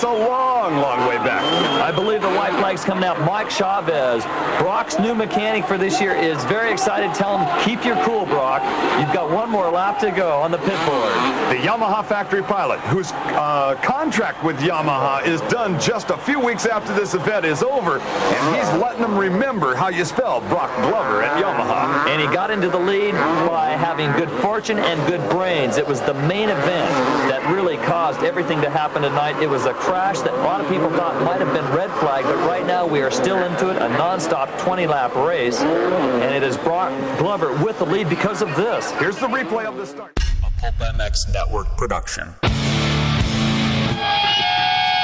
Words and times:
That's 0.00 0.12
a 0.16 0.28
long, 0.30 0.80
long 0.80 1.06
way 1.06 1.18
back. 1.18 1.44
I 1.82 1.92
believe 1.92 2.22
the 2.22 2.32
white 2.32 2.58
coming 2.78 3.02
out. 3.02 3.20
Mike 3.22 3.50
Chavez, 3.50 4.24
Broc's 4.62 4.98
new 4.98 5.14
mechanic 5.14 5.64
for 5.64 5.76
this 5.76 6.00
year, 6.00 6.14
is 6.14 6.42
very 6.44 6.70
excited. 6.70 7.12
Tell 7.14 7.38
him, 7.38 7.64
keep 7.64 7.84
your 7.84 7.96
cool, 8.04 8.26
Broc. 8.26 8.62
You've 9.00 9.12
got 9.12 9.30
one 9.30 9.50
more 9.50 9.68
lap 9.68 9.98
to 10.00 10.10
go 10.12 10.38
on 10.38 10.52
the 10.52 10.58
pit 10.58 10.78
board. 10.86 11.12
The 11.50 11.56
Yamaha 11.66 12.04
factory 12.04 12.42
pilot, 12.42 12.78
whose 12.80 13.10
uh, 13.12 13.74
contract 13.82 14.44
with 14.44 14.56
Yamaha 14.60 15.26
is 15.26 15.40
done 15.52 15.80
just 15.80 16.10
a 16.10 16.16
few 16.18 16.38
weeks 16.38 16.64
after 16.66 16.94
this 16.94 17.14
event 17.14 17.44
is 17.44 17.62
over, 17.62 17.98
and 17.98 18.56
he's 18.56 18.80
letting 18.80 19.02
them 19.02 19.16
remember 19.16 19.74
how 19.74 19.88
you 19.88 20.04
spell 20.04 20.40
Broc 20.42 20.74
Glover 20.82 21.22
at 21.22 21.42
Yamaha. 21.42 22.08
And 22.08 22.20
he 22.20 22.28
got 22.32 22.50
into 22.50 22.68
the 22.68 22.78
lead 22.78 23.12
by 23.12 23.70
having 23.70 24.12
good 24.12 24.30
fortune 24.40 24.78
and 24.78 25.04
good 25.08 25.28
brains. 25.30 25.76
It 25.76 25.86
was 25.86 26.00
the 26.02 26.14
main 26.14 26.48
event 26.48 26.90
that 27.28 27.42
really 27.52 27.76
caused 27.78 28.22
everything 28.22 28.60
to 28.60 28.70
happen 28.70 29.02
tonight. 29.02 29.42
It 29.42 29.48
was 29.48 29.66
a 29.66 29.74
crash 29.74 30.20
that 30.20 30.32
a 30.32 30.42
lot 30.42 30.60
of 30.60 30.68
people 30.68 30.90
thought 30.90 31.20
might 31.24 31.40
have 31.40 31.52
been 31.52 31.66
red 31.74 31.90
flag, 31.98 32.24
but 32.24 32.36
right 32.46 32.59
now 32.66 32.86
we 32.86 33.00
are 33.02 33.10
still 33.10 33.38
into 33.38 33.70
it, 33.70 33.76
a 33.76 33.88
nonstop 33.96 34.48
20-lap 34.58 35.14
race, 35.14 35.60
and 35.60 36.34
it 36.34 36.42
has 36.42 36.56
brought 36.56 36.90
Glover 37.18 37.52
with 37.64 37.78
the 37.78 37.86
lead 37.86 38.08
because 38.08 38.42
of 38.42 38.54
this. 38.56 38.90
Here's 38.92 39.16
the 39.16 39.26
replay 39.26 39.64
of 39.64 39.76
the 39.76 39.86
start. 39.86 40.12
A 40.18 40.50
Pulp 40.60 40.74
MX 40.76 41.32
Network 41.32 41.66
production. 41.76 42.34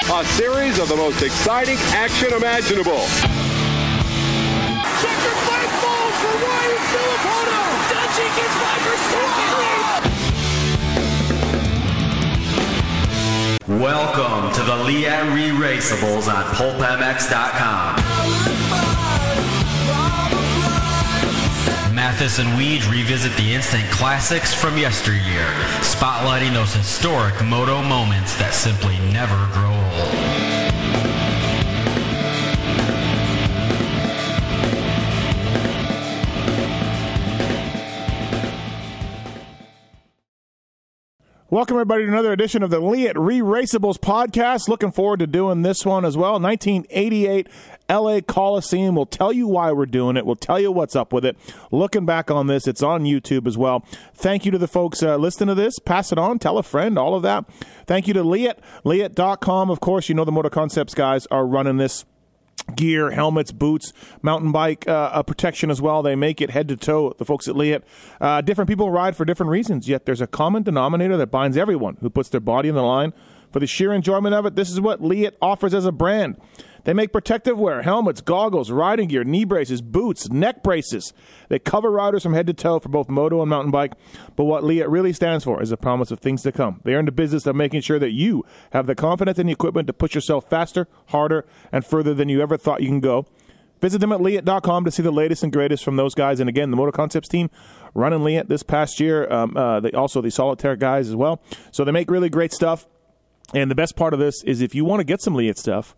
A 0.09 0.24
series 0.24 0.79
of 0.79 0.88
the 0.88 0.96
most 0.96 1.20
exciting 1.23 1.77
action 1.91 2.32
imaginable. 2.32 3.05
Checkered 5.02 5.38
flag 5.45 5.68
falls 5.82 6.16
for 6.23 6.34
Ryan 6.46 6.80
Villopoto. 6.95 7.60
Dutchie 7.91 8.30
gets 8.37 8.57
by 8.62 8.77
for 8.87 8.96
second. 9.10 10.05
Welcome 13.68 14.54
to 14.54 14.62
the 14.62 14.76
Leatt 14.84 15.34
Re-Raceables 15.34 16.32
on 16.32 16.45
PulpMX.com. 16.54 17.96
Matthes 21.92 22.38
and 22.38 22.56
Weed 22.56 22.84
revisit 22.84 23.36
the 23.36 23.52
instant 23.52 23.82
classics 23.90 24.54
from 24.54 24.78
yesteryear, 24.78 25.50
spotlighting 25.80 26.52
those 26.52 26.74
historic 26.74 27.45
moto 27.45 27.82
moments 27.82 28.36
that 28.38 28.54
simply 28.54 29.00
never 29.10 29.34
grow 29.52 29.76
Welcome, 41.48 41.76
everybody, 41.76 42.02
to 42.02 42.08
another 42.08 42.32
edition 42.32 42.64
of 42.64 42.70
the 42.70 42.80
Leatt 42.80 43.16
Re 43.16 43.38
Raceables 43.38 43.98
podcast. 43.98 44.66
Looking 44.68 44.90
forward 44.90 45.20
to 45.20 45.28
doing 45.28 45.62
this 45.62 45.86
one 45.86 46.04
as 46.04 46.16
well. 46.16 46.40
1988 46.40 47.46
LA 47.88 48.20
Coliseum. 48.20 48.96
We'll 48.96 49.06
tell 49.06 49.32
you 49.32 49.46
why 49.46 49.70
we're 49.70 49.86
doing 49.86 50.16
it. 50.16 50.26
We'll 50.26 50.34
tell 50.34 50.58
you 50.58 50.72
what's 50.72 50.96
up 50.96 51.12
with 51.12 51.24
it. 51.24 51.36
Looking 51.70 52.04
back 52.04 52.32
on 52.32 52.48
this, 52.48 52.66
it's 52.66 52.82
on 52.82 53.04
YouTube 53.04 53.46
as 53.46 53.56
well. 53.56 53.84
Thank 54.12 54.44
you 54.44 54.50
to 54.50 54.58
the 54.58 54.66
folks 54.66 55.04
uh, 55.04 55.18
listening 55.18 55.46
to 55.46 55.54
this. 55.54 55.78
Pass 55.78 56.10
it 56.10 56.18
on, 56.18 56.40
tell 56.40 56.58
a 56.58 56.64
friend, 56.64 56.98
all 56.98 57.14
of 57.14 57.22
that. 57.22 57.44
Thank 57.86 58.08
you 58.08 58.14
to 58.14 58.24
Leatt, 58.24 58.58
Leatt.com. 58.82 59.70
Of 59.70 59.78
course, 59.78 60.08
you 60.08 60.16
know 60.16 60.24
the 60.24 60.32
Moto 60.32 60.50
Concepts 60.50 60.94
guys 60.94 61.26
are 61.26 61.46
running 61.46 61.76
this 61.76 62.04
gear, 62.74 63.10
helmets, 63.10 63.52
boots, 63.52 63.92
mountain 64.22 64.53
bike 64.53 64.86
uh, 64.88 65.10
uh, 65.12 65.22
protection 65.22 65.70
as 65.70 65.81
well. 65.81 66.03
They 66.03 66.16
make 66.16 66.41
it 66.41 66.50
head 66.50 66.69
to 66.69 66.76
toe. 66.76 67.14
The 67.16 67.25
folks 67.25 67.48
at 67.48 67.56
Leatt. 67.56 67.84
Uh, 68.20 68.41
different 68.41 68.69
people 68.69 68.91
ride 68.91 69.16
for 69.16 69.25
different 69.25 69.50
reasons, 69.50 69.88
yet 69.88 70.06
there's 70.06 70.20
a 70.20 70.26
common 70.26 70.62
denominator 70.62 71.16
that 71.16 71.28
binds 71.28 71.56
everyone 71.56 71.97
who 72.00 72.10
puts 72.10 72.28
their 72.28 72.41
body 72.41 72.69
on 72.69 72.75
the 72.75 72.82
line 72.82 73.12
for 73.53 73.60
the 73.60 73.66
sheer 73.66 73.92
enjoyment 73.92 74.34
of 74.34 74.47
it. 74.47 74.56
This 74.56 74.70
is 74.70 74.81
what 74.81 75.03
Leatt 75.03 75.36
offers 75.41 75.75
as 75.75 75.86
a 75.86 75.92
brand. 75.92 76.36
They 76.87 76.94
make 76.94 77.12
protective 77.12 77.58
wear, 77.58 77.82
helmets, 77.82 78.20
goggles, 78.20 78.70
riding 78.70 79.08
gear, 79.08 79.24
knee 79.24 79.44
braces, 79.44 79.82
boots, 79.82 80.30
neck 80.30 80.62
braces. 80.62 81.12
They 81.48 81.58
cover 81.58 81.91
riders 81.91 82.22
from 82.22 82.32
head 82.32 82.47
to 82.47 82.54
toe 82.54 82.78
for 82.78 82.88
both 82.88 83.08
moto 83.08 83.42
and 83.42 83.50
mountain 83.50 83.72
bike. 83.72 83.94
But 84.36 84.44
what 84.44 84.62
Leatt 84.62 84.88
really 84.88 85.12
stands 85.12 85.42
for 85.42 85.60
is 85.60 85.72
a 85.72 85.76
promise 85.76 86.12
of 86.12 86.20
things 86.20 86.42
to 86.42 86.52
come. 86.52 86.80
They 86.84 86.94
are 86.94 87.00
in 87.00 87.06
the 87.06 87.10
business 87.10 87.44
of 87.44 87.56
making 87.56 87.80
sure 87.80 87.98
that 87.98 88.12
you 88.12 88.44
have 88.70 88.86
the 88.86 88.94
confidence 88.94 89.36
and 89.36 89.48
the 89.48 89.52
equipment 89.52 89.88
to 89.88 89.92
push 89.92 90.14
yourself 90.14 90.48
faster, 90.48 90.86
harder, 91.06 91.44
and 91.72 91.84
further 91.84 92.14
than 92.14 92.28
you 92.28 92.41
ever 92.41 92.56
thought 92.56 92.82
you 92.82 92.88
can 92.88 93.00
go. 93.00 93.26
Visit 93.80 93.98
them 93.98 94.12
at 94.12 94.20
Leatt.com 94.20 94.84
to 94.84 94.92
see 94.92 95.03
the 95.03 95.10
latest 95.10 95.42
and 95.42 95.53
greatest 95.53 95.82
from 95.82 95.97
those 95.97 96.14
guys. 96.14 96.38
And 96.38 96.48
again, 96.48 96.70
the 96.70 96.76
Moto 96.76 96.92
Concepts 96.92 97.28
team 97.28 97.50
running 97.94 98.22
Leatt 98.22 98.48
this 98.48 98.62
past 98.62 99.00
year. 99.00 99.28
Um, 99.28 99.56
uh, 99.56 99.80
they 99.80 99.91
also 99.91 100.20
the 100.20 100.30
Solitaire 100.30 100.76
guys 100.76 101.08
as 101.08 101.16
well. 101.16 101.42
So 101.72 101.84
they 101.84 101.91
make 101.91 102.12
really 102.12 102.30
great 102.30 102.53
stuff. 102.53 102.86
And 103.53 103.68
the 103.72 103.74
best 103.74 103.97
part 103.97 104.14
of 104.14 104.20
this 104.20 104.44
is 104.44 104.60
if 104.60 104.72
you 104.72 104.84
want 104.84 105.00
to 105.00 105.04
get 105.04 105.20
some 105.20 105.34
Leatt 105.34 105.58
stuff, 105.58 105.97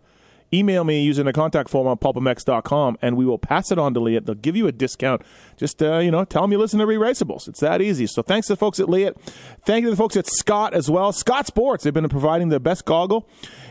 email 0.52 0.84
me 0.84 1.02
using 1.02 1.26
the 1.26 1.32
contact 1.32 1.68
form 1.68 1.86
on 1.86 1.96
pulpmx.com 1.98 2.98
and 3.02 3.16
we 3.16 3.24
will 3.24 3.38
pass 3.38 3.70
it 3.70 3.78
on 3.78 3.94
to 3.94 4.00
Leatt. 4.00 4.26
They'll 4.26 4.34
give 4.34 4.56
you 4.56 4.66
a 4.66 4.72
discount. 4.72 5.22
Just, 5.56 5.82
uh, 5.82 5.98
you 5.98 6.10
know, 6.10 6.24
tell 6.24 6.42
them 6.42 6.52
you 6.52 6.58
listen 6.58 6.78
to 6.78 6.86
Re-Raceables. 6.86 7.48
It's 7.48 7.60
that 7.60 7.80
easy. 7.80 8.06
So 8.06 8.22
thanks 8.22 8.46
to 8.46 8.54
the 8.54 8.56
folks 8.56 8.80
at 8.80 8.88
Leatt. 8.88 9.16
Thank 9.64 9.82
you 9.82 9.88
to 9.88 9.90
the 9.90 9.96
folks 9.96 10.16
at 10.16 10.26
Scott 10.26 10.74
as 10.74 10.90
well. 10.90 11.12
Scott 11.12 11.46
Sports, 11.46 11.84
they've 11.84 11.94
been 11.94 12.08
providing 12.08 12.48
the 12.48 12.60
best 12.60 12.84
goggle 12.84 13.28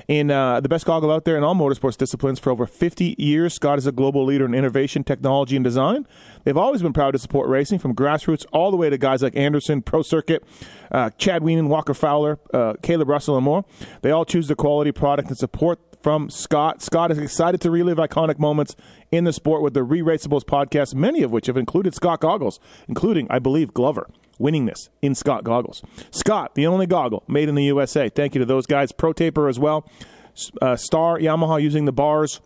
in 0.08 0.32
uh, 0.32 0.62
the 0.62 0.70
best 0.70 0.86
goggle 0.86 1.12
out 1.12 1.26
there 1.26 1.38
in 1.38 1.44
all 1.44 1.56
motorsports 1.56 1.98
disciplines 1.98 2.40
for 2.40 2.50
over 2.50 2.66
50 2.66 3.16
years. 3.18 3.54
Scott 3.54 3.78
is 3.78 3.86
a 3.86 3.92
global 3.92 4.24
leader 4.24 4.46
in 4.46 4.54
innovation, 4.54 5.04
technology, 5.04 5.56
and 5.56 5.66
design. 5.66 6.08
They've 6.44 6.58
always 6.58 6.82
been 6.82 6.94
proud 6.94 7.12
to 7.12 7.20
support 7.20 7.50
racing 7.50 7.80
from 7.80 7.94
grassroots 7.94 8.46
all 8.54 8.72
the 8.72 8.78
way 8.78 8.90
to 8.90 8.98
guys 8.98 9.22
like 9.22 9.36
Anderson, 9.36 9.82
Pro 9.82 10.02
Circuit, 10.02 10.44
uh, 10.92 11.10
Chad 11.18 11.42
Wienen, 11.42 11.68
Walker 11.68 11.94
Fowler, 11.94 12.40
uh, 12.54 12.74
Caleb 12.82 13.10
Russell, 13.10 13.36
and 13.36 13.44
more. 13.44 13.66
They 14.02 14.12
all 14.12 14.24
choose 14.26 14.48
the 14.48 14.56
quality 14.56 14.92
product 14.92 15.28
and 15.28 15.38
support 15.38 15.80
from 16.02 16.30
Scott. 16.30 16.82
Scott 16.82 17.12
is 17.12 17.18
excited 17.18 17.62
to 17.62 17.72
relive 17.72 17.98
iconic 17.98 18.40
moments 18.40 18.76
in 19.12 19.24
the 19.24 19.34
sport 19.34 19.62
with 19.62 19.74
the 19.74 19.84
Re 19.84 20.02
Raceables 20.02 20.44
podcast, 20.44 20.96
many 20.96 21.24
of 21.24 21.32
which 21.32 21.48
have 21.48 21.58
included 21.58 21.94
Scott 21.94 22.22
goggles, 22.22 22.60
including, 22.88 23.28
I 23.30 23.40
believe, 23.40 23.74
Glover 23.74 24.10
winning 24.40 24.66
this 24.66 24.90
in 25.02 25.16
Scott 25.16 25.44
goggles. 25.44 25.82
Scott, 26.12 26.56
the 26.56 26.68
only 26.68 26.86
goggle 26.86 27.24
made 27.28 27.50
in 27.50 27.56
the 27.56 27.64
USA. 27.66 28.10
Thank 28.10 28.36
you 28.36 28.40
to 28.40 28.46
those 28.46 28.66
guys. 28.66 28.92
Pro 28.92 29.14
Taper 29.14 29.48
as 29.48 29.60
well. 29.60 29.90
Uh, 30.62 30.76
Star 30.76 31.18
Yamaha 31.18 31.62
using 31.62 31.86
the 31.86 31.92
bars. 31.92 32.42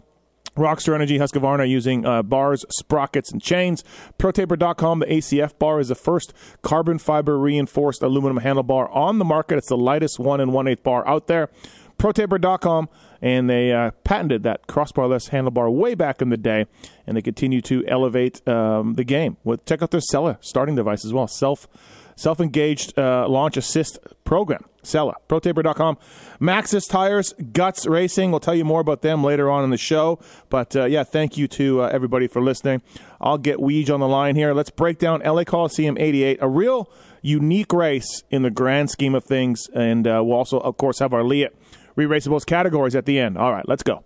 Rockstar 0.58 0.96
Energy 0.96 1.18
Husqvarna 1.18 1.70
using 1.70 2.06
uh, 2.06 2.24
bars, 2.24 2.66
sprockets, 2.70 3.32
and 3.32 3.42
chains. 3.42 3.86
ProTaper.com, 4.20 5.00
the 5.00 5.06
ACF 5.06 5.58
bar 5.58 5.80
is 5.80 5.88
the 5.88 5.96
first 5.96 6.34
carbon 6.62 7.00
fiber 7.00 7.40
reinforced 7.40 8.02
aluminum 8.02 8.40
handlebar 8.40 8.94
on 8.94 9.18
the 9.18 9.24
market. 9.24 9.58
It's 9.58 9.70
the 9.70 9.78
lightest 9.78 10.20
one 10.20 10.42
and 10.42 10.52
one 10.52 10.68
eighth 10.68 10.84
bar 10.84 11.08
out 11.08 11.28
there. 11.28 11.50
ProTaper.com, 11.98 12.90
and 13.22 13.50
they 13.50 13.72
uh, 13.72 13.92
patented 14.04 14.44
that 14.44 14.68
crossbarless 14.68 15.30
handlebar 15.30 15.72
way 15.72 15.96
back 15.96 16.22
in 16.22 16.30
the 16.30 16.38
day, 16.38 16.66
and 17.06 17.16
they 17.16 17.22
continue 17.22 17.62
to 17.62 17.86
elevate 17.88 18.46
um, 18.48 18.96
the 18.96 19.04
game. 19.04 19.38
With 19.44 19.66
check 19.66 19.82
out 19.82 19.92
their 19.92 20.02
Sella 20.02 20.38
starting 20.42 20.76
device 20.76 21.06
as 21.06 21.14
well, 21.14 21.28
self 21.28 21.68
self 22.16 22.40
engaged 22.40 22.98
uh, 22.98 23.28
launch 23.28 23.58
assist 23.58 24.00
program. 24.24 24.66
Sella, 24.84 25.16
ProTaper.com. 25.30 25.98
Maxxis 26.40 26.90
Tires, 26.90 27.34
Guts 27.54 27.86
Racing. 27.86 28.32
We'll 28.32 28.40
tell 28.40 28.56
you 28.56 28.66
more 28.66 28.80
about 28.82 29.02
them 29.02 29.24
later 29.24 29.50
on 29.50 29.64
in 29.64 29.70
the 29.70 29.78
show. 29.78 30.20
But 30.50 30.76
uh, 30.76 30.86
yeah, 30.86 31.04
thank 31.04 31.38
you 31.38 31.48
to 31.50 31.84
uh, 31.84 31.90
everybody 31.90 32.28
for 32.28 32.42
listening. 32.42 32.82
I'll 33.20 33.38
get 33.38 33.58
Weege 33.58 33.94
on 33.94 34.00
the 34.00 34.08
line 34.08 34.36
here. 34.36 34.54
Let's 34.54 34.72
break 34.72 34.98
down 34.98 35.22
LA 35.22 35.44
Coliseum 35.44 35.98
88, 36.00 36.40
a 36.42 36.50
real 36.50 36.90
unique 37.22 37.72
race 37.72 38.24
in 38.32 38.42
the 38.42 38.50
grand 38.50 38.90
scheme 38.90 39.14
of 39.14 39.24
things. 39.24 39.68
And 39.74 40.08
uh, 40.08 40.22
we'll 40.26 40.38
also, 40.38 40.60
of 40.60 40.78
course, 40.78 40.98
have 41.00 41.14
our 41.14 41.24
Leatt 41.24 41.54
re-raceables 41.96 42.46
categories 42.46 42.96
at 42.96 43.06
the 43.06 43.20
end. 43.20 43.38
All 43.38 43.52
right, 43.52 43.68
let's 43.68 43.84
go. 43.84 44.04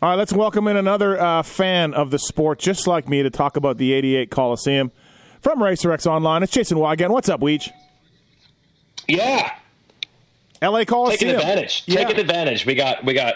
All 0.00 0.10
right, 0.10 0.14
let's 0.14 0.32
welcome 0.32 0.68
in 0.68 0.76
another 0.76 1.20
uh, 1.20 1.42
fan 1.42 1.92
of 1.92 2.10
the 2.10 2.18
sport, 2.18 2.60
just 2.60 2.86
like 2.86 3.08
me, 3.08 3.22
to 3.22 3.30
talk 3.30 3.56
about 3.56 3.78
the 3.78 3.92
88 3.92 4.30
Coliseum 4.30 4.92
from 5.40 5.58
RacerX 5.58 6.06
Online. 6.06 6.42
It's 6.42 6.52
Jason 6.52 6.78
Weigandt. 6.78 7.10
What's 7.10 7.28
up, 7.28 7.40
Weege? 7.40 7.70
Yeah. 9.08 9.52
LA 10.62 10.84
Coliseum. 10.84 11.18
Taking 11.18 11.34
advantage. 11.34 11.82
Yeah. 11.86 12.04
Taking 12.04 12.20
advantage. 12.20 12.66
We 12.66 12.74
got 12.74 13.04
we 13.04 13.14
got 13.14 13.34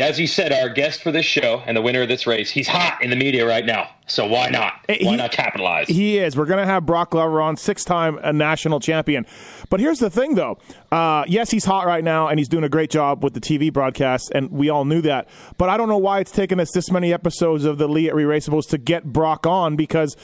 as 0.00 0.20
you 0.20 0.26
said, 0.28 0.52
our 0.52 0.68
guest 0.68 1.02
for 1.02 1.10
this 1.10 1.26
show 1.26 1.62
and 1.66 1.76
the 1.76 1.82
winner 1.82 2.02
of 2.02 2.08
this 2.08 2.26
race, 2.26 2.48
he's 2.50 2.68
hot 2.68 3.02
in 3.02 3.10
the 3.10 3.16
media 3.16 3.44
right 3.46 3.66
now. 3.66 3.88
So 4.06 4.26
why 4.26 4.48
not? 4.48 4.74
Why 4.86 4.94
He- 4.94 5.16
not 5.16 5.32
capitalize? 5.32 5.88
He 5.88 6.18
is. 6.18 6.36
We're 6.36 6.44
going 6.46 6.60
to 6.60 6.66
have 6.66 6.86
Broc 6.86 7.10
Glover 7.10 7.40
on, 7.40 7.56
six-time 7.56 8.18
uh, 8.22 8.30
national 8.32 8.78
champion. 8.78 9.26
But 9.70 9.80
here's 9.80 9.98
the 9.98 10.10
thing, 10.10 10.34
though. 10.36 10.58
Uh, 10.92 11.24
yes, 11.26 11.50
he's 11.50 11.64
hot 11.64 11.86
right 11.86 12.04
now, 12.04 12.28
and 12.28 12.38
he's 12.38 12.48
doing 12.48 12.64
a 12.64 12.68
great 12.68 12.90
job 12.90 13.24
with 13.24 13.34
the 13.34 13.40
TV 13.40 13.72
broadcast, 13.72 14.30
and 14.34 14.50
we 14.50 14.68
all 14.68 14.84
knew 14.84 15.00
that. 15.02 15.28
But 15.58 15.70
I 15.70 15.76
don't 15.76 15.88
know 15.88 15.98
why 15.98 16.20
it's 16.20 16.30
taken 16.30 16.60
us 16.60 16.70
this 16.72 16.90
many 16.90 17.12
episodes 17.12 17.64
of 17.64 17.78
the 17.78 17.88
Leatt 17.88 18.14
Re-Raceables 18.14 18.68
to 18.68 18.78
get 18.78 19.04
Broc 19.04 19.46
on 19.46 19.74
because 19.74 20.16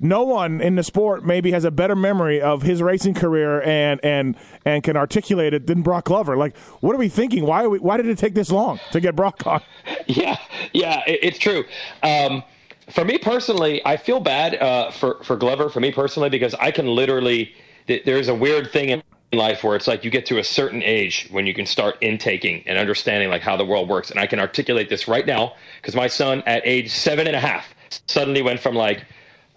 no 0.00 0.22
one 0.24 0.60
in 0.60 0.76
the 0.76 0.82
sport 0.82 1.24
maybe 1.24 1.52
has 1.52 1.64
a 1.64 1.70
better 1.70 1.96
memory 1.96 2.40
of 2.40 2.62
his 2.62 2.82
racing 2.82 3.14
career 3.14 3.62
and 3.62 4.00
and 4.04 4.36
and 4.64 4.82
can 4.82 4.96
articulate 4.96 5.54
it 5.54 5.66
than 5.66 5.82
Broc 5.82 6.04
Glover. 6.04 6.36
Like, 6.36 6.56
what 6.80 6.94
are 6.94 6.98
we 6.98 7.08
thinking? 7.08 7.46
Why 7.46 7.66
we, 7.66 7.78
why 7.78 7.96
did 7.96 8.06
it 8.06 8.18
take 8.18 8.34
this 8.34 8.50
long 8.50 8.80
to 8.92 9.00
get 9.00 9.16
Broc 9.16 9.46
on? 9.46 9.62
yeah, 10.06 10.36
yeah, 10.72 11.02
it, 11.06 11.20
it's 11.22 11.38
true. 11.38 11.64
Um, 12.02 12.42
for 12.90 13.04
me 13.04 13.18
personally, 13.18 13.84
I 13.84 13.96
feel 13.96 14.20
bad 14.20 14.56
uh, 14.56 14.90
for 14.90 15.22
for 15.22 15.36
Glover. 15.36 15.68
For 15.68 15.80
me 15.80 15.92
personally, 15.92 16.28
because 16.28 16.54
I 16.54 16.70
can 16.70 16.86
literally 16.86 17.54
there's 17.86 18.28
a 18.28 18.34
weird 18.34 18.70
thing 18.72 18.88
in 18.88 19.02
life 19.32 19.64
where 19.64 19.76
it's 19.76 19.86
like 19.86 20.04
you 20.04 20.10
get 20.10 20.26
to 20.26 20.38
a 20.38 20.44
certain 20.44 20.82
age 20.82 21.28
when 21.30 21.46
you 21.46 21.54
can 21.54 21.66
start 21.66 21.96
intaking 22.00 22.62
and 22.66 22.78
understanding 22.78 23.28
like 23.28 23.42
how 23.42 23.56
the 23.56 23.64
world 23.64 23.88
works. 23.88 24.10
And 24.10 24.18
I 24.18 24.26
can 24.26 24.40
articulate 24.40 24.88
this 24.88 25.08
right 25.08 25.26
now 25.26 25.54
because 25.80 25.94
my 25.94 26.06
son 26.06 26.42
at 26.46 26.62
age 26.64 26.90
seven 26.90 27.26
and 27.26 27.36
a 27.36 27.40
half 27.40 27.74
suddenly 28.06 28.42
went 28.42 28.60
from 28.60 28.74
like 28.74 29.04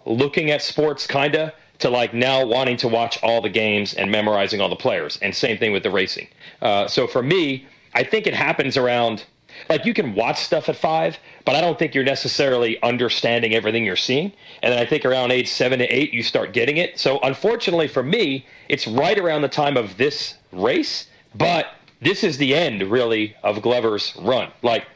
looking 0.08 0.50
at 0.50 0.62
sports 0.62 1.06
kinda 1.06 1.52
to 1.78 1.90
like 1.90 2.12
now 2.12 2.44
wanting 2.44 2.76
to 2.78 2.88
watch 2.88 3.22
all 3.22 3.40
the 3.40 3.48
games 3.48 3.94
and 3.94 4.10
memorizing 4.10 4.60
all 4.60 4.68
the 4.68 4.76
players. 4.76 5.18
And 5.22 5.34
same 5.34 5.58
thing 5.58 5.72
with 5.72 5.82
the 5.82 5.90
racing. 5.90 6.28
Uh, 6.60 6.88
so 6.88 7.06
for 7.06 7.22
me, 7.22 7.66
I 7.94 8.02
think 8.02 8.26
it 8.26 8.34
happens 8.34 8.76
around 8.76 9.24
like 9.68 9.84
you 9.84 9.94
can 9.94 10.14
watch 10.14 10.38
stuff 10.38 10.68
at 10.68 10.76
five, 10.76 11.18
but 11.44 11.54
I 11.54 11.60
don't 11.60 11.78
think 11.78 11.94
you're 11.94 12.04
necessarily 12.04 12.80
understanding 12.82 13.54
everything 13.54 13.84
you're 13.84 13.96
seeing. 13.96 14.32
And 14.62 14.72
then 14.72 14.78
I 14.78 14.86
think 14.86 15.04
around 15.04 15.32
age 15.32 15.48
seven 15.48 15.78
to 15.78 15.86
eight, 15.86 16.12
you 16.12 16.22
start 16.22 16.52
getting 16.52 16.76
it. 16.76 16.98
So 16.98 17.18
unfortunately 17.20 17.88
for 17.88 18.02
me, 18.02 18.46
it's 18.68 18.86
right 18.86 19.18
around 19.18 19.42
the 19.42 19.48
time 19.48 19.76
of 19.76 19.96
this 19.96 20.34
race, 20.52 21.06
but 21.34 21.74
this 22.00 22.22
is 22.22 22.38
the 22.38 22.54
end 22.54 22.82
really 22.82 23.34
of 23.42 23.62
Glover's 23.62 24.14
run. 24.20 24.50
Like 24.62 24.86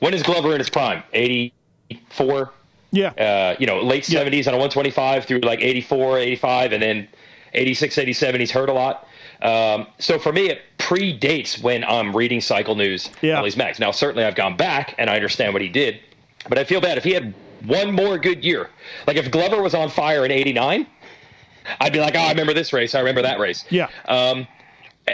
when 0.00 0.14
is 0.14 0.22
Glover 0.22 0.52
in 0.52 0.58
his 0.58 0.70
prime? 0.70 1.02
84, 1.12 2.52
Yeah. 2.90 3.08
uh, 3.10 3.56
you 3.58 3.66
know, 3.66 3.80
late 3.80 4.08
Yeah. 4.08 4.20
70s 4.24 4.46
on 4.48 4.54
a 4.54 4.58
125 4.58 5.24
through 5.26 5.40
like 5.40 5.60
84, 5.62 6.18
85, 6.18 6.72
and 6.72 6.82
then 6.82 7.08
86, 7.54 7.98
87, 7.98 8.40
he's 8.40 8.50
hurt 8.50 8.68
a 8.68 8.72
lot. 8.72 9.06
Um, 9.42 9.86
so 9.98 10.18
for 10.18 10.32
me, 10.32 10.48
it 10.48 10.62
predates 10.78 11.62
when 11.62 11.84
I'm 11.84 12.16
reading 12.16 12.40
Cycle 12.40 12.74
News, 12.74 13.10
Yeah. 13.22 13.38
all 13.38 13.44
these 13.44 13.56
mags. 13.56 13.78
Now, 13.78 13.90
certainly 13.90 14.24
I've 14.24 14.34
gone 14.34 14.56
back 14.56 14.94
and 14.98 15.08
I 15.10 15.14
understand 15.16 15.52
what 15.52 15.62
he 15.62 15.68
did, 15.68 16.00
but 16.48 16.58
I 16.58 16.64
feel 16.64 16.80
bad 16.80 16.98
if 16.98 17.04
he 17.04 17.12
had 17.12 17.34
one 17.66 17.92
more 17.92 18.18
good 18.18 18.44
year. 18.44 18.70
Like 19.06 19.16
if 19.16 19.30
Glover 19.30 19.62
was 19.62 19.74
on 19.74 19.90
fire 19.90 20.24
in 20.24 20.30
89, 20.30 20.86
I'd 21.80 21.92
be 21.92 22.00
like, 22.00 22.14
oh, 22.16 22.20
I 22.20 22.30
remember 22.30 22.54
this 22.54 22.72
race. 22.72 22.94
I 22.94 23.00
remember 23.00 23.22
that 23.22 23.38
race. 23.38 23.64
Yeah. 23.70 23.88
Um, 24.06 24.46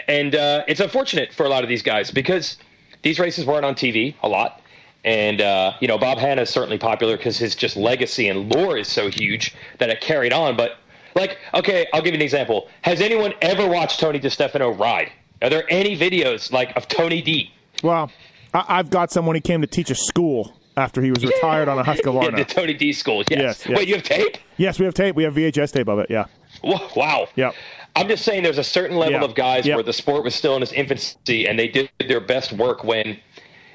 and 0.08 0.34
uh, 0.34 0.64
it's 0.68 0.80
unfortunate 0.80 1.32
for 1.32 1.44
a 1.46 1.48
lot 1.48 1.62
of 1.62 1.68
these 1.68 1.82
guys 1.82 2.10
because 2.10 2.56
these 3.02 3.18
races 3.18 3.44
weren't 3.44 3.64
on 3.64 3.74
TV 3.74 4.14
a 4.22 4.28
lot. 4.28 4.60
And, 5.04 5.40
uh, 5.40 5.74
you 5.80 5.88
know, 5.88 5.98
Bob 5.98 6.18
Hannah 6.18 6.42
is 6.42 6.50
certainly 6.50 6.78
popular 6.78 7.16
because 7.16 7.36
his 7.36 7.54
just 7.54 7.76
legacy 7.76 8.28
and 8.28 8.54
lore 8.54 8.76
is 8.78 8.88
so 8.88 9.10
huge 9.10 9.54
that 9.78 9.90
it 9.90 10.00
carried 10.00 10.32
on. 10.32 10.56
But, 10.56 10.78
like, 11.14 11.38
okay, 11.52 11.86
I'll 11.92 12.00
give 12.00 12.14
you 12.14 12.18
an 12.18 12.22
example. 12.22 12.68
Has 12.82 13.00
anyone 13.00 13.34
ever 13.42 13.68
watched 13.68 14.00
Tony 14.00 14.18
DiStefano 14.18 14.78
ride? 14.78 15.10
Are 15.42 15.50
there 15.50 15.64
any 15.68 15.96
videos, 15.96 16.50
like, 16.52 16.74
of 16.76 16.88
Tony 16.88 17.20
D? 17.20 17.52
Well, 17.82 18.10
I, 18.54 18.64
I've 18.68 18.88
got 18.88 19.12
someone 19.12 19.34
who 19.36 19.42
came 19.42 19.60
to 19.60 19.66
teach 19.66 19.90
a 19.90 19.94
school 19.94 20.56
after 20.76 21.02
he 21.02 21.10
was 21.10 21.24
retired 21.24 21.68
on 21.68 21.78
a 21.78 21.84
Husqvarna. 21.84 22.36
the 22.36 22.44
Tony 22.44 22.72
D 22.72 22.92
school, 22.92 23.22
yes. 23.30 23.40
Yes, 23.40 23.66
yes. 23.68 23.78
Wait, 23.78 23.88
you 23.88 23.94
have 23.96 24.04
tape? 24.04 24.38
yes, 24.56 24.78
we 24.78 24.86
have 24.86 24.94
tape. 24.94 25.14
We 25.16 25.24
have 25.24 25.34
VHS 25.34 25.72
tape 25.72 25.88
of 25.88 25.98
it. 25.98 26.06
Yeah. 26.10 26.24
Wow. 26.62 27.28
Yeah. 27.36 27.52
I'm 27.96 28.08
just 28.08 28.24
saying 28.24 28.42
there's 28.42 28.58
a 28.58 28.64
certain 28.64 28.96
level 28.96 29.20
Yeah. 29.20 29.24
of 29.24 29.34
guys 29.34 29.66
where 29.66 29.82
the 29.82 29.92
sport 29.92 30.24
was 30.24 30.34
still 30.34 30.56
in 30.56 30.62
its 30.62 30.72
infancy 30.72 31.46
and 31.46 31.58
they 31.58 31.68
did 31.68 31.90
their 32.08 32.20
best 32.20 32.52
work 32.52 32.82
when 32.82 33.18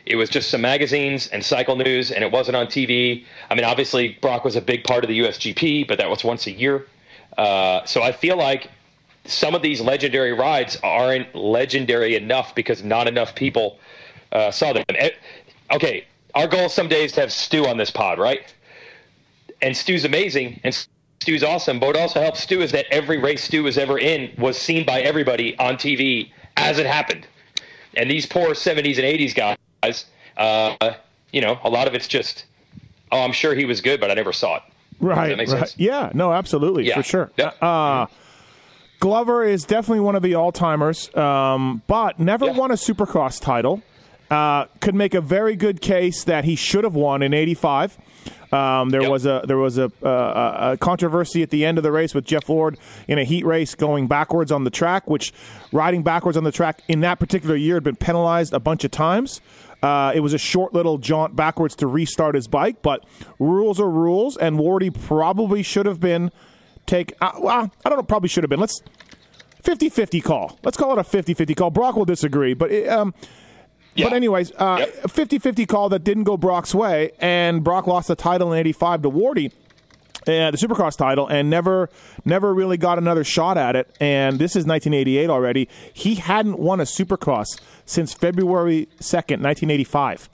it 0.10 0.16
was 0.16 0.30
just 0.30 0.50
some 0.50 0.62
magazines 0.62 1.28
and 1.28 1.44
cycle 1.44 1.76
news 1.76 2.12
and 2.12 2.24
it 2.24 2.32
wasn't 2.32 2.58
on 2.58 2.68
TV. 2.68 3.24
I 3.50 3.56
mean, 3.56 3.64
obviously, 3.64 4.18
Broc 4.22 4.44
was 4.44 4.56
a 4.56 4.62
big 4.62 4.84
part 4.84 5.04
of 5.04 5.08
the 5.08 5.20
USGP, 5.20 5.88
but 5.88 5.98
that 6.00 6.10
was 6.10 6.24
once 6.24 6.48
a 6.48 6.52
year. 6.52 6.86
Uh, 7.38 7.86
so 7.86 8.02
I 8.04 8.12
feel 8.12 8.36
like 8.36 8.70
some 9.26 9.56
of 9.56 9.62
these 9.62 9.80
legendary 9.80 10.34
rides 10.34 10.78
aren't 10.84 11.34
legendary 11.36 12.16
enough 12.16 12.56
because 12.56 12.84
not 12.84 13.08
enough 13.08 13.36
people 13.36 13.78
uh, 14.32 14.52
saw 14.52 14.74
them. 14.74 14.84
Eh, 14.90 15.12
Okay, 15.72 16.06
our 16.34 16.48
goal 16.48 16.68
some 16.68 16.88
days 16.88 17.12
to 17.14 17.22
have 17.22 17.32
Stu 17.32 17.68
on 17.68 17.78
this 17.78 17.92
pod, 17.92 18.18
right? 18.18 18.52
and 19.62 19.76
Stu's 19.76 20.06
amazing 20.06 20.60
and 20.64 20.76
Stu's 21.22 21.44
awesome. 21.44 21.80
But 21.80 21.88
what 21.88 21.98
also 21.98 22.22
helps 22.22 22.42
Stu 22.42 22.62
is 22.62 22.72
that 22.72 22.86
every 22.92 23.18
race 23.18 23.44
Stu 23.44 23.64
was 23.64 23.78
ever 23.78 24.00
in 24.00 24.32
was 24.38 24.58
seen 24.58 24.86
by 24.86 25.02
everybody 25.02 25.58
on 25.60 25.76
TV 25.76 26.32
as 26.58 26.80
it 26.80 26.86
happened. 26.86 27.28
And 27.96 28.10
these 28.10 28.26
poor 28.26 28.50
70s 28.50 28.98
and 28.98 29.06
80s 29.06 29.36
guys, 29.36 29.58
uh, 30.38 30.76
you 31.32 31.42
know, 31.42 31.60
a 31.64 31.70
lot 31.70 31.88
of 31.88 31.94
it's 31.94 32.08
just, 32.08 32.46
oh, 33.12 33.22
I'm 33.22 33.32
sure 33.32 33.54
he 33.56 33.66
was 33.66 33.82
good, 33.82 34.00
but 34.00 34.12
I 34.12 34.14
never 34.14 34.34
saw 34.34 34.58
it. 34.58 34.64
Right. 35.00 35.38
right. 35.38 35.76
Yeah. 35.78 36.12
No. 36.14 36.34
Absolutely. 36.34 36.86
Yeah. 36.88 36.96
For 36.98 37.04
sure. 37.04 37.32
Yeah. 37.38 37.52
Uh, 37.62 38.08
Glover 39.00 39.46
is 39.46 39.64
definitely 39.64 40.02
one 40.02 40.16
of 40.16 40.22
the 40.24 40.36
all 40.36 40.52
timers, 40.52 41.14
um, 41.16 41.82
but 41.88 42.20
never 42.20 42.48
Yeah. 42.48 42.52
won 42.58 42.72
a 42.72 42.74
Supercross 42.76 43.40
title. 43.40 43.82
Uh, 44.30 44.66
could 44.82 44.94
make 44.94 45.14
a 45.16 45.22
very 45.22 45.56
good 45.56 45.82
case 45.82 46.24
that 46.26 46.44
he 46.44 46.56
should 46.56 46.84
have 46.84 46.94
won 46.96 47.24
in 47.24 47.34
'85. 47.34 47.98
Um, 48.52 48.90
there 48.90 49.02
Yep. 49.02 49.10
was 49.12 49.26
a 49.26 49.42
there 49.48 49.58
was 49.58 49.78
a, 49.80 49.92
a, 50.04 50.72
a 50.74 50.78
controversy 50.78 51.42
at 51.42 51.50
the 51.50 51.66
end 51.66 51.78
of 51.80 51.84
the 51.84 51.92
race 51.92 52.14
with 52.14 52.26
Jeff 52.26 52.48
Ward 52.50 52.78
in 53.08 53.18
a 53.18 53.24
heat 53.24 53.46
race 53.46 53.74
going 53.74 54.06
backwards 54.08 54.52
on 54.52 54.66
the 54.66 54.70
track, 54.70 55.10
which 55.10 55.34
riding 55.72 56.04
backwards 56.04 56.38
on 56.38 56.44
the 56.44 56.52
track 56.52 56.82
in 56.88 57.00
that 57.00 57.20
particular 57.20 57.56
year 57.56 57.76
had 57.78 57.84
been 57.84 57.96
penalized 57.96 58.54
a 58.54 58.60
bunch 58.60 58.84
of 58.84 58.92
times. 58.92 59.40
Uh, 59.82 60.12
it 60.14 60.20
was 60.20 60.34
a 60.34 60.38
short 60.38 60.74
little 60.74 60.98
jaunt 60.98 61.36
backwards 61.36 61.76
to 61.78 61.88
restart 61.88 62.36
his 62.36 62.48
bike, 62.48 62.82
but 62.82 63.06
rules 63.40 63.80
are 63.80 63.90
rules, 63.90 64.36
and 64.36 64.58
Wardy 64.60 64.90
probably 65.08 65.64
should 65.64 65.86
have 65.86 66.00
been 66.00 66.32
take. 66.86 67.14
Uh, 67.22 67.32
well, 67.40 67.72
I 67.86 67.90
don't 67.90 67.98
know, 67.98 68.04
probably 68.04 68.28
should 68.30 68.44
have 68.44 68.50
been. 68.50 68.60
Let's 68.60 68.82
50-50 69.64 70.24
call. 70.24 70.58
Let's 70.64 70.78
call 70.78 70.92
it 70.92 71.00
a 71.00 71.04
50-50 71.04 71.56
call. 71.56 71.70
Broc 71.70 71.96
will 71.96 72.06
disagree, 72.06 72.54
but 72.54 72.72
it, 72.72 72.88
um, 72.90 73.14
Yeah. 73.96 74.06
but 74.08 74.14
anyways, 74.14 74.52
uh, 74.58 74.78
Yep. 74.80 75.04
50-50 75.12 75.66
call 75.68 75.90
that 75.90 76.04
didn't 76.04 76.24
go 76.24 76.36
Broc's 76.38 76.74
way, 76.76 77.12
and 77.20 77.64
Broc 77.64 77.88
lost 77.88 78.08
the 78.10 78.16
title 78.16 78.52
in 78.54 78.60
'85 78.60 79.02
to 79.04 79.10
Wardy, 79.10 79.52
uh, 80.28 80.52
the 80.52 80.58
Supercross 80.58 80.98
title, 80.98 81.28
and 81.28 81.50
never 81.50 81.90
never 82.26 82.54
really 82.54 82.78
got 82.78 82.98
another 82.98 83.24
shot 83.24 83.58
at 83.58 83.76
it. 83.76 83.96
And 84.00 84.40
this 84.40 84.52
is 84.52 84.66
1988 84.66 85.30
already. 85.30 85.70
He 85.94 86.16
hadn't 86.16 86.60
won 86.60 86.80
a 86.80 86.84
Supercross 86.84 87.60
since 87.86 88.14
February 88.14 88.88
2nd, 89.00 89.42
1985, 89.42 90.30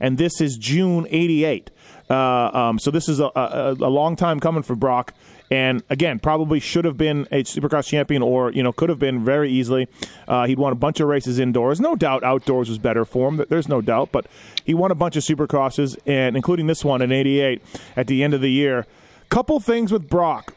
and 0.00 0.18
this 0.18 0.40
is 0.40 0.56
June 0.56 1.06
'88. 1.10 1.70
Uh, 2.10 2.14
um, 2.14 2.78
so 2.78 2.90
this 2.90 3.08
is 3.08 3.20
a, 3.20 3.30
a, 3.34 3.76
a 3.78 3.90
long 3.90 4.16
time 4.16 4.40
coming 4.40 4.62
for 4.62 4.74
Broc. 4.74 5.12
And 5.50 5.82
again, 5.88 6.18
probably 6.18 6.60
should 6.60 6.84
have 6.84 6.98
been 6.98 7.26
a 7.32 7.42
Supercross 7.42 7.86
champion, 7.86 8.22
or 8.22 8.52
you 8.52 8.62
know, 8.62 8.72
could 8.72 8.90
have 8.90 8.98
been 8.98 9.24
very 9.24 9.50
easily. 9.50 9.88
Uh, 10.26 10.46
he'd 10.46 10.58
won 10.58 10.72
a 10.72 10.76
bunch 10.76 11.00
of 11.00 11.08
races 11.08 11.38
indoors. 11.38 11.80
No 11.80 11.96
doubt, 11.96 12.22
outdoors 12.22 12.68
was 12.68 12.78
better 12.78 13.04
for 13.04 13.28
him. 13.28 13.44
There's 13.48 13.68
no 13.68 13.80
doubt, 13.80 14.10
but 14.12 14.26
he 14.64 14.74
won 14.74 14.90
a 14.90 14.94
bunch 14.94 15.16
of 15.16 15.22
Supercrosses, 15.22 15.96
and 16.04 16.36
including 16.36 16.66
this 16.66 16.84
one 16.84 17.00
in 17.00 17.12
'88 17.12 17.62
at 17.96 18.06
the 18.08 18.22
end 18.22 18.34
of 18.34 18.40
the 18.40 18.50
year. 18.50 18.86
Couple 19.28 19.60
things 19.60 19.92
with 19.92 20.08
Broc, 20.08 20.54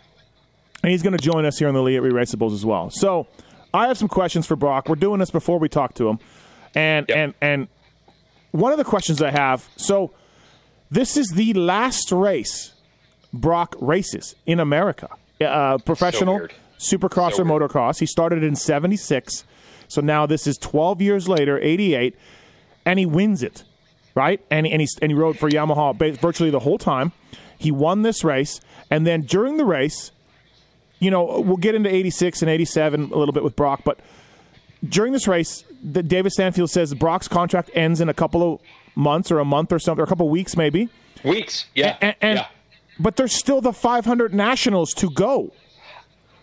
and 0.82 0.92
he's 0.92 1.02
going 1.04 1.16
to 1.18 1.22
join 1.24 1.46
us 1.46 1.58
here 1.60 1.68
on 1.68 1.74
the 1.74 1.82
Elite 1.82 2.02
Raceables 2.14 2.54
as 2.54 2.66
well. 2.66 2.90
So, 2.90 3.28
I 3.74 3.88
have 3.88 3.98
some 3.98 4.08
questions 4.08 4.46
for 4.48 4.56
Broc. 4.56 4.88
We're 4.88 4.96
doing 4.96 5.20
this 5.20 5.30
before 5.32 5.60
we 5.60 5.68
talk 5.70 5.94
to 5.96 6.08
him, 6.10 6.20
and 6.74 7.06
Yep. 7.10 7.18
and 7.18 7.34
and 7.42 7.68
one 8.52 8.72
of 8.72 8.78
the 8.78 8.84
questions 8.86 9.22
I 9.22 9.32
have. 9.32 9.68
So, 9.76 10.12
this 10.90 11.18
is 11.18 11.28
the 11.36 11.54
last 11.54 12.12
race 12.12 12.74
Broc 13.34 13.76
races 13.80 14.36
in 14.46 14.60
America. 14.60 15.10
Uh, 15.42 15.78
professional 15.80 16.36
weird. 16.36 16.54
supercross 16.80 17.34
So 17.34 17.44
or 17.44 17.46
weird. 17.46 17.70
motocross. 17.72 18.00
He 18.00 18.06
started 18.06 18.44
in 18.44 18.56
76. 18.56 19.44
So 19.88 20.00
now 20.02 20.26
this 20.26 20.48
is 20.48 20.58
12 20.58 21.02
years 21.02 21.28
later, 21.28 21.60
88, 21.60 22.16
and 22.86 22.98
he 23.00 23.06
wins 23.06 23.42
it, 23.44 23.64
right? 24.16 24.40
And, 24.52 24.66
and, 24.68 24.82
he, 24.82 24.88
and 25.02 25.12
he 25.12 25.16
rode 25.18 25.38
for 25.40 25.50
Yamaha 25.50 26.18
virtually 26.20 26.50
the 26.50 26.60
whole 26.60 26.78
time. 26.78 27.12
He 27.62 27.70
won 27.72 28.02
this 28.02 28.24
race. 28.24 28.60
And 28.90 29.06
then 29.06 29.22
during 29.22 29.58
the 29.58 29.66
race, 29.66 30.12
you 31.00 31.12
know, 31.12 31.40
we'll 31.42 31.58
get 31.58 31.76
into 31.76 31.94
86 31.94 32.42
and 32.42 32.50
87 32.50 33.12
a 33.12 33.16
little 33.16 33.34
bit 33.34 33.44
with 33.44 33.56
Broc, 33.56 33.82
but 33.84 34.00
during 34.88 35.14
this 35.14 35.28
race, 35.28 35.64
the, 35.84 36.02
David 36.02 36.32
Stanfield 36.32 36.72
says 36.72 36.94
Broc's 36.96 37.28
contract 37.28 37.70
ends 37.76 38.02
in 38.02 38.10
a 38.10 38.14
couple 38.16 38.54
of 38.56 38.60
months 38.96 39.32
or 39.32 39.38
a 39.40 39.46
month 39.46 39.72
or 39.72 39.78
something, 39.78 40.02
or 40.02 40.06
a 40.06 40.08
couple 40.08 40.26
of 40.26 40.32
weeks 40.32 40.58
maybe. 40.58 40.90
Weeks, 41.24 41.66
yeah. 41.76 41.98
And, 42.02 42.16
and- 42.22 42.38
yeah. 42.40 42.48
But 43.00 43.16
there's 43.16 43.34
still 43.36 43.62
the 43.62 43.74
500 43.74 44.34
nationals 44.34 44.94
to 44.96 45.10
go. 45.10 45.52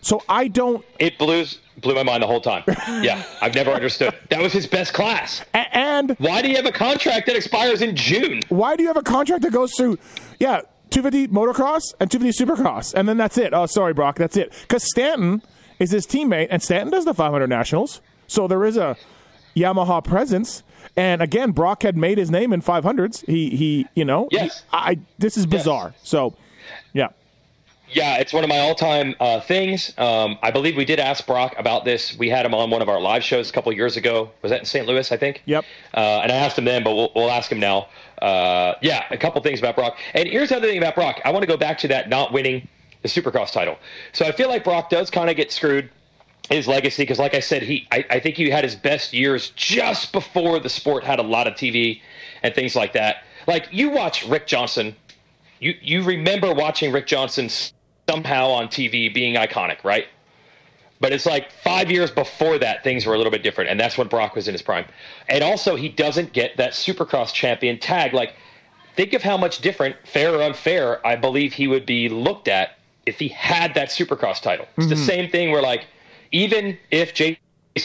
So 0.01 0.23
I 0.29 0.47
don't. 0.47 0.83
It 0.99 1.17
blew, 1.17 1.45
blew 1.77 1.95
my 1.95 2.03
mind 2.03 2.23
the 2.23 2.27
whole 2.27 2.41
time. 2.41 2.63
Yeah, 3.03 3.23
I've 3.41 3.55
never 3.55 3.71
understood. 3.71 4.13
That 4.29 4.41
was 4.41 4.51
his 4.53 4.65
best 4.67 4.93
class. 4.93 5.43
And 5.53 6.15
Why 6.19 6.41
do 6.41 6.49
you 6.49 6.55
have 6.57 6.65
a 6.65 6.71
contract 6.71 7.27
that 7.27 7.35
expires 7.35 7.81
in 7.81 7.95
June? 7.95 8.41
why 8.49 8.75
do 8.75 8.83
you 8.83 8.87
have 8.89 8.97
a 8.97 9.03
contract 9.03 9.43
that 9.43 9.51
goes 9.53 9.71
through, 9.77 9.99
yeah, 10.39 10.61
250 10.89 11.33
motocross 11.33 11.93
and 11.99 12.09
250 12.11 12.45
supercross, 12.45 12.93
and 12.93 13.07
then 13.07 13.17
that's 13.17 13.37
it? 13.37 13.53
Oh, 13.53 13.65
sorry, 13.65 13.93
Broc, 13.93 14.15
that's 14.17 14.37
it. 14.37 14.53
Because 14.61 14.83
Stanton 14.89 15.41
is 15.79 15.91
his 15.91 16.05
teammate, 16.05 16.47
and 16.49 16.61
Stanton 16.61 16.91
does 16.91 17.05
the 17.05 17.13
500 17.13 17.47
nationals. 17.47 18.01
So 18.27 18.47
there 18.47 18.63
is 18.65 18.77
a 18.77 18.95
Yamaha 19.55 20.03
presence. 20.03 20.63
And 20.95 21.21
again, 21.21 21.51
Broc 21.51 21.83
had 21.83 21.95
made 21.97 22.17
his 22.17 22.29
name 22.29 22.51
in 22.53 22.61
500s. 22.61 23.25
He, 23.25 23.49
he, 23.55 23.87
you 23.95 24.03
know, 24.05 24.27
Yes. 24.31 24.59
he- 24.59 24.65
I. 24.73 24.99
This 25.17 25.37
is 25.37 25.45
bizarre. 25.45 25.93
So, 26.03 26.33
yeah, 26.93 27.09
Yeah, 27.91 28.17
it's 28.17 28.33
one 28.33 28.43
of 28.43 28.49
my 28.49 28.59
all-time 28.59 29.15
uh, 29.19 29.39
things. 29.41 29.93
Um, 29.97 30.37
I 30.43 30.51
believe 30.51 30.75
we 30.75 30.85
did 30.85 30.99
ask 30.99 31.25
Broc 31.25 31.55
about 31.57 31.85
this. 31.85 32.17
We 32.17 32.29
had 32.29 32.45
him 32.45 32.53
on 32.53 32.69
one 32.69 32.81
of 32.81 32.89
our 32.89 32.99
live 33.01 33.23
shows 33.23 33.49
a 33.49 33.53
couple 33.53 33.71
years 33.73 33.97
ago. 33.97 34.29
Was 34.41 34.51
that 34.51 34.59
in 34.59 34.65
St. 34.65 34.85
Louis? 34.85 35.11
I 35.11 35.17
think. 35.17 35.41
Yep. 35.45 35.63
Uh, 35.93 35.99
and 36.21 36.31
I 36.31 36.35
asked 36.35 36.57
him 36.57 36.65
then, 36.65 36.83
but 36.83 36.93
we'll, 36.95 37.11
we'll 37.15 37.31
ask 37.31 37.51
him 37.51 37.59
now. 37.59 37.87
Uh, 38.21 38.75
yeah, 38.81 39.05
a 39.11 39.17
couple 39.17 39.41
things 39.41 39.59
about 39.59 39.75
Broc. 39.75 39.97
And 40.13 40.27
here's 40.27 40.49
the 40.49 40.57
other 40.57 40.67
thing 40.67 40.77
about 40.77 40.95
Broc. 40.95 41.19
I 41.23 41.31
want 41.31 41.43
to 41.43 41.47
go 41.47 41.57
back 41.57 41.77
to 41.79 41.87
that 41.89 42.09
not 42.09 42.33
winning 42.33 42.67
the 43.01 43.07
Supercross 43.07 43.51
title. 43.51 43.77
So 44.11 44.25
I 44.25 44.31
feel 44.31 44.49
like 44.49 44.63
Broc 44.63 44.89
does 44.89 45.09
kind 45.09 45.29
of 45.29 45.35
get 45.37 45.51
screwed 45.51 45.89
his 46.49 46.67
legacy 46.67 47.03
because, 47.03 47.19
like 47.19 47.33
I 47.33 47.39
said, 47.39 47.63
he 47.63 47.87
I, 47.91 48.05
I 48.09 48.19
think 48.19 48.35
he 48.35 48.49
had 48.49 48.63
his 48.63 48.75
best 48.75 49.13
years 49.13 49.51
just 49.55 50.11
before 50.11 50.59
the 50.59 50.69
sport 50.69 51.03
had 51.03 51.19
a 51.19 51.23
lot 51.23 51.47
of 51.47 51.53
TV 51.53 52.01
and 52.43 52.53
things 52.53 52.75
like 52.75 52.93
that. 52.93 53.23
Like 53.47 53.67
you 53.71 53.89
watch 53.89 54.27
Rick 54.27 54.47
Johnson, 54.47 54.95
you 55.59 55.75
you 55.81 56.03
remember 56.03 56.53
watching 56.53 56.91
Rick 56.91 57.07
Johnson 57.07 57.49
somehow 58.09 58.49
on 58.49 58.67
TV 58.67 59.13
being 59.13 59.35
iconic, 59.35 59.83
right? 59.83 60.07
But 61.01 61.13
it's 61.13 61.25
like 61.25 61.51
five 61.51 61.89
years 61.89 62.11
before 62.11 62.57
that, 62.57 62.83
things 62.83 63.05
were 63.05 63.13
a 63.13 63.17
little 63.17 63.31
bit 63.31 63.41
different, 63.41 63.69
and 63.69 63.79
that's 63.79 63.97
when 63.97 64.07
Broc 64.07 64.35
was 64.35 64.47
in 64.47 64.53
his 64.53 64.61
prime. 64.61 64.85
And 65.29 65.43
also, 65.43 65.75
he 65.75 65.87
doesn't 65.87 66.33
get 66.33 66.57
that 66.57 66.73
Supercross 66.73 67.33
champion 67.33 67.79
tag. 67.79 68.13
Like, 68.13 68.33
think 68.95 69.13
of 69.13 69.23
how 69.23 69.37
much 69.37 69.59
different, 69.59 69.95
fair 70.05 70.35
or 70.35 70.41
unfair, 70.41 71.05
I 71.07 71.15
believe 71.15 71.53
he 71.53 71.67
would 71.67 71.85
be 71.85 72.09
looked 72.09 72.49
at 72.49 72.77
if 73.05 73.17
he 73.17 73.29
had 73.29 73.73
that 73.75 73.89
Supercross 73.89 74.41
title. 74.41 74.67
It's 74.75 74.87
the 74.87 74.95
mm-hmm. 74.95 75.03
same 75.05 75.31
thing 75.31 75.51
where, 75.51 75.61
like, 75.61 75.87
even 76.31 76.77
if 76.91 77.13
Jason 77.13 77.37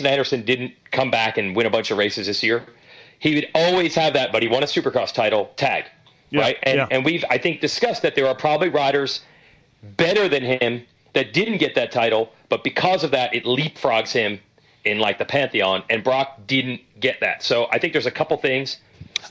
Anderson 0.05 0.45
didn't 0.45 0.73
come 0.91 1.11
back 1.11 1.39
and 1.39 1.55
win 1.55 1.67
a 1.67 1.71
bunch 1.71 1.93
of 1.93 1.99
races 1.99 2.27
this 2.27 2.43
year, 2.43 2.65
he 3.21 3.37
would 3.37 3.49
always 3.55 3.95
have 3.95 4.15
that, 4.15 4.33
but 4.33 4.43
he 4.43 4.49
won 4.49 4.65
a 4.65 4.67
Supercross 4.67 5.15
title 5.15 5.53
tag, 5.57 5.85
Yeah, 6.31 6.41
right? 6.41 6.59
And 6.65 6.77
yeah. 6.77 6.89
and 6.91 7.05
we've 7.05 7.25
I 7.31 7.39
think 7.39 7.61
discussed 7.61 8.03
that 8.03 8.17
there 8.17 8.27
are 8.27 8.35
probably 8.35 8.69
riders 8.69 9.23
better 9.97 10.29
than 10.29 10.43
him 10.43 10.85
that 11.13 11.33
didn't 11.33 11.59
get 11.59 11.75
that 11.77 11.93
title, 11.93 12.33
but 12.55 12.63
because 12.63 13.03
of 13.03 13.11
that, 13.11 13.35
it 13.35 13.43
leapfrogs 13.43 14.13
him 14.13 14.39
in 14.85 15.01
like 15.01 15.19
the 15.19 15.25
pantheon, 15.25 15.83
and 15.91 16.05
Broc 16.05 16.47
didn't 16.47 16.83
get 17.01 17.19
that. 17.19 17.43
So 17.43 17.67
I 17.73 17.81
think 17.81 17.93
there's 17.93 18.07
a 18.07 18.13
couple 18.13 18.37
things. 18.37 18.79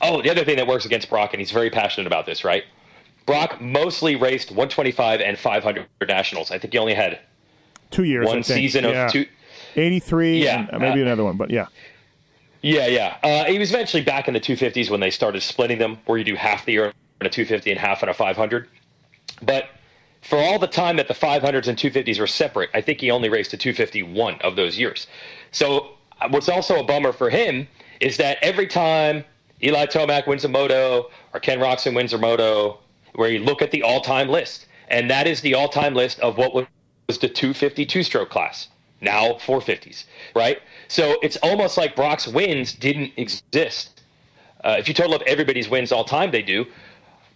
Oh, 0.02 0.20
the 0.20 0.28
other 0.28 0.44
thing 0.44 0.56
that 0.56 0.66
works 0.66 0.84
against 0.84 1.08
Broc, 1.08 1.32
and 1.32 1.40
he's 1.40 1.50
very 1.50 1.70
passionate 1.70 2.06
about 2.06 2.26
this, 2.26 2.44
right? 2.44 2.64
Broc 3.24 3.62
mostly 3.62 4.14
raced 4.14 4.50
125 4.50 5.22
and 5.22 5.38
500 5.38 5.86
nationals. 6.06 6.50
I 6.50 6.58
think 6.58 6.74
he 6.74 6.78
only 6.78 6.92
had 6.92 7.18
Two 7.90 8.04
years. 8.04 8.26
one 8.26 8.42
season 8.42 8.84
of 8.84 9.10
two. 9.10 9.24
83 9.74 10.44
Yeah, 10.44 10.66
and 10.70 10.82
maybe 10.82 11.00
uh, 11.00 11.06
another 11.06 11.24
one, 11.24 11.38
but 11.38 11.50
yeah. 11.50 11.68
Yeah, 12.60 12.88
yeah. 12.88 13.16
Uh, 13.22 13.44
he 13.46 13.58
was 13.58 13.70
eventually 13.70 14.02
back 14.02 14.28
in 14.28 14.34
the 14.34 14.40
250s 14.40 14.90
when 14.90 15.00
they 15.00 15.10
started 15.10 15.40
splitting 15.40 15.78
them, 15.78 15.96
where 16.04 16.18
you 16.18 16.24
do 16.24 16.34
half 16.34 16.66
the 16.66 16.72
year 16.72 16.92
in 17.22 17.26
a 17.26 17.30
250 17.30 17.70
and 17.70 17.80
half 17.80 18.02
in 18.02 18.10
a 18.10 18.14
500. 18.14 18.68
But 19.40 19.70
for 20.24 20.38
all 20.38 20.58
the 20.58 20.66
time 20.66 20.96
that 20.96 21.06
the 21.06 21.14
500s 21.14 21.68
and 21.68 21.76
250s 21.76 22.18
were 22.18 22.26
separate, 22.26 22.70
I 22.72 22.80
think 22.80 23.00
he 23.00 23.10
only 23.10 23.28
raced 23.28 23.52
a 23.52 23.58
251 23.58 24.40
of 24.40 24.56
those 24.56 24.78
years. 24.78 25.06
So 25.52 25.90
uh, 26.20 26.28
what's 26.30 26.48
also 26.48 26.80
a 26.80 26.82
bummer 26.82 27.12
for 27.12 27.28
him 27.28 27.68
is 28.00 28.16
that 28.16 28.38
every 28.40 28.66
time 28.66 29.24
Eli 29.62 29.84
Tomac 29.86 30.26
wins 30.26 30.44
a 30.44 30.48
moto 30.48 31.10
or 31.34 31.40
Ken 31.40 31.58
Roczen 31.58 31.94
wins 31.94 32.14
a 32.14 32.18
moto, 32.18 32.78
where 33.14 33.30
you 33.30 33.40
look 33.40 33.60
at 33.60 33.70
the 33.70 33.82
all-time 33.82 34.28
list, 34.28 34.66
and 34.88 35.10
that 35.10 35.26
is 35.26 35.42
the 35.42 35.54
all-time 35.54 35.94
list 35.94 36.18
of 36.20 36.38
what 36.38 36.54
was 36.54 37.18
the 37.18 37.28
250 37.28 37.84
two-stroke 37.84 38.30
class, 38.30 38.68
now 39.02 39.34
450s, 39.34 40.04
right? 40.34 40.58
So 40.88 41.18
it's 41.22 41.36
almost 41.42 41.76
like 41.76 41.94
Broc's 41.96 42.26
wins 42.26 42.72
didn't 42.72 43.12
exist. 43.18 44.00
Uh, 44.64 44.76
if 44.78 44.88
you 44.88 44.94
total 44.94 45.14
up 45.14 45.22
everybody's 45.26 45.68
wins 45.68 45.92
all 45.92 46.04
time, 46.04 46.30
they 46.30 46.42
do. 46.42 46.64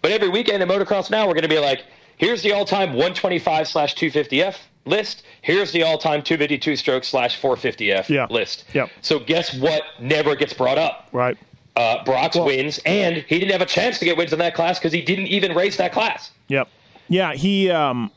But 0.00 0.11
every 0.11 0.30
weekend 0.30 0.62
in 0.62 0.68
motocross 0.68 1.11
now, 1.11 1.26
we're 1.26 1.35
going 1.35 1.42
to 1.42 1.49
be 1.49 1.59
like, 1.59 1.85
here's 2.18 2.42
the 2.42 2.52
all-time 2.52 2.90
125 2.90 3.66
slash 3.68 3.94
250F 3.94 4.56
list. 4.84 5.22
Here's 5.42 5.72
the 5.72 5.82
all-time 5.82 6.22
252 6.22 6.76
stroke 6.76 7.04
slash 7.04 7.40
450F 7.40 8.08
Yeah. 8.08 8.26
list. 8.30 8.64
Yep. 8.75 8.90
So 9.02 9.18
guess 9.18 9.54
what? 9.54 9.82
Never 10.00 10.34
gets 10.37 10.52
brought 10.52 10.78
up. 10.78 11.08
Right. 11.12 11.37
Uh, 11.76 12.02
Broc's 12.04 12.37
wins, 12.37 12.78
and 12.84 13.16
he 13.16 13.38
didn't 13.38 13.52
have 13.52 13.62
a 13.62 13.66
chance 13.66 13.98
to 14.00 14.04
get 14.04 14.16
wins 14.16 14.32
in 14.32 14.38
that 14.40 14.54
class 14.54 14.78
because 14.78 14.92
he 14.92 15.00
didn't 15.02 15.28
even 15.28 15.54
race 15.54 15.76
that 15.76 15.92
class. 15.92 16.30
Yep. 16.48 16.68
Yeah, 17.08 17.34
he 17.34 17.70
um 17.70 18.10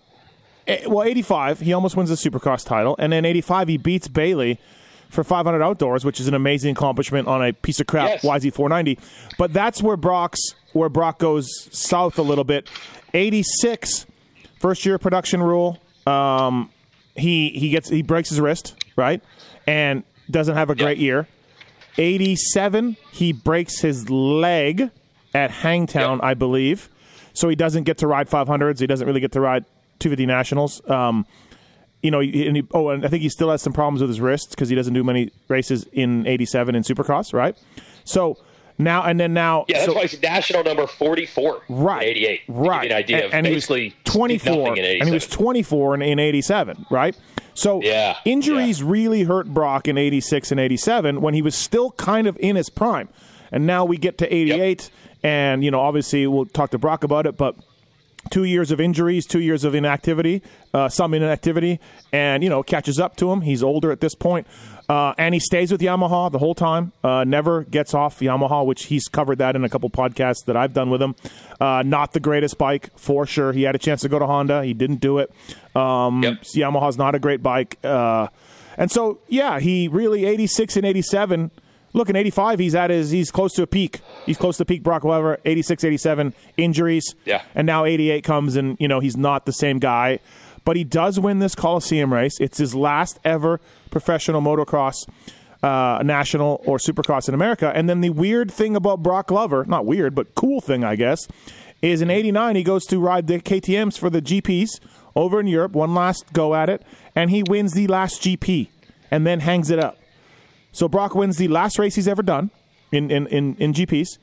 eh, 0.68 0.84
well 0.88 1.04
85, 1.08 1.60
he 1.60 1.72
almost 1.74 1.96
wins 1.96 2.10
the 2.10 2.16
Supercross 2.16 2.66
title 2.66 2.96
and 2.98 3.14
then 3.14 3.24
85 3.24 3.68
he 3.68 3.78
beats 3.78 4.08
Bailey 4.08 4.60
for 5.10 5.24
500 5.24 5.62
outdoors, 5.62 6.04
which 6.04 6.20
is 6.20 6.28
an 6.28 6.34
amazing 6.34 6.72
accomplishment 6.72 7.28
on 7.28 7.44
a 7.44 7.54
piece 7.54 7.80
of 7.80 7.86
crap 7.88 8.10
Yes. 8.10 8.24
YZ490. 8.26 8.98
But 9.38 9.54
that's 9.54 9.82
where 9.84 9.98
Broc's 9.98 10.56
where 10.74 10.90
Broc 10.90 11.20
goes 11.20 11.68
south 11.72 12.18
a 12.18 12.22
little 12.22 12.46
bit. 12.46 12.68
86 13.14 14.06
first 14.60 14.86
year 14.86 14.98
production 14.98 15.42
rule. 15.44 15.80
Um 16.08 16.70
he 17.16 17.50
he 17.50 17.70
gets 17.70 17.90
he 17.90 18.02
breaks 18.02 18.30
his 18.30 18.40
wrist, 18.40 18.76
right? 18.96 19.22
And 19.68 20.04
doesn't 20.30 20.56
have 20.56 20.70
a 20.70 20.76
great 20.76 20.98
Yeah. 20.98 21.04
year. 21.04 21.28
87, 21.98 22.96
he 23.12 23.34
breaks 23.34 23.80
his 23.80 24.10
leg 24.10 24.90
at 25.34 25.52
Hangtown, 25.52 26.18
Yep. 26.18 26.24
I 26.24 26.34
believe. 26.34 26.90
So 27.34 27.48
he 27.50 27.56
doesn't 27.56 27.84
get 27.84 27.98
to 28.00 28.08
ride 28.08 28.30
500s. 28.30 28.80
He 28.80 28.88
doesn't 28.88 29.06
really 29.06 29.20
get 29.20 29.34
to 29.34 29.42
ride 29.42 29.66
250 30.00 30.26
Nationals. 30.26 30.82
Um, 30.90 31.26
you 32.02 32.10
know, 32.10 32.20
and 32.22 32.56
he, 32.58 32.64
oh, 32.74 32.90
and 32.90 33.06
I 33.06 33.10
think 33.10 33.22
he 33.22 33.30
still 33.30 33.52
has 33.52 33.62
some 33.62 33.74
problems 33.74 34.02
with 34.02 34.10
his 34.10 34.20
wrists 34.20 34.48
because 34.48 34.70
he 34.70 34.76
doesn't 34.76 34.94
do 34.94 35.04
many 35.04 35.32
races 35.48 35.86
in 35.94 36.26
87 36.26 36.76
in 36.76 36.84
Supercross, 36.84 37.34
right? 37.34 37.56
So 38.04 38.38
now, 38.84 39.04
and 39.04 39.20
then 39.20 39.34
now. 39.34 39.66
Yeah, 39.68 39.78
that's 39.78 39.86
so, 39.86 39.94
why 39.94 40.02
he's 40.08 40.22
national 40.22 40.64
number 40.64 40.88
44 40.88 41.62
right, 41.70 42.04
in 42.04 42.10
88. 42.10 42.46
To 42.46 42.52
Right. 42.54 42.92
an 42.92 42.98
idea 42.98 43.18
and, 43.18 43.26
of 43.26 43.34
and 43.34 43.48
he 43.48 43.54
was 43.54 43.64
basically 43.64 43.96
24, 44.04 44.78
in 44.78 44.86
and 44.86 45.08
he 45.08 45.14
was 45.14 45.28
24 45.28 45.96
in, 45.96 46.02
in 46.02 46.20
87, 46.20 46.86
right? 46.90 47.16
So 47.54 47.82
Yeah, 47.82 48.18
injuries 48.26 48.82
really 48.82 49.24
hurt 49.24 49.48
Broc 49.48 49.88
in 49.88 49.98
86 49.98 50.52
and 50.52 50.60
87 50.60 51.22
when 51.22 51.34
he 51.34 51.42
was 51.42 51.56
still 51.56 51.92
kind 51.92 52.28
of 52.28 52.38
in 52.40 52.56
his 52.56 52.70
prime. 52.70 53.10
And 53.52 53.68
now 53.68 53.84
we 53.84 53.98
get 53.98 54.18
to 54.20 54.34
88, 54.34 54.90
and, 55.24 55.64
you 55.64 55.72
know, 55.72 55.82
obviously 55.82 56.26
we'll 56.28 56.46
talk 56.46 56.72
to 56.72 56.78
Broc 56.78 57.04
about 57.04 57.26
it, 57.26 57.36
but 57.36 57.56
two 58.30 58.44
years 58.44 58.72
of 58.72 58.80
injuries, 58.80 59.26
two 59.26 59.40
years 59.40 59.64
of 59.64 59.74
inactivity, 59.74 60.42
uh, 60.74 60.88
some 60.90 61.14
inactivity, 61.14 61.80
and 62.14 62.44
you 62.44 62.50
know 62.50 62.62
catches 62.64 63.00
up 63.00 63.16
to 63.18 63.32
him. 63.32 63.42
He's 63.42 63.64
older 63.64 63.92
at 63.92 64.00
this 64.02 64.16
point, 64.16 64.48
uh, 64.92 65.14
and 65.18 65.34
he 65.34 65.40
stays 65.40 65.72
with 65.72 65.80
Yamaha 65.80 66.30
the 66.32 66.38
whole 66.40 66.54
time. 66.54 66.92
Uh, 67.02 67.24
never 67.24 67.64
gets 67.64 67.94
off 67.94 68.20
Yamaha, 68.20 68.66
which 68.66 68.86
he's 68.86 69.08
covered 69.08 69.38
that 69.38 69.56
in 69.56 69.64
a 69.64 69.70
couple 69.70 69.90
podcasts 69.90 70.44
that 70.48 70.58
I've 70.58 70.74
done 70.74 70.90
with 70.90 71.02
him. 71.02 71.16
Uh, 71.62 71.82
not 71.86 72.12
the 72.12 72.20
greatest 72.20 72.58
bike 72.58 72.90
for 72.98 73.26
sure. 73.26 73.54
He 73.54 73.64
had 73.64 73.74
a 73.76 73.80
chance 73.80 74.02
to 74.02 74.10
go 74.10 74.20
to 74.20 74.26
Honda, 74.26 74.64
he 74.66 74.74
didn't 74.74 75.00
do 75.00 75.20
it. 75.20 75.32
Um, 75.76 76.22
Yep. 76.24 76.42
Yamaha's 76.56 76.98
not 76.98 77.16
a 77.16 77.20
great 77.20 77.42
bike, 77.42 77.78
uh, 77.84 78.28
and 78.78 78.92
so 78.92 79.20
yeah, 79.30 79.60
he 79.60 79.88
really 79.88 80.26
eighty 80.26 80.48
six 80.48 80.76
and 80.76 80.86
eighty 80.86 81.02
seven. 81.02 81.52
Look, 81.94 82.10
in 82.10 82.16
85, 82.16 82.60
he's 82.60 82.74
at 82.74 82.90
his, 82.90 83.12
he's 83.12 83.32
close 83.32 83.52
to 83.56 83.64
a 83.64 83.68
peak. 83.68 84.00
He's 84.26 84.38
close 84.38 84.56
to 84.60 84.64
peak 84.64 84.82
Broc 84.82 85.04
Weber, 85.04 85.40
86, 85.44 85.84
87, 85.84 86.34
injuries. 86.56 87.16
Yeah. 87.26 87.42
And 87.54 87.68
now 87.68 87.84
88 87.84 88.24
comes 88.24 88.56
and, 88.56 88.78
you 88.80 88.88
know, 88.88 89.02
he's 89.02 89.18
not 89.18 89.46
the 89.46 89.52
same 89.52 89.78
guy. 89.78 90.20
But 90.64 90.76
he 90.76 90.84
does 90.84 91.20
win 91.20 91.40
this 91.40 91.56
Coliseum 91.56 92.14
race. 92.14 92.40
It's 92.40 92.58
his 92.58 92.76
last 92.76 93.20
ever 93.24 93.60
professional 93.90 94.42
motocross, 94.42 94.96
uh, 95.64 96.02
national 96.04 96.62
or 96.66 96.78
supercross 96.78 97.28
in 97.28 97.34
America. 97.34 97.72
And 97.74 97.90
then 97.90 98.02
the 98.02 98.12
weird 98.12 98.52
thing 98.52 98.76
about 98.76 99.02
Broc 99.02 99.28
Glover, 99.28 99.66
not 99.66 99.86
weird, 99.86 100.14
but 100.14 100.36
cool 100.36 100.62
thing, 100.62 100.84
I 100.84 100.96
guess, 100.96 101.28
is 101.82 102.02
in 102.02 102.12
89, 102.12 102.56
he 102.56 102.64
goes 102.64 102.86
to 102.86 103.00
ride 103.00 103.28
the 103.28 103.40
KTMs 103.40 103.98
for 103.98 104.10
the 104.10 104.22
GPs 104.22 104.80
over 105.16 105.40
in 105.40 105.48
Europe, 105.48 105.74
one 105.74 105.94
last 105.94 106.32
go 106.32 106.54
at 106.56 106.70
it, 106.70 106.84
and 107.16 107.30
he 107.32 107.44
wins 107.44 107.74
the 107.74 107.88
last 107.88 108.22
GP 108.22 108.70
and 109.10 109.26
then 109.26 109.40
hangs 109.42 109.70
it 109.70 109.80
up. 109.80 109.98
So 110.72 110.88
Broc 110.88 111.16
wins 111.16 111.38
the 111.38 111.48
last 111.48 111.78
race 111.78 111.96
he's 111.96 112.08
ever 112.08 112.24
done 112.24 112.50
in 112.92 113.12
in 113.12 113.28
in, 113.28 113.56
in 113.56 113.74
GPs 113.74 114.18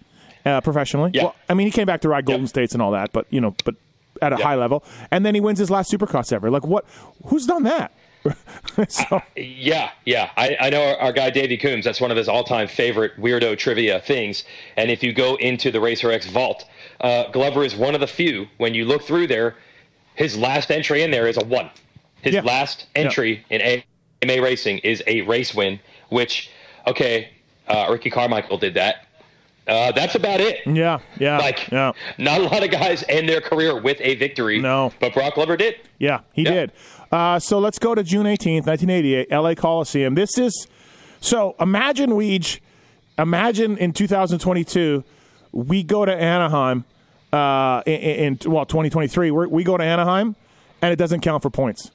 uh, 0.46 0.60
professionally. 0.60 1.10
Yeah. 1.12 1.24
Well, 1.24 1.34
I 1.48 1.54
mean, 1.54 1.66
he 1.66 1.70
came 1.70 1.86
back 1.86 2.00
to 2.02 2.08
ride 2.08 2.24
Golden. 2.24 2.46
States 2.46 2.72
and 2.72 2.82
all 2.82 2.92
that, 2.92 3.12
but 3.12 3.26
you 3.30 3.40
know, 3.40 3.54
but 3.64 3.74
at 4.22 4.32
a 4.32 4.36
Yep. 4.36 4.44
high 4.44 4.54
level, 4.56 4.84
and 5.10 5.24
then 5.24 5.34
he 5.34 5.40
wins 5.40 5.58
his 5.58 5.70
last 5.70 5.90
Supercross 5.92 6.32
ever. 6.32 6.50
Like, 6.50 6.66
what? 6.66 6.84
Who's 7.26 7.46
done 7.46 7.62
that? 7.64 7.92
so, 8.88 9.22
Yeah, 9.36 9.90
yeah. 10.04 10.30
I, 10.36 10.56
I 10.60 10.70
know 10.70 10.82
our, 10.82 10.96
our 10.98 11.12
guy 11.12 11.30
Davey 11.30 11.56
Coombs. 11.56 11.84
That's 11.84 12.00
one 12.00 12.10
of 12.10 12.16
his 12.16 12.28
all-time 12.28 12.68
favorite 12.68 13.12
weirdo 13.18 13.56
trivia 13.58 14.00
things. 14.00 14.44
And 14.76 14.90
if 14.90 15.02
you 15.02 15.12
go 15.12 15.36
into 15.36 15.70
the 15.70 15.80
Racer 15.80 16.10
X 16.10 16.26
vault, 16.26 16.64
uh, 17.00 17.30
Glover 17.30 17.64
is 17.64 17.74
one 17.76 17.94
of 17.94 18.00
the 18.00 18.06
few. 18.06 18.46
When 18.58 18.74
you 18.74 18.84
look 18.84 19.02
through 19.02 19.28
there, 19.28 19.54
his 20.14 20.36
last 20.36 20.70
entry 20.70 21.02
in 21.02 21.10
there 21.10 21.28
is 21.28 21.36
a 21.36 21.44
one. 21.44 21.70
His 22.22 22.34
Yeah. 22.34 22.40
last 22.42 22.86
entry 22.96 23.44
in 23.50 23.60
AMA 23.62 24.42
racing 24.42 24.78
is 24.78 25.02
a 25.06 25.20
race 25.22 25.54
win. 25.54 25.78
Which, 26.10 26.50
okay, 26.86 27.30
uh, 27.68 27.86
Ricky 27.90 28.10
Carmichael 28.10 28.58
did 28.58 28.74
that. 28.74 29.06
Uh, 29.68 29.92
that's 29.92 30.14
about 30.14 30.40
it. 30.40 30.60
yeah, 30.66 30.98
yeah, 31.18 31.36
Like, 31.38 31.68
yeah, 31.70 31.92
not 32.16 32.40
a 32.40 32.44
lot 32.44 32.62
of 32.64 32.70
guys 32.70 33.04
end 33.08 33.28
their 33.28 33.40
career 33.42 33.78
with 33.80 33.98
a 34.00 34.14
victory. 34.14 34.58
No. 34.60 34.92
but 34.98 35.12
Broc 35.12 35.34
Glover 35.34 35.56
did. 35.58 35.76
yeah, 35.98 36.20
he 36.32 36.42
Yeah. 36.42 36.50
did. 36.52 36.72
Uh, 37.12 37.38
so 37.38 37.58
let's 37.58 37.78
go 37.78 37.94
to 37.94 38.02
June 38.02 38.26
eighteenth, 38.26 38.66
nineteen 38.66 38.90
eighty-eight, 38.90 39.28
L.A. 39.30 39.54
Coliseum. 39.54 40.14
This 40.14 40.38
is 40.38 40.66
so. 41.20 41.54
Imagine 41.60 42.10
Weege. 42.10 42.60
Imagine 43.18 43.76
in 43.78 43.92
2022, 43.92 45.02
we 45.52 45.82
go 45.82 46.04
to 46.04 46.14
Anaheim. 46.14 46.84
Uh, 47.32 47.82
in, 47.84 48.38
in 48.44 48.52
well, 48.52 48.64
2023, 48.64 49.30
we 49.30 49.46
we 49.48 49.64
go 49.64 49.76
to 49.76 49.84
Anaheim, 49.84 50.36
and 50.80 50.92
it 50.92 50.96
doesn't 50.96 51.20
count 51.20 51.42
for 51.42 51.50
points. 51.50 51.90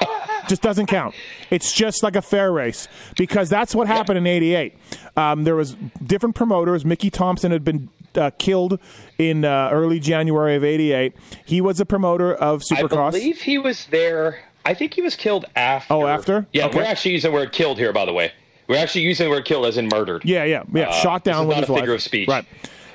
just 0.48 0.62
doesn't 0.62 0.86
count. 0.86 1.14
It's 1.50 1.72
just 1.72 2.02
like 2.02 2.16
a 2.16 2.22
fair 2.22 2.52
race 2.52 2.88
because 3.16 3.48
that's 3.48 3.74
what 3.74 3.86
happened 3.86 4.18
in 4.18 4.26
'88. 4.26 4.74
Um, 5.16 5.44
there 5.44 5.56
was 5.56 5.76
different 6.04 6.34
promoters. 6.34 6.84
Mickey 6.84 7.10
Thompson 7.10 7.50
had 7.52 7.64
been 7.64 7.88
uh, 8.14 8.30
killed 8.38 8.78
in 9.18 9.44
uh, 9.44 9.68
early 9.72 10.00
January 10.00 10.56
of 10.56 10.64
'88. 10.64 11.14
He 11.44 11.60
was 11.60 11.80
a 11.80 11.86
promoter 11.86 12.34
of 12.34 12.62
Supercross. 12.62 13.08
I 13.08 13.10
believe 13.10 13.40
he 13.40 13.58
was 13.58 13.86
there. 13.86 14.38
I 14.64 14.74
think 14.74 14.94
he 14.94 15.02
was 15.02 15.16
killed 15.16 15.46
after. 15.56 15.94
Oh, 15.94 16.06
after? 16.06 16.46
Yeah, 16.52 16.66
Okay. 16.66 16.78
we're 16.78 16.84
actually 16.84 17.12
using 17.12 17.30
the 17.30 17.34
word 17.36 17.52
killed 17.52 17.78
here, 17.78 17.92
by 17.92 18.04
the 18.04 18.12
way. 18.12 18.30
We're 18.68 18.76
actually 18.76 19.02
using 19.02 19.24
the 19.24 19.30
word 19.30 19.44
killed 19.46 19.64
as 19.66 19.78
in 19.78 19.88
murdered. 19.88 20.22
Yeah, 20.24 20.44
yeah, 20.44 20.62
yeah. 20.72 20.90
Uh, 20.90 20.92
Shot 20.92 21.24
down 21.24 21.46
with 21.48 21.56
not 21.56 21.60
his 21.62 21.70
a 21.70 21.74
figure 21.74 21.90
life. 21.92 21.96
of 21.98 22.02
speech. 22.02 22.28
Right. 22.28 22.44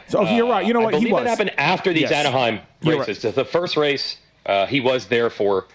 So 0.07 0.21
you're 0.29 0.47
right. 0.47 0.65
You 0.65 0.73
know 0.73 0.81
I 0.81 0.83
what? 0.85 0.93
He 0.95 1.11
was. 1.11 1.23
it 1.23 1.27
happened 1.27 1.51
after 1.57 1.91
these 1.91 2.03
Yes. 2.03 2.11
Anaheim 2.11 2.59
races. 2.83 3.23
The- 3.23 3.31
The 3.31 3.43
first 3.45 3.75
race 3.75 4.17
uh, 4.45 4.67
he 4.67 4.79
was 4.79 5.07
there 5.07 5.29
for. 5.31 5.65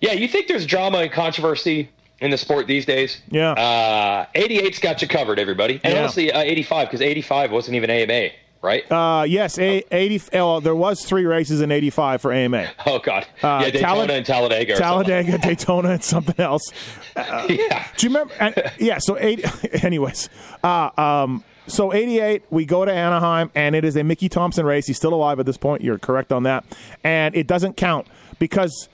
Yeah, 0.00 0.12
you 0.12 0.28
think 0.28 0.48
there's 0.48 0.66
drama 0.66 0.98
and 0.98 1.10
controversy 1.12 1.88
in 2.20 2.30
the 2.30 2.38
sport 2.38 2.66
these 2.66 2.84
days? 2.86 3.20
Yeah. 3.30 3.52
Uh, 3.52 4.26
88's 4.34 4.78
got 4.78 5.02
you 5.02 5.08
covered, 5.08 5.38
everybody. 5.38 5.80
And 5.84 5.94
Yeah. 5.94 6.00
honestly, 6.00 6.32
uh, 6.32 6.40
85, 6.40 6.88
because 6.88 7.00
85 7.02 7.50
wasn't 7.52 7.76
even 7.76 7.90
AMA, 7.90 8.30
right? 8.62 8.90
Uh, 8.90 9.24
yes, 9.24 9.58
a, 9.58 9.82
80. 9.90 10.22
Oh, 10.38 10.60
there 10.60 10.74
was 10.74 11.04
three 11.04 11.24
races 11.24 11.60
in 11.60 11.70
'85 11.72 12.20
for 12.20 12.32
AMA. 12.32 12.68
oh, 12.86 12.98
God. 12.98 13.26
Uh, 13.42 13.60
yeah, 13.64 13.70
Daytona 13.70 13.84
Talla- 14.12 14.16
and 14.16 14.26
Talladega. 14.26 14.76
Talladega, 14.76 15.38
Daytona, 15.42 15.90
and 15.90 16.04
something 16.04 16.38
else. 16.38 16.62
yeah. 17.16 17.86
Do 17.96 18.06
you 18.06 18.08
remember? 18.14 18.34
and- 18.40 18.72
yeah. 18.78 18.98
So 18.98 19.16
eight. 19.18 19.44
Anyways, 19.84 20.28
uh, 20.62 20.90
um, 20.98 21.42
so 21.66 21.92
eighty-eight, 21.92 22.44
we 22.50 22.64
go 22.64 22.84
to 22.84 22.92
Anaheim, 22.92 23.50
and 23.54 23.74
it 23.74 23.84
is 23.84 23.96
a 23.96 24.04
Mickey 24.04 24.28
Thompson 24.28 24.64
race. 24.66 24.86
He's 24.86 24.96
still 24.96 25.14
alive 25.14 25.40
at 25.40 25.46
this 25.46 25.56
point. 25.56 25.82
You're 25.82 25.98
correct 25.98 26.32
on 26.32 26.42
that, 26.44 26.64
and 27.02 27.34
it 27.34 27.46
doesn't 27.46 27.76
count 27.76 28.06
because 28.38 28.88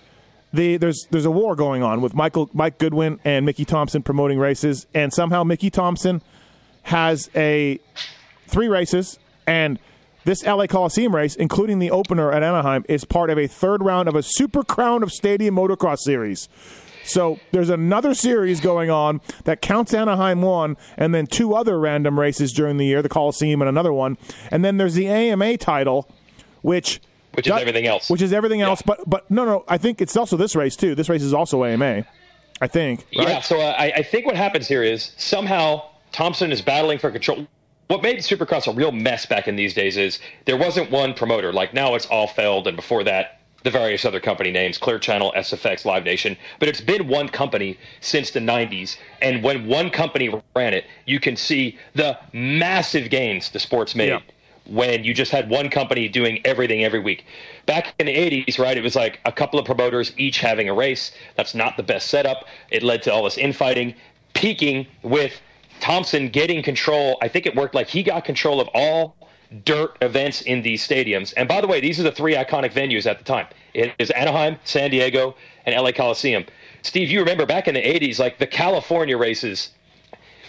the 0.53 0.77
there's 0.77 1.07
there's 1.11 1.25
a 1.25 1.31
war 1.31 1.57
going 1.57 1.83
on 1.83 2.01
with 2.01 2.15
Michael 2.15 2.51
Mike 2.53 2.79
Goodwin 2.79 3.21
and 3.25 3.47
Mickey 3.47 3.65
Thompson 3.65 4.03
promoting 4.03 4.39
races, 4.39 4.87
and 4.95 5.13
somehow 5.13 5.45
Mickey 5.45 5.71
Thompson 5.71 6.23
has 6.83 7.31
a 7.35 7.79
three 8.47 8.69
races 8.69 9.19
and. 9.47 9.79
This 10.25 10.45
LA 10.45 10.69
Coliseum 10.69 11.13
race, 11.13 11.35
including 11.35 11.81
the 11.81 11.91
opener 11.91 12.31
at 12.31 12.45
Anaheim, 12.45 12.85
is 12.89 13.05
part 13.05 13.29
of 13.29 13.39
a 13.39 13.49
third 13.49 13.83
round 13.83 14.09
of 14.09 14.15
a 14.15 14.23
Super 14.23 14.63
Crown 14.63 15.03
of 15.03 15.11
Stadium 15.11 15.57
Motocross 15.57 15.99
Series. 15.99 16.49
So 17.05 17.41
there's 17.51 17.71
another 17.71 18.15
series 18.15 18.61
going 18.61 18.91
on 18.91 19.21
that 19.45 19.61
counts 19.61 19.93
Anaheim 19.93 20.43
one, 20.43 20.77
and 20.97 21.15
then 21.15 21.27
two 21.27 21.55
other 21.55 21.79
random 21.79 22.19
races 22.19 22.53
during 22.53 22.77
the 22.77 22.87
year, 22.87 23.03
the 23.03 23.09
Coliseum 23.09 23.61
and 23.63 23.69
another 23.69 23.93
one, 23.93 24.17
and 24.51 24.65
then 24.65 24.77
there's 24.77 24.95
the 24.95 25.09
AMA 25.09 25.57
title, 25.57 26.09
which 26.63 27.01
Which 27.35 27.47
is 27.47 27.53
everything 27.53 27.87
else. 27.87 28.11
Which 28.11 28.23
is 28.23 28.33
everything 28.33 28.61
else, 28.61 28.83
but 28.83 29.01
but 29.09 29.31
no, 29.31 29.45
no, 29.45 29.65
I 29.69 29.79
think 29.79 30.01
it's 30.01 30.17
also 30.17 30.37
this 30.37 30.55
race 30.55 30.77
too. 30.77 30.95
This 30.95 31.09
race 31.09 31.23
is 31.23 31.33
also 31.33 31.65
AMA, 31.65 32.05
I 32.61 32.67
think. 32.67 33.07
right? 33.17 33.29
Yeah, 33.29 33.41
so 33.41 33.61
uh, 33.61 33.75
I, 33.79 33.93
I 33.97 34.03
think 34.03 34.27
what 34.27 34.37
happens 34.37 34.69
here 34.69 34.83
is 34.83 35.13
somehow 35.17 35.83
Thompson 36.13 36.53
is 36.53 36.61
battling 36.61 36.99
for 36.99 37.11
control. 37.11 37.47
What 37.89 38.03
made 38.03 38.19
Supercross 38.19 38.71
a 38.71 38.75
real 38.75 38.93
mess 38.93 39.27
back 39.27 39.49
in 39.49 39.57
these 39.57 39.75
days 39.75 39.97
is 39.97 40.19
there 40.45 40.57
wasn't 40.57 40.91
one 40.91 41.15
promoter. 41.15 41.53
Like 41.53 41.75
now 41.75 41.95
it's 41.95 42.07
all 42.07 42.27
Feld, 42.27 42.67
and 42.67 42.77
before 42.77 43.05
that, 43.05 43.41
the 43.65 43.71
various 43.71 44.05
other 44.05 44.21
company 44.21 44.51
names 44.51 44.79
Clear 44.79 44.99
Channel, 44.99 45.33
SFX, 45.37 45.85
Live 45.85 46.05
Nation. 46.05 46.37
But 46.59 46.69
it's 46.69 46.81
been 46.81 47.09
one 47.09 47.29
company 47.29 47.79
since 48.01 48.31
the 48.31 48.41
90s. 48.41 48.97
And 49.21 49.43
when 49.43 49.67
one 49.67 49.91
company 49.91 50.31
ran 50.55 50.75
it, 50.75 50.85
you 51.07 51.21
can 51.21 51.37
see 51.37 51.79
the 51.95 52.19
massive 52.33 53.11
gains 53.11 53.51
the 53.51 53.61
sport's 53.61 53.95
made 53.95 54.09
Yeah. 54.09 54.21
When 54.67 55.05
you 55.05 55.13
just 55.13 55.33
had 55.33 55.49
one 55.49 55.69
company 55.71 56.09
doing 56.09 56.41
everything 56.45 56.85
every 56.85 57.01
week. 57.01 57.25
Back 57.67 57.95
in 57.99 58.07
the 58.07 58.15
80s, 58.15 58.59
right, 58.59 58.77
it 58.77 58.83
was 58.83 58.97
like 58.97 59.21
a 59.25 59.33
couple 59.33 59.59
of 59.59 59.67
promoters 59.67 60.13
each 60.17 60.39
having 60.39 60.69
a 60.69 60.75
race. 60.75 61.13
That's 61.37 61.55
not 61.55 61.77
the 61.77 61.83
best 61.83 62.09
setup. 62.09 62.47
It 62.71 62.83
led 62.83 63.03
to 63.05 63.13
all 63.13 63.25
this 63.25 63.39
infighting, 63.39 63.95
peaking 64.35 64.87
with 65.03 65.41
Thompson 65.81 66.29
getting 66.29 66.63
control. 66.63 67.19
I 67.21 67.29
think 67.29 67.47
it 67.47 67.57
worked 67.57 67.75
like 67.75 67.89
he 67.89 68.03
got 68.03 68.25
control 68.25 68.61
of 68.61 68.69
all 68.73 69.17
dirt 69.65 69.97
events 70.01 70.43
in 70.43 70.63
these 70.63 70.87
stadiums. 70.87 71.35
And 71.37 71.49
by 71.49 71.61
the 71.61 71.67
way, 71.67 71.81
these 71.81 72.01
are 72.01 72.05
the 72.05 72.13
three 72.13 72.35
iconic 72.35 72.73
venues 72.73 73.07
at 73.07 73.19
the 73.19 73.25
time. 73.25 73.47
It 73.75 73.93
is 73.99 74.11
Anaheim, 74.11 74.57
San 74.65 74.91
Diego, 74.91 75.35
and 75.67 75.75
LA 75.75 75.93
Coliseum. 75.93 76.45
Steve, 76.83 77.11
you 77.11 77.21
remember 77.21 77.47
back 77.47 77.69
in 77.69 77.75
the 77.75 77.83
80s, 77.83 78.19
like 78.19 78.39
the 78.39 78.47
California 78.47 79.17
races, 79.17 79.71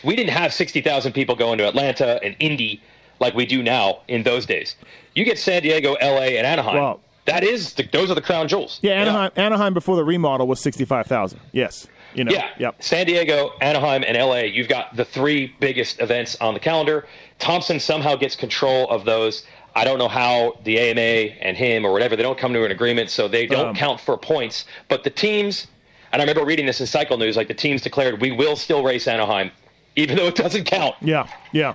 we 0.04 0.16
didn't 0.16 0.32
have 0.32 0.54
60,000 0.54 1.14
people 1.14 1.36
going 1.36 1.58
to 1.58 1.68
Atlanta 1.68 2.20
and 2.24 2.36
Indy 2.40 2.82
like 3.20 3.34
we 3.34 3.46
do 3.46 3.62
now 3.64 4.00
in 4.08 4.24
those 4.24 4.46
days. 4.46 4.76
You 5.16 5.24
get 5.26 5.38
San 5.40 5.62
Diego, 5.62 5.94
LA, 6.02 6.36
and 6.38 6.46
Anaheim. 6.48 6.76
Well- 6.76 7.00
that 7.26 7.46
is 7.46 7.74
the, 7.76 7.84
those 7.84 8.12
are 8.12 8.16
the 8.16 8.22
crown 8.22 8.50
jewels. 8.50 8.80
Yeah, 8.82 8.94
Anaheim, 8.96 9.32
Anaheim 9.38 9.74
before 9.74 9.96
the 9.96 10.04
remodel 10.04 10.46
was 10.46 10.60
sixty-five 10.60 11.08
thousand. 11.08 11.40
Yes, 11.54 11.88
you 12.14 12.26
know. 12.26 12.34
Yeah. 12.34 12.50
Yep. 12.60 12.84
San 12.84 13.06
Diego, 13.06 13.52
Anaheim, 13.62 14.04
and 14.06 14.18
LA. 14.18 14.40
You've 14.40 14.68
got 14.68 14.94
the 14.98 15.06
three 15.06 15.56
biggest 15.62 16.02
events 16.02 16.36
on 16.42 16.54
the 16.54 16.60
calendar. 16.60 17.08
Thompson 17.40 17.80
somehow 17.80 18.18
gets 18.18 18.36
control 18.36 18.90
of 18.90 19.06
those. 19.06 19.46
I 19.74 19.86
don't 19.86 20.00
know 20.00 20.10
how 20.10 20.60
the 20.66 20.78
AMA 20.78 21.34
and 21.40 21.56
him 21.56 21.86
or 21.86 21.94
whatever 21.94 22.18
they 22.18 22.24
don't 22.24 22.38
come 22.38 22.52
to 22.54 22.66
an 22.66 22.72
agreement, 22.72 23.10
so 23.10 23.30
they 23.30 23.48
don't 23.48 23.70
Um, 23.70 23.76
count 23.76 24.02
for 24.02 24.18
points. 24.18 24.66
But 24.90 25.06
the 25.06 25.10
teams, 25.10 25.68
and 26.12 26.22
I 26.22 26.26
remember 26.26 26.44
reading 26.46 26.66
this 26.66 26.82
in 26.82 26.88
Cycle 26.88 27.18
News, 27.18 27.38
like 27.38 27.48
the 27.48 27.54
teams 27.54 27.82
declared 27.82 28.20
we 28.20 28.32
will 28.32 28.58
still 28.58 28.84
race 28.84 29.08
Anaheim, 29.08 29.50
even 29.96 30.18
though 30.18 30.28
it 30.28 30.36
doesn't 30.36 30.66
count. 30.66 30.96
Yeah, 31.02 31.26
yeah. 31.54 31.74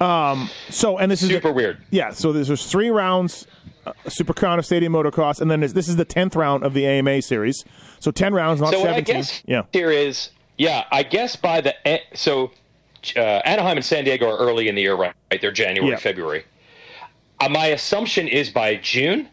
Um, 0.00 0.48
so, 0.70 0.98
and 0.98 1.10
this 1.10 1.22
is 1.22 1.28
Super 1.28 1.52
weird. 1.52 1.78
Yeah, 1.90 2.10
so 2.12 2.32
there's, 2.32 2.48
there's 2.48 2.66
three 2.66 2.88
rounds, 2.90 3.46
uh, 3.86 3.92
Super 4.08 4.32
Crown 4.34 4.58
of 4.58 4.66
Stadium 4.66 4.92
Motocross, 4.92 5.40
and 5.40 5.50
then 5.50 5.60
there's, 5.60 5.72
this 5.74 5.88
is 5.88 5.96
the 5.96 6.04
tenth 6.04 6.36
round 6.36 6.62
of 6.64 6.74
the 6.74 6.86
AMA 6.86 7.22
series. 7.22 7.64
So 8.00 8.10
ten 8.10 8.32
rounds, 8.34 8.60
not 8.60 8.72
so 8.72 8.78
what 8.80 8.88
I 8.90 8.92
seventeen. 8.92 9.16
guess 9.16 9.42
yeah, 9.46 9.62
here 9.72 9.90
is 9.90 10.30
yeah 10.56 10.84
I 10.92 11.02
guess 11.02 11.34
by 11.36 11.60
the 11.60 11.74
so 12.14 12.52
uh, 13.16 13.20
Anaheim 13.20 13.76
and 13.76 13.84
San 13.84 14.04
Diego 14.04 14.28
are 14.30 14.38
early 14.38 14.68
in 14.68 14.74
the 14.76 14.82
year 14.82 14.94
right, 14.94 15.14
they're 15.40 15.50
January 15.52 15.90
Yeah. 15.92 15.98
February 15.98 16.44
uh, 17.40 17.48
my 17.48 17.66
assumption 17.66 18.28
is 18.28 18.50
by 18.50 18.76
June 18.76 19.28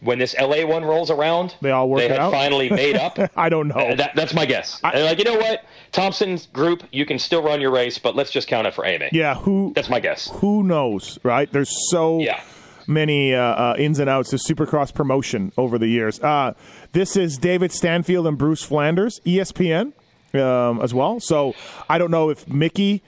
when 0.00 0.18
this 0.18 0.34
LA 0.40 0.64
one 0.64 0.84
rolls 0.84 1.10
around 1.10 1.54
They 1.60 1.70
all 1.70 1.88
work 1.88 2.00
they 2.00 2.08
had 2.08 2.18
out? 2.18 2.32
finally 2.32 2.70
made 2.70 2.96
up 3.06 3.18
I 3.36 3.48
don't 3.48 3.68
know. 3.68 3.94
That, 3.94 4.14
that's 4.16 4.34
my 4.34 4.46
guess 4.46 4.80
I- 4.82 4.92
They're 4.96 5.04
like 5.04 5.18
you 5.18 5.24
know 5.24 5.36
what 5.38 5.64
Thompson's 5.92 6.46
group 6.46 6.82
you 6.92 7.06
can 7.06 7.18
still 7.18 7.42
run 7.42 7.60
your 7.60 7.70
race 7.70 7.98
but 7.98 8.14
let's 8.16 8.30
just 8.30 8.48
count 8.48 8.66
it 8.66 8.74
for 8.74 8.84
AMA 8.84 9.08
yeah. 9.12 9.34
Who 9.36 9.72
that's 9.74 9.88
my 9.88 10.00
guess 10.00 10.28
who 10.34 10.62
knows, 10.62 11.18
right? 11.22 11.50
There's 11.52 11.90
so 11.90 12.18
Yeah. 12.20 12.40
many 12.86 13.34
uh, 13.34 13.40
uh, 13.42 13.74
ins 13.78 13.98
and 13.98 14.08
outs 14.10 14.32
of 14.32 14.40
Supercross 14.40 14.94
promotion 14.94 15.52
over 15.56 15.78
the 15.78 15.88
years. 15.88 16.20
Uh, 16.20 16.54
this 16.92 17.16
is 17.16 17.36
David 17.38 17.72
Stanfield 17.72 18.26
and 18.26 18.38
Bruce 18.38 18.62
Flanders, 18.62 19.20
ESPN, 19.26 19.92
um, 20.34 20.80
as 20.80 20.94
well. 20.94 21.18
So 21.20 21.54
I 21.88 21.98
don't 21.98 22.10
know 22.10 22.30
if 22.30 22.46
Mickey 22.48 23.02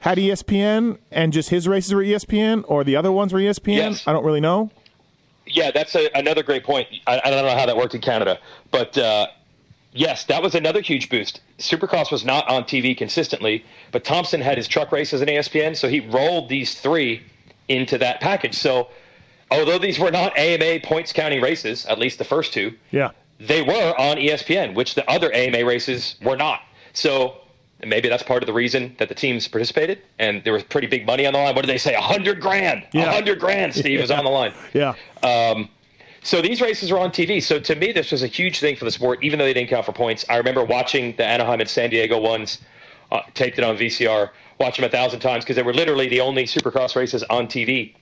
had 0.00 0.18
ESPN 0.18 0.98
and 1.12 1.32
just 1.32 1.50
his 1.50 1.68
races 1.68 1.92
were 1.94 2.02
ESPN 2.02 2.64
or 2.66 2.82
the 2.84 2.96
other 2.96 3.12
ones 3.12 3.32
were 3.32 3.38
ESPN. 3.40 3.76
Yes. 3.76 4.04
I 4.06 4.12
don't 4.12 4.24
really 4.24 4.40
know. 4.40 4.70
Yeah, 5.46 5.70
that's 5.72 5.94
a, 5.94 6.08
another 6.16 6.42
great 6.42 6.64
point. 6.64 6.88
I, 7.06 7.20
I 7.24 7.30
don't 7.30 7.44
know 7.44 7.56
how 7.56 7.66
that 7.66 7.76
worked 7.76 7.94
in 7.94 8.00
Canada, 8.00 8.38
but 8.70 8.96
uh, 8.96 9.26
yes, 9.92 10.24
that 10.24 10.42
was 10.42 10.54
another 10.54 10.80
huge 10.80 11.08
boost. 11.08 11.40
Supercross 11.58 12.10
was 12.10 12.24
not 12.24 12.48
on 12.48 12.64
TV 12.64 12.96
consistently, 12.96 13.64
but 13.92 14.04
Thompson 14.04 14.40
had 14.40 14.56
his 14.56 14.68
truck 14.68 14.92
races 14.92 15.20
in 15.22 15.28
ESPN, 15.28 15.76
so 15.76 15.88
he 15.88 16.00
rolled 16.00 16.48
these 16.48 16.74
three 16.80 17.22
into 17.68 17.98
that 17.98 18.20
package. 18.20 18.54
So, 18.54 18.88
although 19.50 19.78
these 19.78 19.98
were 19.98 20.10
not 20.10 20.36
AMA 20.36 20.80
points 20.80 21.12
counting 21.12 21.40
races, 21.40 21.86
at 21.86 21.98
least 21.98 22.18
the 22.18 22.24
first 22.24 22.52
two, 22.52 22.74
Yeah. 22.90 23.10
they 23.38 23.62
were 23.62 23.94
on 23.98 24.16
ESPN, 24.18 24.74
which 24.74 24.94
the 24.94 25.08
other 25.10 25.32
AMA 25.32 25.64
races 25.64 26.16
were 26.22 26.36
not. 26.36 26.62
So 26.92 27.36
maybe 27.84 28.08
that's 28.08 28.22
part 28.22 28.42
of 28.42 28.46
the 28.46 28.52
reason 28.52 28.94
that 28.98 29.08
the 29.08 29.14
teams 29.14 29.46
participated, 29.48 29.98
and 30.18 30.42
there 30.44 30.52
was 30.52 30.62
pretty 30.64 30.86
big 30.86 31.06
money 31.06 31.24
on 31.26 31.32
the 31.32 31.38
line. 31.38 31.54
What 31.54 31.62
did 31.64 31.70
they 31.70 31.78
say? 31.78 31.94
A 31.94 32.00
hundred 32.00 32.40
grand. 32.40 32.82
A 32.82 32.98
Yeah. 32.98 33.12
hundred 33.12 33.38
grand. 33.40 33.74
Steve 33.74 34.00
was 34.00 34.10
on 34.10 34.24
the 34.24 34.30
line. 34.30 34.52
Yeah. 34.74 34.94
Um, 35.22 35.68
So 36.22 36.42
these 36.42 36.60
races 36.60 36.90
are 36.90 36.98
on 36.98 37.10
TV. 37.10 37.42
So 37.42 37.58
to 37.58 37.74
me, 37.74 37.92
this 37.92 38.12
was 38.12 38.22
a 38.22 38.26
huge 38.26 38.60
thing 38.60 38.76
for 38.76 38.84
the 38.84 38.90
sport, 38.90 39.22
even 39.22 39.38
though 39.38 39.46
they 39.46 39.54
didn't 39.54 39.70
count 39.70 39.86
for 39.86 39.92
points. 39.92 40.24
I 40.28 40.36
remember 40.36 40.64
watching 40.64 41.16
the 41.16 41.24
Anaheim 41.24 41.60
and 41.60 41.68
San 41.68 41.90
Diego 41.90 42.18
ones, 42.20 42.58
uh, 43.10 43.20
taped 43.34 43.58
it 43.58 43.64
on 43.64 43.76
VCR, 43.76 44.30
watched 44.58 44.76
them 44.76 44.84
a 44.84 44.90
thousand 44.90 45.20
times 45.20 45.44
because 45.44 45.56
they 45.56 45.62
were 45.62 45.72
literally 45.72 46.08
the 46.08 46.20
only 46.20 46.44
Supercross 46.44 46.94
races 46.94 47.22
on 47.24 47.46
TV 47.46 47.94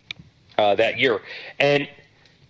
uh, 0.58 0.74
that 0.74 0.98
year. 0.98 1.20
And 1.60 1.88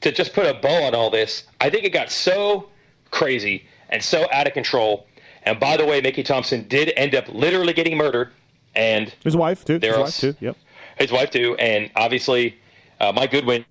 to 0.00 0.10
just 0.10 0.32
put 0.32 0.46
a 0.46 0.54
bow 0.54 0.84
on 0.84 0.94
all 0.94 1.10
this, 1.10 1.44
I 1.60 1.70
think 1.70 1.84
it 1.84 1.90
got 1.90 2.10
so 2.10 2.68
crazy 3.10 3.66
and 3.90 4.02
so 4.02 4.26
out 4.32 4.46
of 4.46 4.54
control. 4.54 5.06
And 5.42 5.60
by 5.60 5.76
the 5.76 5.84
way, 5.84 6.00
Mickey 6.00 6.22
Thompson 6.22 6.66
did 6.68 6.92
end 6.96 7.14
up 7.14 7.28
literally 7.28 7.72
getting 7.72 7.96
murdered, 7.96 8.30
and 8.74 9.14
His 9.22 9.36
wife 9.36 9.64
too. 9.64 9.78
His 9.80 9.96
wife 9.96 10.16
too. 10.16 10.34
Yep. 10.40 10.56
his 10.98 11.12
wife 11.12 11.30
too, 11.30 11.56
and 11.56 11.90
obviously 11.96 12.58
uh, 13.00 13.12
Mike 13.12 13.30
Goodwin, 13.30 13.64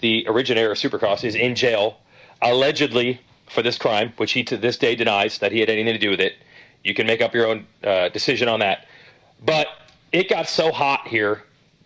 the 0.00 0.26
originator 0.28 0.70
of 0.70 0.78
Supercross, 0.78 1.24
is 1.24 1.34
in 1.34 1.54
jail 1.54 1.98
allegedly 2.42 3.20
for 3.48 3.62
this 3.62 3.78
crime, 3.78 4.12
which 4.16 4.32
he 4.32 4.44
to 4.44 4.56
this 4.56 4.76
day 4.76 4.94
denies 4.94 5.38
that 5.38 5.52
he 5.52 5.60
had 5.60 5.70
anything 5.70 5.92
to 5.94 5.98
do 5.98 6.10
with 6.10 6.20
it. 6.20 6.34
You 6.84 6.94
can 6.94 7.06
make 7.06 7.20
up 7.20 7.34
your 7.34 7.46
own 7.46 7.66
uh, 7.82 8.08
decision 8.10 8.48
on 8.48 8.60
that, 8.60 8.86
but 9.44 9.68
it 10.12 10.28
got 10.28 10.48
so 10.48 10.70
hot 10.70 11.06
here, 11.06 11.42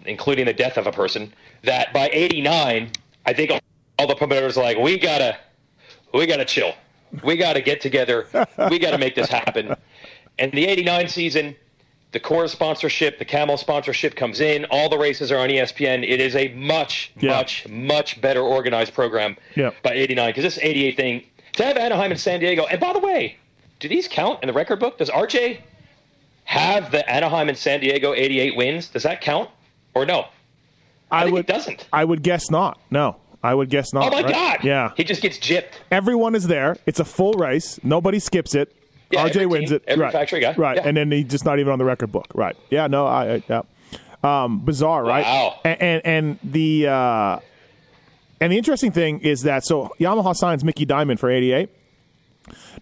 including 0.06 0.46
the 0.46 0.52
death 0.52 0.76
of 0.76 0.86
a 0.86 0.92
person, 0.92 1.32
that 1.62 1.92
by 1.92 2.10
'89, 2.12 2.90
I 3.26 3.32
think 3.32 3.50
all, 3.98 4.06
the 4.06 4.14
promoters 4.14 4.56
like, 4.56 4.76
we 4.76 4.98
gotta, 4.98 5.36
we 6.12 6.26
gotta 6.26 6.44
chill, 6.44 6.74
we 7.22 7.36
gotta 7.36 7.60
get 7.60 7.80
together, 7.80 8.26
we 8.70 8.78
gotta 8.78 8.98
make 8.98 9.14
this 9.14 9.28
happen. 9.28 9.74
And 10.38 10.52
the 10.52 10.66
'89 10.66 11.08
season, 11.08 11.56
the 12.14 12.20
core 12.20 12.48
sponsorship, 12.48 13.18
the 13.18 13.24
Camel 13.26 13.58
sponsorship 13.58 14.14
comes 14.16 14.40
in. 14.40 14.64
All 14.70 14.88
the 14.88 14.96
races 14.96 15.30
are 15.30 15.36
on 15.38 15.50
ESPN. 15.50 16.02
It 16.08 16.20
is 16.20 16.34
a 16.34 16.48
much, 16.54 17.12
Yeah. 17.20 17.32
much, 17.36 17.68
much 17.68 18.20
better 18.22 18.40
organized 18.40 18.94
program 18.94 19.36
Yeah. 19.54 19.70
by 19.82 19.92
'89 19.92 20.30
because 20.30 20.44
this 20.44 20.58
'88 20.62 20.96
thing 20.96 21.24
to 21.56 21.64
have 21.64 21.76
Anaheim 21.76 22.10
and 22.10 22.18
San 22.18 22.40
Diego. 22.40 22.64
And 22.64 22.80
by 22.80 22.92
the 22.94 22.98
way, 23.00 23.36
do 23.80 23.88
these 23.88 24.08
count 24.08 24.38
in 24.42 24.46
the 24.46 24.52
record 24.54 24.78
book? 24.80 24.96
Does 24.98 25.10
RJ 25.10 25.58
have 26.44 26.90
the 26.90 27.08
Anaheim 27.10 27.48
and 27.48 27.58
San 27.58 27.80
Diego 27.80 28.14
88 28.14 28.56
wins? 28.56 28.88
Does 28.88 29.02
that 29.02 29.20
count 29.20 29.50
or 29.94 30.06
no? 30.06 30.26
I, 31.10 31.20
I 31.20 31.22
think 31.24 31.32
would 31.34 31.40
it 31.40 31.46
doesn't. 31.46 31.86
I 31.92 32.04
would 32.04 32.22
guess 32.22 32.50
not. 32.50 32.78
No, 32.90 33.16
I 33.42 33.54
would 33.54 33.70
guess 33.70 33.92
not. 33.92 34.04
Oh 34.04 34.10
my 34.10 34.22
right? 34.22 34.32
God! 34.32 34.58
Yeah, 34.64 34.92
he 34.96 35.04
just 35.04 35.20
gets 35.22 35.38
gypped. 35.38 35.72
everyone 35.90 36.34
is 36.34 36.46
there. 36.46 36.76
It's 36.86 37.00
a 37.00 37.04
full 37.04 37.34
race. 37.34 37.78
Nobody 37.82 38.18
skips 38.18 38.54
it. 38.54 38.74
Yeah, 39.14 39.28
RJ 39.28 39.48
wins 39.48 39.68
team, 39.70 39.76
it. 39.76 39.84
every 39.86 40.04
right. 40.04 40.12
factory 40.12 40.40
guy. 40.40 40.54
Right, 40.56 40.76
Yeah. 40.76 40.86
and 40.88 40.96
then 40.96 41.10
he's 41.10 41.24
just 41.26 41.44
not 41.44 41.58
even 41.58 41.72
on 41.72 41.78
the 41.78 41.84
record 41.84 42.12
book. 42.12 42.26
Right. 42.34 42.56
Yeah. 42.70 42.86
No. 42.86 43.06
I. 43.06 43.34
I 43.34 43.42
yeah. 43.48 43.62
Um, 44.22 44.60
bizarre, 44.64 45.04
right? 45.04 45.24
Wow. 45.24 45.60
And 45.64 45.82
and, 45.82 46.06
and 46.06 46.38
the 46.42 46.86
uh, 46.88 47.38
and 48.40 48.52
the 48.52 48.56
interesting 48.56 48.90
thing 48.90 49.20
is 49.20 49.42
that 49.42 49.64
so 49.66 49.94
Yamaha 50.00 50.34
signs 50.34 50.64
Mickey 50.64 50.86
Dymond 50.86 51.18
for 51.18 51.30
eighty 51.30 51.52
eight. 51.52 51.68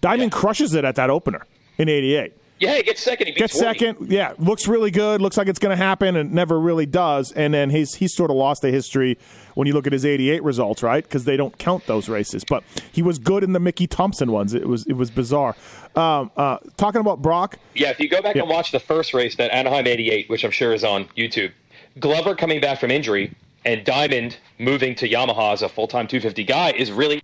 Dymond 0.00 0.30
crushes 0.30 0.74
it 0.74 0.84
at 0.84 0.94
that 0.96 1.10
opener 1.10 1.44
in 1.78 1.88
eighty 1.88 2.14
eight. 2.14 2.34
Yeah, 2.62 2.76
he 2.76 2.82
gets 2.82 3.02
second. 3.02 3.26
He 3.26 3.32
Gets 3.32 3.58
40. 3.60 3.78
second, 3.78 4.10
yeah. 4.12 4.32
Looks 4.38 4.68
really 4.68 4.90
good. 4.90 5.20
Looks 5.20 5.36
like 5.36 5.48
it's 5.48 5.58
going 5.58 5.76
to 5.76 5.82
happen, 5.82 6.16
and 6.16 6.32
never 6.32 6.58
really 6.60 6.86
does. 6.86 7.32
And 7.32 7.52
then 7.52 7.70
he's 7.70 7.94
he's 7.94 8.14
sort 8.14 8.30
of 8.30 8.36
lost 8.36 8.62
the 8.62 8.70
history 8.70 9.18
when 9.54 9.66
you 9.66 9.74
look 9.74 9.86
at 9.86 9.92
his 9.92 10.04
'88 10.04 10.42
results, 10.42 10.82
right? 10.82 11.02
Because 11.02 11.24
they 11.24 11.36
don't 11.36 11.56
count 11.58 11.86
those 11.86 12.08
races. 12.08 12.44
But 12.48 12.62
he 12.92 13.02
was 13.02 13.18
good 13.18 13.42
in 13.44 13.52
the 13.52 13.60
Mickey 13.60 13.86
Thompson 13.86 14.30
ones. 14.32 14.54
It 14.54 14.68
was 14.68 14.86
it 14.86 14.94
was 14.94 15.10
bizarre. 15.10 15.56
Um, 15.96 16.30
uh, 16.36 16.58
talking 16.76 17.00
about 17.00 17.20
Broc, 17.20 17.58
Yeah, 17.74 17.90
if 17.90 18.00
you 18.00 18.08
go 18.08 18.22
back 18.22 18.36
Yeah. 18.36 18.42
and 18.42 18.50
watch 18.50 18.70
the 18.72 18.80
first 18.80 19.12
race, 19.12 19.36
that 19.36 19.52
Anaheim 19.52 19.86
88, 19.86 20.30
which 20.30 20.44
I'm 20.44 20.50
sure 20.50 20.72
is 20.72 20.84
on 20.84 21.04
YouTube, 21.18 21.50
Glover 21.98 22.34
coming 22.34 22.60
back 22.60 22.80
from 22.80 22.90
injury 22.90 23.34
and 23.64 23.84
Dymond 23.84 24.36
moving 24.58 24.94
to 24.96 25.08
Yamaha 25.08 25.52
as 25.52 25.62
a 25.62 25.68
full 25.68 25.86
time 25.88 26.06
250 26.06 26.44
guy 26.44 26.70
is 26.70 26.90
really 26.90 27.22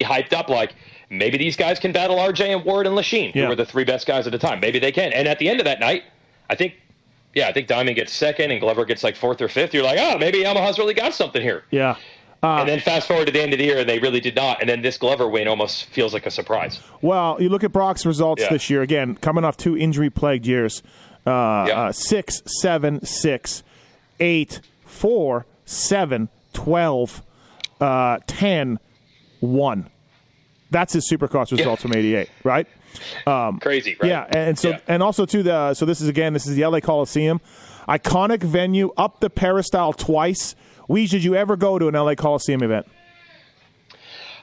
hyped 0.00 0.32
up 0.32 0.48
like 0.48 0.74
maybe 1.10 1.38
these 1.38 1.56
guys 1.56 1.78
can 1.78 1.92
battle 1.92 2.16
RJ 2.16 2.54
and 2.54 2.64
Ward 2.64 2.86
and 2.86 2.96
Lechien, 2.96 3.34
Yeah. 3.34 3.42
who 3.44 3.48
were 3.50 3.54
the 3.56 3.66
three 3.66 3.84
best 3.84 4.06
guys 4.06 4.26
at 4.26 4.32
the 4.32 4.38
time. 4.38 4.60
Maybe 4.60 4.78
they 4.78 4.92
can. 4.92 5.12
And 5.12 5.26
at 5.28 5.38
the 5.38 5.48
end 5.48 5.60
of 5.60 5.64
that 5.64 5.80
night, 5.80 6.04
I 6.50 6.54
think, 6.54 6.74
yeah, 7.34 7.48
I 7.48 7.52
think 7.52 7.68
Dymond 7.68 7.94
gets 7.96 8.12
second 8.12 8.50
and 8.50 8.60
Glover 8.60 8.84
gets 8.84 9.04
like 9.04 9.16
fourth 9.16 9.40
or 9.40 9.48
fifth. 9.48 9.72
You're 9.74 9.84
like, 9.84 9.98
oh, 10.00 10.18
maybe 10.18 10.38
Yamaha's 10.38 10.78
really 10.78 10.94
got 10.94 11.14
something 11.14 11.42
here. 11.42 11.64
yeah. 11.70 11.96
Uh, 12.42 12.58
and 12.60 12.68
then 12.68 12.78
fast 12.78 13.08
forward 13.08 13.24
to 13.26 13.32
the 13.32 13.40
end 13.42 13.54
of 13.54 13.58
the 13.58 13.64
year, 13.64 13.78
and 13.78 13.88
they 13.88 13.98
really 13.98 14.20
did 14.20 14.36
not. 14.36 14.60
And 14.60 14.68
then 14.68 14.82
this 14.82 14.98
Glover 14.98 15.26
win 15.26 15.48
almost 15.48 15.86
feels 15.86 16.12
like 16.12 16.26
a 16.26 16.30
surprise. 16.30 16.80
Well, 17.00 17.38
you 17.40 17.48
look 17.48 17.64
at 17.64 17.72
Broc's 17.72 18.04
results 18.04 18.42
Yeah. 18.42 18.50
this 18.50 18.68
year 18.68 18.82
again, 18.82 19.16
coming 19.16 19.42
off 19.42 19.56
two 19.56 19.76
injury 19.76 20.10
plagued 20.10 20.46
years. 20.46 20.82
Uh, 21.26 21.64
Yeah. 21.66 21.80
uh, 21.80 21.92
six, 21.92 22.42
seven, 22.60 23.04
six, 23.04 23.62
eight, 24.20 24.60
four, 24.84 25.46
seven, 25.64 26.28
twelve, 26.52 27.22
uh, 27.80 28.18
ten, 28.26 28.78
one. 29.40 29.88
That's 30.70 30.92
his 30.92 31.08
Supercross 31.10 31.52
results 31.52 31.82
from 31.82 31.94
'88, 31.94 32.28
right? 32.44 32.66
Crazy, 33.60 33.96
right? 34.00 34.08
Yeah, 34.08 34.24
and 34.30 34.58
so 34.58 34.70
Yeah. 34.70 34.78
and 34.88 35.02
also 35.02 35.24
to 35.26 35.42
the 35.42 35.74
so 35.74 35.84
this 35.86 36.00
is 36.00 36.08
again 36.08 36.32
this 36.32 36.46
is 36.46 36.56
the 36.56 36.64
LA 36.66 36.80
Coliseum, 36.80 37.40
iconic 37.88 38.42
venue 38.42 38.92
up 38.96 39.20
the 39.20 39.30
peristyle 39.30 39.92
twice. 39.92 40.54
Weege, 40.88 41.10
did 41.10 41.24
you 41.24 41.34
ever 41.34 41.56
go 41.56 41.78
to 41.78 41.88
an 41.88 41.94
LA 41.94 42.14
Coliseum 42.14 42.62
event? 42.62 42.86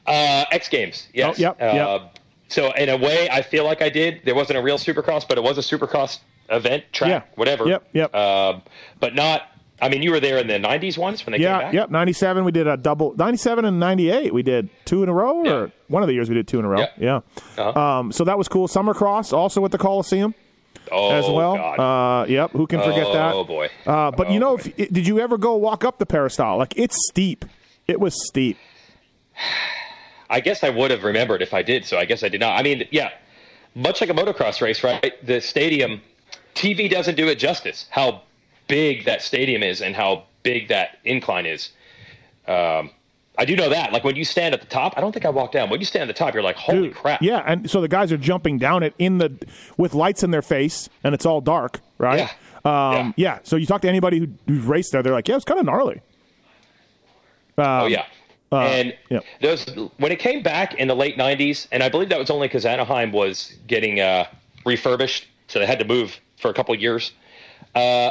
Uh, 0.06 0.46
X 0.52 0.68
Games, 0.70 1.08
yes. 1.14 1.36
Oh, 1.38 1.42
yep, 1.42 1.62
Uh, 1.62 1.66
yep. 2.02 2.20
So 2.50 2.72
in 2.74 2.90
a 2.90 2.98
way, 2.98 3.30
I 3.32 3.42
feel 3.42 3.64
like 3.64 3.82
I 3.82 3.90
did. 3.90 4.22
There 4.26 4.36
wasn't 4.36 4.60
a 4.60 4.62
real 4.62 4.78
Supercross, 4.78 5.28
but 5.28 5.38
it 5.38 5.44
was 5.44 5.58
a 5.58 5.62
Supercross 5.62 6.20
event, 6.50 6.84
track, 6.92 7.10
Yeah. 7.10 7.22
whatever. 7.36 7.68
Yep, 7.68 7.88
yep. 7.94 8.14
Um, 8.16 8.62
but 9.00 9.16
not. 9.16 9.50
I 9.84 9.90
mean, 9.90 10.02
you 10.02 10.12
were 10.12 10.20
there 10.20 10.38
in 10.38 10.48
the 10.48 10.54
'90s 10.54 10.98
once 10.98 11.26
when 11.26 11.32
they 11.34 11.38
came 11.38 11.44
Yeah, 11.46 11.60
back. 11.60 11.74
yep. 11.74 11.90
Ninety 11.92 12.14
seven, 12.14 12.44
we 12.46 12.52
did 12.52 12.68
a 12.68 12.78
double. 12.78 13.14
Ninety 13.16 13.38
seven 13.38 13.66
and 13.66 13.80
ninety 13.80 14.10
eight, 14.10 14.34
we 14.34 14.42
did 14.44 14.70
two 14.86 15.04
in 15.04 15.10
a 15.10 15.14
row, 15.14 15.40
or 15.40 15.46
Yeah. 15.46 15.68
one 15.88 16.02
of 16.04 16.08
the 16.08 16.14
years 16.14 16.30
we 16.30 16.36
did 16.36 16.48
two 16.48 16.60
in 16.60 16.66
a 16.66 16.70
row. 16.70 16.80
Yeah. 16.80 16.88
Yeah. 16.98 17.20
Uh-huh. 17.58 17.80
Um, 17.80 18.12
so 18.12 18.24
that 18.24 18.38
was 18.38 18.48
cool. 18.48 18.68
Summer 18.68 18.94
Cross 18.94 19.34
also 19.34 19.64
at 19.66 19.72
the 19.72 19.78
Coliseum 19.78 20.34
Oh, 20.92 21.12
as 21.12 21.30
well. 21.30 21.56
God. 21.56 21.80
Uh, 22.22 22.26
yep. 22.28 22.52
Who 22.52 22.68
can 22.68 22.80
forget 22.82 23.08
oh, 23.08 23.14
that? 23.14 23.34
Oh 23.34 23.44
boy. 23.44 23.70
Uh, 23.86 24.12
but 24.12 24.30
you 24.32 24.38
Oh, 24.38 24.40
know, 24.40 24.56
if, 24.56 24.76
did 24.92 25.08
you 25.08 25.20
ever 25.20 25.38
go 25.38 25.56
walk 25.56 25.84
up 25.86 25.98
the 26.00 26.06
peristyle? 26.06 26.58
Like 26.58 26.74
it's 26.78 26.96
steep. 27.10 27.46
It 27.88 28.00
was 28.00 28.14
steep. 28.28 28.58
I 30.30 30.40
guess 30.40 30.64
I 30.64 30.70
would 30.70 30.92
have 30.92 31.04
remembered 31.04 31.42
if 31.42 31.54
I 31.54 31.62
did. 31.64 31.86
So 31.86 31.98
I 31.98 32.06
guess 32.06 32.24
I 32.24 32.30
did 32.30 32.40
not. 32.42 32.58
I 32.60 32.64
mean, 32.64 32.88
yeah, 32.92 33.12
much 33.76 34.02
like 34.02 34.10
a 34.10 34.14
motocross 34.14 34.62
race, 34.62 34.84
right? 34.84 35.14
The 35.26 35.42
stadium, 35.42 36.02
TV 36.56 36.90
doesn't 36.90 37.16
do 37.16 37.28
it 37.28 37.36
justice. 37.40 37.86
How 37.90 38.22
big 38.74 39.06
that 39.06 39.22
stadium 39.22 39.62
is 39.62 39.84
and 39.84 39.96
how 39.96 40.24
big 40.42 40.68
that 40.70 40.98
incline 41.06 41.46
is. 41.46 41.70
Um, 42.48 42.90
I 43.38 43.46
do 43.46 43.56
know 43.56 43.70
that. 43.70 43.94
Like 43.94 44.04
when 44.04 44.16
you 44.16 44.26
stand 44.26 44.56
at 44.56 44.62
the 44.62 44.68
top, 44.68 44.96
I 44.98 45.02
don't 45.02 45.12
think 45.12 45.26
I 45.26 45.30
walked 45.30 45.54
down. 45.54 45.70
When 45.70 45.80
you 45.80 45.86
stand 45.86 46.10
at 46.10 46.16
the 46.16 46.18
top, 46.18 46.34
you're 46.34 46.42
like, 46.42 46.56
holy 46.56 46.88
Dude, 46.88 46.96
crap. 46.96 47.22
Yeah, 47.22 47.44
and 47.46 47.70
so 47.70 47.82
the 47.82 47.88
guys 47.88 48.12
are 48.12 48.18
jumping 48.18 48.58
down 48.58 48.82
it 48.82 48.96
in 48.98 49.20
the 49.20 49.32
with 49.78 49.94
lights 49.94 50.24
in 50.24 50.32
their 50.32 50.42
face, 50.42 50.90
and 51.04 51.14
it's 51.14 51.24
all 51.24 51.40
dark, 51.40 51.82
right? 52.00 52.30
Yeah. 52.66 52.98
Um, 52.98 53.14
yeah. 53.16 53.40
So 53.44 53.58
you 53.58 53.68
talk 53.68 53.82
to 53.82 53.90
anybody 53.90 54.18
who, 54.20 54.28
who's 54.48 54.64
raced 54.66 54.92
there, 54.92 55.04
they're 55.04 55.14
like, 55.14 55.28
yeah, 55.28 55.36
it's 55.36 55.46
kind 55.46 55.60
of 55.60 55.68
gnarly. 55.68 56.02
Oh 57.60 57.86
yeah. 57.86 58.06
and 58.52 58.90
Um, 58.90 58.98
yeah. 59.12 59.20
those 59.42 59.66
when 59.98 60.12
it 60.12 60.18
came 60.18 60.42
back 60.42 60.74
in 60.74 60.88
the 60.88 60.96
late 60.96 61.16
'90s, 61.16 61.68
and 61.72 61.84
I 61.84 61.90
believe 61.90 62.10
that 62.10 62.18
was 62.20 62.32
only 62.32 62.48
because 62.48 62.66
Anaheim 62.66 63.12
was 63.12 63.54
getting 63.68 64.00
uh, 64.00 64.26
refurbished, 64.66 65.28
so 65.48 65.60
they 65.60 65.68
had 65.68 65.78
to 65.78 65.86
move 65.86 66.20
for 66.38 66.50
a 66.50 66.54
couple 66.56 66.74
of 66.74 66.82
years. 66.82 67.12
Uh, 67.76 68.10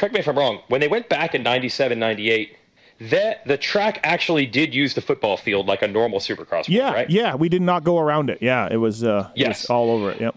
correct 0.00 0.14
me 0.14 0.20
if 0.20 0.28
I'm 0.28 0.36
wrong. 0.38 0.60
When 0.68 0.80
they 0.80 0.88
went 0.88 1.08
back 1.08 1.34
in 1.34 1.42
'97, 1.42 1.98
'98, 1.98 2.56
that 3.02 3.46
the 3.46 3.56
track 3.56 4.00
actually 4.02 4.46
did 4.46 4.74
use 4.74 4.94
the 4.94 5.00
football 5.00 5.36
field 5.36 5.66
like 5.66 5.82
a 5.82 5.88
normal 5.88 6.18
Supercross. 6.18 6.64
Yeah, 6.68 6.92
right? 6.92 7.08
yeah, 7.08 7.34
we 7.34 7.48
did 7.48 7.62
not 7.62 7.84
go 7.84 7.98
around 7.98 8.30
it. 8.30 8.38
Yeah, 8.40 8.68
it 8.70 8.76
was 8.78 9.04
uh, 9.04 9.30
it 9.34 9.40
Yes. 9.40 9.62
was 9.62 9.70
all 9.70 9.90
over 9.90 10.10
it. 10.10 10.20
Yep. 10.20 10.34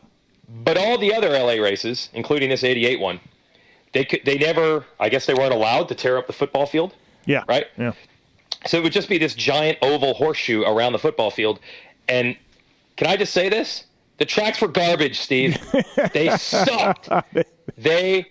But 0.64 0.78
all 0.78 0.98
the 0.98 1.14
other 1.14 1.30
LA 1.30 1.54
races, 1.64 2.10
including 2.14 2.50
this 2.50 2.64
'88 2.64 3.00
one, 3.00 3.20
they 3.94 4.06
could 4.06 4.22
they 4.26 4.38
never. 4.38 4.86
I 5.00 5.10
guess 5.10 5.26
they 5.26 5.34
weren't 5.34 5.54
allowed 5.54 5.88
to 5.90 5.96
tear 5.96 6.18
up 6.18 6.28
the 6.28 6.34
football 6.34 6.66
field. 6.66 6.94
Yeah. 7.26 7.44
Right? 7.48 7.66
Yeah. 7.78 7.94
So 8.66 8.78
it 8.78 8.84
would 8.84 8.94
just 8.94 9.10
be 9.10 9.18
this 9.18 9.34
giant 9.34 9.78
oval 9.82 10.14
horseshoe 10.14 10.62
around 10.64 10.94
the 10.94 11.00
football 11.00 11.32
field. 11.32 11.60
And 12.08 12.38
can 12.98 13.08
I 13.08 13.18
just 13.18 13.34
say 13.34 13.50
this? 13.50 13.86
The 14.20 14.26
tracks 14.26 14.62
were 14.62 14.68
garbage, 14.68 15.20
Steve. 15.20 15.58
they 16.14 16.30
sucked. 16.38 17.10
They 17.78 18.26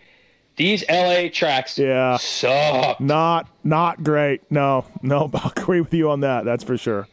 these 0.63 0.85
LA 0.89 1.29
tracks 1.29 1.77
Yeah. 1.79 2.17
suck. 2.19 3.01
Not 3.01 3.49
not 3.65 4.05
great. 4.05 4.43
No, 4.51 4.85
no, 5.03 5.29
I'll 5.35 5.51
agree 5.57 5.81
with 5.81 5.93
you 5.93 6.11
on 6.11 6.21
that. 6.21 6.45
That's 6.45 6.63
for 6.63 6.77
sure. 6.79 7.09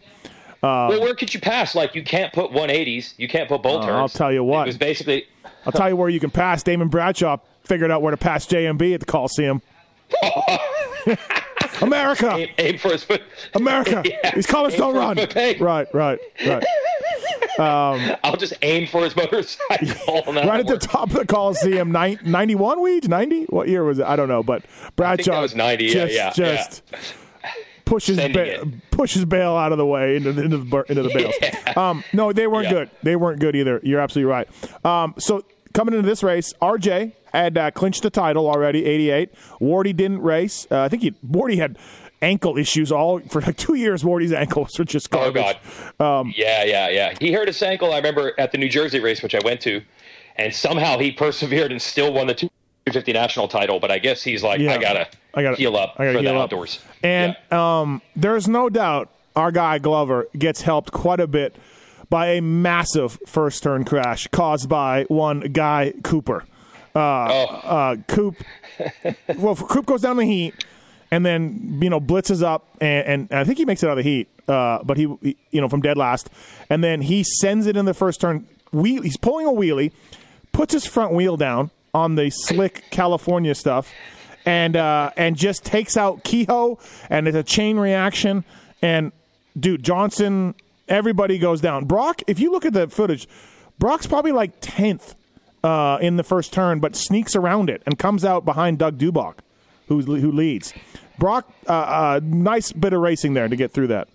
Uh, 0.62 0.88
well, 0.90 1.02
where 1.02 1.16
could 1.16 1.34
you 1.34 1.40
pass? 1.40 1.74
Like 1.74 1.96
you 1.96 2.04
can't 2.04 2.32
put 2.34 2.52
180s, 2.52 3.14
you 3.18 3.28
can't 3.28 3.48
put 3.50 3.64
bolt 3.64 3.84
Uh, 3.84 3.88
turns. 3.88 3.96
I'll 3.98 4.10
tell 4.10 4.32
you 4.32 4.44
what. 4.44 4.64
It 4.64 4.68
was 4.68 4.78
basically 4.78 5.26
I'll 5.66 5.72
tell 5.72 5.90
you 5.90 5.96
where 5.96 6.10
you 6.10 6.20
can 6.20 6.30
pass. 6.30 6.62
Damon 6.64 6.90
Bradshaw 6.90 7.38
figured 7.64 7.90
out 7.92 8.02
where 8.02 8.12
to 8.12 8.18
pass 8.18 8.46
JMB 8.46 8.94
at 8.94 9.00
the 9.00 9.06
Coliseum. 9.08 9.62
America, 11.82 12.34
aim, 12.36 12.50
aim 12.58 12.78
for 12.78 12.90
his 12.92 13.04
foot. 13.04 13.22
America. 13.54 14.04
Yeah, 14.24 14.36
These 14.36 14.48
colors 14.48 14.74
aim 14.74 14.80
don't 14.80 14.96
run. 14.96 15.18
Right. 15.18 15.60
Right, 15.62 15.88
right, 15.94 16.20
right. 17.60 18.20
I'll 18.24 18.38
just 18.38 18.54
aim 18.62 18.88
for 18.88 19.04
his 19.04 19.16
motorcycle. 19.16 20.24
right 20.34 20.60
at 20.60 20.68
the 20.68 20.78
top 20.80 21.10
of 21.10 21.16
the 21.16 21.26
Coliseum, 21.26 21.92
nine- 21.92 22.20
91 22.24 22.82
weeds, 22.82 23.08
90? 23.08 23.46
What 23.46 23.68
year 23.68 23.84
was 23.84 24.00
it? 24.00 24.06
I 24.06 24.16
don't 24.16 24.28
know, 24.30 24.44
but 24.44 24.66
Bradshaw 24.96 25.42
was 25.42 25.56
90, 25.56 25.86
yeah, 25.86 26.32
just, 26.32 26.84
yeah, 26.92 27.00
pushes 27.86 28.18
ba- 28.18 28.66
pushes 28.92 29.26
Bayle 29.26 29.56
out 29.58 29.72
of 29.72 29.78
the 29.78 29.86
way 29.86 30.16
into 30.16 30.32
the, 30.32 30.44
into 30.44 30.58
the, 30.58 30.84
into 30.90 31.04
the 31.04 31.10
bales. 31.10 31.36
Um, 31.78 32.04
no, 32.14 32.34
they 32.34 32.46
weren't 32.48 32.66
Yeah. 32.66 32.72
good. 32.74 32.90
They 33.04 33.16
weren't 33.16 33.40
good 33.40 33.56
either. 33.56 33.80
You're 33.84 34.02
absolutely 34.02 34.30
right. 34.32 34.48
Um, 34.86 35.14
so 35.18 35.46
coming 35.74 35.94
into 35.96 36.06
this 36.08 36.24
race, 36.24 36.52
RJ 36.62 37.14
had 37.34 37.58
uh, 37.58 37.72
clinched 37.72 38.04
the 38.04 38.10
title 38.10 38.50
already, 38.50 38.86
88. 38.86 39.34
Wardy 39.62 39.96
didn't 39.96 40.22
race. 40.22 40.68
Uh, 40.70 40.82
I 40.82 40.90
think 40.90 41.04
he 41.04 41.12
Wardy 41.26 41.58
had 41.58 41.78
ankle 42.22 42.58
issues 42.58 42.92
all 42.92 43.20
for 43.22 43.42
like 43.42 43.58
two 43.58 43.76
years. 43.76 44.04
Wardy's 44.04 44.34
ankles 44.34 44.78
were 44.78 44.86
just 44.86 45.14
Oh 45.14 45.32
garbage. 45.32 45.58
God. 46.00 46.20
Um, 46.22 46.34
yeah, 46.36 46.64
yeah, 46.64 46.90
yeah. 46.90 47.16
He 47.20 47.32
hurt 47.32 47.48
his 47.48 47.62
ankle. 47.62 47.94
I 47.94 47.98
remember 47.98 48.34
at 48.38 48.52
the 48.52 48.58
New 48.58 48.70
Jersey 48.70 49.00
race, 49.00 49.22
which 49.24 49.36
I 49.36 49.40
went 49.44 49.62
to, 49.62 49.82
and 50.36 50.54
somehow 50.54 50.98
he 51.00 51.12
persevered 51.12 51.72
and 51.72 51.82
still 51.82 52.12
won 52.14 52.28
the 52.28 52.34
250 52.36 53.14
national 53.14 53.48
title. 53.48 53.80
But 53.80 53.92
I 53.92 54.00
guess 54.00 54.22
he's 54.24 54.44
like, 54.44 54.60
Yeah. 54.60 54.74
I 54.74 54.78
gotta, 54.78 55.08
I 55.34 55.44
gotta 55.44 55.56
heal 55.58 55.76
up 55.78 55.96
I 55.98 56.06
gotta 56.06 56.18
for 56.18 56.22
heal 56.24 56.34
the 56.34 56.38
up. 56.40 56.44
outdoors. 56.44 56.80
And 57.04 57.36
um, 57.52 58.02
there's 58.16 58.48
no 58.48 58.70
doubt 58.70 59.10
our 59.36 59.52
guy 59.52 59.78
Glover 59.80 60.28
gets 60.38 60.62
helped 60.62 60.92
quite 60.92 61.20
a 61.20 61.28
bit 61.28 61.56
by 62.10 62.28
a 62.32 62.42
massive 62.42 63.18
first 63.28 63.62
turn 63.64 63.86
crash 63.86 64.28
caused 64.32 64.68
by 64.68 65.04
one 65.10 65.40
guy 65.42 65.94
Cooper. 66.04 66.44
Uh, 66.96 67.00
uh, 67.00 67.96
Coop, 68.08 68.36
well, 69.38 69.56
Coop 69.56 69.86
goes 69.86 70.02
down 70.02 70.18
the 70.18 70.26
heat 70.26 70.56
and 71.12 71.26
then 71.26 71.80
you 71.82 71.90
know 71.90 72.00
blitzes 72.00 72.44
up 72.44 72.68
and, 72.82 73.30
and 73.32 73.40
I 73.40 73.44
think 73.44 73.58
he 73.58 73.66
makes 73.66 73.84
it 73.84 73.88
out 73.88 73.98
of 73.98 74.04
the 74.04 74.10
heat, 74.10 74.28
uh, 74.48 74.84
but 74.84 74.98
he, 74.98 75.14
he- 75.22 75.38
you 75.52 75.62
know 75.62 75.70
from 75.70 75.82
dead 75.82 75.98
last, 75.98 76.30
and 76.70 76.84
then 76.84 77.02
he 77.02 77.24
sends 77.24 77.66
it 77.68 77.76
in 77.78 77.86
the 77.86 77.94
first 77.94 78.22
turn. 78.22 78.48
Wheel, 78.72 79.02
he's 79.02 79.18
pulling 79.18 79.48
a 79.48 79.52
wheelie, 79.52 79.92
puts 80.52 80.74
his 80.74 80.86
front 80.86 81.14
wheel 81.14 81.38
down 81.38 81.72
on 81.94 82.16
the 82.16 82.30
slick 82.30 82.84
California 82.92 83.56
stuff, 83.56 83.92
and 84.46 84.76
uh, 84.76 85.12
and 85.18 85.36
just 85.36 85.64
takes 85.66 85.98
out 85.98 86.24
Kehoe, 86.24 86.78
and 87.10 87.28
it's 87.28 87.36
a 87.38 87.44
chain 87.44 87.78
reaction. 87.78 88.44
And 88.82 89.12
dude, 89.60 89.84
Johnson 89.84 90.56
Everybody 90.88 91.38
goes 91.38 91.62
down. 91.62 91.86
Broc, 91.86 92.24
if 92.26 92.40
you 92.40 92.50
look 92.52 92.66
at 92.66 92.74
the 92.74 92.88
footage, 92.88 93.28
Broc's 93.78 94.08
probably 94.08 94.32
like 94.32 94.54
tenth 94.60 95.14
uh, 95.64 96.00
in 96.02 96.16
the 96.16 96.24
first 96.24 96.52
turn, 96.52 96.80
but 96.80 96.96
sneaks 96.96 97.36
around 97.36 97.70
it 97.70 97.84
and 97.86 98.00
comes 98.00 98.26
out 98.26 98.44
behind 98.44 98.80
Doug 98.80 98.98
Dubach, 98.98 99.36
who 99.90 100.02
who 100.02 100.32
leads. 100.32 100.74
Broc, 101.18 101.52
uh, 101.68 101.72
uh, 101.74 102.20
nice 102.24 102.72
bit 102.72 102.94
of 102.94 103.02
racing 103.02 103.34
there 103.34 103.50
to 103.50 103.56
get 103.58 103.72
through 103.72 103.88
that. 103.88 104.08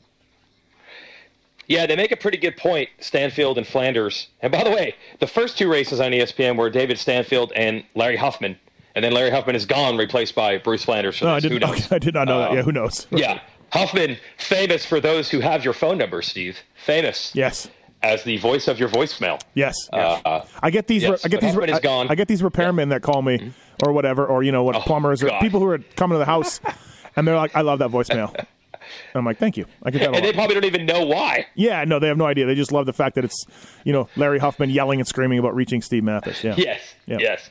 Yeah, 1.66 1.87
they 1.87 1.96
make 1.96 2.12
a 2.12 2.16
pretty 2.16 2.38
good 2.38 2.56
point, 2.56 2.88
Stanfield 2.98 3.58
and 3.58 3.66
Flanders. 3.66 4.28
And 4.42 4.52
by 4.52 4.64
the 4.64 4.70
way, 4.70 4.94
the 5.20 5.26
first 5.26 5.56
two 5.58 5.70
races 5.70 6.00
on 6.00 6.12
ESPN 6.12 6.56
were 6.56 6.68
David 6.70 6.98
Stanfield 6.98 7.52
and 7.56 7.84
Larry 7.94 8.16
Huffman. 8.16 8.58
And 8.94 9.04
then 9.04 9.12
Larry 9.12 9.30
Huffman 9.30 9.56
is 9.56 9.66
gone, 9.66 9.96
replaced 9.96 10.34
by 10.34 10.58
Bruce 10.58 10.84
Flanders. 10.84 11.18
For 11.18 11.24
No, 11.24 11.32
I. 11.34 11.40
Didn't. 11.40 11.60
knows? 11.60 11.90
I 11.92 11.98
did 11.98 12.14
not 12.14 12.28
know 12.28 12.38
that. 12.38 12.50
Um, 12.50 12.56
Yeah, 12.56 12.62
who 12.62 12.72
knows? 12.72 13.06
Yeah. 13.10 13.40
Huffman, 13.72 14.16
famous 14.37 14.87
for 14.87 15.00
those 15.00 15.28
who 15.28 15.40
have 15.40 15.64
your 15.64 15.74
phone 15.74 15.98
number, 15.98 16.22
Steve. 16.22 16.58
Famous 16.84 17.34
Yes. 17.34 17.68
As 18.05 18.23
the 18.23 18.37
voice 18.37 18.69
of 18.69 18.79
your 18.79 18.90
voicemail. 18.90 19.40
Yes. 19.55 19.75
Uh, 19.93 20.45
I 20.62 20.71
get 20.71 20.87
these. 20.87 21.03
yes, 21.03 21.25
I 21.25 21.29
get 21.29 21.40
these. 21.40 21.57
Is 21.57 21.71
I, 21.71 21.81
gone. 21.81 22.09
I 22.11 22.14
get 22.14 22.29
these 22.29 22.43
repairmen 22.43 22.90
that 22.90 23.03
call 23.03 23.23
me, 23.23 23.53
or 23.83 23.93
whatever, 23.93 24.27
or 24.27 24.43
you 24.43 24.53
know 24.53 24.62
what, 24.62 24.77
Oh, 24.77 24.81
plumbers 24.81 25.23
or 25.23 25.31
people 25.40 25.59
who 25.59 25.67
are 25.67 25.79
coming 25.97 26.14
to 26.14 26.19
the 26.19 26.25
house, 26.27 26.61
and 27.17 27.27
they're 27.27 27.37
like, 27.37 27.57
"I 27.57 27.62
love 27.62 27.79
that 27.79 27.90
voicemail." 27.90 28.33
and 28.35 28.47
I'm 29.14 29.25
like, 29.25 29.38
"Thank 29.38 29.57
you." 29.57 29.64
I 29.83 29.90
get 29.90 30.01
that. 30.01 30.14
and 30.17 30.23
they 30.25 30.35
probably 30.35 30.55
don't 30.55 30.67
even 30.67 30.85
know 30.85 31.07
why. 31.07 31.47
Yeah, 31.55 31.83
no, 31.85 31.99
they 31.99 32.09
have 32.09 32.19
no 32.19 32.27
idea. 32.27 32.45
They 32.45 32.55
just 32.55 32.73
love 32.73 32.85
the 32.85 32.93
fact 32.93 33.14
that 33.14 33.25
it's, 33.25 33.47
you 33.85 33.93
know, 33.95 34.07
Larry 34.17 34.38
Huffman 34.38 34.69
yelling 34.69 35.01
and 35.01 35.09
screaming 35.09 35.38
about 35.38 35.55
reaching 35.55 35.81
Steve 35.81 36.05
Matthes. 36.05 36.45
Yeah. 36.45 36.55
Yes, 36.59 36.81
Yeah. 37.07 37.17
yes. 37.21 37.49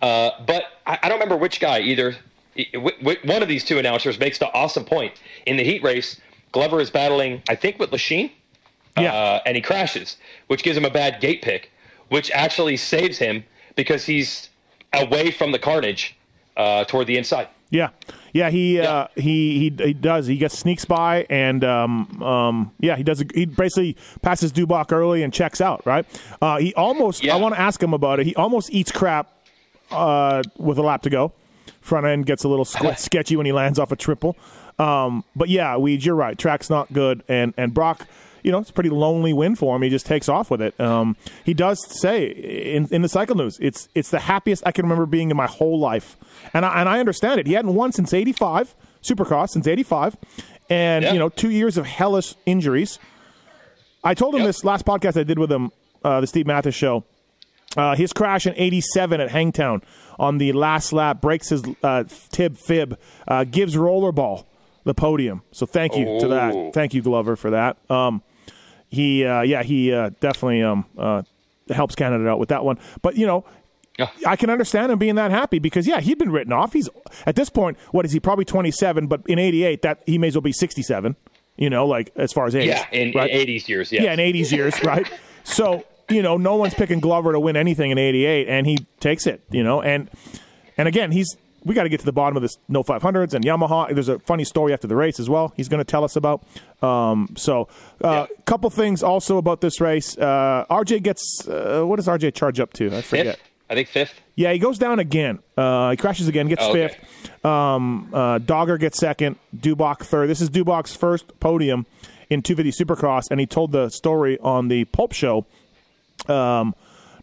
Uh, 0.00 0.30
but 0.46 0.62
I, 0.86 1.00
I 1.02 1.08
don't 1.08 1.18
remember 1.18 1.36
which 1.36 1.58
guy 1.58 1.80
either. 1.80 2.14
One 2.74 3.42
of 3.42 3.48
these 3.48 3.64
two 3.64 3.78
announcers 3.78 4.18
makes 4.20 4.38
the 4.38 4.50
awesome 4.52 4.84
point 4.84 5.14
in 5.46 5.56
the 5.56 5.64
heat 5.64 5.82
race. 5.82 6.20
Glover 6.52 6.80
is 6.80 6.90
battling, 6.90 7.42
I 7.48 7.54
think, 7.56 7.78
with 7.78 7.90
Lachine, 7.92 8.30
Yeah. 8.98 9.12
uh, 9.12 9.40
and 9.46 9.56
he 9.56 9.62
crashes, 9.62 10.16
which 10.46 10.62
gives 10.62 10.76
him 10.76 10.84
a 10.84 10.90
bad 10.90 11.20
gate 11.20 11.42
pick, 11.42 11.70
which 12.08 12.30
actually 12.30 12.76
saves 12.76 13.18
him 13.18 13.44
because 13.74 14.04
he's 14.04 14.48
away 14.92 15.30
from 15.30 15.52
the 15.52 15.58
carnage 15.58 16.16
uh, 16.56 16.84
toward 16.84 17.06
the 17.06 17.16
inside. 17.18 17.48
Yeah, 17.70 17.90
yeah, 18.32 18.48
he 18.50 18.76
Yeah. 18.76 18.90
Uh, 18.90 19.08
he 19.16 19.58
he 19.58 19.84
he 19.84 19.92
does. 19.92 20.26
He 20.26 20.36
gets 20.36 20.56
sneaks 20.56 20.84
by, 20.84 21.26
and 21.28 21.64
um, 21.64 22.22
um, 22.22 22.72
yeah, 22.78 22.96
he 22.96 23.02
does. 23.02 23.24
He 23.34 23.44
basically 23.44 23.96
passes 24.22 24.52
Dubach 24.52 24.92
early 24.92 25.22
and 25.24 25.32
checks 25.32 25.60
out. 25.60 25.84
Right. 25.84 26.06
Uh, 26.40 26.58
he 26.58 26.72
almost. 26.74 27.24
Yeah. 27.24 27.34
I 27.34 27.38
want 27.40 27.54
to 27.56 27.60
ask 27.60 27.82
him 27.82 27.92
about 27.92 28.20
it. 28.20 28.26
He 28.26 28.36
almost 28.36 28.70
eats 28.72 28.92
crap 28.92 29.32
uh, 29.90 30.42
with 30.58 30.78
a 30.78 30.82
lap 30.82 31.02
to 31.02 31.10
go. 31.10 31.32
Front 31.80 32.06
end 32.06 32.26
gets 32.26 32.44
a 32.44 32.48
little 32.48 32.64
squ- 32.64 32.98
sketchy 33.10 33.36
when 33.36 33.46
he 33.46 33.52
lands 33.52 33.78
off 33.78 33.90
a 33.90 33.96
triple. 33.96 34.36
Um, 34.78 35.24
but 35.34 35.48
yeah, 35.48 35.76
Weed, 35.76 36.04
you're 36.04 36.14
right. 36.14 36.36
Track's 36.38 36.70
not 36.70 36.92
good, 36.92 37.24
and 37.28 37.52
and 37.56 37.74
Broc. 37.74 38.06
You 38.46 38.52
know, 38.52 38.58
it's 38.58 38.70
a 38.70 38.72
pretty 38.72 38.90
lonely 38.90 39.32
win 39.32 39.56
for 39.56 39.74
him. 39.74 39.82
He 39.82 39.90
just 39.90 40.06
takes 40.06 40.28
off 40.28 40.50
with 40.52 40.62
it. 40.62 40.78
Um, 40.80 41.16
he 41.44 41.52
does 41.52 41.84
say 42.00 42.26
in, 42.28 42.86
in 42.92 43.02
the 43.02 43.08
cycle 43.08 43.34
news, 43.34 43.58
it's 43.60 43.88
it's 43.94 44.10
the 44.10 44.20
happiest 44.20 44.62
I 44.64 44.70
can 44.70 44.84
remember 44.84 45.04
being 45.04 45.30
in 45.32 45.36
my 45.36 45.48
whole 45.48 45.80
life, 45.80 46.16
and 46.54 46.64
I, 46.64 46.80
and 46.80 46.88
I 46.88 47.00
understand 47.00 47.40
it. 47.40 47.46
He 47.48 47.54
hadn't 47.54 47.74
won 47.74 47.90
since 47.90 48.14
'85, 48.14 48.74
Supercross 49.02 49.48
since 49.50 49.66
'85, 49.66 50.16
and 50.70 51.04
Yeah. 51.04 51.12
you 51.12 51.18
know, 51.18 51.28
two 51.28 51.50
years 51.50 51.76
of 51.76 51.86
hellish 51.86 52.34
injuries. 52.46 52.98
I 54.04 54.14
told 54.14 54.34
him 54.36 54.42
Yep. 54.42 54.48
this 54.48 54.62
last 54.64 54.86
podcast 54.86 55.18
I 55.18 55.24
did 55.24 55.38
with 55.40 55.50
him, 55.50 55.72
uh, 56.04 56.20
the 56.20 56.28
Steve 56.28 56.46
Matthes 56.46 56.74
show. 56.74 57.02
Uh, 57.76 57.96
his 57.96 58.12
crash 58.12 58.46
in 58.46 58.54
'87 58.56 59.20
at 59.20 59.28
Hangtown 59.30 59.82
on 60.20 60.38
the 60.38 60.52
last 60.52 60.92
lap 60.92 61.20
breaks 61.20 61.48
his 61.48 61.64
uh, 61.82 62.04
tib 62.30 62.56
fib, 62.56 62.96
uh, 63.26 63.42
gives 63.42 63.74
Rollerball 63.74 64.44
the 64.84 64.94
podium. 64.94 65.42
So 65.50 65.66
thank 65.66 65.96
you 65.96 66.20
to 66.20 66.28
that. 66.28 66.70
Thank 66.72 66.94
you, 66.94 67.02
Glover, 67.02 67.34
for 67.34 67.50
that. 67.50 67.76
Um, 67.90 68.22
he, 68.96 69.24
uh, 69.24 69.42
yeah, 69.42 69.62
he 69.62 69.92
uh, 69.92 70.10
definitely 70.20 70.62
um, 70.62 70.84
uh, 70.98 71.22
helps 71.70 71.94
Canada 71.94 72.28
out 72.28 72.38
with 72.38 72.48
that 72.48 72.64
one. 72.64 72.78
But 73.02 73.16
you 73.16 73.26
know, 73.26 73.44
Yeah. 73.98 74.08
I 74.26 74.36
can 74.36 74.50
understand 74.50 74.90
him 74.92 74.98
being 74.98 75.14
that 75.16 75.30
happy 75.30 75.58
because 75.58 75.86
yeah, 75.86 76.00
he'd 76.00 76.18
been 76.18 76.30
written 76.32 76.52
off. 76.52 76.72
He's 76.72 76.88
at 77.26 77.36
this 77.36 77.48
point, 77.50 77.78
what 77.92 78.04
is 78.04 78.12
he? 78.12 78.20
Probably 78.20 78.44
27, 78.44 79.06
but 79.06 79.22
in 79.26 79.38
'88, 79.38 79.82
that 79.82 80.02
he 80.06 80.18
may 80.18 80.28
as 80.28 80.34
well 80.34 80.42
be 80.42 80.52
67. 80.52 81.14
You 81.56 81.70
know, 81.70 81.86
like 81.86 82.10
as 82.16 82.32
far 82.34 82.44
as 82.46 82.54
age, 82.54 82.66
Yeah, 82.68 82.84
in, 82.92 83.12
right? 83.14 83.30
in 83.30 83.46
80s 83.46 83.66
years, 83.68 83.90
yes. 83.90 84.02
Yeah, 84.04 84.12
in 84.12 84.18
80s 84.20 84.52
years, 84.52 84.82
right? 84.84 85.10
So, 85.44 85.84
you 86.10 86.20
know, 86.20 86.36
no 86.36 86.56
one's 86.56 86.74
picking 86.74 87.00
Glover 87.00 87.32
to 87.32 87.40
win 87.40 87.56
anything 87.56 87.90
in 87.90 87.96
88, 87.98 88.46
and 88.48 88.66
he 88.66 88.76
takes 89.00 89.26
it, 89.26 89.40
you 89.50 89.64
know. 89.64 89.80
And 89.80 90.10
and 90.76 90.86
again, 90.86 91.12
he's 91.12 91.34
we 91.66 91.74
got 91.74 91.82
to 91.82 91.88
get 91.88 92.00
to 92.00 92.06
the 92.06 92.12
bottom 92.12 92.36
of 92.36 92.42
this 92.42 92.56
no 92.68 92.82
500s 92.82 93.34
and 93.34 93.44
Yamaha. 93.44 93.92
There's 93.92 94.08
a 94.08 94.18
funny 94.20 94.44
story 94.44 94.72
after 94.72 94.86
the 94.86 94.96
race 94.96 95.18
as 95.20 95.28
well. 95.28 95.52
He's 95.56 95.68
going 95.68 95.80
to 95.80 95.84
tell 95.84 96.04
us 96.04 96.16
about. 96.16 96.44
Um, 96.80 97.28
so, 97.36 97.68
a 98.00 98.06
uh, 98.06 98.12
Yeah. 98.30 98.36
couple 98.46 98.70
things 98.70 99.02
also 99.02 99.36
about 99.36 99.60
this 99.60 99.80
race. 99.80 100.16
Uh, 100.16 100.64
RJ 100.70 101.02
gets 101.02 101.46
uh, 101.48 101.82
what 101.84 101.96
does 101.96 102.06
RJ 102.06 102.34
charge 102.34 102.60
up 102.60 102.72
to? 102.74 102.86
I 102.96 103.02
forget. 103.02 103.26
Fifth? 103.36 103.40
I 103.68 103.74
think 103.74 103.88
fifth. 103.88 104.14
Yeah, 104.36 104.52
he 104.52 104.60
goes 104.60 104.78
down 104.78 105.00
again. 105.00 105.40
Uh, 105.56 105.90
he 105.90 105.96
crashes 105.96 106.28
again, 106.28 106.46
gets 106.48 106.62
Oh, 106.62 106.70
okay. 106.70 106.88
fifth. 106.88 107.44
Um, 107.44 108.10
uh, 108.14 108.38
Dogger 108.38 108.78
gets 108.78 108.96
second. 108.98 109.36
Dubach 109.56 110.04
third. 110.04 110.28
This 110.30 110.40
is 110.40 110.50
Dubach's 110.50 110.94
first 110.94 111.38
podium 111.40 111.84
in 112.30 112.42
250 112.42 112.84
Supercross, 112.84 113.24
and 113.30 113.40
he 113.40 113.46
told 113.46 113.72
the 113.72 113.88
story 113.88 114.38
on 114.40 114.68
the 114.68 114.84
Pulp 114.84 115.12
Show 115.12 115.46
um, 116.28 116.74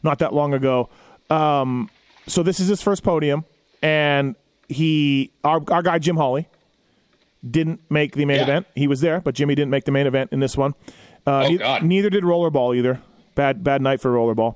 not 0.01 0.19
that 0.19 0.33
long 0.33 0.53
ago. 0.53 0.89
Um, 1.29 1.89
so 2.27 2.43
this 2.43 2.59
is 2.59 2.67
his 2.67 2.81
first 2.81 3.03
podium, 3.03 3.45
and 3.83 4.35
he 4.67 5.31
our 5.43 5.61
our 5.69 5.83
guy 5.83 5.99
Jim 5.99 6.15
Holley 6.17 6.47
didn't 7.47 7.81
make 7.91 8.13
the 8.15 8.25
main 8.25 8.37
Yeah. 8.37 8.43
event. 8.43 8.67
He 8.73 8.87
was 8.87 9.01
there, 9.01 9.19
but 9.21 9.35
Jimmy 9.35 9.53
didn't 9.53 9.69
make 9.71 9.83
the 9.83 9.91
main 9.91 10.07
event 10.07 10.31
in 10.31 10.39
this 10.39 10.57
one. 10.57 10.73
Uh, 11.27 11.43
Oh, 11.45 11.47
ne- 11.49 11.57
God. 11.57 11.83
Neither 11.83 12.09
did 12.09 12.23
Rollerball 12.23 12.75
either. 12.75 13.01
Bad 13.35 13.63
bad 13.63 13.81
night 13.81 13.99
for 14.01 14.11
Rollerball. 14.11 14.55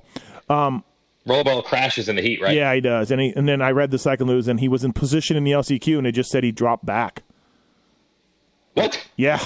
Rollerball 1.26 1.62
crashes 1.64 2.08
in 2.08 2.16
the 2.16 2.22
heat, 2.22 2.40
right? 2.40 2.54
Yeah, 2.56 2.72
he 2.74 2.80
does. 2.80 3.10
And 3.10 3.20
he, 3.20 3.32
and 3.36 3.46
then 3.46 3.60
I 3.60 3.70
read 3.72 3.90
the 3.90 3.98
cycle 3.98 4.26
news, 4.26 4.48
and 4.48 4.58
he 4.60 4.68
was 4.68 4.82
in 4.82 4.94
position 4.94 5.36
in 5.36 5.44
the 5.44 5.50
LCQ, 5.52 5.98
and 5.98 6.06
it 6.06 6.12
just 6.12 6.30
said 6.30 6.42
he 6.42 6.52
dropped 6.52 6.86
back. 6.86 7.22
What? 8.74 9.06
Yeah, 9.16 9.44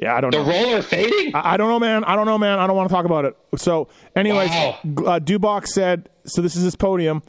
yeah. 0.00 0.14
I 0.14 0.20
don't 0.20 0.30
The 0.30 0.44
know. 0.44 0.48
roller 0.50 0.82
fading? 0.82 1.34
I, 1.34 1.54
I 1.54 1.56
don't 1.56 1.68
know, 1.68 1.80
man. 1.80 2.04
I 2.04 2.14
don't 2.14 2.26
know, 2.26 2.38
man. 2.38 2.58
I 2.60 2.66
don't 2.68 2.76
want 2.76 2.88
to 2.90 2.94
talk 2.94 3.06
about 3.06 3.24
it. 3.24 3.36
So, 3.56 3.88
anyways, 4.14 4.50
Wow. 4.50 4.78
Uh, 4.84 5.18
Dubach 5.18 5.66
said, 5.66 6.10
so 6.26 6.42
this 6.42 6.54
is 6.54 6.62
his 6.62 6.76
podium, 6.76 7.22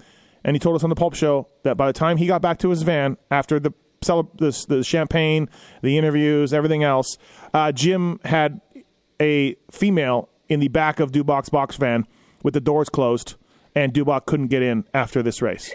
and 0.46 0.56
he 0.56 0.60
told 0.60 0.76
us 0.76 0.84
on 0.84 0.90
the 0.90 0.96
Pulp 0.96 1.16
Show 1.16 1.48
that 1.64 1.76
by 1.76 1.88
the 1.88 1.94
time 1.94 2.18
he 2.18 2.28
got 2.28 2.42
back 2.42 2.60
to 2.60 2.70
his 2.70 2.84
van 2.84 3.18
after 3.32 3.60
the 3.60 3.74
cele- 4.02 4.32
the, 4.38 4.66
the 4.70 4.84
champagne, 4.84 5.50
the 5.82 5.98
interviews, 5.98 6.54
everything 6.54 6.84
else, 6.84 7.18
uh, 7.54 7.72
Jim 7.72 8.20
had 8.24 8.62
a 9.20 9.56
female 9.72 10.30
in 10.48 10.60
the 10.60 10.68
back 10.68 11.00
of 11.00 11.12
Dubach's 11.12 11.50
box 11.50 11.78
van 11.78 12.06
with 12.44 12.54
the 12.54 12.62
doors 12.62 12.90
closed, 12.90 13.36
and 13.74 13.92
Dubach 13.92 14.28
couldn't 14.28 14.48
get 14.48 14.62
in 14.62 14.86
after 14.94 15.24
this 15.24 15.42
race. 15.42 15.74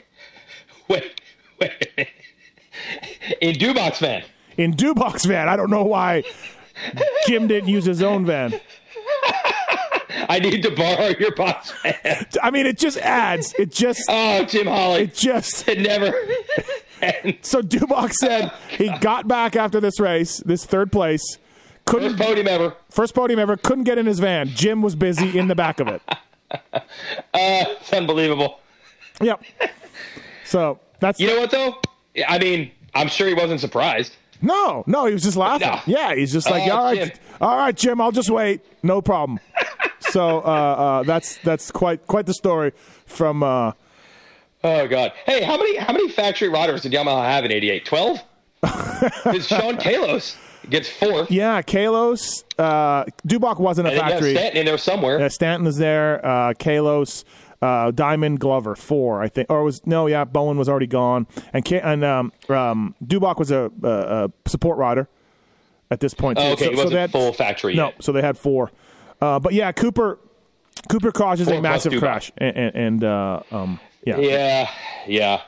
Wait, 0.88 1.20
wait. 1.60 2.08
In 3.40 3.56
Dubach's 3.56 3.98
van. 3.98 4.22
in 4.56 4.74
Dubach's 4.74 5.24
van. 5.24 5.48
I 5.48 5.56
don't 5.56 5.70
know 5.70 5.84
why 5.84 6.22
Jim 7.26 7.48
didn't 7.48 7.68
use 7.68 7.84
his 7.84 8.02
own 8.02 8.24
van. 8.24 8.54
I 10.30 10.38
need 10.38 10.62
to 10.62 10.70
borrow 10.70 11.08
your 11.18 11.34
box 11.34 11.72
van. 11.82 12.26
I 12.42 12.50
mean, 12.50 12.64
it 12.66 12.78
just 12.78 12.96
adds. 12.98 13.52
It 13.58 13.70
just. 13.72 14.02
Oh, 14.08 14.44
Jim 14.44 14.66
Holley. 14.66 15.02
It 15.02 15.14
just. 15.14 15.66
It 15.68 15.80
never. 15.80 16.12
So 17.42 17.62
Dubach 17.62 18.12
said 18.12 18.52
he 18.68 18.88
got 18.98 19.26
back 19.26 19.56
after 19.56 19.80
this 19.80 19.98
race, 19.98 20.38
this 20.46 20.64
third 20.66 20.92
place. 20.92 21.38
Couldn't 21.86 22.10
First 22.16 22.22
podium 22.22 22.46
ever. 22.46 22.74
first 22.90 23.14
podium 23.14 23.40
ever. 23.40 23.56
Couldn't 23.56 23.84
get 23.84 23.96
in 23.98 24.04
his 24.06 24.20
van. 24.20 24.48
Jim 24.48 24.82
was 24.82 24.94
busy 24.94 25.36
in 25.38 25.48
the 25.48 25.54
back 25.54 25.80
of 25.80 25.88
it. 25.88 26.02
Uh, 26.52 26.58
it's 27.32 27.92
unbelievable. 27.92 28.58
Yep. 29.20 29.40
So 30.44 30.80
that's 30.98 31.20
You 31.20 31.28
know 31.28 31.38
what, 31.38 31.50
though? 31.52 31.80
I 32.26 32.38
mean, 32.40 32.72
I'm 32.92 33.06
sure 33.06 33.28
he 33.28 33.34
wasn't 33.34 33.60
surprised. 33.60 34.16
no, 34.42 34.82
no. 34.88 35.06
He 35.06 35.12
was 35.12 35.22
just 35.22 35.36
laughing. 35.36 35.68
No. 35.68 35.80
Yeah, 35.86 36.12
he's 36.14 36.32
just 36.32 36.50
like, 36.50 36.68
Oh, 36.68 36.76
all 36.76 36.84
right, 36.86 36.98
Jim. 36.98 37.18
all 37.40 37.56
right, 37.56 37.76
Jim. 37.76 38.00
I'll 38.00 38.10
just 38.10 38.30
wait. 38.30 38.62
No 38.82 39.00
problem. 39.00 39.38
so 40.10 40.38
uh, 40.38 40.42
uh, 40.42 41.02
that's 41.04 41.38
that's 41.38 41.70
quite 41.70 42.06
quite 42.06 42.26
the 42.26 42.34
story 42.34 42.72
from. 43.06 43.42
Uh, 43.42 43.72
Oh 44.62 44.86
God! 44.86 45.12
Hey, 45.24 45.42
how 45.42 45.56
many 45.56 45.76
how 45.78 45.92
many 45.92 46.10
factory 46.10 46.48
riders 46.50 46.82
did 46.82 46.92
Yamaha 46.92 47.24
have 47.24 47.46
in 47.46 47.52
'88? 47.52 47.84
Twelve. 47.86 48.18
Because 49.24 49.46
Sean 49.46 49.76
Kalos 49.78 50.36
gets 50.68 50.86
fourth. 50.86 51.30
Yeah, 51.30 51.62
Kalos. 51.62 52.44
Uh, 52.58 53.04
Dubach 53.26 53.58
wasn't 53.58 53.88
a 53.88 53.90
And 53.92 53.98
then 53.98 54.06
you 54.06 54.12
have 54.12 54.12
factory. 54.20 54.34
Stanton 54.34 54.60
in 54.60 54.66
there 54.66 54.76
somewhere. 54.76 55.18
Yeah, 55.18 55.28
Stanton 55.28 55.66
is 55.66 55.78
there. 55.78 56.24
Uh, 56.24 56.52
Kalos, 56.52 57.24
uh, 57.62 57.90
Dymond, 57.92 58.38
Glover, 58.38 58.74
four, 58.76 59.22
I 59.22 59.28
think. 59.28 59.50
Or 59.50 59.64
was 59.64 59.86
no, 59.86 60.06
yeah, 60.06 60.24
Bowen 60.24 60.58
was 60.58 60.68
already 60.68 60.86
gone, 60.86 61.26
and 61.54 61.66
and 61.72 62.04
um, 62.04 62.32
um, 62.50 62.94
was 63.00 63.50
a, 63.50 63.70
a, 63.82 63.88
a 63.88 64.30
support 64.46 64.76
rider 64.76 65.08
at 65.90 66.00
this 66.00 66.12
point. 66.12 66.38
Oh, 66.38 66.52
okay, 66.52 66.66
so, 66.66 66.70
he 66.70 66.76
wasn't 66.76 66.92
they 66.92 67.00
had, 67.00 67.12
full 67.12 67.32
factory 67.32 67.74
No, 67.74 67.86
yet. 67.86 68.04
so 68.04 68.12
they 68.12 68.22
had 68.22 68.36
four. 68.36 68.70
Uh, 69.20 69.38
but 69.38 69.52
yeah, 69.52 69.72
Cooper. 69.72 70.18
Cooper 70.88 71.12
causes 71.12 71.46
a 71.48 71.60
massive 71.60 71.98
crash, 71.98 72.32
and, 72.38 72.56
and, 72.56 72.74
and 72.74 73.04
uh, 73.04 73.42
um, 73.50 73.78
yeah, 74.04 74.18
Yeah, 74.18 74.70
yeah. 75.06 75.42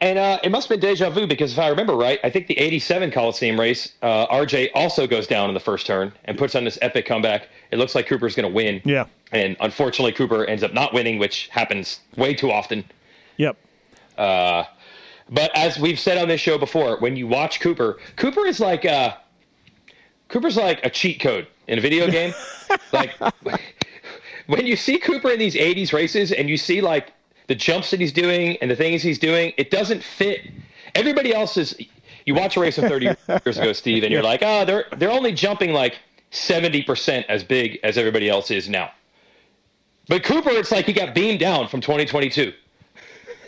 And 0.00 0.18
uh, 0.18 0.38
it 0.42 0.50
must 0.50 0.68
have 0.68 0.80
been 0.80 0.90
deja 0.90 1.08
vu 1.08 1.26
because 1.26 1.52
if 1.52 1.58
I 1.58 1.68
remember 1.68 1.94
right, 1.96 2.18
I 2.22 2.28
think 2.28 2.46
the 2.46 2.58
87 2.58 3.10
Coliseum 3.10 3.58
race, 3.58 3.92
uh, 4.02 4.26
RJ 4.26 4.70
also 4.74 5.06
goes 5.06 5.26
down 5.26 5.48
in 5.48 5.54
the 5.54 5.60
first 5.60 5.86
turn 5.86 6.12
and 6.24 6.36
puts 6.36 6.54
on 6.54 6.64
this 6.64 6.78
epic 6.82 7.06
comeback. 7.06 7.48
It 7.70 7.78
looks 7.78 7.94
like 7.94 8.06
Cooper's 8.06 8.34
going 8.34 8.48
to 8.48 8.54
win. 8.54 8.82
Yeah. 8.84 9.06
And 9.32 9.56
unfortunately, 9.60 10.12
Cooper 10.12 10.44
ends 10.44 10.62
up 10.62 10.74
not 10.74 10.92
winning, 10.92 11.18
which 11.18 11.48
happens 11.48 12.00
way 12.16 12.34
too 12.34 12.50
often. 12.50 12.84
Yep. 13.38 13.56
Uh, 14.18 14.64
but 15.30 15.50
as 15.56 15.78
we've 15.78 15.98
said 15.98 16.18
on 16.18 16.28
this 16.28 16.40
show 16.40 16.58
before, 16.58 16.98
when 16.98 17.16
you 17.16 17.26
watch 17.26 17.60
Cooper, 17.60 17.98
Cooper 18.16 18.46
is 18.46 18.60
like 18.60 18.84
uh, 18.84 19.14
Cooper's 20.34 20.56
like 20.56 20.84
a 20.84 20.90
cheat 20.90 21.20
code 21.20 21.46
in 21.68 21.78
a 21.78 21.80
video 21.80 22.10
game. 22.10 22.34
like 22.92 23.14
when 24.48 24.66
you 24.66 24.74
see 24.74 24.98
Cooper 24.98 25.30
in 25.30 25.38
these 25.38 25.54
80s 25.54 25.92
races 25.92 26.32
and 26.32 26.50
you 26.50 26.56
see 26.56 26.80
like 26.80 27.12
the 27.46 27.54
jumps 27.54 27.92
that 27.92 28.00
he's 28.00 28.10
doing 28.10 28.56
and 28.56 28.68
the 28.68 28.74
things 28.74 29.00
he's 29.00 29.20
doing, 29.20 29.52
it 29.56 29.70
doesn't 29.70 30.02
fit. 30.02 30.40
Everybody 30.96 31.32
else 31.32 31.56
is. 31.56 31.78
You 32.26 32.34
watch 32.34 32.56
a 32.56 32.60
race 32.60 32.74
from 32.74 32.88
30 32.88 33.04
years 33.44 33.58
ago, 33.58 33.72
Steve, 33.72 34.02
and 34.02 34.10
you're 34.10 34.24
like, 34.24 34.40
oh, 34.42 34.64
they're 34.64 34.86
they're 34.96 35.12
only 35.12 35.30
jumping 35.30 35.72
like 35.72 36.00
70 36.32 36.82
percent 36.82 37.26
as 37.28 37.44
big 37.44 37.78
as 37.84 37.96
everybody 37.96 38.28
else 38.28 38.50
is 38.50 38.68
now. 38.68 38.90
But 40.08 40.24
Cooper, 40.24 40.50
it's 40.50 40.72
like 40.72 40.86
he 40.86 40.92
got 40.92 41.14
beamed 41.14 41.38
down 41.38 41.68
from 41.68 41.80
2022, 41.80 42.52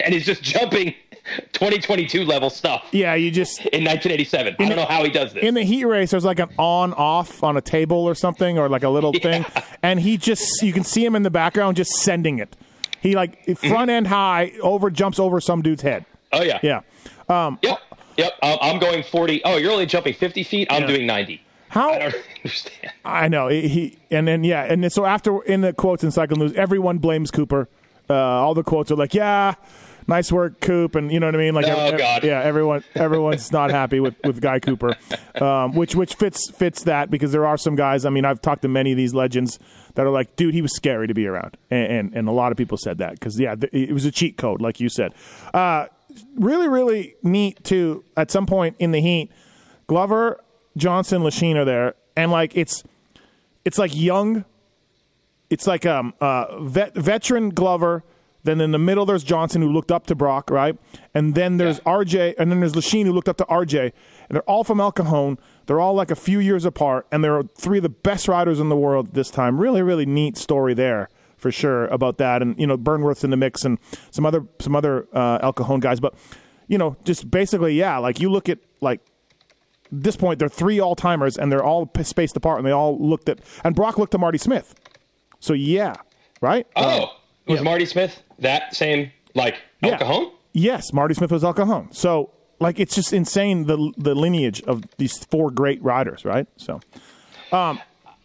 and 0.04 0.14
he's 0.14 0.24
just 0.24 0.40
jumping 0.40 0.94
2022 1.52 2.24
level 2.24 2.50
stuff. 2.50 2.84
Yeah, 2.92 3.14
you 3.14 3.30
just 3.30 3.58
in 3.60 3.84
1987. 3.84 4.56
I 4.58 4.64
don't 4.68 4.76
know 4.76 4.84
how 4.86 5.02
he 5.04 5.10
does 5.10 5.32
this. 5.32 5.42
in 5.44 5.54
the 5.54 5.62
heat 5.62 5.84
race. 5.84 6.10
There's 6.10 6.24
like 6.24 6.38
an 6.38 6.50
on 6.58 6.92
off 6.94 7.42
on 7.42 7.56
a 7.56 7.60
table 7.60 7.98
or 7.98 8.14
something, 8.14 8.58
or 8.58 8.68
like 8.68 8.82
a 8.82 8.88
little 8.88 9.12
thing, 9.12 9.44
and 9.82 10.00
he 10.00 10.16
just 10.16 10.62
you 10.62 10.72
can 10.72 10.84
see 10.84 11.04
him 11.04 11.16
in 11.16 11.22
the 11.22 11.30
background 11.30 11.76
just 11.76 11.92
sending 11.92 12.38
it. 12.38 12.56
He 13.00 13.14
like 13.14 13.58
front 13.58 13.90
end 13.90 14.06
high 14.08 14.52
over 14.62 14.90
jumps 14.90 15.18
over 15.18 15.40
some 15.40 15.62
dude's 15.62 15.82
head. 15.82 16.04
oh 16.32 16.42
yeah. 16.42 16.58
Yeah. 16.62 16.80
Um, 17.28 17.58
Yep. 17.62 17.78
Yep. 18.16 18.32
I'm 18.42 18.78
going 18.78 19.02
40. 19.02 19.42
Oh, 19.44 19.56
you're 19.56 19.72
only 19.72 19.84
jumping 19.86 20.14
50 20.14 20.42
feet. 20.42 20.68
I'm 20.70 20.82
Yeah. 20.82 20.86
doing 20.88 21.06
90. 21.06 21.42
How 21.68 21.90
I 21.92 21.98
don't 21.98 22.14
understand. 22.38 22.92
I 23.04 23.28
know 23.28 23.48
he, 23.48 23.68
he 23.68 23.98
and 24.10 24.26
then 24.26 24.42
yeah, 24.44 24.62
and 24.64 24.82
then 24.82 24.90
so 24.90 25.04
after 25.04 25.42
in 25.42 25.60
the 25.60 25.72
quotes 25.72 26.02
in 26.04 26.10
Cycle 26.10 26.36
News, 26.36 26.52
everyone 26.54 26.98
blames 26.98 27.30
Cooper. 27.30 27.68
Uh, 28.08 28.14
all 28.14 28.54
the 28.54 28.62
quotes 28.62 28.90
are 28.92 28.96
like, 28.96 29.12
"Yeah, 29.14 29.54
nice 30.06 30.30
work, 30.32 30.60
Coop," 30.60 30.94
and 30.94 31.10
you 31.12 31.20
know 31.20 31.26
what 31.26 31.34
I 31.34 31.38
mean. 31.38 31.54
Like, 31.54 31.66
Oh, 31.66 31.76
ev- 31.76 31.98
God. 31.98 32.24
yeah, 32.24 32.40
everyone 32.42 32.84
everyone's 32.94 33.50
not 33.52 33.70
happy 33.70 34.00
with, 34.00 34.14
with 34.24 34.40
Guy 34.40 34.58
Cooper, 34.60 34.96
um, 35.40 35.72
which 35.74 35.94
which 35.94 36.14
fits 36.14 36.50
fits 36.50 36.84
that 36.84 37.10
because 37.10 37.32
there 37.32 37.46
are 37.46 37.56
some 37.56 37.74
guys. 37.76 38.04
I 38.04 38.10
mean, 38.10 38.24
I've 38.24 38.40
talked 38.40 38.62
to 38.62 38.68
many 38.68 38.92
of 38.92 38.96
these 38.96 39.14
legends 39.14 39.58
that 39.94 40.06
are 40.06 40.10
like, 40.10 40.36
"Dude, 40.36 40.54
he 40.54 40.62
was 40.62 40.74
scary 40.74 41.06
to 41.06 41.14
be 41.14 41.26
around," 41.26 41.56
and 41.70 41.86
and, 41.92 42.14
and 42.14 42.28
a 42.28 42.32
lot 42.32 42.52
of 42.52 42.58
people 42.58 42.76
said 42.78 42.98
that 42.98 43.12
because 43.12 43.38
yeah, 43.38 43.54
th- 43.54 43.72
it 43.72 43.92
was 43.92 44.04
a 44.04 44.10
cheat 44.10 44.36
code, 44.36 44.60
like 44.60 44.80
you 44.80 44.88
said. 44.88 45.12
Uh, 45.54 45.86
really, 46.36 46.68
really 46.68 47.14
neat 47.22 47.62
too. 47.64 48.04
At 48.16 48.30
some 48.30 48.46
point 48.46 48.76
in 48.78 48.92
the 48.92 49.00
heat, 49.00 49.30
Glover, 49.86 50.40
Johnson, 50.76 51.22
Lechien 51.22 51.56
are 51.56 51.64
there, 51.64 51.94
and 52.16 52.30
like 52.30 52.56
it's 52.56 52.82
it's 53.64 53.78
like 53.78 53.94
young. 53.96 54.44
It's 55.48 55.66
like 55.66 55.86
um 55.86 56.12
uh 56.20 56.60
vet, 56.60 56.94
veteran 56.94 57.50
Glover. 57.50 58.02
Then 58.46 58.60
in 58.60 58.70
the 58.70 58.78
middle 58.78 59.04
there's 59.04 59.24
Johnson 59.24 59.60
who 59.60 59.68
looked 59.70 59.90
up 59.90 60.06
to 60.06 60.14
Broc, 60.14 60.50
right? 60.50 60.78
And 61.14 61.34
then 61.34 61.56
there's 61.56 61.80
RJ, 61.80 62.34
and 62.38 62.50
then 62.50 62.60
there's 62.60 62.72
Lechien 62.72 63.04
who 63.04 63.12
looked 63.12 63.28
up 63.28 63.36
to 63.38 63.44
RJ, 63.44 63.80
and 63.80 63.92
they're 64.30 64.42
all 64.42 64.64
from 64.64 64.80
El 64.80 64.92
Cajon. 64.92 65.38
They're 65.66 65.80
all 65.80 65.94
like 65.94 66.10
a 66.10 66.16
few 66.16 66.38
years 66.38 66.64
apart, 66.64 67.06
and 67.10 67.22
they're 67.22 67.42
three 67.42 67.78
of 67.78 67.82
the 67.82 67.88
best 67.88 68.28
riders 68.28 68.60
in 68.60 68.68
the 68.68 68.76
world 68.76 69.14
this 69.14 69.30
time. 69.30 69.60
Really, 69.60 69.82
really 69.82 70.06
neat 70.06 70.36
story 70.36 70.74
there 70.74 71.08
for 71.36 71.50
sure 71.50 71.86
about 71.86 72.18
that. 72.18 72.40
And 72.40 72.58
you 72.58 72.66
know, 72.66 72.78
Burnworth's 72.78 73.24
in 73.24 73.30
the 73.30 73.36
mix, 73.36 73.64
and 73.64 73.78
some 74.10 74.24
other 74.24 74.44
some 74.60 74.76
other 74.76 75.08
uh, 75.12 75.38
El 75.42 75.52
Cajon 75.52 75.80
guys. 75.80 76.00
But 76.00 76.14
you 76.68 76.78
know, 76.78 76.96
just 77.04 77.30
basically, 77.30 77.74
yeah. 77.74 77.98
Like 77.98 78.20
you 78.20 78.30
look 78.30 78.48
at 78.48 78.58
like 78.80 79.00
this 79.90 80.16
point, 80.16 80.38
they're 80.38 80.48
three 80.48 80.80
all 80.80 80.94
timers, 80.96 81.36
and 81.36 81.50
they're 81.50 81.64
all 81.64 81.86
p- 81.86 82.02
spaced 82.02 82.36
apart, 82.36 82.58
and 82.58 82.66
they 82.66 82.72
all 82.72 82.98
looked 82.98 83.28
at. 83.28 83.40
And 83.64 83.74
Broc 83.74 83.98
looked 83.98 84.12
to 84.12 84.18
Marty 84.18 84.38
Smith. 84.38 84.74
So 85.40 85.52
yeah, 85.52 85.96
right? 86.40 86.66
Oh, 86.76 87.16
was 87.46 87.58
yeah. 87.58 87.62
Marty 87.62 87.86
Smith 87.86 88.22
that 88.38 88.74
same 88.74 89.10
like 89.34 89.56
El 89.82 89.90
Yeah. 89.90 89.98
Cajon? 89.98 90.32
Yes, 90.52 90.92
Marty 90.92 91.14
Smith 91.14 91.30
was 91.30 91.44
El 91.44 91.52
Cajon. 91.54 91.92
So 91.92 92.30
like, 92.58 92.80
it's 92.80 92.94
just 92.94 93.12
insane 93.12 93.66
the 93.66 93.92
the 93.98 94.14
lineage 94.14 94.62
of 94.62 94.84
these 94.98 95.18
four 95.26 95.50
great 95.50 95.82
riders, 95.82 96.24
right? 96.24 96.46
So 96.56 96.80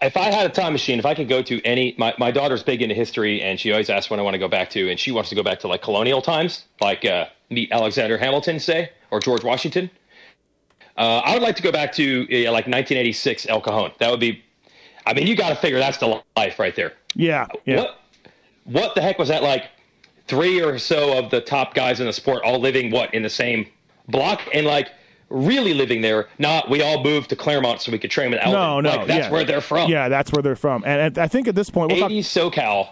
If 0.03 0.17
I 0.17 0.31
had 0.31 0.45
a 0.47 0.49
time 0.49 0.73
machine, 0.73 0.97
if 0.97 1.05
I 1.05 1.13
could 1.13 1.29
go 1.29 1.43
to 1.43 1.61
any, 1.63 1.93
my, 1.97 2.11
my 2.17 2.31
daughter's 2.31 2.63
big 2.63 2.81
into 2.81 2.95
history, 2.95 3.39
and 3.41 3.59
she 3.59 3.71
always 3.71 3.87
asks 3.89 4.09
when 4.09 4.19
I 4.19 4.23
want 4.23 4.33
to 4.33 4.39
go 4.39 4.47
back 4.47 4.71
to, 4.71 4.89
and 4.89 4.99
she 4.99 5.11
wants 5.11 5.29
to 5.29 5.35
go 5.35 5.43
back 5.43 5.59
to 5.59 5.67
like 5.67 5.83
colonial 5.83 6.23
times, 6.23 6.63
like 6.79 7.05
uh, 7.05 7.25
meet 7.51 7.71
Alexander 7.71 8.17
Hamilton, 8.17 8.59
say, 8.59 8.89
or 9.11 9.19
George 9.19 9.43
Washington. 9.43 9.91
Uh, 10.97 11.19
I 11.23 11.33
would 11.33 11.43
like 11.43 11.55
to 11.57 11.61
go 11.61 11.71
back 11.71 11.91
to 11.93 12.23
uh, 12.23 12.51
like 12.51 12.65
1986 12.65 13.45
El 13.47 13.61
Cajon. 13.61 13.91
That 13.99 14.09
would 14.09 14.19
be, 14.19 14.43
I 15.05 15.13
mean, 15.13 15.27
you 15.27 15.35
got 15.35 15.49
to 15.49 15.55
figure 15.55 15.77
that's 15.77 15.97
the 15.99 16.21
life 16.35 16.57
right 16.57 16.75
there. 16.75 16.93
yeah, 17.13 17.45
yeah, 17.65 17.81
What 17.81 17.97
what 18.63 18.95
the 18.95 19.01
heck 19.01 19.19
was 19.19 19.27
that 19.29 19.43
like? 19.43 19.65
Three 20.31 20.61
or 20.61 20.77
so 20.79 21.17
of 21.17 21.29
the 21.29 21.41
top 21.41 21.73
guys 21.73 21.99
in 21.99 22.05
the 22.05 22.13
sport 22.13 22.41
all 22.45 22.57
living 22.57 22.89
what 22.89 23.13
in 23.13 23.21
the 23.21 23.29
same 23.29 23.67
block 24.07 24.39
and 24.53 24.65
like 24.65 24.87
really 25.29 25.73
living 25.73 25.99
there. 26.01 26.29
Not 26.39 26.69
we 26.69 26.81
all 26.81 27.03
moved 27.03 27.29
to 27.31 27.35
Clermont 27.35 27.81
so 27.81 27.91
we 27.91 27.99
could 27.99 28.11
train 28.11 28.31
with 28.31 28.39
Aldon. 28.39 28.53
no, 28.53 28.79
no, 28.79 28.89
like, 28.95 29.07
that's 29.07 29.25
yeah. 29.25 29.29
where 29.29 29.43
they're 29.43 29.59
from. 29.59 29.89
Yeah, 29.91 30.07
that's 30.07 30.31
where 30.31 30.41
they're 30.41 30.55
from. 30.55 30.85
And, 30.85 31.01
and 31.01 31.17
I 31.17 31.27
think 31.27 31.49
at 31.49 31.55
this 31.55 31.69
point, 31.69 31.91
we'll 31.91 31.99
talk, 31.99 32.11
80s 32.11 32.51
SoCal. 32.53 32.89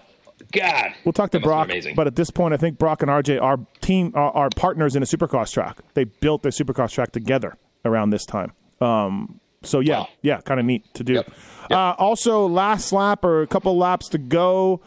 God, 0.51 0.93
we'll 1.05 1.13
talk 1.13 1.31
to 1.31 1.39
that 1.39 1.41
must 1.41 1.41
have 1.41 1.41
been 1.41 1.41
Broc. 1.43 1.65
Amazing. 1.67 1.95
But 1.95 2.07
at 2.07 2.17
this 2.17 2.29
point, 2.29 2.53
I 2.53 2.57
think 2.57 2.77
Broc 2.77 3.01
and 3.01 3.09
RJ 3.09 3.41
are 3.41 3.57
team 3.79 4.11
are, 4.15 4.31
are 4.31 4.49
partners 4.49 4.97
in 4.97 5.01
a 5.03 5.05
Supercross 5.05 5.53
track. 5.53 5.77
They 5.93 6.03
built 6.03 6.43
their 6.43 6.51
Supercross 6.51 6.91
track 6.91 7.13
together 7.13 7.55
around 7.85 8.09
this 8.09 8.25
time. 8.25 8.51
Um, 8.81 9.39
so 9.63 9.79
yeah, 9.79 9.99
Wow. 9.99 10.07
yeah, 10.23 10.41
kind 10.41 10.59
of 10.59 10.65
neat 10.65 10.93
to 10.95 11.05
do. 11.05 11.13
Yep. 11.13 11.31
Uh, 11.71 11.95
also, 11.97 12.47
last 12.47 12.91
lap 12.91 13.23
or 13.23 13.43
a 13.43 13.47
couple 13.47 13.77
laps 13.77 14.09
to 14.09 14.17
go, 14.17 14.81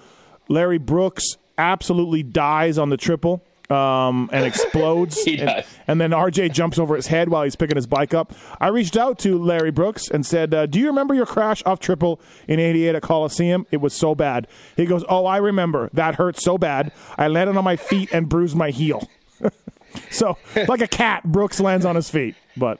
Larry 0.49 0.79
Brooks 0.79 1.37
absolutely 1.63 2.23
dies 2.23 2.77
on 2.79 2.91
the 2.91 2.97
triple. 2.97 3.45
Um, 3.71 4.29
and 4.35 4.45
explodes, 4.45 5.23
He 5.25 5.39
and, 5.39 5.47
does. 5.49 5.65
and 5.87 5.99
then 5.99 6.11
RJ 6.11 6.53
jumps 6.53 6.79
over 6.79 6.95
his 6.95 7.07
head 7.07 7.31
while 7.31 7.43
he's 7.45 7.57
picking 7.57 7.77
his 7.77 7.87
bike 7.87 8.13
up. 8.13 8.35
I 8.61 8.69
reached 8.69 8.99
out 8.99 9.19
to 9.21 9.39
Larry 9.39 9.71
Brooks 9.71 10.09
and 10.11 10.27
said, 10.27 10.53
uh, 10.53 10.67
"Do 10.67 10.79
you 10.79 10.89
remember 10.89 11.15
your 11.15 11.25
crash 11.25 11.63
off 11.65 11.81
triple 11.81 12.21
in 12.49 12.61
'88 12.61 12.97
at 12.97 13.03
Coliseum? 13.03 13.67
It 13.71 13.79
was 13.81 13.95
so 13.95 14.15
bad." 14.15 14.47
He 14.77 14.85
goes, 14.85 15.05
"Oh, 15.09 15.25
I 15.25 15.39
remember. 15.39 15.89
That 15.95 16.17
hurt 16.17 16.39
so 16.39 16.59
bad. 16.59 16.93
I 17.17 17.29
landed 17.29 17.57
on 17.57 17.65
my 17.65 17.77
feet 17.77 18.11
and 18.13 18.29
bruised 18.29 18.57
my 18.57 18.71
heel." 18.71 19.09
so, 20.11 20.37
like 20.69 20.83
a 20.83 20.89
cat, 20.89 21.25
Brooks 21.25 21.59
lands 21.59 21.87
on 21.87 21.97
his 21.97 22.11
feet. 22.11 22.35
But 22.59 22.79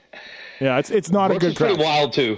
yeah, 0.59 0.77
it's 0.77 0.91
it's 0.91 1.09
not 1.09 1.29
Brooks 1.29 1.43
a 1.43 1.47
good 1.47 1.51
is 1.53 1.57
pretty 1.57 1.75
crash. 1.75 1.85
wild 1.85 2.13
too. 2.13 2.37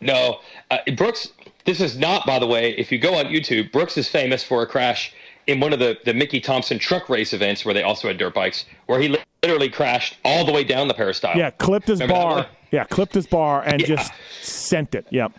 No, 0.00 0.38
uh, 0.70 0.78
Brooks. 0.96 1.32
This 1.64 1.80
is 1.80 1.98
not, 1.98 2.24
by 2.26 2.38
the 2.38 2.46
way. 2.46 2.70
If 2.78 2.92
you 2.92 2.98
go 2.98 3.14
on 3.16 3.24
YouTube, 3.26 3.72
Brooks 3.72 3.96
is 3.98 4.06
famous 4.08 4.44
for 4.44 4.62
a 4.62 4.66
crash 4.66 5.12
in 5.48 5.58
one 5.60 5.72
of 5.72 5.80
the 5.80 5.98
the 6.04 6.14
Mickey 6.14 6.40
Thompson 6.40 6.78
truck 6.78 7.08
race 7.08 7.32
events 7.32 7.64
where 7.64 7.74
they 7.74 7.82
also 7.82 8.06
had 8.06 8.18
dirt 8.18 8.34
bikes, 8.34 8.64
where 8.86 9.00
he 9.00 9.16
literally 9.42 9.68
crashed 9.68 10.16
all 10.24 10.44
the 10.44 10.52
way 10.52 10.62
down 10.62 10.86
the 10.86 10.94
peristyle. 10.94 11.36
Yeah, 11.36 11.50
clipped 11.50 11.88
his 11.88 12.00
Remember 12.00 12.22
bar. 12.22 12.46
Yeah, 12.70 12.84
clipped 12.84 13.14
his 13.14 13.26
bar 13.26 13.62
and 13.66 13.80
Yeah. 13.80 13.86
just 13.86 14.12
sent 14.42 14.94
it. 14.94 15.06
Yep. 15.10 15.32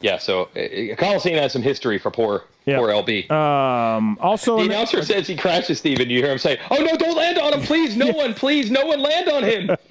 Yeah. 0.00 0.18
So 0.18 0.48
uh, 0.56 0.94
Coliseum 0.96 1.38
has 1.38 1.52
some 1.52 1.62
history 1.62 1.98
for 1.98 2.10
poor 2.10 2.44
Yeah. 2.64 2.78
poor 2.78 2.88
LB. 2.90 3.28
Um, 3.30 4.16
also, 4.20 4.56
the 4.56 4.62
in 4.62 4.68
the- 4.68 4.74
announcer 4.74 5.02
says 5.12 5.26
he 5.26 5.36
crashes 5.36 5.78
Steven. 5.78 6.08
You 6.08 6.22
hear 6.22 6.30
him 6.32 6.38
say, 6.38 6.58
"Oh 6.70 6.76
no, 6.76 6.96
don't 6.96 7.16
land 7.16 7.38
on 7.38 7.52
him, 7.54 7.62
please! 7.62 7.96
No 7.96 8.10
one, 8.22 8.34
please, 8.34 8.70
no 8.70 8.86
one 8.86 9.00
land 9.02 9.28
on 9.28 9.42
him." 9.42 9.70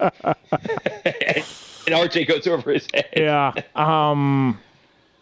and 1.86 1.94
RJ 1.94 2.26
goes 2.28 2.46
over 2.46 2.72
his 2.72 2.86
head. 2.94 3.08
Yeah. 3.16 3.52
Um, 3.74 4.58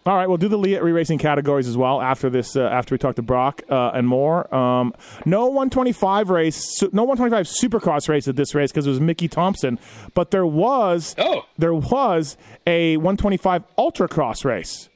all 0.06 0.16
right, 0.16 0.28
we'll 0.28 0.36
do 0.36 0.48
the 0.48 0.58
re-racing 0.58 1.18
categories 1.18 1.66
as 1.66 1.76
well 1.78 2.00
after 2.02 2.28
this. 2.28 2.56
Uh, 2.56 2.62
after 2.64 2.94
we 2.94 2.98
talk 2.98 3.16
to 3.16 3.22
Broc 3.22 3.62
uh, 3.70 3.90
and 3.94 4.06
more. 4.06 4.52
Um, 4.54 4.92
no 5.24 5.46
125 5.46 6.28
race, 6.30 6.82
no 6.92 7.04
125 7.04 7.46
Supercross 7.46 8.08
race 8.08 8.28
at 8.28 8.36
this 8.36 8.54
race 8.54 8.70
because 8.70 8.86
it 8.86 8.90
was 8.90 9.00
Mickey 9.00 9.28
Thompson, 9.28 9.78
but 10.14 10.30
there 10.30 10.44
was 10.46 11.14
Oh. 11.18 11.46
there 11.56 11.72
was 11.74 12.36
a 12.66 12.96
125 12.98 13.64
Ultracross 13.78 14.44
race. 14.44 14.88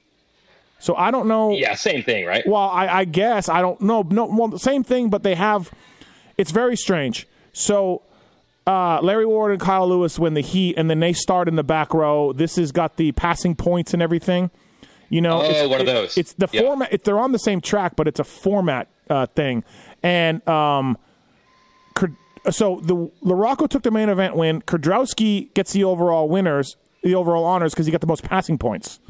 So 0.79 0.95
I 0.95 1.11
don't 1.11 1.27
know. 1.27 1.53
Yeah, 1.53 1.75
same 1.75 2.03
thing, 2.03 2.25
right? 2.27 2.47
Well, 2.47 2.69
I, 2.69 2.87
I 3.01 3.05
guess 3.05 3.49
I 3.49 3.63
don't 3.63 3.81
know. 3.81 4.03
No, 4.03 4.27
well, 4.27 4.59
same 4.59 4.85
thing, 4.85 5.09
but 5.11 5.23
they 5.23 5.35
have. 5.35 5.71
It's 6.37 6.51
very 6.53 6.77
strange. 6.77 7.27
So, 7.53 8.03
uh, 8.65 9.01
Larry 9.03 9.27
Ward 9.27 9.51
and 9.51 9.61
Kyle 9.61 9.89
Lewis 9.89 10.19
win 10.21 10.35
the 10.35 10.41
heat, 10.41 10.77
and 10.77 10.89
then 10.89 11.01
they 11.01 11.13
start 11.15 11.49
in 11.49 11.57
the 11.57 11.65
back 11.65 11.93
row. 11.95 12.33
This 12.33 12.55
has 12.57 12.71
got 12.71 12.97
the 12.97 13.11
passing 13.13 13.57
points 13.57 13.93
and 13.93 14.01
everything. 14.03 14.51
You 15.11 15.21
know, 15.23 15.41
Oh, 15.43 15.51
it's, 15.51 15.69
one 15.71 15.81
of 15.81 15.87
those. 15.87 16.19
It's 16.19 16.35
the 16.35 16.49
Yeah. 16.53 16.61
format. 16.63 16.93
It, 16.93 17.05
they're 17.05 17.19
on 17.19 17.33
the 17.33 17.39
same 17.39 17.61
track, 17.61 17.97
but 17.97 18.07
it's 18.09 18.21
a 18.21 18.25
format 18.25 18.89
uh, 19.09 19.27
thing. 19.27 19.65
And 20.03 20.47
um, 20.49 20.99
so 22.51 22.81
the 22.83 22.95
LaRocco 23.25 23.69
took 23.69 23.83
the 23.83 23.91
main 23.91 24.09
event 24.09 24.37
win. 24.37 24.63
Kiedrowski 24.63 25.53
gets 25.55 25.73
the 25.73 25.85
overall 25.85 26.29
winners, 26.29 26.77
the 27.03 27.15
overall 27.15 27.45
honors 27.45 27.73
because 27.73 27.87
he 27.87 27.93
got 27.93 28.01
the 28.01 28.07
most 28.07 28.23
passing 28.23 28.59
points. 28.59 29.01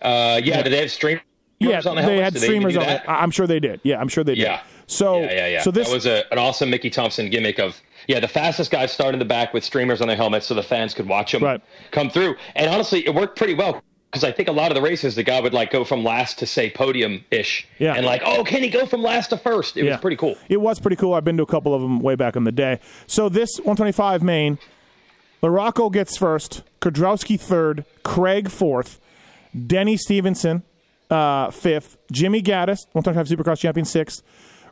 Uh, 0.00 0.40
yeah, 0.42 0.62
did 0.62 0.72
they 0.72 0.80
have 0.80 0.90
streamers 0.90 1.22
Yeah, 1.58 1.80
on 1.84 1.96
the 1.96 2.02
they 2.02 2.18
had 2.18 2.32
Did 2.32 2.42
streamers 2.42 2.74
do 2.74 2.80
on 2.80 2.88
it. 2.88 3.02
I'm 3.06 3.30
sure 3.30 3.46
they 3.46 3.60
did. 3.60 3.80
Yeah, 3.82 4.00
I'm 4.00 4.08
sure 4.08 4.24
they 4.24 4.34
did. 4.34 4.42
Yeah. 4.42 4.62
So 4.86 5.20
Yeah, 5.20 5.32
yeah, 5.32 5.46
yeah. 5.48 5.62
So 5.62 5.70
this 5.70 5.88
that 5.88 5.94
was 5.94 6.06
a, 6.06 6.24
an 6.32 6.38
awesome 6.38 6.70
Mickey 6.70 6.88
Thompson 6.88 7.28
gimmick 7.28 7.58
of 7.58 7.80
yeah, 8.06 8.18
the 8.18 8.28
fastest 8.28 8.70
guys 8.70 8.90
start 8.92 9.14
in 9.14 9.18
the 9.18 9.24
back 9.26 9.52
with 9.52 9.62
streamers 9.62 10.00
on 10.00 10.08
their 10.08 10.16
helmets 10.16 10.46
so 10.46 10.54
the 10.54 10.62
fans 10.62 10.94
could 10.94 11.06
watch 11.06 11.32
them 11.32 11.42
Right. 11.44 11.60
come 11.90 12.08
through. 12.08 12.36
And 12.56 12.70
honestly, 12.70 13.04
it 13.06 13.14
worked 13.14 13.36
pretty 13.36 13.54
well 13.54 13.82
because 14.10 14.24
I 14.24 14.32
think 14.32 14.48
a 14.48 14.52
lot 14.52 14.70
of 14.70 14.74
the 14.74 14.82
races 14.82 15.14
the 15.14 15.22
guy 15.22 15.40
would 15.40 15.54
like 15.54 15.70
go 15.70 15.84
from 15.84 16.02
last 16.02 16.38
to 16.40 16.46
say 16.46 16.68
podium 16.70 17.24
ish. 17.30 17.66
Yeah. 17.78 17.94
And 17.94 18.04
like, 18.04 18.22
oh, 18.24 18.42
can 18.42 18.62
he 18.62 18.68
go 18.68 18.84
from 18.86 19.02
last 19.02 19.28
to 19.28 19.36
first? 19.36 19.76
It 19.76 19.84
Yeah. 19.84 19.92
was 19.92 20.00
pretty 20.00 20.16
cool. 20.16 20.36
It 20.48 20.60
was 20.60 20.80
pretty 20.80 20.96
cool. 20.96 21.14
I've 21.14 21.24
been 21.24 21.36
to 21.36 21.44
a 21.44 21.46
couple 21.46 21.74
of 21.74 21.80
them 21.80 22.00
way 22.00 22.16
back 22.16 22.34
in 22.34 22.42
the 22.44 22.50
day. 22.52 22.80
So 23.06 23.28
this 23.28 23.58
125 23.58 24.22
main, 24.22 24.58
LaRocco 25.42 25.92
gets 25.92 26.16
first, 26.16 26.62
Kiedrowski 26.80 27.38
third, 27.38 27.84
Craig 28.02 28.50
fourth, 28.50 29.00
Denny 29.66 29.96
Stevenson 29.96 30.62
uh, 31.10 31.50
fifth, 31.50 31.96
Jimmy 32.12 32.42
Gaddis, 32.42 32.78
125 32.92 33.26
Supercross 33.28 33.58
champion 33.58 33.84
sixth, 33.84 34.22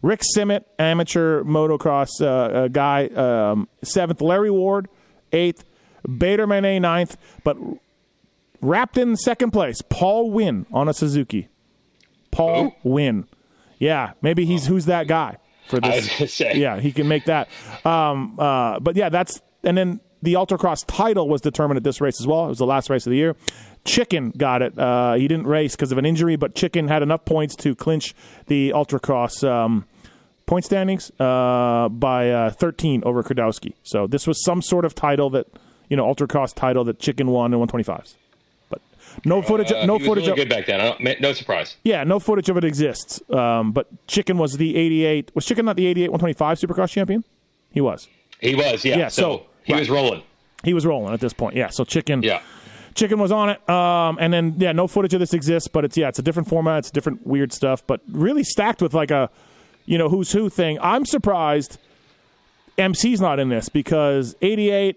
Rick 0.03 0.23
Simmet, 0.37 0.65
amateur 0.79 1.43
motocross 1.45 2.09
uh, 2.21 2.27
uh, 2.27 2.69
guy 2.69 3.07
um, 3.09 3.69
seventh, 3.83 4.21
Larry 4.21 4.51
Ward 4.51 4.89
eighth, 5.33 5.65
Bader 6.19 6.47
Manet 6.47 6.79
ninth, 6.81 7.17
but 7.45 7.57
wrapped 8.61 8.99
in 8.99 9.17
second 9.17 9.51
place, 9.51 9.83
Paul 9.89 10.31
Wynn 10.31 10.67
on 10.73 10.89
a 10.89 10.95
Suzuki. 10.95 11.49
Paul 12.31 12.75
Wynn. 12.83 13.27
Yeah, 13.79 14.13
maybe 14.23 14.45
he's 14.45 14.67
who's 14.67 14.87
that 14.87 15.07
guy 15.07 15.39
for 15.69 15.81
this. 15.81 16.21
I 16.21 16.23
was 16.23 16.33
say. 16.33 16.57
Yeah, 16.57 16.81
he 16.81 16.93
can 16.93 17.09
make 17.09 17.27
that. 17.27 17.49
Um, 17.85 18.39
uh, 18.39 18.81
but 18.81 18.97
yeah, 18.97 19.09
that's 19.09 19.41
and 19.63 19.77
then 19.77 20.01
the 20.23 20.35
Ultracross 20.35 20.85
title 20.87 21.29
was 21.29 21.41
determined 21.41 21.77
at 21.77 21.85
this 21.85 22.01
race 22.01 22.21
as 22.21 22.27
well. 22.27 22.47
It 22.47 22.49
was 22.49 22.59
the 22.59 22.67
last 22.67 22.91
race 22.91 23.07
of 23.07 23.11
the 23.11 23.17
year. 23.17 23.37
Chicken 23.85 24.33
got 24.37 24.63
it. 24.63 24.79
Uh, 24.79 25.15
he 25.15 25.29
didn't 25.29 25.47
race 25.47 25.77
because 25.77 25.93
of 25.93 25.99
an 25.99 26.05
injury, 26.05 26.37
but 26.37 26.55
Chicken 26.55 26.89
had 26.89 27.03
enough 27.03 27.25
points 27.25 27.55
to 27.57 27.75
clinch 27.75 28.15
the 28.47 28.71
Ultracross 28.71 29.49
um, 29.49 29.87
point 30.47 30.65
standings 30.65 31.13
uh, 31.21 31.89
by 31.89 32.31
uh, 32.31 32.51
13 32.51 33.03
over 33.05 33.23
Kiedrowski. 33.23 33.75
So 33.85 34.07
this 34.07 34.27
was 34.27 34.43
some 34.45 34.61
sort 34.63 34.85
of 34.85 34.95
title 34.95 35.31
that 35.31 35.47
you 35.89 35.97
know 35.97 36.05
Ultracross 36.13 36.55
title 36.55 36.85
that 36.85 36.99
Chicken 36.99 37.29
won 37.29 37.55
in 37.55 37.61
125s. 37.61 38.15
No 39.25 39.43
footage. 39.43 39.73
Uh, 39.73 39.87
no 39.87 39.99
footage. 39.99 40.27
really 40.27 40.31
of, 40.31 40.37
good 40.37 40.49
back 40.49 40.67
then. 40.67 41.17
No 41.21 41.33
surprise. 41.33 41.77
yeah, 41.85 42.05
no 42.05 42.19
footage 42.19 42.49
of 42.49 42.57
it 42.57 42.65
exists. 42.65 43.23
Um, 43.31 43.73
but 43.73 43.89
Chicken 44.07 44.39
was 44.39 44.57
the 44.57 44.77
88. 44.77 45.33
Was 45.35 45.45
Chicken 45.47 45.65
not 45.67 45.77
the 45.77 45.87
88 45.87 46.11
125 46.11 46.59
Supercross 46.59 46.91
champion? 46.91 47.25
He 47.71 47.81
was. 47.81 48.09
He 48.41 48.55
was, 48.55 48.85
yeah. 48.85 48.97
Yeah, 48.97 49.09
so, 49.09 49.23
so- 49.23 49.47
he 49.65 49.73
right. 49.73 49.81
was 49.81 49.91
rolling. 49.91 50.23
He 50.65 50.75
was 50.75 50.87
rolling 50.87 51.13
at 51.13 51.21
this 51.21 51.33
point. 51.33 51.55
Yeah. 51.55 51.69
So 51.69 51.85
Chicken. 51.85 52.23
Yeah. 52.23 52.41
Chicken 52.95 53.19
was 53.21 53.31
on 53.31 53.51
it. 53.51 53.69
Um, 53.69 54.19
and 54.21 54.33
then 54.33 54.55
yeah, 54.59 54.73
no 54.73 54.89
footage 54.89 55.15
of 55.15 55.21
this 55.21 55.33
exists, 55.33 55.69
but 55.69 55.85
it's 55.85 55.97
yeah, 55.97 56.09
it's 56.09 56.19
a 56.19 56.23
different 56.23 56.49
format. 56.49 56.79
It's 56.79 56.91
different 56.91 57.25
weird 57.27 57.53
stuff, 57.53 57.87
but 57.87 58.01
really 58.11 58.43
stacked 58.43 58.83
with 58.83 58.93
like 58.93 59.11
a, 59.11 59.31
you 59.85 59.99
know, 59.99 60.09
who's 60.09 60.33
who 60.33 60.49
thing. 60.49 60.79
I'm 60.83 61.05
surprised 61.05 61.79
MC's 62.77 63.21
not 63.21 63.39
in 63.39 63.51
this 63.51 63.69
because 63.69 64.35
88, 64.43 64.97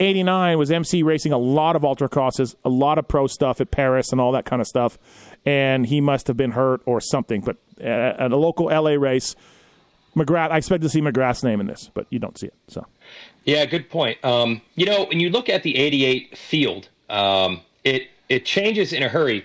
89 0.00 0.58
was 0.58 0.70
MC 0.70 1.02
racing 1.02 1.32
a 1.32 1.38
lot 1.38 1.76
of 1.76 1.84
ultra 1.84 2.08
crosses, 2.08 2.54
a 2.64 2.68
lot 2.68 2.98
of 2.98 3.08
pro 3.08 3.26
stuff 3.26 3.60
at 3.60 3.70
Paris 3.70 4.12
and 4.12 4.20
all 4.20 4.32
that 4.32 4.44
kind 4.44 4.60
of 4.62 4.68
stuff, 4.68 4.98
and 5.44 5.86
he 5.86 6.00
must 6.00 6.28
have 6.28 6.36
been 6.36 6.52
hurt 6.52 6.80
or 6.86 7.00
something. 7.00 7.40
But 7.40 7.56
at 7.80 8.30
a 8.30 8.36
local 8.36 8.66
LA 8.66 8.92
race, 8.92 9.34
McGrath, 10.16 10.50
I 10.50 10.58
expect 10.58 10.82
to 10.82 10.88
see 10.88 11.00
McGrath's 11.00 11.42
name 11.42 11.60
in 11.60 11.66
this, 11.66 11.90
but 11.94 12.06
you 12.10 12.18
don't 12.18 12.38
see 12.38 12.46
it. 12.46 12.54
So 12.68 12.86
Yeah, 13.44 13.64
good 13.66 13.90
point. 13.90 14.24
Um, 14.24 14.60
you 14.74 14.86
know, 14.86 15.04
when 15.06 15.20
you 15.20 15.30
look 15.30 15.48
at 15.48 15.62
the 15.62 15.76
88 15.76 16.36
field, 16.36 16.88
um, 17.10 17.60
it 17.84 18.08
it 18.28 18.44
changes 18.44 18.92
in 18.92 19.02
a 19.02 19.08
hurry. 19.08 19.44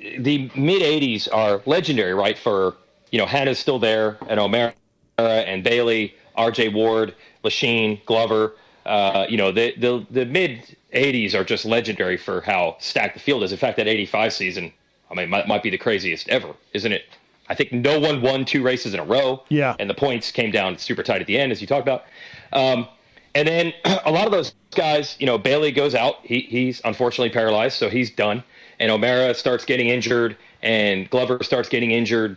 The 0.00 0.50
mid 0.54 0.82
80s 0.82 1.28
are 1.32 1.60
legendary, 1.66 2.14
right? 2.14 2.38
For 2.38 2.76
you 3.10 3.18
know, 3.18 3.26
Hannah's 3.26 3.58
still 3.58 3.78
there, 3.78 4.16
and 4.28 4.40
O'Mara 4.40 4.72
and 5.18 5.62
Bailey, 5.62 6.14
R.J. 6.34 6.70
Ward, 6.70 7.14
Lechien, 7.44 8.04
Glover. 8.06 8.54
Uh, 8.84 9.26
you 9.28 9.36
know, 9.36 9.52
the 9.52 9.74
the 9.76 10.06
the 10.10 10.26
mid 10.26 10.76
80s 10.92 11.34
are 11.34 11.44
just 11.44 11.64
legendary 11.64 12.16
for 12.16 12.40
how 12.40 12.76
stacked 12.80 13.14
the 13.14 13.20
field 13.20 13.42
is. 13.42 13.52
In 13.52 13.58
fact, 13.58 13.76
that 13.78 13.88
85 13.88 14.32
season, 14.32 14.72
I 15.10 15.14
mean, 15.14 15.30
might, 15.30 15.48
might 15.48 15.62
be 15.62 15.70
the 15.70 15.78
craziest 15.78 16.28
ever, 16.28 16.54
isn't 16.72 16.92
it? 16.92 17.04
I 17.48 17.54
think 17.54 17.72
no 17.72 17.98
one 17.98 18.22
won 18.22 18.44
two 18.44 18.62
races 18.62 18.94
in 18.94 19.00
a 19.00 19.04
row. 19.04 19.42
Yeah. 19.48 19.74
And 19.78 19.88
the 19.88 19.94
points 19.94 20.30
came 20.30 20.50
down 20.50 20.78
super 20.78 21.02
tight 21.02 21.20
at 21.20 21.26
the 21.26 21.38
end, 21.38 21.52
as 21.52 21.60
you 21.60 21.66
talked 21.66 21.82
about. 21.82 22.04
Um, 22.52 22.88
and 23.34 23.48
then 23.48 23.72
a 24.04 24.10
lot 24.10 24.26
of 24.26 24.32
those 24.32 24.54
guys, 24.74 25.16
you 25.18 25.26
know, 25.26 25.38
Bailey 25.38 25.72
goes 25.72 25.94
out. 25.94 26.16
He, 26.22 26.40
he's 26.40 26.80
unfortunately 26.84 27.30
paralyzed, 27.30 27.76
so 27.78 27.88
he's 27.88 28.10
done. 28.10 28.44
And 28.78 28.90
O'Mara 28.90 29.34
starts 29.34 29.64
getting 29.64 29.88
injured, 29.88 30.36
and 30.62 31.08
Glover 31.10 31.42
starts 31.42 31.68
getting 31.68 31.90
injured. 31.90 32.36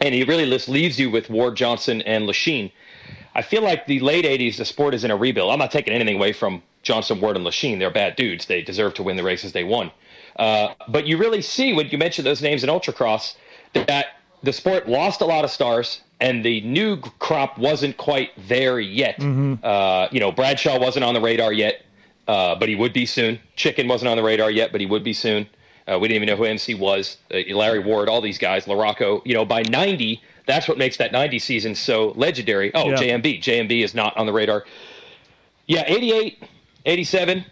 And 0.00 0.14
he 0.14 0.24
really 0.24 0.48
just 0.48 0.68
leaves 0.68 0.98
you 0.98 1.10
with 1.10 1.28
Ward 1.28 1.56
Johnson 1.56 2.02
and 2.02 2.28
Lechien. 2.28 2.70
I 3.38 3.42
feel 3.42 3.62
like 3.62 3.86
the 3.86 4.00
late 4.00 4.24
80s, 4.24 4.56
the 4.56 4.64
sport 4.64 4.94
is 4.94 5.04
in 5.04 5.12
a 5.12 5.16
rebuild. 5.16 5.52
I'm 5.52 5.60
not 5.60 5.70
taking 5.70 5.94
anything 5.94 6.16
away 6.16 6.32
from 6.32 6.60
Johnson, 6.82 7.20
Ward, 7.20 7.36
and 7.36 7.46
Lechien. 7.46 7.78
They're 7.78 7.88
bad 7.88 8.16
dudes. 8.16 8.46
They 8.46 8.62
deserve 8.62 8.94
to 8.94 9.04
win 9.04 9.16
the 9.16 9.22
races 9.22 9.52
they 9.52 9.62
won. 9.62 9.92
Uh, 10.34 10.74
but 10.88 11.06
you 11.06 11.18
really 11.18 11.40
see 11.40 11.72
when 11.72 11.88
you 11.88 11.98
mention 11.98 12.24
those 12.24 12.42
names 12.42 12.64
in 12.64 12.68
Ultracross 12.68 13.36
that 13.74 14.06
the 14.42 14.52
sport 14.52 14.88
lost 14.88 15.20
a 15.20 15.24
lot 15.24 15.44
of 15.44 15.52
stars 15.52 16.00
and 16.20 16.44
the 16.44 16.62
new 16.62 16.96
crop 17.20 17.56
wasn't 17.58 17.96
quite 17.96 18.30
there 18.48 18.80
yet. 18.80 19.20
Uh, 19.64 20.08
you 20.10 20.18
know, 20.18 20.32
Bradshaw 20.32 20.76
wasn't 20.80 21.04
on 21.04 21.14
the 21.14 21.20
radar 21.20 21.52
yet, 21.52 21.84
uh, 22.26 22.56
but 22.56 22.68
he 22.68 22.74
would 22.74 22.92
be 22.92 23.06
soon. 23.06 23.38
Chicken 23.54 23.86
wasn't 23.86 24.08
on 24.08 24.16
the 24.16 24.24
radar 24.24 24.50
yet, 24.50 24.72
but 24.72 24.80
he 24.80 24.86
would 24.88 25.04
be 25.04 25.12
soon. 25.12 25.46
Uh, 25.86 25.96
we 25.96 26.08
didn't 26.08 26.22
even 26.22 26.26
know 26.26 26.36
who 26.36 26.44
MC 26.44 26.74
was. 26.74 27.18
Uh, 27.32 27.38
Larry 27.54 27.78
Ward, 27.78 28.08
all 28.08 28.20
these 28.20 28.36
guys, 28.36 28.66
LaRocco. 28.66 29.22
You 29.24 29.34
know, 29.34 29.44
by 29.44 29.62
90, 29.62 30.20
that's 30.48 30.66
what 30.66 30.78
makes 30.78 30.96
that 30.96 31.12
90 31.12 31.38
season 31.38 31.74
so 31.76 32.08
legendary. 32.16 32.74
Oh, 32.74 32.88
Yeah. 32.88 32.96
JMB. 32.96 33.40
JMB 33.40 33.84
is 33.84 33.94
not 33.94 34.16
on 34.16 34.26
the 34.26 34.32
radar. 34.32 34.64
Yeah, 35.66 35.84
88, 35.86 36.42
87. 36.86 37.44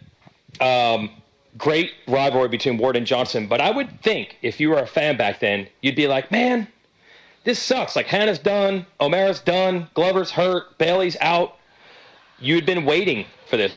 Um, 0.61 1.11
great 1.59 1.93
rivalry 2.09 2.49
between 2.49 2.79
Ward 2.79 2.97
and 2.97 3.07
Johnson. 3.07 3.47
But 3.47 3.61
I 3.61 3.71
would 3.71 4.01
think 4.03 4.39
if 4.43 4.59
you 4.59 4.71
were 4.71 4.79
a 4.79 4.87
fan 4.87 5.17
back 5.17 5.39
then, 5.39 5.69
you'd 5.83 5.95
be 5.95 6.09
like, 6.09 6.33
man, 6.33 6.67
this 7.45 7.59
sucks. 7.63 7.95
Like 7.95 8.07
Hannah's 8.07 8.39
done, 8.39 8.87
O'Mara's 9.01 9.41
done, 9.41 9.89
Glover's 9.95 10.31
hurt, 10.33 10.77
Bailey's 10.79 11.17
out. 11.21 11.57
You'd 12.41 12.67
been 12.67 12.85
waiting 12.85 13.27
for 13.49 13.57
this. 13.57 13.77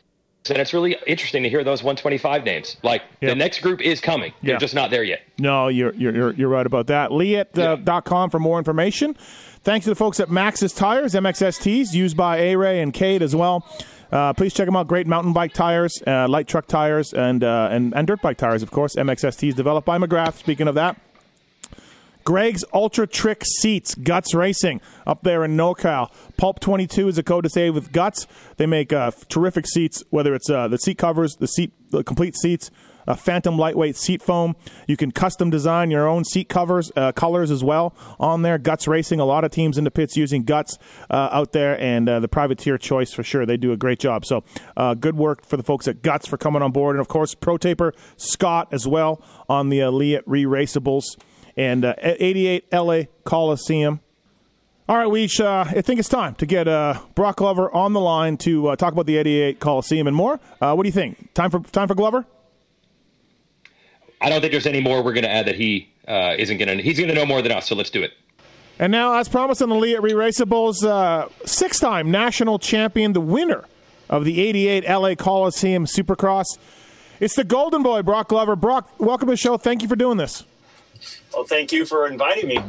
And 0.49 0.57
it's 0.57 0.73
really 0.73 0.95
interesting 1.05 1.43
to 1.43 1.49
hear 1.49 1.63
those 1.63 1.83
125 1.83 2.43
names. 2.43 2.77
Like 2.81 3.03
Yeah. 3.21 3.29
the 3.29 3.35
next 3.35 3.59
group 3.61 3.81
is 3.81 3.99
coming. 4.01 4.33
They're 4.41 4.57
just 4.57 4.73
not 4.73 4.89
there 4.89 5.03
yet. 5.03 5.21
No, 5.37 5.67
you're 5.67 5.93
you're 5.95 6.15
you're, 6.15 6.33
you're 6.33 6.49
right 6.49 6.65
about 6.65 6.87
that. 6.87 7.11
Leatt.com 7.11 7.83
uh, 7.87 8.01
.com 8.01 8.29
for 8.29 8.39
more 8.39 8.57
information. 8.57 9.15
Thanks 9.63 9.83
to 9.83 9.89
the 9.91 9.95
folks 9.95 10.19
at 10.19 10.29
Maxxis 10.29 10.75
Tires, 10.75 11.13
MXSTs, 11.13 11.93
used 11.93 12.15
by 12.15 12.37
A-Ray 12.37 12.81
and 12.81 12.93
Cade 12.93 13.21
as 13.21 13.35
well. 13.35 13.67
Uh, 14.11 14.33
please 14.33 14.53
check 14.53 14.65
them 14.65 14.75
out. 14.75 14.87
Great 14.87 15.05
mountain 15.05 15.33
bike 15.33 15.53
tires, 15.53 16.01
uh, 16.07 16.27
light 16.27 16.47
truck 16.47 16.65
tires, 16.65 17.13
and, 17.13 17.43
uh, 17.43 17.67
and 17.71 17.93
and 17.95 18.07
dirt 18.07 18.21
bike 18.21 18.37
tires, 18.37 18.63
of 18.63 18.71
course. 18.71 18.95
MXSTs 18.95 19.53
developed 19.55 19.85
by 19.85 19.97
McGrath. 19.99 20.33
Speaking 20.35 20.67
of 20.67 20.75
that, 20.75 20.99
Greg's 22.29 22.63
Ultra 22.75 23.07
Trick 23.07 23.41
Seats, 23.43 23.95
Guts 23.95 24.35
Racing, 24.35 24.81
up 25.07 25.23
there 25.23 25.43
in 25.43 25.57
NorCal. 25.57 26.11
Pulp 26.37 26.59
22 26.59 27.07
is 27.07 27.17
a 27.17 27.23
code 27.23 27.43
to 27.45 27.49
save 27.49 27.73
with 27.73 27.91
Guts. 27.91 28.27
They 28.57 28.67
make 28.67 28.93
uh, 28.93 29.09
terrific 29.29 29.65
seats, 29.65 30.03
whether 30.11 30.35
it's 30.35 30.47
uh, 30.47 30.67
the 30.67 30.77
seat 30.77 30.99
covers, 30.99 31.37
the 31.37 31.47
seat, 31.47 31.73
the 31.89 32.03
complete 32.03 32.35
seats, 32.37 32.69
uh, 33.07 33.15
Phantom 33.15 33.57
lightweight 33.57 33.95
seat 33.95 34.21
foam. 34.21 34.55
You 34.85 34.95
can 34.95 35.09
custom 35.09 35.49
design 35.49 35.89
your 35.89 36.07
own 36.07 36.23
seat 36.23 36.49
covers, 36.49 36.91
uh, 36.95 37.13
colors 37.13 37.49
as 37.49 37.63
well 37.63 37.95
on 38.19 38.43
there. 38.43 38.59
Guts 38.59 38.87
Racing, 38.87 39.19
a 39.19 39.25
lot 39.25 39.43
of 39.43 39.49
teams 39.49 39.79
in 39.79 39.83
the 39.83 39.89
pits 39.89 40.15
using 40.15 40.43
Guts 40.43 40.77
uh, 41.09 41.29
out 41.31 41.51
there, 41.51 41.81
and 41.81 42.07
uh, 42.07 42.19
the 42.19 42.27
privateer 42.27 42.77
choice 42.77 43.11
for 43.11 43.23
sure. 43.23 43.47
They 43.47 43.57
do 43.57 43.71
a 43.71 43.77
great 43.77 43.97
job. 43.97 44.23
So, 44.23 44.43
uh, 44.77 44.93
good 44.93 45.17
work 45.17 45.43
for 45.43 45.57
the 45.57 45.63
folks 45.63 45.87
at 45.87 46.03
Guts 46.03 46.27
for 46.27 46.37
coming 46.37 46.61
on 46.61 46.73
board, 46.73 46.95
and 46.95 47.01
of 47.01 47.07
course, 47.07 47.33
Pro 47.33 47.57
Taper 47.57 47.91
Scott 48.17 48.67
as 48.71 48.87
well 48.87 49.19
on 49.49 49.69
the 49.69 49.81
Elliott 49.81 50.25
Re 50.27 50.43
Raceables 50.43 51.17
and 51.59 51.83
uh, 51.83 51.93
88 52.01 52.71
LA 52.71 53.01
Coliseum. 53.25 53.99
All 54.87 54.97
right, 54.97 55.07
we 55.07 55.23
each, 55.23 55.41
uh, 55.41 55.65
I 55.67 55.81
think 55.81 55.99
it's 55.99 56.07
time 56.07 56.33
to 56.35 56.45
get 56.45 56.69
uh, 56.69 56.99
Broc 57.15 57.35
Glover 57.35 57.69
on 57.71 57.91
the 57.91 57.99
line 57.99 58.37
to 58.37 58.69
uh, 58.69 58.75
talk 58.77 58.93
about 58.93 59.05
the 59.05 59.17
88 59.17 59.59
Coliseum 59.59 60.07
and 60.07 60.15
more. 60.15 60.39
Uh, 60.61 60.73
what 60.73 60.83
do 60.83 60.87
you 60.87 60.93
think? 60.93 61.33
Time 61.33 61.51
for 61.51 61.59
time 61.59 61.89
for 61.89 61.95
Glover? 61.95 62.25
I 64.21 64.29
don't 64.29 64.39
think 64.39 64.51
there's 64.51 64.65
any 64.65 64.79
more 64.79 65.03
we're 65.03 65.13
going 65.13 65.25
to 65.25 65.31
add 65.31 65.47
that 65.47 65.55
he 65.55 65.89
uh, 66.07 66.35
isn't 66.39 66.57
going 66.57 66.77
to. 66.77 66.81
He's 66.81 66.97
going 66.97 67.09
to 67.09 67.13
know 67.13 67.25
more 67.25 67.41
than 67.41 67.51
us. 67.51 67.67
So 67.67 67.75
let's 67.75 67.89
do 67.89 68.01
it. 68.01 68.13
And 68.79 68.91
now, 68.91 69.13
as 69.19 69.27
promised 69.27 69.61
on 69.61 69.67
the 69.67 69.75
Elliott 69.75 70.01
Re 70.01 70.13
Raceables, 70.13 70.85
uh, 70.85 71.27
six-time 71.45 72.09
national 72.09 72.57
champion, 72.57 73.11
the 73.11 73.21
winner 73.21 73.65
of 74.09 74.23
the 74.23 74.39
88 74.39 74.89
LA 74.89 75.15
Coliseum 75.15 75.85
Supercross. 75.85 76.45
It's 77.19 77.35
the 77.35 77.43
Golden 77.43 77.83
Boy, 77.83 78.01
Broc 78.01 78.29
Glover. 78.29 78.55
Broc, 78.55 78.89
welcome 78.97 79.27
to 79.27 79.33
the 79.33 79.37
show. 79.37 79.57
Thank 79.57 79.81
you 79.81 79.89
for 79.89 79.97
doing 79.97 80.17
this. 80.17 80.45
Well, 81.33 81.43
thank 81.43 81.71
you 81.71 81.85
for 81.85 82.07
inviting 82.07 82.47
me. 82.47 82.59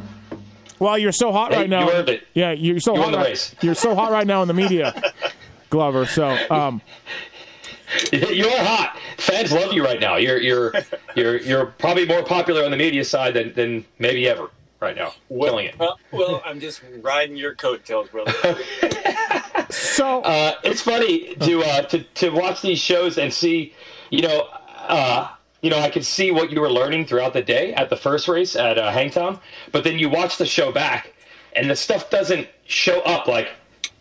Well, 0.79 0.97
you're 0.97 1.11
so 1.11 1.31
hot 1.31 1.51
Hey, 1.53 1.59
right 1.59 1.69
now. 1.69 1.85
you 1.87 1.93
earned 1.93 2.09
it. 2.09 2.27
Yeah, 2.33 2.51
you're 2.51 2.79
so 2.79 2.93
You 2.95 3.01
hot. 3.01 3.03
won 3.05 3.11
the 3.11 3.17
right, 3.19 3.27
race. 3.27 3.55
You're 3.61 3.75
so 3.75 3.93
hot 3.95 4.11
right 4.11 4.25
now 4.25 4.41
in 4.41 4.47
the 4.47 4.53
media, 4.53 4.93
Glover. 5.69 6.05
So, 6.07 6.35
um, 6.49 6.81
You're 8.11 8.49
hot. 8.63 8.97
Fans 9.17 9.51
love 9.51 9.73
you 9.73 9.83
right 9.83 9.99
now. 9.99 10.15
You're 10.15 10.39
you're 10.39 10.73
you're 11.15 11.37
you're 11.41 11.65
probably 11.67 12.05
more 12.05 12.23
popular 12.23 12.63
on 12.63 12.71
the 12.71 12.77
media 12.77 13.03
side 13.03 13.33
than, 13.35 13.53
than 13.53 13.85
maybe 13.99 14.27
ever. 14.27 14.49
right 14.79 14.95
now, 14.95 15.13
well, 15.29 15.49
killing 15.51 15.65
it. 15.67 15.77
Well, 15.77 15.99
well, 16.11 16.41
I'm 16.45 16.59
just 16.59 16.81
riding 17.01 17.35
your 17.35 17.53
coattails, 17.55 18.07
brother. 18.09 18.33
So 19.69 20.21
uh, 20.23 20.55
it's 20.63 20.81
funny 20.81 21.35
to 21.35 21.61
uh, 21.63 21.81
to 21.83 21.99
to 22.03 22.29
watch 22.31 22.61
these 22.61 22.79
shows 22.79 23.17
and 23.17 23.31
see, 23.33 23.73
you 24.09 24.21
know, 24.23 24.47
uh, 24.77 25.29
you 25.61 25.69
know, 25.69 25.79
I 25.79 25.89
could 25.89 26.05
see 26.05 26.31
what 26.31 26.51
you 26.51 26.59
were 26.59 26.71
learning 26.71 27.05
throughout 27.05 27.33
the 27.33 27.41
day 27.41 27.73
at 27.73 27.89
the 27.89 27.95
first 27.95 28.27
race 28.27 28.55
at 28.55 28.77
uh, 28.77 28.91
Hangtown, 28.91 29.39
but 29.71 29.83
then 29.83 29.99
you 29.99 30.09
watch 30.09 30.37
the 30.37 30.45
show 30.45 30.71
back, 30.71 31.13
and 31.55 31.69
the 31.69 31.75
stuff 31.75 32.09
doesn't 32.09 32.47
show 32.65 33.01
up 33.01 33.27
like. 33.27 33.49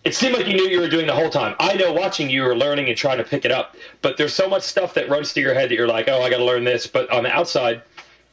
It 0.02 0.14
seemed 0.14 0.34
like 0.34 0.46
you 0.46 0.54
knew 0.54 0.66
you 0.66 0.80
were 0.80 0.88
doing 0.88 1.06
the 1.06 1.14
whole 1.14 1.28
time. 1.28 1.54
I 1.60 1.74
know 1.74 1.92
watching 1.92 2.30
you 2.30 2.42
were 2.42 2.56
learning 2.56 2.88
and 2.88 2.96
trying 2.96 3.18
to 3.18 3.24
pick 3.24 3.44
it 3.44 3.52
up, 3.52 3.76
but 4.00 4.16
there's 4.16 4.32
so 4.32 4.48
much 4.48 4.62
stuff 4.62 4.94
that 4.94 5.10
runs 5.10 5.32
through 5.32 5.42
your 5.42 5.52
head 5.52 5.68
that 5.68 5.74
you're 5.74 5.86
like, 5.86 6.08
oh, 6.08 6.22
I 6.22 6.30
got 6.30 6.38
to 6.38 6.44
learn 6.44 6.64
this. 6.64 6.86
But 6.86 7.10
on 7.10 7.24
the 7.24 7.30
outside, 7.30 7.82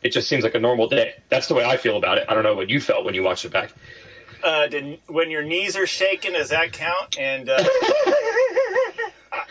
it 0.02 0.14
just 0.14 0.30
seems 0.30 0.46
like 0.46 0.56
a 0.56 0.60
normal 0.62 0.88
day. 0.88 1.16
That's 1.28 1.48
the 1.48 1.56
way 1.56 1.66
I 1.66 1.76
feel 1.76 1.98
about 1.98 2.20
it. 2.20 2.26
I 2.30 2.36
don't 2.36 2.44
know 2.44 2.56
what 2.56 2.70
you 2.70 2.80
felt 2.80 3.04
when 3.04 3.16
you 3.16 3.22
watched 3.24 3.44
it 3.44 3.52
back. 3.52 3.74
Uh, 4.42 4.68
did, 4.68 5.00
when 5.08 5.30
your 5.30 5.44
knees 5.44 5.76
are 5.76 5.88
shaking, 5.88 6.32
does 6.34 6.50
that 6.50 6.72
count? 6.72 7.18
And 7.20 7.50
uh, 7.50 7.58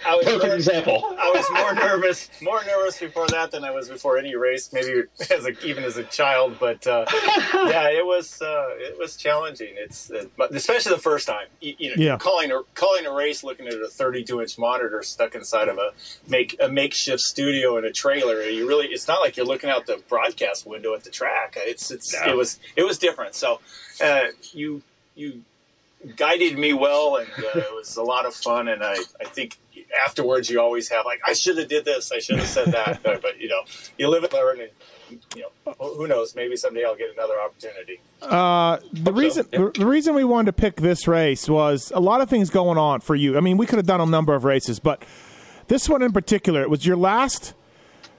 I, 0.06 0.12
I 0.12 0.16
was 0.16 0.24
Perfect 0.26 0.44
more- 0.44 0.54
example. 0.54 1.16
I 1.18 1.30
was 1.34 1.46
more 1.52 1.74
nervous, 1.74 2.30
more 2.40 2.62
nervous 2.64 2.98
before 2.98 3.26
that 3.28 3.50
than 3.50 3.64
I 3.64 3.70
was 3.70 3.88
before 3.88 4.18
any 4.18 4.36
race. 4.36 4.72
Maybe 4.72 5.02
as 5.30 5.44
a, 5.46 5.66
even 5.66 5.84
as 5.84 5.96
a 5.96 6.04
child, 6.04 6.56
but 6.60 6.86
uh, 6.86 7.04
yeah, 7.54 7.88
it 7.90 8.04
was 8.06 8.40
uh, 8.40 8.66
it 8.76 8.98
was 8.98 9.16
challenging. 9.16 9.74
It's 9.76 10.10
uh, 10.10 10.24
especially 10.50 10.94
the 10.94 11.00
first 11.00 11.26
time. 11.26 11.46
You, 11.60 11.74
you 11.78 11.88
know, 11.90 12.02
Yeah. 12.02 12.16
calling 12.18 12.50
a 12.52 12.60
calling 12.74 13.06
a 13.06 13.12
race, 13.12 13.42
looking 13.44 13.66
at 13.66 13.74
a 13.74 13.88
32 13.88 14.40
inch 14.40 14.58
monitor 14.58 15.02
stuck 15.02 15.34
inside 15.34 15.68
of 15.68 15.78
a 15.78 15.90
make 16.28 16.56
a 16.60 16.68
makeshift 16.68 17.20
studio 17.20 17.76
in 17.78 17.84
a 17.84 17.92
trailer. 17.92 18.42
You 18.42 18.66
really, 18.68 18.86
it's 18.86 19.08
not 19.08 19.20
like 19.20 19.36
you're 19.36 19.46
looking 19.46 19.70
out 19.70 19.86
the 19.86 20.02
broadcast 20.08 20.66
window 20.66 20.94
at 20.94 21.04
the 21.04 21.10
track. 21.10 21.54
It's 21.56 21.90
it's 21.90 22.14
No. 22.14 22.32
it 22.32 22.36
was 22.36 22.60
it 22.76 22.82
was 22.84 22.98
different. 22.98 23.34
So 23.34 23.60
uh, 24.02 24.26
you 24.52 24.82
you 25.14 25.42
guided 26.16 26.58
me 26.58 26.72
well, 26.72 27.16
and 27.16 27.28
uh, 27.38 27.58
it 27.58 27.74
was 27.74 27.96
a 27.96 28.02
lot 28.02 28.26
of 28.26 28.34
fun. 28.34 28.68
And 28.68 28.82
I, 28.84 28.96
I 29.20 29.24
think 29.24 29.56
afterwards 30.04 30.50
you 30.50 30.60
always 30.60 30.88
have 30.88 31.04
like, 31.04 31.20
I 31.26 31.32
should 31.32 31.58
have 31.58 31.68
did 31.68 31.84
this, 31.84 32.12
I 32.12 32.18
should 32.18 32.38
have 32.38 32.48
said 32.48 32.72
that. 32.72 33.00
but, 33.04 33.22
but 33.22 33.40
you 33.40 33.48
know, 33.48 33.62
you 33.98 34.08
live 34.08 34.24
and 34.24 34.32
learn, 34.32 34.60
and 34.60 35.20
you 35.34 35.42
know, 35.42 35.72
who 35.78 36.06
knows? 36.06 36.34
Maybe 36.34 36.56
someday 36.56 36.84
I'll 36.84 36.96
get 36.96 37.12
another 37.12 37.40
opportunity. 37.40 38.00
Uh, 38.22 38.78
the 38.92 39.12
reason 39.12 39.46
the, 39.50 39.70
the 39.76 39.86
reason 39.86 40.14
we 40.14 40.24
wanted 40.24 40.46
to 40.46 40.52
pick 40.52 40.76
this 40.76 41.06
race 41.06 41.48
was 41.48 41.92
a 41.94 42.00
lot 42.00 42.20
of 42.20 42.28
things 42.28 42.50
going 42.50 42.78
on 42.78 43.00
for 43.00 43.14
you. 43.14 43.36
I 43.36 43.40
mean, 43.40 43.56
we 43.56 43.66
could 43.66 43.78
have 43.78 43.86
done 43.86 44.00
a 44.00 44.06
number 44.06 44.34
of 44.34 44.44
races, 44.44 44.78
but 44.80 45.04
this 45.68 45.88
one 45.88 46.02
in 46.02 46.12
particular, 46.12 46.62
it 46.62 46.70
was 46.70 46.86
your 46.86 46.96
last 46.96 47.54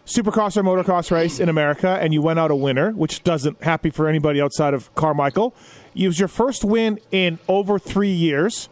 Supercross 0.07 0.55
or 0.55 0.63
motocross 0.63 1.11
race 1.11 1.37
in 1.37 1.49
America, 1.49 1.99
and 2.01 2.13
you 2.13 2.21
went 2.21 2.39
out 2.39 2.49
a 2.49 2.55
winner, 2.55 2.91
which 2.91 3.23
doesn't 3.23 3.61
happy 3.61 3.89
for 3.89 4.07
anybody 4.07 4.39
outside 4.39 4.73
of 4.73 4.93
Carmichael. 4.95 5.53
It 5.95 6.07
was 6.07 6.17
your 6.17 6.29
first 6.29 6.63
win 6.63 6.99
in 7.11 7.39
over 7.49 7.77
three 7.77 8.13
years. 8.13 8.69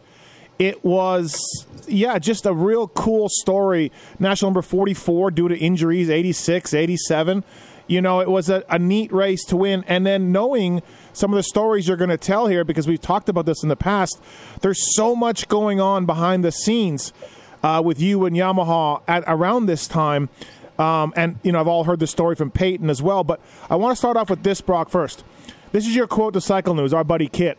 It 0.58 0.84
was, 0.84 1.66
yeah, 1.86 2.18
just 2.18 2.46
a 2.46 2.52
real 2.52 2.88
cool 2.88 3.28
story. 3.28 3.92
National 4.18 4.50
number 4.50 4.62
44 4.62 5.30
due 5.30 5.48
to 5.48 5.56
injuries, 5.56 6.08
86, 6.08 6.72
87. 6.72 7.44
You 7.88 8.00
know, 8.00 8.20
it 8.20 8.28
was 8.28 8.48
a, 8.48 8.64
a 8.68 8.78
neat 8.78 9.12
race 9.12 9.44
to 9.46 9.56
win. 9.56 9.84
And 9.86 10.06
then 10.06 10.32
knowing 10.32 10.82
some 11.12 11.32
of 11.32 11.36
the 11.36 11.42
stories 11.42 11.86
you're 11.86 11.96
going 11.96 12.10
to 12.10 12.16
tell 12.16 12.46
here, 12.46 12.64
because 12.64 12.86
we've 12.86 13.00
talked 13.00 13.28
about 13.28 13.46
this 13.46 13.62
in 13.62 13.68
the 13.68 13.76
past, 13.76 14.20
there's 14.62 14.96
so 14.96 15.14
much 15.14 15.46
going 15.48 15.80
on 15.80 16.06
behind 16.06 16.42
the 16.42 16.52
scenes 16.52 17.12
uh, 17.62 17.82
with 17.84 18.00
you 18.00 18.24
and 18.24 18.34
Yamaha 18.34 19.02
at 19.06 19.24
around 19.26 19.66
this 19.66 19.86
time. 19.86 20.28
Um, 20.78 21.12
and, 21.16 21.38
you 21.42 21.52
know, 21.52 21.60
I've 21.60 21.68
all 21.68 21.84
heard 21.84 22.00
the 22.00 22.06
story 22.06 22.34
from 22.34 22.50
Payton 22.50 22.90
as 22.90 23.02
well. 23.02 23.24
But 23.24 23.40
I 23.70 23.76
want 23.76 23.92
to 23.92 23.96
start 23.96 24.16
off 24.16 24.30
with 24.30 24.42
this, 24.42 24.60
Broc, 24.60 24.88
first. 24.88 25.22
This 25.72 25.86
is 25.86 25.94
your 25.94 26.06
quote 26.06 26.32
to 26.34 26.40
Cycle 26.40 26.74
News, 26.74 26.92
our 26.94 27.04
buddy 27.04 27.28
Kit. 27.28 27.58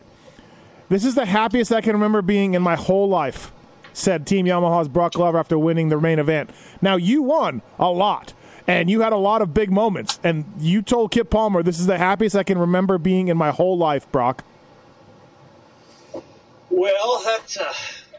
This 0.88 1.04
is 1.04 1.14
the 1.14 1.26
happiest 1.26 1.70
I 1.70 1.80
can 1.82 1.92
remember 1.92 2.22
being 2.22 2.54
in 2.54 2.62
my 2.62 2.74
whole 2.74 3.08
life, 3.08 3.52
said 3.92 4.26
Team 4.26 4.46
Yamaha's 4.46 4.88
Broc 4.88 5.12
Glover 5.12 5.38
after 5.38 5.58
winning 5.58 5.90
the 5.90 6.00
main 6.00 6.18
event. 6.18 6.50
Now, 6.80 6.96
you 6.96 7.22
won 7.22 7.60
a 7.78 7.90
lot, 7.90 8.32
and 8.66 8.88
you 8.88 9.02
had 9.02 9.12
a 9.12 9.18
lot 9.18 9.42
of 9.42 9.52
big 9.52 9.70
moments, 9.70 10.18
and 10.24 10.46
you 10.58 10.80
told 10.80 11.10
Kit 11.10 11.28
Palmer, 11.28 11.62
this 11.62 11.78
is 11.78 11.86
the 11.86 11.98
happiest 11.98 12.34
I 12.34 12.42
can 12.42 12.56
remember 12.56 12.96
being 12.96 13.28
in 13.28 13.36
my 13.36 13.50
whole 13.50 13.76
life, 13.76 14.10
Broc. 14.10 14.42
Well, 16.70 17.22
that 17.24 17.56
uh, 17.60 17.72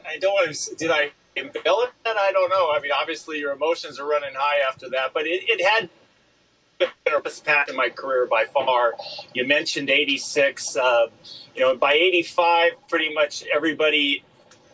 I 0.07 0.17
don't 0.19 0.33
want 0.33 0.53
to. 0.53 0.75
Did 0.75 0.91
I 0.91 1.11
embellish 1.35 1.89
that? 2.03 2.17
I 2.17 2.31
don't 2.31 2.49
know. 2.49 2.71
I 2.71 2.79
mean, 2.81 2.91
obviously 2.91 3.39
your 3.39 3.51
emotions 3.51 3.99
are 3.99 4.05
running 4.05 4.33
high 4.35 4.59
after 4.67 4.89
that, 4.91 5.11
but 5.13 5.25
it, 5.25 5.43
it 5.47 5.65
had 5.65 5.89
a 6.81 7.21
path 7.43 7.69
in 7.69 7.75
my 7.75 7.89
career 7.89 8.25
by 8.25 8.45
far. 8.45 8.93
You 9.33 9.45
mentioned 9.45 9.89
'86. 9.89 10.75
Uh, 10.75 11.07
you 11.55 11.61
know, 11.61 11.75
by 11.75 11.93
'85, 11.93 12.71
pretty 12.87 13.13
much 13.13 13.43
everybody 13.53 14.23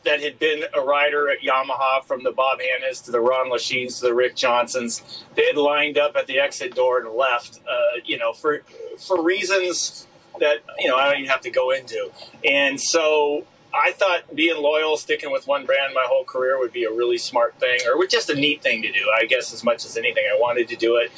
that 0.04 0.22
had 0.22 0.38
been 0.38 0.64
a 0.74 0.82
rider 0.82 1.30
at 1.30 1.40
Yamaha, 1.42 2.04
from 2.06 2.24
the 2.24 2.32
Bob 2.32 2.60
Hannahs 2.60 3.04
to 3.06 3.12
the 3.12 3.20
Ron 3.20 3.50
Lechiens 3.50 4.00
to 4.00 4.06
the 4.06 4.14
Rick 4.14 4.36
Johnsons, 4.36 5.24
they 5.36 5.46
had 5.46 5.58
lined 5.58 5.98
up 5.98 6.16
at 6.16 6.28
the 6.28 6.40
exit 6.40 6.76
door 6.76 7.00
and 7.00 7.10
left. 7.10 7.60
Uh, 7.68 8.00
you 8.06 8.18
know, 8.18 8.34
for 8.34 8.62
for 8.98 9.22
reasons 9.22 10.08
that 10.40 10.58
you 10.80 10.90
know 10.90 10.96
I 10.96 11.06
don't 11.06 11.20
even 11.20 11.30
have 11.30 11.42
to 11.42 11.52
go 11.52 11.72
into, 11.72 12.12
and 12.44 12.80
so 12.80 13.46
I 13.74 13.92
thought 13.92 14.34
being 14.34 14.62
loyal, 14.62 14.96
sticking 14.98 15.32
with 15.32 15.48
one 15.48 15.66
brand 15.66 15.94
my 15.94 16.06
whole 16.08 16.24
career 16.24 16.58
would 16.60 16.72
be 16.72 16.86
a 16.86 16.92
really 16.92 17.18
smart 17.18 17.60
thing, 17.60 17.80
or 17.86 18.06
just 18.06 18.30
a 18.30 18.36
neat 18.36 18.62
thing 18.62 18.82
to 18.84 18.92
do. 18.92 19.12
I 19.20 19.26
guess 19.26 19.54
as 19.54 19.64
much 19.64 19.86
as 19.86 19.98
anything, 19.98 20.24
I 20.32 20.40
wanted 20.40 20.68
to 20.70 20.76
do 20.76 20.98
it. 20.98 21.12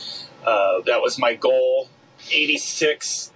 Uh, 0.48 0.80
that 0.86 1.02
was 1.02 1.20
my 1.20 1.36
goal. 1.36 1.90
86. 2.32 3.34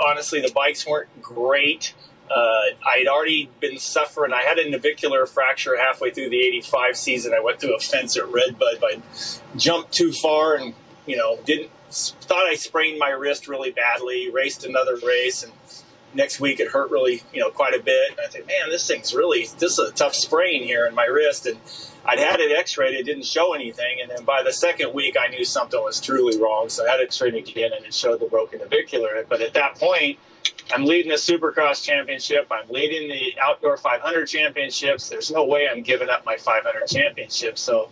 Honestly, 0.00 0.40
the 0.40 0.52
bikes 0.52 0.86
weren't 0.86 1.20
great. 1.20 1.94
Uh, 2.30 2.72
I 2.88 2.98
had 2.98 3.08
already 3.08 3.50
been 3.58 3.78
suffering. 3.78 4.32
I 4.32 4.42
had 4.42 4.58
a 4.58 4.70
navicular 4.70 5.26
fracture 5.26 5.76
halfway 5.76 6.10
through 6.10 6.30
the 6.30 6.40
85 6.40 6.96
season. 6.96 7.34
I 7.34 7.40
went 7.40 7.60
through 7.60 7.74
a 7.74 7.80
fence 7.80 8.16
at 8.16 8.28
Redbud. 8.28 8.82
I 8.82 9.02
jumped 9.56 9.92
too 9.92 10.12
far 10.12 10.54
and, 10.54 10.74
you 11.06 11.16
know, 11.16 11.38
didn't 11.44 11.70
thought 11.90 12.46
I 12.46 12.54
sprained 12.54 12.98
my 12.98 13.10
wrist 13.10 13.46
really 13.46 13.70
badly, 13.70 14.30
raced 14.30 14.64
another 14.64 14.96
race 14.96 15.42
and 15.42 15.52
next 16.14 16.40
week 16.40 16.60
it 16.60 16.68
hurt 16.68 16.90
really, 16.90 17.22
you 17.32 17.40
know, 17.40 17.50
quite 17.50 17.74
a 17.74 17.82
bit. 17.82 18.12
And 18.12 18.20
I 18.24 18.28
think, 18.28 18.46
man, 18.46 18.70
this 18.70 18.86
thing's 18.86 19.14
really 19.14 19.46
this 19.58 19.78
is 19.78 19.78
a 19.78 19.92
tough 19.92 20.14
sprain 20.14 20.62
here 20.62 20.86
in 20.86 20.94
my 20.94 21.04
wrist. 21.04 21.46
And 21.46 21.58
I'd 22.06 22.18
had 22.18 22.40
it 22.40 22.52
X-rayed; 22.52 22.94
it 22.94 23.04
didn't 23.04 23.24
show 23.24 23.54
anything. 23.54 23.98
And 24.02 24.10
then 24.10 24.24
by 24.24 24.42
the 24.42 24.52
second 24.52 24.92
week, 24.92 25.16
I 25.18 25.28
knew 25.28 25.44
something 25.44 25.80
was 25.80 26.00
truly 26.00 26.40
wrong. 26.40 26.68
So 26.68 26.86
I 26.86 26.90
had 26.90 27.00
it 27.00 27.04
X-rayed 27.04 27.34
again, 27.34 27.72
and 27.74 27.84
it 27.84 27.94
showed 27.94 28.20
the 28.20 28.26
broken 28.26 28.60
navicular. 28.60 29.24
But 29.28 29.40
at 29.40 29.54
that 29.54 29.76
point, 29.76 30.18
I'm 30.72 30.84
leading 30.84 31.10
the 31.10 31.16
Supercross 31.16 31.82
championship. 31.82 32.46
I'm 32.50 32.68
leading 32.68 33.08
the 33.08 33.34
outdoor 33.40 33.76
500 33.76 34.26
championships. 34.26 35.08
There's 35.08 35.30
no 35.30 35.44
way 35.44 35.68
I'm 35.68 35.82
giving 35.82 36.08
up 36.08 36.24
my 36.24 36.36
500 36.36 36.86
championship. 36.86 37.58
So 37.58 37.90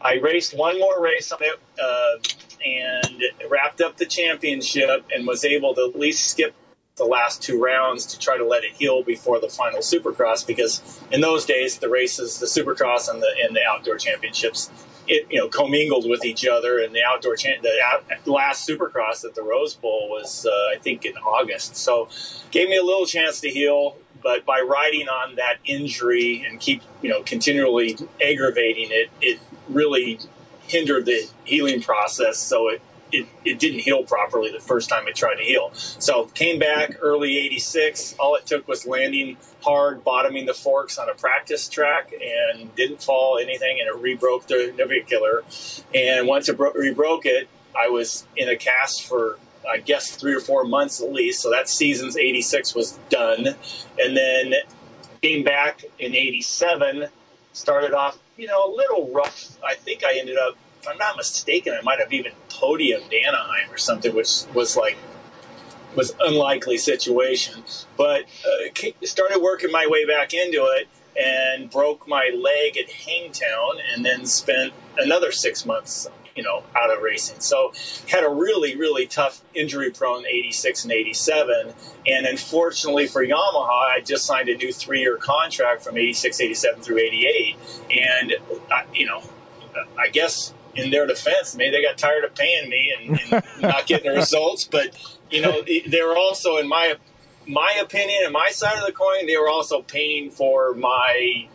I 0.00 0.14
raced 0.14 0.56
one 0.56 0.78
more 0.78 1.00
race 1.00 1.32
on 1.32 1.38
it 1.40 1.58
uh, 1.82 2.18
and 2.64 3.22
wrapped 3.50 3.80
up 3.80 3.96
the 3.96 4.06
championship 4.06 5.06
and 5.14 5.26
was 5.26 5.44
able 5.44 5.74
to 5.74 5.90
at 5.92 5.98
least 5.98 6.30
skip 6.30 6.54
the 6.96 7.04
last 7.04 7.42
two 7.42 7.62
rounds 7.62 8.06
to 8.06 8.18
try 8.18 8.36
to 8.36 8.46
let 8.46 8.64
it 8.64 8.72
heal 8.72 9.02
before 9.02 9.40
the 9.40 9.48
final 9.48 9.80
supercross 9.80 10.46
because 10.46 11.00
in 11.10 11.20
those 11.20 11.44
days 11.44 11.78
the 11.78 11.88
races 11.88 12.38
the 12.38 12.46
supercross 12.46 13.08
and 13.10 13.20
the 13.20 13.28
and 13.42 13.54
the 13.56 13.62
outdoor 13.64 13.96
championships 13.96 14.70
it 15.06 15.26
you 15.30 15.38
know 15.38 15.48
commingled 15.48 16.08
with 16.08 16.24
each 16.24 16.46
other 16.46 16.78
and 16.78 16.94
the 16.94 17.02
outdoor 17.02 17.36
cha- 17.36 17.60
the 17.62 17.80
out, 17.84 18.04
last 18.26 18.68
supercross 18.68 19.24
at 19.24 19.34
the 19.34 19.42
Rose 19.42 19.74
Bowl 19.74 20.08
was 20.08 20.46
uh, 20.46 20.74
I 20.74 20.78
think 20.78 21.04
in 21.04 21.16
August. 21.16 21.76
So 21.76 22.08
gave 22.50 22.68
me 22.68 22.76
a 22.76 22.84
little 22.84 23.06
chance 23.06 23.40
to 23.40 23.50
heal 23.50 23.96
but 24.22 24.46
by 24.46 24.60
riding 24.60 25.08
on 25.08 25.36
that 25.36 25.56
injury 25.64 26.44
and 26.48 26.60
keep 26.60 26.82
you 27.02 27.10
know 27.10 27.22
continually 27.22 27.98
aggravating 28.22 28.88
it 28.90 29.10
it 29.20 29.40
really 29.68 30.18
hindered 30.66 31.06
the 31.06 31.28
healing 31.44 31.82
process. 31.82 32.38
So 32.38 32.68
it 32.68 32.82
it, 33.14 33.26
it 33.44 33.58
didn't 33.58 33.80
heal 33.80 34.02
properly 34.02 34.50
the 34.50 34.60
first 34.60 34.88
time 34.88 35.06
it 35.06 35.14
tried 35.14 35.36
to 35.36 35.42
heal. 35.42 35.70
So 35.74 36.26
came 36.26 36.58
back 36.58 36.96
early 37.00 37.38
86. 37.38 38.16
All 38.18 38.34
it 38.34 38.46
took 38.46 38.66
was 38.66 38.86
landing 38.86 39.36
hard, 39.62 40.02
bottoming 40.02 40.46
the 40.46 40.54
forks 40.54 40.98
on 40.98 41.08
a 41.08 41.14
practice 41.14 41.68
track 41.68 42.12
and 42.12 42.74
didn't 42.74 43.02
fall 43.02 43.38
anything 43.38 43.78
and 43.80 43.88
it 43.88 44.02
rebroke 44.02 44.46
the 44.46 44.74
navicular. 44.76 45.44
And 45.94 46.26
once 46.26 46.48
it 46.48 46.56
bro- 46.56 46.72
rebroke 46.72 47.24
it, 47.24 47.48
I 47.76 47.88
was 47.88 48.26
in 48.36 48.48
a 48.48 48.56
cast 48.56 49.06
for 49.06 49.38
I 49.68 49.78
guess 49.78 50.14
three 50.16 50.34
or 50.34 50.40
four 50.40 50.64
months 50.64 51.00
at 51.00 51.12
least. 51.12 51.40
So 51.40 51.50
that 51.50 51.68
season's 51.68 52.16
86 52.16 52.74
was 52.74 52.98
done. 53.08 53.54
And 53.98 54.16
then 54.16 54.54
came 55.22 55.42
back 55.42 55.84
in 55.98 56.14
87, 56.14 57.06
started 57.52 57.94
off, 57.94 58.18
you 58.36 58.46
know, 58.46 58.70
a 58.70 58.70
little 58.74 59.10
rough. 59.10 59.56
I 59.64 59.74
think 59.74 60.04
I 60.04 60.18
ended 60.18 60.36
up 60.36 60.56
if 60.84 60.90
I'm 60.90 60.98
not 60.98 61.16
mistaken, 61.16 61.72
I 61.72 61.80
might 61.80 61.98
have 61.98 62.12
even 62.12 62.32
podiumed 62.50 63.12
Anaheim 63.26 63.72
or 63.72 63.78
something, 63.78 64.14
which 64.14 64.44
was 64.52 64.76
like 64.76 64.98
was 65.96 66.14
unlikely 66.20 66.76
situation. 66.76 67.64
But 67.96 68.24
uh, 68.44 68.90
started 69.02 69.40
working 69.40 69.72
my 69.72 69.86
way 69.88 70.06
back 70.06 70.34
into 70.34 70.64
it 70.64 70.88
and 71.18 71.70
broke 71.70 72.06
my 72.06 72.30
leg 72.34 72.76
at 72.76 72.90
Hangtown, 72.90 73.76
and 73.94 74.04
then 74.04 74.26
spent 74.26 74.74
another 74.98 75.30
six 75.32 75.64
months 75.64 76.08
you 76.34 76.42
know, 76.42 76.64
out 76.74 76.90
of 76.90 77.00
racing. 77.00 77.38
So 77.38 77.72
had 78.08 78.24
a 78.24 78.28
really, 78.28 78.76
really 78.76 79.06
tough 79.06 79.42
injury 79.54 79.92
prone 79.92 80.26
86 80.26 80.82
and 80.82 80.92
87. 80.92 81.74
And 82.08 82.26
unfortunately 82.26 83.06
for 83.06 83.24
Yamaha, 83.24 83.92
I 83.94 84.00
just 84.04 84.26
signed 84.26 84.48
a 84.48 84.56
new 84.56 84.72
three 84.72 84.98
year 84.98 85.16
contract 85.16 85.84
from 85.84 85.96
86, 85.96 86.40
87 86.40 86.82
through 86.82 86.98
88. 86.98 87.56
And, 87.92 88.34
uh, 88.68 88.82
you 88.92 89.06
know, 89.06 89.22
I 89.96 90.08
guess 90.08 90.52
in 90.76 90.90
their 90.90 91.06
defense, 91.06 91.54
maybe 91.56 91.76
they 91.76 91.82
got 91.82 91.98
tired 91.98 92.24
of 92.24 92.34
paying 92.34 92.68
me 92.68 92.94
and, 92.98 93.20
and 93.32 93.44
not 93.62 93.86
getting 93.86 94.10
the 94.10 94.16
results. 94.16 94.64
But, 94.64 94.96
you 95.30 95.40
know, 95.40 95.62
they 95.62 96.02
were 96.02 96.16
also, 96.16 96.56
in 96.56 96.68
my 96.68 96.96
my 97.46 97.78
opinion 97.80 98.20
and 98.24 98.32
my 98.32 98.48
side 98.50 98.78
of 98.78 98.86
the 98.86 98.92
coin, 98.92 99.26
they 99.26 99.36
were 99.36 99.48
also 99.48 99.82
paying 99.82 100.30
for 100.30 100.74
my 100.74 101.46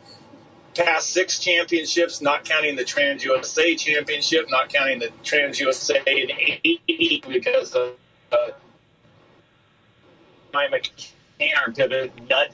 past 0.75 1.09
six 1.09 1.39
championships, 1.39 2.21
not 2.21 2.45
counting 2.45 2.75
the 2.75 2.83
Trans 2.83 3.23
USA 3.23 3.75
Championship, 3.75 4.47
not 4.49 4.69
counting 4.69 4.99
the 4.99 5.11
Trans 5.23 5.59
USA 5.59 6.01
in 6.05 6.31
'80 6.63 7.23
because 7.27 7.73
of 7.73 7.93
uh, 8.31 8.49
my 10.53 10.67
pivot 11.75 12.11
nut. 12.29 12.51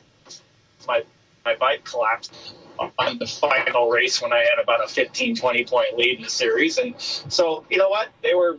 My 0.88 1.04
my 1.46 1.56
bike 1.56 1.84
collapsed 1.84 2.56
on 2.78 3.18
the 3.20 3.28
final 3.28 3.90
race 3.90 4.22
when 4.22 4.34
I 4.34 4.40
had 4.40 4.62
about 4.62 4.84
a 4.84 4.88
15, 4.88 5.36
20 5.36 5.66
point 5.66 5.98
lead 5.98 6.18
in 6.18 6.24
the 6.24 6.30
series, 6.30 6.78
and 6.78 6.94
so 7.00 7.66
you 7.70 7.78
know 7.78 7.90
what 7.90 8.10
they 8.22 8.34
were. 8.34 8.58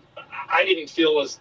I 0.49 0.64
didn't 0.64 0.89
feel 0.89 1.20
as 1.20 1.39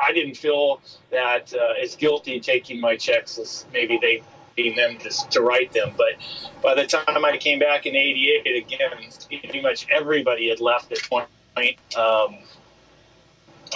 I 0.00 0.12
didn't 0.12 0.36
feel 0.36 0.80
that 1.10 1.52
uh, 1.54 1.82
as 1.82 1.96
guilty 1.96 2.40
taking 2.40 2.80
my 2.80 2.96
checks 2.96 3.38
as 3.38 3.66
maybe 3.72 3.98
they 4.00 4.22
being 4.56 4.76
them 4.76 4.98
to, 4.98 5.10
to 5.30 5.40
write 5.40 5.72
them. 5.72 5.92
But 5.96 6.14
by 6.62 6.74
the 6.74 6.86
time 6.86 7.24
I 7.24 7.36
came 7.36 7.58
back 7.58 7.86
in 7.86 7.94
'88, 7.94 8.64
again, 8.64 8.90
pretty 9.28 9.62
much 9.62 9.86
everybody 9.90 10.48
had 10.48 10.60
left 10.60 10.90
at 10.92 11.00
one 11.10 11.26
point. 11.54 11.78
Um, 11.96 12.38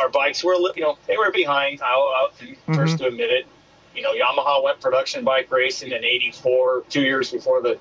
our 0.01 0.09
bikes 0.09 0.43
were, 0.43 0.55
you 0.75 0.83
know, 0.83 0.99
they 1.07 1.17
were 1.17 1.31
behind. 1.31 1.81
I'll, 1.83 2.13
I'll 2.17 2.31
mm-hmm. 2.31 2.75
first 2.75 2.99
to 2.99 3.07
admit 3.07 3.31
it. 3.31 3.47
You 3.95 4.03
know, 4.03 4.13
Yamaha 4.13 4.63
went 4.63 4.81
production 4.81 5.25
bike 5.25 5.51
racing 5.51 5.93
in 5.93 6.05
'84, 6.05 6.85
two 6.89 7.03
years 7.03 7.31
before 7.31 7.63
the 7.63 7.79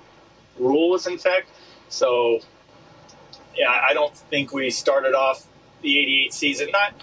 rule 0.59 0.89
was 0.91 1.07
in 1.07 1.13
effect. 1.13 1.47
So, 1.89 2.39
yeah, 3.55 3.69
I 3.69 3.93
don't 3.93 4.15
think 4.15 4.53
we 4.53 4.69
started 4.69 5.13
off 5.13 5.45
the 5.81 5.99
'88 5.99 6.33
season 6.33 6.69
not 6.71 6.93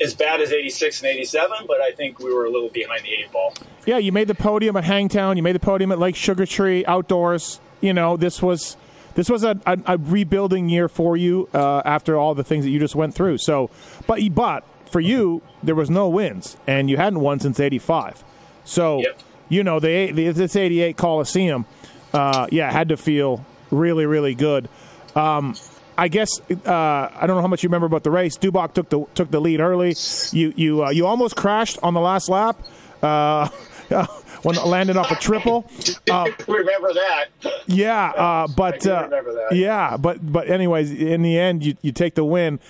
as 0.00 0.14
bad 0.14 0.40
as 0.40 0.52
86 0.52 1.02
and 1.02 1.10
87, 1.10 1.50
but 1.66 1.80
I 1.80 1.92
think 1.92 2.18
we 2.18 2.32
were 2.32 2.44
a 2.44 2.50
little 2.50 2.68
behind 2.68 3.02
the 3.04 3.12
eight 3.12 3.32
ball. 3.32 3.54
Yeah, 3.86 3.98
you 3.98 4.12
made 4.12 4.28
the 4.28 4.34
podium 4.34 4.76
at 4.76 4.84
Hangtown. 4.84 5.36
You 5.36 5.42
made 5.42 5.54
the 5.54 5.60
podium 5.60 5.90
at 5.92 5.98
Lake 5.98 6.16
Sugar 6.16 6.46
Tree 6.46 6.84
outdoors. 6.86 7.60
You 7.80 7.92
know, 7.92 8.16
this 8.16 8.42
was 8.42 8.76
this 9.14 9.28
was 9.28 9.44
a, 9.44 9.58
a, 9.66 9.78
a 9.86 9.98
rebuilding 9.98 10.68
year 10.68 10.88
for 10.88 11.16
you 11.16 11.48
uh, 11.52 11.82
after 11.84 12.16
all 12.16 12.34
the 12.34 12.44
things 12.44 12.64
that 12.64 12.70
you 12.70 12.78
just 12.78 12.94
went 12.94 13.14
through. 13.14 13.38
So, 13.38 13.70
but 14.06 14.20
but 14.34 14.64
for 14.90 15.00
you, 15.00 15.42
there 15.62 15.74
was 15.74 15.90
no 15.90 16.08
wins, 16.08 16.56
and 16.66 16.88
you 16.88 16.96
hadn't 16.96 17.20
won 17.20 17.40
since 17.40 17.58
'85. 17.58 18.24
So, 18.68 19.00
yep. 19.00 19.18
you 19.48 19.64
know, 19.64 19.80
the, 19.80 20.12
the 20.12 20.30
this 20.30 20.54
'88 20.54 20.96
Coliseum, 20.96 21.64
uh, 22.12 22.46
yeah, 22.52 22.70
had 22.70 22.90
to 22.90 22.96
feel 22.96 23.44
really 23.70 24.06
really 24.06 24.34
good. 24.34 24.68
Um, 25.14 25.56
I 25.96 26.08
guess 26.08 26.40
uh, 26.50 26.72
I 26.72 27.26
don't 27.26 27.36
know 27.36 27.40
how 27.40 27.48
much 27.48 27.62
you 27.62 27.68
remember 27.68 27.86
about 27.86 28.04
the 28.04 28.10
race. 28.10 28.36
Dubach 28.36 28.74
took 28.74 28.90
the 28.90 29.04
took 29.14 29.30
the 29.30 29.40
lead 29.40 29.60
early. 29.60 29.96
You 30.32 30.52
you 30.54 30.84
uh, 30.84 30.90
you 30.90 31.06
almost 31.06 31.34
crashed 31.34 31.78
on 31.82 31.94
the 31.94 32.00
last 32.00 32.28
lap 32.28 32.60
uh, 33.02 33.48
when 34.42 34.56
landed 34.56 34.96
off 34.96 35.10
a 35.10 35.16
triple. 35.16 35.68
Uh, 36.10 36.26
remember 36.46 36.94
that? 36.94 37.26
Yeah, 37.66 38.10
uh, 38.12 38.46
but 38.46 38.86
uh, 38.86 39.10
yeah, 39.50 39.98
but 39.98 40.32
but 40.32 40.48
anyways, 40.48 40.90
in 40.90 41.20
the 41.20 41.38
end, 41.38 41.62
you 41.62 41.76
you 41.82 41.92
take 41.92 42.14
the 42.14 42.24
win, 42.24 42.60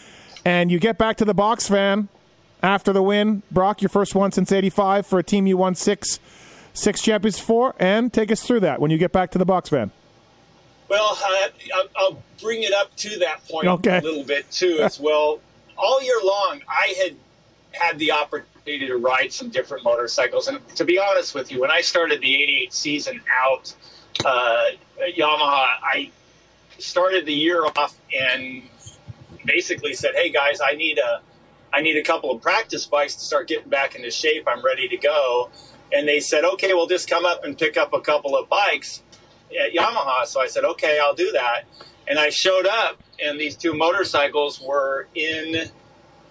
and 0.44 0.72
you 0.72 0.80
get 0.80 0.98
back 0.98 1.18
to 1.18 1.24
the 1.24 1.34
box 1.34 1.68
fan 1.68 2.08
after 2.62 2.92
the 2.92 3.02
win. 3.02 3.42
Broc, 3.50 3.82
your 3.82 3.88
first 3.88 4.14
one 4.14 4.32
since 4.32 4.52
'85 4.52 5.06
for 5.06 5.18
a 5.18 5.22
team 5.22 5.46
you 5.46 5.56
won 5.56 5.74
six 5.74 6.20
six 6.72 7.02
champions 7.02 7.38
for, 7.38 7.74
and 7.78 8.12
take 8.12 8.30
us 8.30 8.42
through 8.42 8.60
that 8.60 8.80
when 8.80 8.90
you 8.90 8.98
get 8.98 9.12
back 9.12 9.30
to 9.32 9.38
the 9.38 9.44
box 9.44 9.68
van. 9.68 9.90
Well, 10.88 11.18
I, 11.20 11.50
will 11.96 12.22
bring 12.40 12.62
it 12.62 12.72
up 12.72 12.94
to 12.96 13.18
that 13.18 13.46
point 13.48 13.66
okay. 13.66 13.98
a 13.98 14.00
little 14.00 14.24
bit 14.24 14.50
too, 14.50 14.78
as 14.80 14.98
well. 15.00 15.40
All 15.76 16.02
year 16.02 16.20
long, 16.22 16.60
I 16.68 16.94
had 17.02 17.16
had 17.72 17.98
the 17.98 18.12
opportunity 18.12 18.86
to 18.86 18.96
ride 18.96 19.32
some 19.32 19.50
different 19.50 19.84
motorcycles, 19.84 20.48
and 20.48 20.66
to 20.76 20.84
be 20.84 20.98
honest 20.98 21.34
with 21.34 21.52
you, 21.52 21.60
when 21.60 21.70
I 21.70 21.82
started 21.82 22.20
the 22.20 22.34
'88 22.42 22.72
season 22.72 23.20
out, 23.30 23.74
uh, 24.24 24.64
Yamaha, 25.16 25.66
I 25.82 26.10
started 26.78 27.26
the 27.26 27.34
year 27.34 27.64
off 27.64 27.96
and 28.12 28.62
basically 29.44 29.94
said, 29.94 30.14
"Hey 30.14 30.30
guys, 30.30 30.60
I 30.60 30.72
need 30.72 30.98
a, 30.98 31.20
I 31.72 31.80
need 31.80 31.96
a 31.96 32.02
couple 32.02 32.30
of 32.30 32.40
practice 32.40 32.86
bikes 32.86 33.14
to 33.16 33.24
start 33.24 33.48
getting 33.48 33.68
back 33.68 33.94
into 33.94 34.10
shape. 34.10 34.44
I'm 34.46 34.64
ready 34.64 34.88
to 34.88 34.96
go." 34.96 35.50
And 35.92 36.06
they 36.06 36.20
said, 36.20 36.44
"Okay, 36.44 36.74
well, 36.74 36.86
just 36.86 37.08
come 37.08 37.24
up 37.24 37.44
and 37.44 37.56
pick 37.58 37.76
up 37.76 37.92
a 37.92 38.00
couple 38.00 38.36
of 38.36 38.48
bikes." 38.48 39.02
at 39.56 39.72
Yamaha. 39.72 40.26
So 40.26 40.40
I 40.40 40.46
said, 40.46 40.64
okay, 40.64 40.98
I'll 40.98 41.14
do 41.14 41.32
that. 41.32 41.62
And 42.06 42.18
I 42.18 42.30
showed 42.30 42.66
up, 42.66 43.02
and 43.22 43.38
these 43.38 43.56
two 43.56 43.74
motorcycles 43.74 44.60
were 44.60 45.08
in 45.14 45.70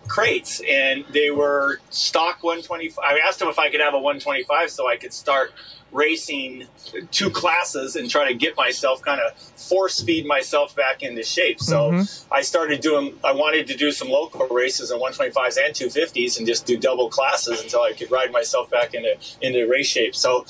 crates, 0.08 0.62
and 0.68 1.06
they 1.12 1.30
were 1.32 1.80
stock 1.90 2.44
125. 2.44 3.04
I 3.04 3.20
asked 3.28 3.40
them 3.40 3.50
if 3.50 3.60
I 3.60 3.70
could 3.70 3.82
have 3.82 3.94
a 3.94 4.00
125 4.00 4.72
so 4.72 4.88
I 4.88 4.98
could 4.98 5.14
start 5.14 5.54
racing 5.98 6.68
two 7.10 7.32
classes 7.32 7.96
and 7.96 8.08
try 8.08 8.28
to 8.28 8.36
get 8.36 8.56
myself 8.56 9.02
kind 9.02 9.20
of 9.20 9.36
force 9.36 10.00
feed 10.04 10.28
myself 10.28 10.76
back 10.76 11.02
into 11.02 11.24
shape. 11.24 11.60
So 11.60 11.92
mm-hmm. 11.92 12.34
I 12.34 12.44
started 12.44 12.82
doing, 12.82 13.18
I 13.24 13.32
wanted 13.32 13.66
to 13.68 13.76
do 13.76 13.92
some 13.92 14.08
local 14.08 14.48
races 14.48 14.92
in 14.92 15.00
125s 15.00 15.58
and 15.58 15.74
250s 15.74 16.38
and 16.38 16.46
just 16.46 16.68
do 16.68 16.78
double 16.78 17.10
classes 17.10 17.64
until 17.64 17.82
I 17.82 17.94
could 17.94 18.12
ride 18.12 18.32
myself 18.32 18.70
back 18.70 18.94
into, 18.94 19.18
into 19.42 19.68
race 19.68 19.88
shape. 19.88 20.16
So 20.16 20.46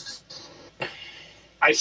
I 1.61 1.73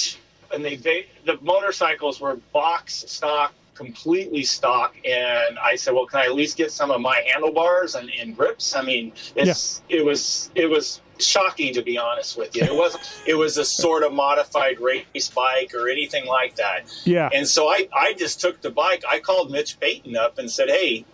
and 0.52 0.64
they, 0.64 0.76
they 0.76 1.06
the 1.24 1.36
motorcycles 1.42 2.20
were 2.20 2.36
box 2.52 3.04
stock, 3.08 3.52
completely 3.76 4.42
stock. 4.42 4.96
And 5.04 5.58
I 5.58 5.76
said, 5.76 5.94
well, 5.94 6.06
can 6.06 6.20
I 6.20 6.24
at 6.24 6.34
least 6.34 6.56
get 6.56 6.72
some 6.72 6.90
of 6.90 7.00
my 7.00 7.22
handlebars 7.26 7.94
and, 7.94 8.10
and 8.10 8.36
grips? 8.36 8.74
I 8.74 8.82
mean, 8.82 9.12
it's 9.34 9.82
yeah. 9.88 9.98
it 9.98 10.04
was 10.04 10.50
it 10.54 10.66
was 10.66 11.00
shocking 11.18 11.72
to 11.74 11.82
be 11.82 11.98
honest 11.98 12.36
with 12.36 12.56
you. 12.56 12.62
It 12.62 12.74
wasn't 12.76 13.04
it 13.26 13.34
was 13.34 13.56
a 13.58 13.64
sort 13.64 14.02
of 14.02 14.12
modified 14.12 14.80
race 14.80 15.28
bike 15.28 15.72
or 15.74 15.88
anything 15.88 16.26
like 16.26 16.56
that. 16.56 16.86
Yeah. 17.04 17.28
And 17.32 17.46
so 17.46 17.68
I 17.68 17.88
I 17.94 18.14
just 18.14 18.40
took 18.40 18.62
the 18.62 18.70
bike. 18.70 19.04
I 19.08 19.20
called 19.20 19.50
Mitch 19.50 19.78
Payton 19.78 20.16
up 20.16 20.38
and 20.38 20.50
said, 20.50 20.68
hey. 20.68 21.04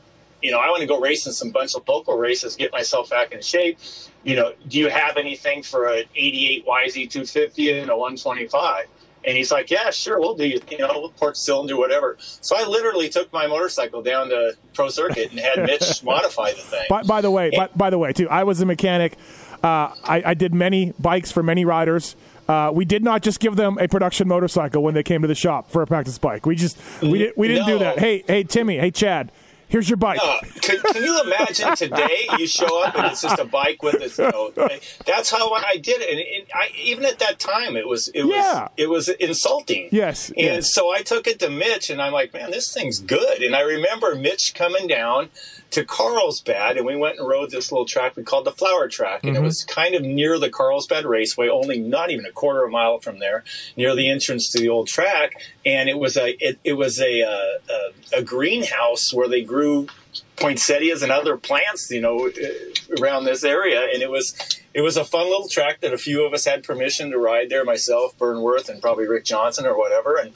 You 0.45 0.51
know, 0.51 0.59
I 0.59 0.71
want 0.71 0.81
to 0.81 0.89
go 0.89 0.99
racing 0.99 1.35
some 1.35 1.53
bunch 1.53 1.77
of 1.77 1.87
local 1.87 2.19
races, 2.19 2.57
get 2.57 2.73
myself 2.73 3.09
back 3.11 3.31
in 3.31 3.41
shape. 3.43 3.79
You 4.25 4.35
know, 4.35 4.53
do 4.67 4.77
you 4.77 4.89
have 4.89 5.17
anything 5.17 5.63
for 5.63 5.87
an 5.87 6.03
88 6.17 6.67
YZ250 6.67 7.83
and 7.83 7.89
a 7.89 7.97
125? 7.97 8.87
And 9.25 9.37
he's 9.37 9.53
like, 9.53 9.71
yeah, 9.71 9.91
sure, 9.91 10.19
we'll 10.19 10.35
do, 10.35 10.47
you 10.47 10.79
know, 10.79 11.13
port 11.17 11.37
cylinder, 11.37 11.77
whatever. 11.77 12.17
So 12.19 12.57
I 12.57 12.65
literally 12.67 13.09
took 13.09 13.33
my 13.33 13.47
motorcycle 13.47 14.03
down 14.03 14.29
to 14.31 14.57
Pro 14.75 14.89
Circuit 14.89 15.31
and 15.31 15.39
had 15.39 15.65
Mitch 15.65 16.03
modify 16.05 16.53
the 16.53 16.61
thing. 16.61 16.87
By, 16.89 17.03
by 17.03 17.21
the 17.21 17.31
way, 17.31 17.47
and, 17.47 17.57
by, 17.57 17.69
by, 17.77 17.91
the 17.91 17.99
way, 17.99 18.13
too, 18.13 18.29
I 18.29 18.45
was 18.45 18.61
a 18.61 18.67
mechanic. 18.67 19.17
Uh, 19.63 19.95
I, 20.05 20.23
I, 20.27 20.35
did 20.35 20.53
many 20.53 20.93
bikes 20.99 21.31
for 21.31 21.41
many 21.41 21.65
riders. 21.65 22.17
Uh, 22.49 22.73
we 22.75 22.85
did 22.85 23.05
not 23.05 23.23
just 23.23 23.39
give 23.39 23.55
them 23.55 23.79
a 23.79 23.87
production 23.87 24.27
motorcycle 24.27 24.83
when 24.83 24.95
they 24.95 25.05
came 25.05 25.23
to 25.23 25.29
the 25.29 25.37
shop 25.37 25.71
for 25.71 25.83
a 25.83 25.87
practice 25.87 26.19
bike. 26.19 26.47
We 26.47 26.57
just 26.57 26.77
we, 27.01 27.19
did, 27.19 27.33
we 27.37 27.47
didn't 27.47 27.69
no. 27.69 27.75
do 27.75 27.79
that. 27.79 27.99
Hey, 28.01 28.25
hey, 28.27 28.43
Timmy, 28.43 28.79
hey, 28.79 28.91
Chad, 28.91 29.31
Here's 29.73 29.89
your 29.89 29.97
bike. 29.97 30.21
No, 30.23 30.39
can, 30.61 30.81
can, 30.81 31.03
you 31.03 31.23
imagine 31.23 31.75
today 31.77 32.27
you 32.39 32.47
show 32.47 32.85
up 32.85 32.95
and 32.95 33.07
it's 33.07 33.23
just 33.23 33.39
a 33.39 33.47
bike 33.47 33.83
with 33.83 33.95
a, 33.95 34.23
you 34.23 34.31
know, 34.31 34.69
that's 35.07 35.31
how 35.31 35.51
I 35.51 35.79
did 35.79 36.03
it. 36.03 36.11
And 36.11 36.47
I, 36.55 36.69
even 36.79 37.07
at 37.07 37.19
that 37.21 37.39
time, 37.39 37.75
it 37.75 37.89
was, 37.89 38.09
it 38.09 38.27
yeah. 38.27 38.65
was, 38.65 38.71
it 38.77 38.91
was 38.91 39.09
insulting. 39.09 39.89
Yes. 39.91 40.29
And 40.29 40.37
yes. 40.37 40.75
so 40.75 40.93
I 40.93 41.01
took 41.01 41.27
it 41.27 41.39
to 41.39 41.49
Mitch 41.49 41.89
and 41.89 42.03
I'm 42.03 42.13
like, 42.13 42.35
man, 42.35 42.51
this 42.51 42.71
thing's 42.71 42.99
good. 42.99 43.43
And 43.43 43.57
I 43.57 43.63
remember 43.63 44.15
Mitch 44.15 44.53
coming 44.55 44.87
down 44.89 45.31
to 45.73 45.85
Carlsbad, 45.85 46.77
and 46.77 46.87
we 46.87 46.97
went 46.97 47.19
and 47.19 47.27
rode 47.27 47.51
this 47.51 47.73
little 47.73 47.87
track 47.87 48.15
we 48.17 48.23
called 48.23 48.45
the 48.45 48.53
Flower 48.53 48.89
Track, 48.89 49.25
and 49.25 49.35
mm-hmm. 49.35 49.43
it 49.43 49.47
was 49.47 49.65
kind 49.65 49.95
of 49.95 50.03
near 50.03 50.39
the 50.39 50.51
Carlsbad 50.51 51.05
Raceway, 51.05 51.49
only 51.49 51.81
not 51.81 52.11
even 52.11 52.27
a 52.27 52.31
quarter 52.31 52.63
of 52.63 52.69
a 52.69 52.73
mile 52.73 52.99
from 53.01 53.19
there, 53.19 53.43
near 53.77 53.95
the 53.95 54.09
entrance 54.09 54.51
to 54.53 54.61
the 54.61 54.69
old 54.69 54.87
track. 54.87 55.35
And 55.65 55.89
it 55.89 55.99
was 55.99 56.17
a 56.17 56.37
it, 56.45 56.59
it 56.63 56.75
was 56.75 57.01
a, 57.01 57.21
a, 57.21 58.19
a 58.19 58.23
greenhouse 58.23 59.13
where 59.13 59.29
they 59.29 59.43
grew 59.43 59.89
poinsettias 60.37 61.03
and 61.03 61.11
other 61.11 61.37
plants, 61.37 61.91
you 61.91 62.01
know, 62.01 62.29
uh, 62.29 63.01
around 63.01 63.25
this 63.25 63.43
area, 63.45 63.89
and 63.93 64.03
it 64.03 64.11
was 64.11 64.35
it 64.75 64.81
was 64.81 64.97
a 64.97 65.05
fun 65.05 65.27
little 65.29 65.49
track 65.49 65.81
that 65.81 65.93
a 65.93 65.99
few 65.99 66.25
of 66.25 66.33
us 66.33 66.45
had 66.45 66.63
permission 66.65 67.11
to 67.11 67.19
ride 67.19 67.49
there. 67.51 67.65
Myself, 67.65 68.17
Burnworth, 68.19 68.69
and 68.69 68.81
probably 68.81 69.07
Rick 69.07 69.25
Johnson 69.25 69.67
or 69.67 69.77
whatever, 69.77 70.17
and 70.17 70.33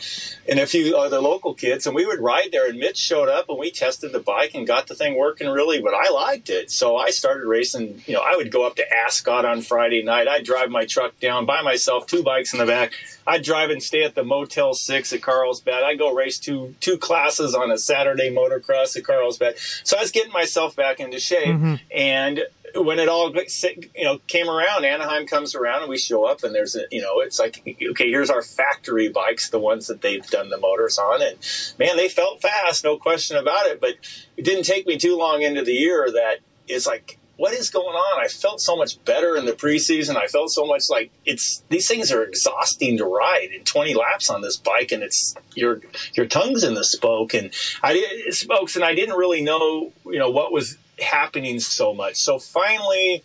and 0.48 0.58
a 0.60 0.66
few 0.66 0.96
other 0.96 1.20
local 1.20 1.54
kids. 1.54 1.86
And 1.86 1.94
we 1.94 2.06
would 2.06 2.20
ride 2.20 2.48
there. 2.52 2.68
And 2.68 2.78
Mitch 2.78 2.98
showed 2.98 3.28
up, 3.28 3.48
and 3.48 3.58
we 3.58 3.70
tested 3.70 4.12
the 4.12 4.20
bike 4.20 4.52
and 4.54 4.66
got 4.66 4.86
the 4.86 4.94
thing 4.94 5.16
working 5.16 5.48
really. 5.48 5.80
But 5.80 5.94
I 5.94 6.10
liked 6.10 6.50
it, 6.50 6.70
so 6.70 6.96
I 6.96 7.10
started 7.10 7.46
racing. 7.46 8.02
You 8.06 8.14
know, 8.14 8.22
I 8.22 8.36
would 8.36 8.50
go 8.50 8.66
up 8.66 8.76
to 8.76 8.84
Ascot 8.94 9.44
on 9.44 9.62
Friday 9.62 10.02
night. 10.02 10.28
I'd 10.28 10.44
drive 10.44 10.70
my 10.70 10.86
truck 10.86 11.18
down 11.20 11.46
by 11.46 11.62
myself, 11.62 12.06
two 12.06 12.22
bikes 12.22 12.52
in 12.52 12.58
the 12.58 12.66
back. 12.66 12.92
I'd 13.26 13.42
drive 13.42 13.70
and 13.70 13.82
stay 13.82 14.04
at 14.04 14.14
the 14.14 14.22
Motel 14.22 14.72
Six 14.74 15.12
at 15.12 15.20
Carlsbad. 15.22 15.82
I'd 15.82 15.98
go 15.98 16.12
race 16.14 16.38
two 16.38 16.74
two 16.80 16.96
classes 16.98 17.54
on 17.54 17.70
a 17.70 17.78
Saturday 17.78 18.30
motocross 18.34 18.96
at 18.96 19.04
Carlsbad. 19.04 19.56
So 19.82 19.96
I 19.96 20.00
was 20.02 20.10
getting 20.12 20.32
myself 20.32 20.76
back 20.76 21.00
into 21.00 21.18
shape, 21.18 21.46
Mm-hmm. 21.46 21.74
and 21.90 22.40
when 22.74 22.98
it 22.98 23.08
all 23.08 23.32
you 23.34 24.04
know 24.04 24.18
came 24.26 24.48
around, 24.48 24.84
Anaheim 24.84 25.26
comes 25.26 25.54
around 25.54 25.82
and 25.82 25.90
we 25.90 25.98
show 25.98 26.24
up 26.24 26.42
and 26.42 26.54
there's 26.54 26.76
a 26.76 26.82
you 26.90 27.00
know 27.00 27.20
it's 27.20 27.38
like 27.38 27.62
okay 27.90 28.10
here's 28.10 28.30
our 28.30 28.42
factory 28.42 29.08
bikes, 29.08 29.50
the 29.50 29.58
ones 29.58 29.86
that 29.86 30.02
they've 30.02 30.26
done 30.26 30.50
the 30.50 30.58
motors 30.58 30.98
on, 30.98 31.22
and 31.22 31.38
man 31.78 31.96
they 31.96 32.08
felt 32.08 32.42
fast, 32.42 32.84
no 32.84 32.96
question 32.96 33.36
about 33.36 33.66
it. 33.66 33.80
But 33.80 33.94
it 34.36 34.44
didn't 34.44 34.64
take 34.64 34.86
me 34.86 34.96
too 34.98 35.16
long 35.16 35.42
into 35.42 35.62
the 35.62 35.74
year 35.74 36.10
that 36.12 36.38
it's 36.68 36.86
like 36.86 37.18
what 37.36 37.52
is 37.52 37.68
going 37.68 37.94
on? 37.94 38.24
I 38.24 38.28
felt 38.28 38.60
so 38.60 38.76
much 38.76 39.02
better 39.04 39.36
in 39.36 39.44
the 39.44 39.52
preseason. 39.52 40.16
I 40.16 40.26
felt 40.26 40.50
so 40.50 40.64
much 40.64 40.84
like 40.88 41.10
it's 41.24 41.62
these 41.68 41.86
things 41.86 42.10
are 42.10 42.22
exhausting 42.22 42.96
to 42.96 43.04
ride 43.04 43.50
in 43.54 43.62
20 43.64 43.94
laps 43.94 44.30
on 44.30 44.40
this 44.40 44.56
bike, 44.56 44.90
and 44.90 45.02
it's 45.02 45.34
your 45.54 45.80
your 46.14 46.26
tongue's 46.26 46.64
in 46.64 46.74
the 46.74 46.84
spoke 46.84 47.34
and 47.34 47.52
I 47.82 48.30
spokes, 48.30 48.76
and 48.76 48.84
I 48.84 48.94
didn't 48.94 49.16
really 49.16 49.42
know 49.42 49.92
you 50.06 50.18
know 50.18 50.30
what 50.30 50.52
was 50.52 50.78
happening 50.98 51.60
so 51.60 51.94
much. 51.94 52.16
So 52.16 52.38
finally, 52.38 53.22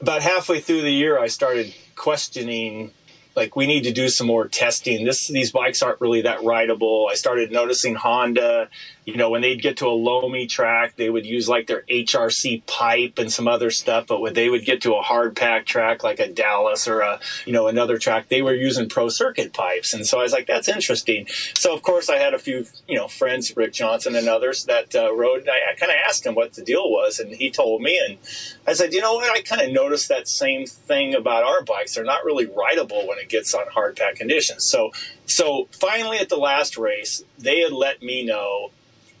about 0.00 0.22
halfway 0.22 0.60
through 0.60 0.82
the 0.82 0.92
year, 0.92 1.18
I 1.18 1.26
started 1.26 1.74
questioning 1.94 2.92
like 3.34 3.54
we 3.54 3.66
need 3.66 3.82
to 3.84 3.92
do 3.92 4.08
some 4.08 4.26
more 4.26 4.48
testing. 4.48 5.04
This 5.04 5.28
these 5.28 5.52
bikes 5.52 5.82
aren't 5.82 6.00
really 6.00 6.22
that 6.22 6.42
rideable. 6.42 7.08
I 7.10 7.14
started 7.14 7.52
noticing 7.52 7.94
Honda, 7.94 8.68
you 9.06 9.16
know, 9.16 9.30
when 9.30 9.40
they'd 9.40 9.62
get 9.62 9.76
to 9.76 9.86
a 9.86 9.94
loamy 9.94 10.48
track, 10.48 10.96
they 10.96 11.08
would 11.08 11.24
use 11.24 11.48
like 11.48 11.68
their 11.68 11.82
HRC 11.82 12.66
pipe 12.66 13.18
and 13.18 13.32
some 13.32 13.46
other 13.46 13.70
stuff. 13.70 14.08
But 14.08 14.20
when 14.20 14.34
they 14.34 14.48
would 14.48 14.64
get 14.64 14.82
to 14.82 14.94
a 14.94 15.00
hard 15.00 15.36
pack 15.36 15.64
track 15.64 16.02
like 16.02 16.18
a 16.18 16.28
Dallas 16.28 16.88
or 16.88 17.00
a 17.00 17.20
you 17.46 17.52
know 17.52 17.68
another 17.68 17.98
track, 17.98 18.28
they 18.28 18.42
were 18.42 18.52
using 18.52 18.88
pro 18.88 19.08
circuit 19.08 19.52
pipes. 19.52 19.94
And 19.94 20.04
so 20.04 20.18
I 20.18 20.24
was 20.24 20.32
like, 20.32 20.48
that's 20.48 20.68
interesting. 20.68 21.28
So 21.54 21.72
of 21.72 21.82
course 21.82 22.10
I 22.10 22.16
had 22.16 22.34
a 22.34 22.38
few 22.38 22.66
you 22.88 22.96
know 22.96 23.06
friends, 23.06 23.56
Rick 23.56 23.74
Johnson 23.74 24.16
and 24.16 24.28
others 24.28 24.64
that 24.64 24.92
uh, 24.96 25.14
rode. 25.14 25.48
I, 25.48 25.72
I 25.72 25.76
kind 25.76 25.92
of 25.92 25.98
asked 26.04 26.26
him 26.26 26.34
what 26.34 26.54
the 26.54 26.64
deal 26.64 26.90
was, 26.90 27.20
and 27.20 27.32
he 27.32 27.48
told 27.48 27.82
me. 27.82 28.00
And 28.04 28.18
I 28.66 28.72
said, 28.72 28.92
you 28.92 29.00
know 29.00 29.14
what? 29.14 29.30
I 29.30 29.40
kind 29.40 29.62
of 29.62 29.70
noticed 29.70 30.08
that 30.08 30.26
same 30.26 30.66
thing 30.66 31.14
about 31.14 31.44
our 31.44 31.62
bikes. 31.62 31.94
They're 31.94 32.02
not 32.02 32.24
really 32.24 32.46
rideable 32.46 33.06
when 33.06 33.18
it 33.18 33.28
gets 33.28 33.54
on 33.54 33.68
hard 33.72 33.94
pack 33.94 34.16
conditions. 34.16 34.66
So 34.68 34.90
so 35.26 35.68
finally 35.70 36.18
at 36.18 36.28
the 36.28 36.36
last 36.36 36.76
race, 36.76 37.22
they 37.38 37.60
had 37.60 37.72
let 37.72 38.02
me 38.02 38.24
know 38.24 38.70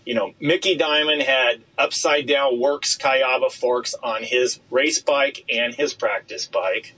you 0.06 0.14
know, 0.14 0.32
Mickey 0.40 0.78
Dymond 0.78 1.22
had 1.22 1.62
upside 1.76 2.26
down 2.26 2.58
works 2.58 2.96
Kayaba 2.96 3.52
forks 3.52 3.94
on 4.02 4.22
his 4.22 4.60
race 4.70 5.02
bike 5.02 5.44
and 5.52 5.74
his 5.74 5.92
practice 5.92 6.46
bike. 6.46 6.94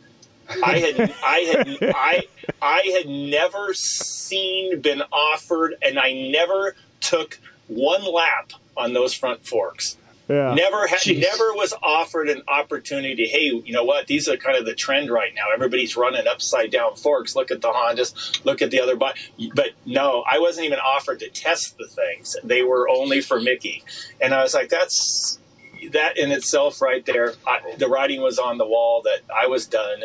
I 0.62 0.78
had 0.78 1.14
I 1.24 1.38
had 1.38 1.78
I 1.96 2.22
I 2.60 2.82
had 2.98 3.08
never 3.08 3.72
seen 3.74 4.80
been 4.80 5.02
offered 5.10 5.74
and 5.82 5.98
I 5.98 6.12
never 6.30 6.76
took 7.00 7.40
one 7.66 8.04
lap 8.04 8.52
on 8.76 8.92
those 8.92 9.14
front 9.14 9.46
forks. 9.46 9.96
Yeah. 10.28 10.52
Never 10.52 10.86
had, 10.86 11.00
never 11.06 11.54
was 11.54 11.72
offered 11.82 12.28
an 12.28 12.42
opportunity. 12.48 13.26
Hey, 13.26 13.44
you 13.44 13.72
know 13.72 13.84
what? 13.84 14.06
These 14.08 14.28
are 14.28 14.36
kind 14.36 14.58
of 14.58 14.66
the 14.66 14.74
trend 14.74 15.10
right 15.10 15.34
now. 15.34 15.44
Everybody's 15.54 15.96
running 15.96 16.26
upside 16.26 16.70
down 16.70 16.96
forks. 16.96 17.34
Look 17.34 17.50
at 17.50 17.62
the 17.62 17.68
Hondas. 17.68 18.44
Look 18.44 18.60
at 18.60 18.70
the 18.70 18.80
other 18.80 18.94
bike. 18.94 19.16
But 19.54 19.70
no, 19.86 20.22
I 20.30 20.38
wasn't 20.38 20.66
even 20.66 20.80
offered 20.80 21.20
to 21.20 21.30
test 21.30 21.78
the 21.78 21.86
things. 21.86 22.36
They 22.44 22.62
were 22.62 22.88
only 22.88 23.22
for 23.22 23.40
Mickey, 23.40 23.82
and 24.20 24.34
I 24.34 24.42
was 24.42 24.52
like, 24.52 24.68
that's 24.68 25.38
that 25.92 26.18
in 26.18 26.30
itself 26.32 26.82
right 26.82 27.06
there. 27.06 27.34
I, 27.46 27.60
the 27.78 27.88
writing 27.88 28.20
was 28.20 28.38
on 28.38 28.58
the 28.58 28.66
wall 28.66 29.00
that 29.02 29.20
I 29.34 29.46
was 29.46 29.66
done, 29.66 30.02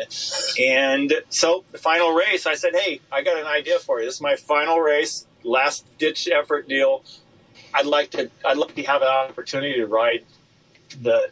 and 0.58 1.12
so 1.28 1.64
the 1.72 1.78
final 1.78 2.12
race, 2.12 2.46
I 2.46 2.54
said, 2.54 2.74
hey, 2.74 3.00
I 3.12 3.22
got 3.22 3.36
an 3.36 3.46
idea 3.46 3.78
for 3.78 4.00
you. 4.00 4.06
This 4.06 4.14
is 4.14 4.20
my 4.20 4.36
final 4.36 4.78
race, 4.80 5.26
last 5.42 5.84
ditch 5.98 6.28
effort 6.28 6.68
deal. 6.68 7.04
I'd 7.74 7.86
like 7.86 8.10
to 8.12 8.30
I'd 8.44 8.56
like 8.56 8.74
to 8.76 8.82
have 8.84 9.02
an 9.02 9.08
opportunity 9.08 9.74
to 9.74 9.86
ride 9.86 10.24
the 11.02 11.28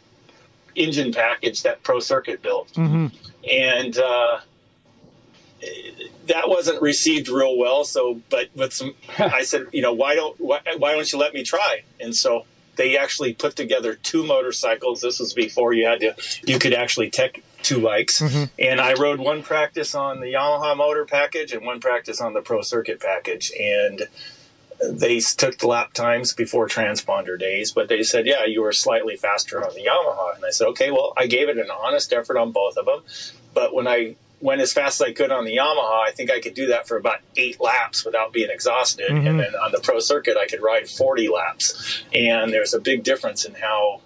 engine 0.75 1.11
package 1.13 1.63
that 1.63 1.81
Pro 1.83 1.99
Circuit 1.99 2.41
built, 2.41 2.71
Mm-hmm. 2.73 3.07
and 3.49 3.97
uh, 3.97 4.39
that 6.27 6.49
wasn't 6.49 6.81
received 6.81 7.29
real 7.29 7.57
well. 7.57 7.83
So, 7.83 8.21
but 8.29 8.49
with 8.55 8.73
some, 8.73 8.95
I 9.17 9.43
said, 9.43 9.67
you 9.71 9.81
know, 9.81 9.93
why 9.93 10.15
don't 10.15 10.39
why, 10.39 10.59
why 10.77 10.93
don't 10.93 11.11
you 11.11 11.19
let 11.19 11.33
me 11.33 11.43
try? 11.43 11.83
And 11.99 12.15
so 12.15 12.45
they 12.75 12.97
actually 12.97 13.33
put 13.33 13.55
together 13.55 13.93
two 13.95 14.25
motorcycles. 14.25 15.01
This 15.01 15.19
was 15.19 15.33
before 15.33 15.73
you 15.73 15.85
had 15.85 15.99
to 16.01 16.15
you 16.45 16.59
could 16.59 16.73
actually 16.73 17.09
take 17.09 17.43
two 17.61 17.81
bikes, 17.81 18.21
and 18.59 18.81
I 18.81 18.93
rode 18.93 19.19
one 19.19 19.41
practice 19.43 19.95
on 19.95 20.19
the 20.19 20.33
Yamaha 20.33 20.75
motor 20.75 21.05
package 21.05 21.53
and 21.53 21.65
one 21.65 21.79
practice 21.79 22.19
on 22.19 22.33
the 22.33 22.41
Pro 22.41 22.61
Circuit 22.61 22.99
package, 22.99 23.51
and 23.57 24.07
they 24.89 25.19
took 25.19 25.57
the 25.59 25.67
lap 25.67 25.93
times 25.93 26.33
before 26.33 26.67
transponder 26.67 27.37
days, 27.39 27.71
but 27.71 27.87
they 27.89 28.03
said, 28.03 28.25
yeah, 28.25 28.45
you 28.45 28.61
were 28.61 28.71
slightly 28.71 29.15
faster 29.15 29.63
on 29.65 29.73
the 29.73 29.81
Yamaha. 29.85 30.35
And 30.35 30.45
I 30.45 30.49
said, 30.51 30.67
okay, 30.69 30.91
well, 30.91 31.13
I 31.17 31.27
gave 31.27 31.49
it 31.49 31.57
an 31.57 31.69
honest 31.71 32.11
effort 32.13 32.37
on 32.37 32.51
both 32.51 32.77
of 32.77 32.85
them. 32.85 33.01
But 33.53 33.73
when 33.73 33.87
I 33.87 34.15
went 34.41 34.59
as 34.61 34.73
fast 34.73 34.99
as 34.99 35.07
I 35.07 35.13
could 35.13 35.31
on 35.31 35.45
the 35.45 35.55
Yamaha, 35.57 36.05
I 36.07 36.11
think 36.11 36.29
I 36.29 36.39
could 36.41 36.53
do 36.53 36.67
that 36.67 36.87
for 36.87 36.97
about 36.97 37.19
eight 37.37 37.61
laps 37.61 38.03
without 38.03 38.33
being 38.33 38.49
exhausted. 38.49 39.09
Mhm. 39.09 39.27
And 39.29 39.39
then 39.39 39.55
on 39.55 39.71
the 39.71 39.79
pro 39.79 39.99
circuit, 39.99 40.35
I 40.37 40.47
could 40.47 40.61
ride 40.61 40.89
40 40.89 41.29
laps. 41.29 42.03
And 42.13 42.51
there's 42.53 42.73
a 42.73 42.79
big 42.79 43.03
difference 43.03 43.45
in 43.45 43.55
how 43.55 44.01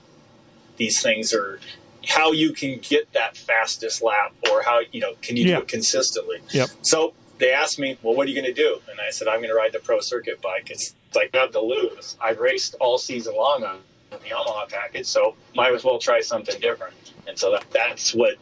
these 0.78 1.02
things 1.02 1.34
are, 1.34 1.60
how 2.06 2.32
you 2.32 2.52
can 2.54 2.78
get 2.80 3.12
that 3.14 3.36
fastest 3.36 4.02
lap 4.04 4.34
or 4.52 4.62
how, 4.62 4.82
you 4.92 5.02
know, 5.02 5.14
can 5.24 5.38
you 5.38 5.46
Yeah. 5.46 5.56
do 5.56 5.62
it 5.64 5.68
consistently? 5.68 6.42
Yep. 6.52 6.70
So 6.84 7.14
they 7.40 7.52
asked 7.52 7.80
me, 7.80 7.98
well, 8.02 8.16
what 8.16 8.28
are 8.28 8.30
you 8.30 8.42
going 8.42 8.54
to 8.54 8.62
do? 8.62 8.80
And 8.90 9.00
I 9.00 9.10
said, 9.12 9.28
I'm 9.28 9.40
going 9.40 9.50
to 9.50 9.56
ride 9.56 9.74
the 9.74 9.80
pro 9.80 10.00
circuit 10.00 10.42
bike. 10.42 10.70
It's 10.70 10.96
like 11.16 11.34
not 11.34 11.52
to 11.54 11.62
lose. 11.62 12.18
I've 12.22 12.40
raced 12.40 12.76
all 12.80 12.98
season 12.98 13.36
long 13.36 13.64
on 13.64 13.80
the 14.10 14.18
Yamaha 14.18 14.70
package, 14.70 15.06
so 15.06 15.36
might 15.56 15.74
as 15.74 15.84
well 15.84 16.00
try 16.00 16.22
something 16.22 16.60
different. 16.60 16.94
And 17.28 17.38
so 17.38 17.52
that, 17.52 17.66
that's 17.72 18.14
what 18.14 18.36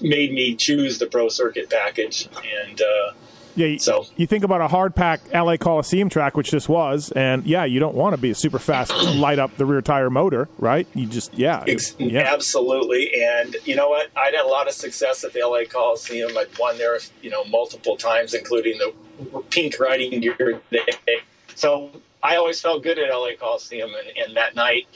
made 0.00 0.32
me 0.32 0.54
choose 0.54 0.98
the 0.98 1.06
pro 1.06 1.28
circuit 1.28 1.70
package. 1.70 2.28
And 2.66 2.80
uh, 2.80 3.12
Yeah, 3.58 3.76
So- 3.78 4.06
you 4.16 4.26
think 4.26 4.44
about 4.44 4.60
a 4.60 4.68
hard 4.68 4.94
pack 4.94 5.20
LA 5.34 5.56
Coliseum 5.56 6.08
track, 6.08 6.36
which 6.36 6.50
this 6.50 6.68
was, 6.68 7.10
and 7.12 7.44
yeah, 7.44 7.64
you 7.64 7.80
don't 7.80 7.94
want 7.96 8.14
to 8.14 8.20
be 8.20 8.30
a 8.30 8.34
super 8.34 8.58
fast 8.58 8.92
light 9.16 9.38
up 9.38 9.56
the 9.56 9.66
rear 9.66 9.82
tire 9.82 10.10
motor, 10.10 10.48
right? 10.58 10.86
You 10.94 11.06
just 11.06 11.34
yeah, 11.36 11.64
Ex- 11.66 11.96
yeah, 11.98 12.20
Absolutely. 12.32 13.10
And 13.22 13.56
you 13.64 13.74
know 13.76 13.88
what? 13.88 14.10
I'd 14.16 14.34
had 14.34 14.44
a 14.44 14.48
lot 14.48 14.68
of 14.68 14.74
success 14.74 15.24
at 15.24 15.32
the 15.32 15.40
LA 15.44 15.64
Coliseum. 15.68 16.36
I'd 16.38 16.56
won 16.58 16.78
there, 16.78 16.98
you 17.20 17.30
know, 17.30 17.44
multiple 17.44 17.96
times, 17.96 18.32
including 18.34 18.78
the 18.78 18.92
pink 19.50 19.78
riding 19.80 20.20
gear 20.20 20.60
day. 20.70 20.80
So 21.54 21.90
I 22.22 22.36
always 22.36 22.60
felt 22.60 22.82
good 22.84 22.98
at 22.98 23.10
LA 23.10 23.30
Coliseum. 23.38 23.90
And, 23.92 24.26
and 24.26 24.36
that 24.36 24.54
night, 24.54 24.86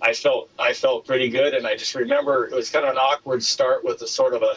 I 0.00 0.12
felt 0.12 0.48
I 0.58 0.72
felt 0.72 1.06
pretty 1.06 1.28
good. 1.30 1.54
And 1.54 1.66
I 1.66 1.74
just 1.76 1.94
remember 1.94 2.46
it 2.46 2.54
was 2.54 2.70
kind 2.70 2.84
of 2.84 2.92
an 2.92 2.98
awkward 2.98 3.42
start 3.42 3.84
with 3.84 4.00
a 4.02 4.06
sort 4.06 4.34
of 4.34 4.42
a 4.42 4.54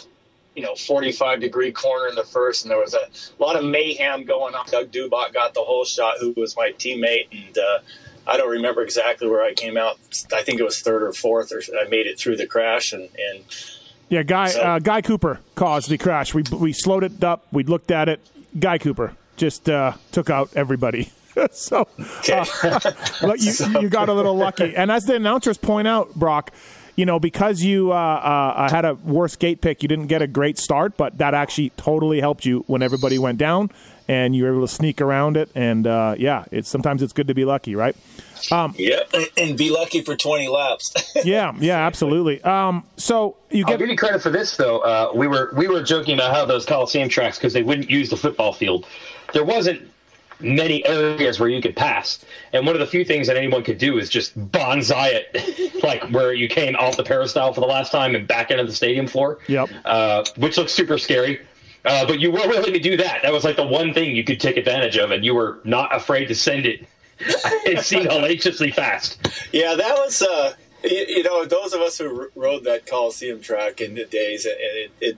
you 0.59 0.65
know 0.65 0.75
45 0.75 1.39
degree 1.39 1.71
corner 1.71 2.07
in 2.09 2.15
the 2.15 2.25
first, 2.25 2.65
and 2.65 2.71
there 2.71 2.77
was 2.77 2.93
a 2.93 3.07
lot 3.41 3.55
of 3.55 3.63
mayhem 3.63 4.25
going 4.25 4.55
on. 4.55 4.65
Doug 4.69 4.91
Dubach 4.91 5.31
got 5.33 5.53
the 5.53 5.61
whole 5.61 5.85
shot, 5.85 6.15
who 6.19 6.33
was 6.35 6.55
my 6.57 6.73
teammate, 6.77 7.27
and. 7.31 7.57
Uh, 7.57 7.79
I 8.27 8.37
don't 8.37 8.51
remember 8.51 8.83
exactly 8.83 9.27
where 9.27 9.41
I 9.41 9.55
came 9.55 9.75
out. 9.75 9.97
I 10.31 10.43
think 10.43 10.59
it 10.59 10.63
was 10.63 10.81
third 10.81 11.01
or 11.01 11.13
fourth, 11.13 11.51
or 11.51 11.63
I 11.83 11.89
made 11.89 12.05
it 12.05 12.19
through 12.19 12.37
the 12.37 12.45
crash, 12.45 12.93
and, 12.93 13.09
and 13.17 13.43
yeah. 14.07 14.21
Guy 14.21 14.49
So- 14.49 14.61
uh, 14.61 14.77
Guy 14.77 15.01
Cooper 15.01 15.39
caused 15.55 15.89
the 15.89 15.97
crash. 15.97 16.35
We 16.35 16.43
we 16.51 16.71
slowed 16.71 17.03
it 17.03 17.23
up. 17.23 17.47
We 17.51 17.63
looked 17.63 17.89
at 17.89 18.07
it. 18.07 18.19
Guy 18.59 18.77
Cooper 18.77 19.15
just 19.35 19.67
uh, 19.67 19.93
took 20.11 20.29
out 20.29 20.51
everybody. 20.55 21.11
so 21.51 21.87
okay. 22.19 22.43
Look, 23.23 23.41
you, 23.41 23.53
you 23.81 23.89
got 23.89 24.09
a 24.09 24.13
little 24.13 24.35
lucky. 24.35 24.75
And 24.75 24.91
as 24.91 25.05
the 25.05 25.15
announcers 25.15 25.57
point 25.57 25.87
out, 25.87 26.13
Broc, 26.13 26.51
you 26.99 27.05
know, 27.05 27.17
because 27.17 27.63
you 27.63 27.93
uh, 27.93 27.95
uh, 27.95 28.69
had 28.69 28.83
a 28.83 28.93
worse 28.95 29.37
gate 29.37 29.61
pick, 29.61 29.81
you 29.81 29.87
didn't 29.87 30.07
get 30.07 30.21
a 30.21 30.27
great 30.27 30.57
start, 30.57 30.97
but 30.97 31.17
that 31.19 31.33
actually 31.33 31.69
totally 31.77 32.19
helped 32.19 32.45
you 32.45 32.65
when 32.67 32.83
everybody 32.83 33.17
went 33.17 33.37
down 33.37 33.71
and 34.09 34.35
you 34.35 34.43
were 34.43 34.51
able 34.51 34.67
to 34.67 34.73
sneak 34.73 34.99
around 34.99 35.37
it. 35.37 35.49
And 35.55 35.87
uh, 35.87 36.15
yeah, 36.17 36.43
it's 36.51 36.67
sometimes 36.67 37.01
it's 37.01 37.13
good 37.13 37.29
to 37.29 37.33
be 37.33 37.45
lucky, 37.45 37.73
right? 37.73 37.95
yeah, 38.77 39.03
and, 39.13 39.29
and 39.37 39.57
be 39.57 39.69
lucky 39.69 40.01
for 40.01 40.17
20 40.17 40.49
laps. 40.49 40.93
Yeah, 41.23 41.53
yeah, 41.59 41.85
absolutely. 41.85 42.41
Um, 42.41 42.85
so 42.97 43.37
you 43.49 43.63
I'll 43.65 43.77
give 43.77 43.89
you 43.89 43.97
credit 43.97 44.21
for 44.21 44.29
this 44.29 44.57
though. 44.57 44.79
Uh, 44.79 45.11
we 45.13 45.27
were 45.27 45.53
we 45.55 45.67
were 45.67 45.83
joking 45.83 46.15
about 46.15 46.33
how 46.33 46.45
those 46.45 46.65
Coliseum 46.65 47.07
tracks 47.07 47.37
because 47.37 47.53
they 47.53 47.63
wouldn't 47.63 47.89
use 47.89 48.09
the 48.09 48.17
football 48.17 48.53
field. 48.53 48.85
There 49.33 49.43
wasn't 49.43 49.89
many 50.39 50.85
areas 50.85 51.39
where 51.39 51.49
you 51.49 51.61
could 51.61 51.75
pass. 51.75 52.23
And 52.53 52.65
one 52.65 52.75
of 52.75 52.79
the 52.79 52.87
few 52.87 53.03
things 53.03 53.27
that 53.27 53.37
anyone 53.37 53.63
could 53.63 53.77
do 53.77 53.97
is 53.97 54.09
just 54.09 54.37
bonsai 54.51 55.23
it, 55.33 55.83
like 55.83 56.03
where 56.11 56.33
you 56.33 56.47
came 56.47 56.75
off 56.75 56.97
the 56.97 57.03
peristyle 57.03 57.53
for 57.53 57.61
the 57.61 57.67
last 57.67 57.91
time 57.91 58.15
and 58.15 58.27
back 58.27 58.51
into 58.51 58.63
the 58.63 58.73
stadium 58.73 59.07
floor. 59.07 59.39
Yep. 59.47 59.69
Uh, 59.85 60.23
which 60.37 60.57
looks 60.57 60.73
super 60.73 60.97
scary. 60.97 61.41
Uh, 61.85 62.05
but 62.05 62.19
you 62.19 62.31
were 62.31 62.47
willing 62.47 62.73
to 62.73 62.79
do 62.79 62.97
that. 62.97 63.21
That 63.23 63.31
was 63.31 63.43
like 63.43 63.55
the 63.55 63.65
one 63.65 63.93
thing 63.93 64.15
you 64.15 64.23
could 64.23 64.39
take 64.39 64.57
advantage 64.57 64.97
of, 64.97 65.11
and 65.11 65.23
you 65.23 65.33
were 65.33 65.59
not 65.63 65.95
afraid 65.95 66.25
to 66.25 66.35
send 66.35 66.65
it. 66.65 66.85
it 67.19 67.83
seemed 67.85 68.07
hellaciously 68.07 68.71
fast. 68.71 69.27
Yeah, 69.51 69.75
that 69.75 69.93
was. 69.95 70.21
Uh, 70.21 70.53
you, 70.83 71.05
you, 71.07 71.23
know, 71.23 71.45
those 71.45 71.73
of 71.73 71.81
us 71.81 71.97
who 71.97 72.29
rode 72.35 72.63
that 72.65 72.85
Coliseum 72.85 73.41
track 73.41 73.81
in 73.81 73.95
the 73.95 74.05
days, 74.05 74.45
and 74.45 74.55
it, 74.59 74.91
it, 75.01 75.17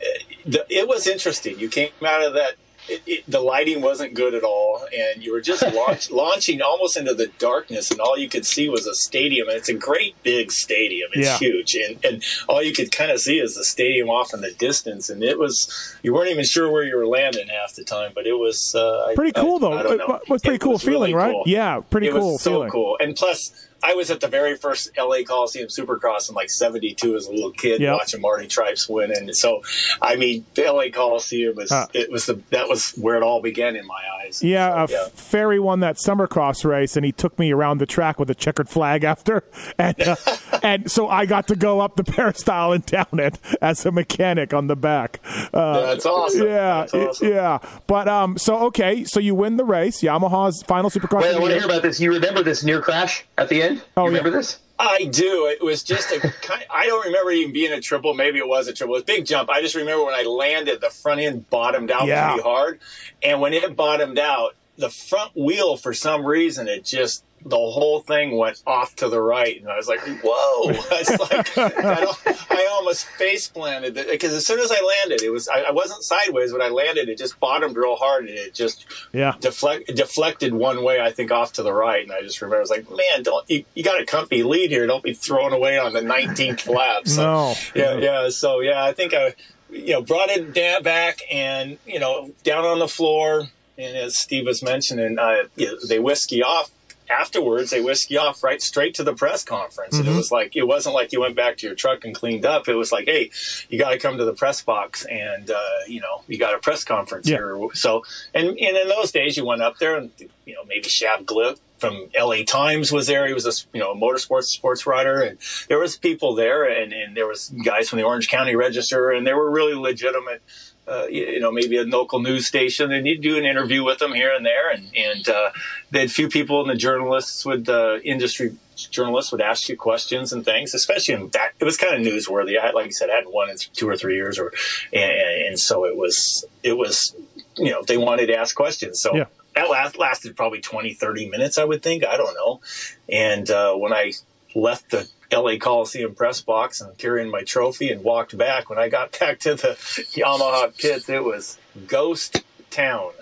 it, 0.00 0.66
it 0.68 0.88
was 0.88 1.06
interesting. 1.06 1.58
You 1.58 1.68
came 1.68 1.90
out 2.04 2.22
of 2.22 2.34
that 2.34 2.54
it, 2.88 3.02
it, 3.06 3.24
the 3.28 3.40
lighting 3.40 3.80
wasn't 3.82 4.14
good 4.14 4.34
at 4.34 4.42
all, 4.42 4.84
and 4.92 5.22
you 5.22 5.32
were 5.32 5.40
just 5.40 5.62
launch, 5.74 6.10
launching 6.10 6.60
almost 6.62 6.96
into 6.96 7.14
the 7.14 7.28
darkness, 7.38 7.90
and 7.90 8.00
all 8.00 8.16
you 8.18 8.28
could 8.28 8.44
see 8.46 8.68
was 8.68 8.86
a 8.86 8.94
stadium. 8.94 9.48
And 9.48 9.56
it's 9.56 9.68
a 9.68 9.74
great 9.74 10.20
big 10.22 10.50
stadium; 10.50 11.08
it's 11.12 11.26
Yeah. 11.28 11.38
huge, 11.38 11.74
and 11.74 12.04
and 12.04 12.24
all 12.48 12.62
you 12.62 12.72
could 12.72 12.90
kind 12.92 13.10
of 13.10 13.20
see 13.20 13.38
is 13.38 13.54
the 13.54 13.64
stadium 13.64 14.08
off 14.08 14.34
in 14.34 14.40
the 14.40 14.52
distance. 14.52 15.08
And 15.10 15.22
it 15.22 15.38
was 15.38 15.96
you 16.02 16.12
weren't 16.14 16.30
even 16.30 16.44
sure 16.44 16.70
where 16.70 16.82
you 16.82 16.96
were 16.96 17.06
landing 17.06 17.48
half 17.48 17.74
the 17.74 17.84
time, 17.84 18.12
but 18.14 18.26
it 18.26 18.34
was 18.38 18.74
uh, 18.74 19.04
I- 19.10 19.14
Pretty 19.14 19.32
cool, 19.32 19.56
I- 19.56 19.58
though. 19.58 19.72
I 19.72 20.16
It 20.16 20.28
was 20.28 20.42
pretty 20.42 20.58
cool 20.58 20.72
was 20.72 20.84
really 20.86 21.10
feeling, 21.10 21.16
right? 21.16 21.32
cool. 21.32 21.44
Yeah, 21.46 21.80
pretty 21.90 22.08
it 22.08 22.12
cool 22.12 22.32
was 22.32 22.42
so 22.42 22.50
feeling. 22.52 22.70
cool, 22.70 22.96
and 23.00 23.14
plus. 23.16 23.52
I 23.82 23.94
was 23.94 24.10
at 24.10 24.20
the 24.20 24.28
very 24.28 24.56
first 24.56 24.90
LA 24.98 25.22
Coliseum 25.26 25.68
Supercross 25.68 26.28
in 26.28 26.34
like 26.34 26.50
'72 26.50 27.16
as 27.16 27.26
a 27.26 27.30
little 27.30 27.50
kid, 27.52 27.80
Yep. 27.80 27.94
watching 27.94 28.20
Marty 28.20 28.46
Tripes 28.46 28.88
win, 28.88 29.10
and 29.10 29.34
so 29.36 29.62
I 30.02 30.16
mean, 30.16 30.44
the 30.54 30.62
LA 30.72 30.90
Coliseum 30.90 31.56
was 31.56 31.70
Huh. 31.70 31.86
it 31.92 32.10
was 32.10 32.26
the 32.26 32.40
that 32.50 32.68
was 32.68 32.90
where 32.92 33.16
it 33.16 33.22
all 33.22 33.40
began 33.40 33.76
in 33.76 33.86
my 33.86 34.00
eyes. 34.24 34.42
Yeah, 34.42 34.86
So, 34.86 34.96
uh, 34.96 35.08
Ferry 35.14 35.58
won 35.58 35.80
that 35.80 35.96
Summercross 35.96 36.64
race, 36.64 36.96
and 36.96 37.04
he 37.04 37.12
took 37.12 37.38
me 37.38 37.52
around 37.52 37.78
the 37.78 37.86
track 37.86 38.18
with 38.18 38.30
a 38.30 38.34
checkered 38.34 38.68
flag 38.68 39.02
after, 39.04 39.44
and 39.78 40.00
uh, 40.00 40.16
and 40.62 40.90
so 40.90 41.08
I 41.08 41.26
got 41.26 41.48
to 41.48 41.56
go 41.56 41.80
up 41.80 41.96
the 41.96 42.04
peristyle 42.04 42.72
and 42.72 42.84
down 42.86 43.06
it 43.14 43.38
as 43.62 43.84
a 43.86 43.90
mechanic 43.92 44.52
on 44.54 44.66
the 44.66 44.76
back. 44.76 45.20
Uh, 45.52 45.80
That's 45.86 46.06
awesome. 46.06 46.46
Yeah, 46.46 46.80
That's 46.82 46.94
awesome. 46.94 47.28
yeah. 47.28 47.58
But 47.86 48.08
um, 48.08 48.38
so 48.38 48.58
okay, 48.66 49.04
so 49.04 49.20
you 49.20 49.34
win 49.34 49.56
the 49.56 49.64
race, 49.64 50.02
Yamaha's 50.02 50.62
final 50.64 50.90
Supercross. 50.90 51.22
Wait, 51.22 51.34
I 51.34 51.38
want 51.38 51.52
to 51.52 51.58
hear 51.58 51.64
about 51.66 51.82
this. 51.82 52.00
You 52.00 52.12
remember 52.12 52.42
this 52.42 52.62
near 52.64 52.80
crash 52.80 53.24
at 53.38 53.48
the 53.48 53.62
end? 53.62 53.69
Oh, 53.96 54.02
you 54.02 54.08
remember 54.08 54.30
yeah. 54.30 54.36
this? 54.36 54.58
I 54.78 55.04
do. 55.04 55.46
It 55.46 55.62
was 55.62 55.82
just 55.82 56.10
a 56.10 56.20
kind. 56.42 56.64
I 56.70 56.86
don't 56.86 57.04
remember 57.06 57.30
even 57.32 57.52
being 57.52 57.72
a 57.72 57.80
triple. 57.80 58.14
Maybe 58.14 58.38
it 58.38 58.48
was 58.48 58.66
a 58.68 58.72
triple. 58.72 58.94
It 58.94 58.98
was 58.98 59.02
a 59.02 59.06
big 59.06 59.26
jump. 59.26 59.50
I 59.50 59.60
just 59.60 59.74
remember 59.74 60.04
when 60.04 60.14
I 60.14 60.22
landed, 60.22 60.80
the 60.80 60.88
front 60.90 61.20
end 61.20 61.50
bottomed 61.50 61.90
out 61.90 62.06
Yeah. 62.06 62.28
pretty 62.32 62.42
hard, 62.42 62.80
and 63.22 63.40
when 63.40 63.52
it 63.52 63.76
bottomed 63.76 64.18
out, 64.18 64.54
the 64.78 64.88
front 64.88 65.32
wheel 65.36 65.76
for 65.76 65.92
some 65.92 66.24
reason 66.24 66.66
it 66.66 66.84
just 66.86 67.22
the 67.44 67.56
whole 67.56 68.00
thing 68.00 68.36
went 68.36 68.62
off 68.66 68.94
to 68.96 69.08
the 69.08 69.20
right, 69.20 69.60
and 69.60 69.68
I 69.70 69.76
was 69.76 69.88
like, 69.88 70.00
"Whoa!" 70.22 70.70
It's 70.92 71.10
like 71.18 71.56
I, 71.58 72.36
I 72.50 72.68
almost 72.72 73.06
face 73.06 73.48
planted 73.48 73.94
because 73.94 74.32
as 74.32 74.46
soon 74.46 74.58
as 74.60 74.70
I 74.70 74.80
landed, 74.80 75.22
it 75.22 75.30
was 75.30 75.48
I, 75.48 75.60
I 75.62 75.70
wasn't 75.70 76.02
sideways. 76.02 76.52
When 76.52 76.62
I 76.62 76.68
landed, 76.68 77.08
it 77.08 77.18
just 77.18 77.40
bottomed 77.40 77.76
real 77.76 77.96
hard, 77.96 78.28
and 78.28 78.36
it 78.36 78.54
just 78.54 78.86
Yeah. 79.12 79.34
deflect, 79.40 79.94
deflected 79.94 80.52
one 80.54 80.82
way, 80.82 81.00
I 81.00 81.10
think, 81.12 81.30
off 81.30 81.52
to 81.54 81.62
the 81.62 81.72
right. 81.72 82.02
And 82.02 82.12
I 82.12 82.20
just 82.22 82.40
remember, 82.42 82.58
I 82.58 82.60
was 82.60 82.70
like, 82.70 82.88
man, 82.90 83.22
don't 83.22 83.48
you, 83.48 83.64
you 83.74 83.82
got 83.82 84.00
a 84.00 84.04
comfy 84.04 84.42
lead 84.42 84.70
here. 84.70 84.86
Don't 84.86 85.02
be 85.02 85.14
thrown 85.14 85.52
away 85.52 85.78
on 85.78 85.92
the 85.92 86.00
19th 86.00 86.68
lap. 86.68 87.06
So, 87.08 87.22
No. 87.22 87.54
Yeah, 87.74 87.94
yeah. 87.96 88.28
So, 88.30 88.60
yeah, 88.60 88.84
I 88.84 88.92
think 88.92 89.14
I, 89.14 89.34
you 89.70 89.92
know, 89.94 90.02
brought 90.02 90.28
it 90.30 90.52
down, 90.52 90.82
back 90.82 91.20
and, 91.32 91.78
you 91.86 91.98
know, 92.00 92.32
down 92.44 92.64
on 92.64 92.78
the 92.80 92.88
floor. 92.88 93.48
And 93.78 93.96
as 93.96 94.18
Steve 94.18 94.44
was 94.44 94.62
mentioning, 94.62 95.18
uh, 95.18 95.44
you 95.56 95.78
they 95.88 95.98
whiskey 95.98 96.42
off. 96.42 96.70
Afterwards, 97.10 97.70
they 97.70 97.80
whisked 97.80 98.10
you 98.10 98.20
off 98.20 98.42
right 98.44 98.62
straight 98.62 98.94
to 98.94 99.02
the 99.04 99.14
press 99.14 99.42
conference, 99.44 99.98
and 99.98 100.06
it 100.06 100.14
was 100.14 100.30
like 100.30 100.54
it 100.54 100.62
wasn't 100.62 100.94
like 100.94 101.12
you 101.12 101.20
went 101.20 101.34
back 101.34 101.56
to 101.58 101.66
your 101.66 101.74
truck 101.74 102.04
and 102.04 102.14
cleaned 102.14 102.46
up. 102.46 102.68
It 102.68 102.74
was 102.74 102.92
like, 102.92 103.06
hey, 103.06 103.30
you 103.68 103.78
got 103.78 103.90
to 103.90 103.98
come 103.98 104.16
to 104.18 104.24
the 104.24 104.32
press 104.32 104.62
box, 104.62 105.04
and 105.06 105.50
uh, 105.50 105.60
you 105.88 106.00
know, 106.00 106.22
you 106.28 106.38
got 106.38 106.54
a 106.54 106.58
press 106.58 106.84
conference 106.84 107.28
Yeah. 107.28 107.36
here. 107.38 107.58
So, 107.74 108.04
and, 108.32 108.48
and 108.48 108.76
in 108.76 108.88
those 108.88 109.10
days, 109.10 109.36
you 109.36 109.44
went 109.44 109.60
up 109.60 109.78
there, 109.78 109.96
and 109.96 110.10
you 110.46 110.54
know, 110.54 110.64
maybe 110.68 110.86
Shav 110.88 111.24
Glick 111.24 111.58
from 111.78 112.08
LA 112.18 112.44
Times 112.46 112.92
was 112.92 113.06
there. 113.08 113.26
He 113.26 113.34
was 113.34 113.46
a 113.46 113.52
you 113.76 113.80
know 113.80 113.92
a 113.92 113.96
motorsports 113.96 114.44
sports 114.44 114.86
writer, 114.86 115.20
and 115.20 115.38
there 115.68 115.78
was 115.78 115.96
people 115.96 116.34
there, 116.34 116.64
and, 116.64 116.92
and 116.92 117.16
there 117.16 117.26
was 117.26 117.52
guys 117.64 117.88
from 117.88 117.98
the 117.98 118.04
Orange 118.04 118.28
County 118.28 118.54
Register, 118.54 119.10
and 119.10 119.26
they 119.26 119.34
were 119.34 119.50
really 119.50 119.74
legitimate. 119.74 120.42
Uh, 120.90 121.06
you 121.08 121.38
know, 121.38 121.52
maybe 121.52 121.76
a 121.76 121.84
local 121.84 122.18
news 122.18 122.46
station, 122.46 122.90
and 122.90 123.06
you'd 123.06 123.20
do 123.22 123.38
an 123.38 123.44
interview 123.44 123.84
with 123.84 123.98
them 124.00 124.12
here 124.12 124.34
and 124.34 124.44
there, 124.44 124.70
and 124.70 124.90
and 124.96 125.28
uh, 125.28 125.50
they 125.92 126.00
had 126.00 126.10
few 126.10 126.28
people, 126.28 126.60
and 126.62 126.68
the 126.68 126.74
journalists 126.74 127.46
would 127.46 127.68
uh, 127.68 127.98
industry 128.02 128.56
journalists 128.90 129.30
would 129.30 129.40
ask 129.40 129.68
you 129.68 129.76
questions 129.76 130.32
and 130.32 130.44
things, 130.44 130.74
especially 130.74 131.14
in 131.14 131.28
that 131.30 131.52
it 131.60 131.64
was 131.64 131.76
kind 131.76 131.94
of 131.94 132.00
newsworthy. 132.12 132.58
I 132.58 132.66
had, 132.66 132.74
like 132.74 132.86
you 132.86 132.92
said, 132.92 133.08
I 133.08 133.14
hadn't 133.16 133.32
won 133.32 133.50
in 133.50 133.56
two 133.72 133.88
or 133.88 133.96
three 133.96 134.16
years, 134.16 134.36
or 134.38 134.52
and, 134.92 135.12
and 135.48 135.58
so 135.60 135.84
it 135.86 135.96
was 135.96 136.44
it 136.64 136.76
was 136.76 137.14
you 137.56 137.70
know 137.70 137.82
they 137.86 137.96
wanted 137.96 138.26
to 138.26 138.36
ask 138.36 138.56
questions, 138.56 139.00
so 139.00 139.14
Yeah. 139.14 139.24
that 139.54 139.70
last, 139.70 139.96
lasted 139.96 140.36
probably 140.36 140.60
20, 140.60 140.94
30 140.94 141.28
minutes, 141.30 141.56
I 141.56 141.64
would 141.64 141.82
think. 141.84 142.04
I 142.04 142.16
don't 142.16 142.34
know. 142.34 142.60
And 143.08 143.48
uh, 143.48 143.74
when 143.74 143.92
I 143.92 144.12
left 144.56 144.90
the 144.90 145.08
LA 145.32 145.56
Coliseum 145.56 146.14
press 146.14 146.40
box 146.40 146.80
and 146.80 146.96
carrying 146.98 147.30
my 147.30 147.42
trophy 147.42 147.90
and 147.90 148.02
walked 148.02 148.36
back, 148.36 148.68
when 148.68 148.78
I 148.78 148.88
got 148.88 149.18
back 149.20 149.38
to 149.40 149.54
the 149.54 149.76
Yamaha 150.14 150.76
pits, 150.76 151.08
it 151.08 151.24
was 151.24 151.58
ghost 151.86 152.42
town. 152.70 153.12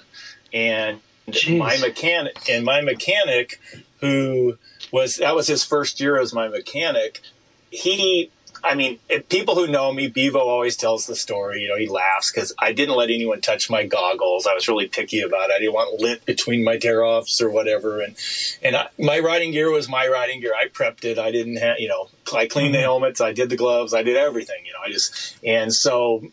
And 0.53 1.01
my 1.49 1.77
mechanic 1.79 2.49
and 2.49 2.65
my 2.65 2.81
mechanic 2.81 3.61
who 4.01 4.57
was 4.93 5.17
that 5.17 5.35
was 5.35 5.47
his 5.47 5.65
first 5.65 6.01
year 6.01 6.19
as 6.19 6.33
my 6.33 6.49
mechanic 6.49 7.21
he 7.71 8.31
I 8.63 8.75
mean, 8.75 8.99
if 9.09 9.29
people 9.29 9.55
who 9.55 9.67
know 9.67 9.93
me, 9.93 10.09
Bevo 10.09 10.39
always 10.39 10.77
tells 10.77 11.07
the 11.07 11.17
story. 11.17 11.63
You 11.63 11.69
know, 11.69 11.77
he 11.77 11.89
laughs 11.89 12.33
because 12.33 12.53
I 12.59 12.73
didn't 12.73 12.97
let 12.97 13.11
anyone 13.11 13.41
touch 13.41 13.71
my 13.71 13.85
goggles. 13.85 14.47
I 14.47 14.55
was 14.55 14.69
really 14.69 14.89
picky 14.89 15.21
about 15.21 15.51
it. 15.51 15.55
I 15.55 15.59
didn't 15.59 15.75
want 15.75 16.01
lint 16.01 16.25
between 16.25 16.65
my 16.65 16.77
tear 16.77 17.05
offs 17.05 17.41
or 17.41 17.51
whatever. 17.51 18.01
And 18.01 18.17
and 18.63 18.77
I, 18.77 18.89
my 18.99 19.19
riding 19.19 19.53
gear 19.53 19.71
was 19.71 19.89
my 19.89 20.07
riding 20.07 20.41
gear. 20.41 20.53
I 20.55 20.69
prepped 20.69 21.05
it. 21.05 21.19
I 21.19 21.31
didn't 21.31 21.57
have, 21.57 21.79
you 21.79 21.89
know, 21.89 22.09
I 22.35 22.47
cleaned 22.47 22.75
the 22.75 22.81
helmets. 22.81 23.21
I 23.21 23.33
did 23.33 23.51
the 23.51 23.57
gloves. 23.57 23.95
I 23.95 24.03
did 24.03 24.17
everything. 24.17 24.65
You 24.67 24.73
know, 24.73 24.81
I 24.85 24.91
just 24.91 25.37
and 25.45 25.73
so 25.73 26.25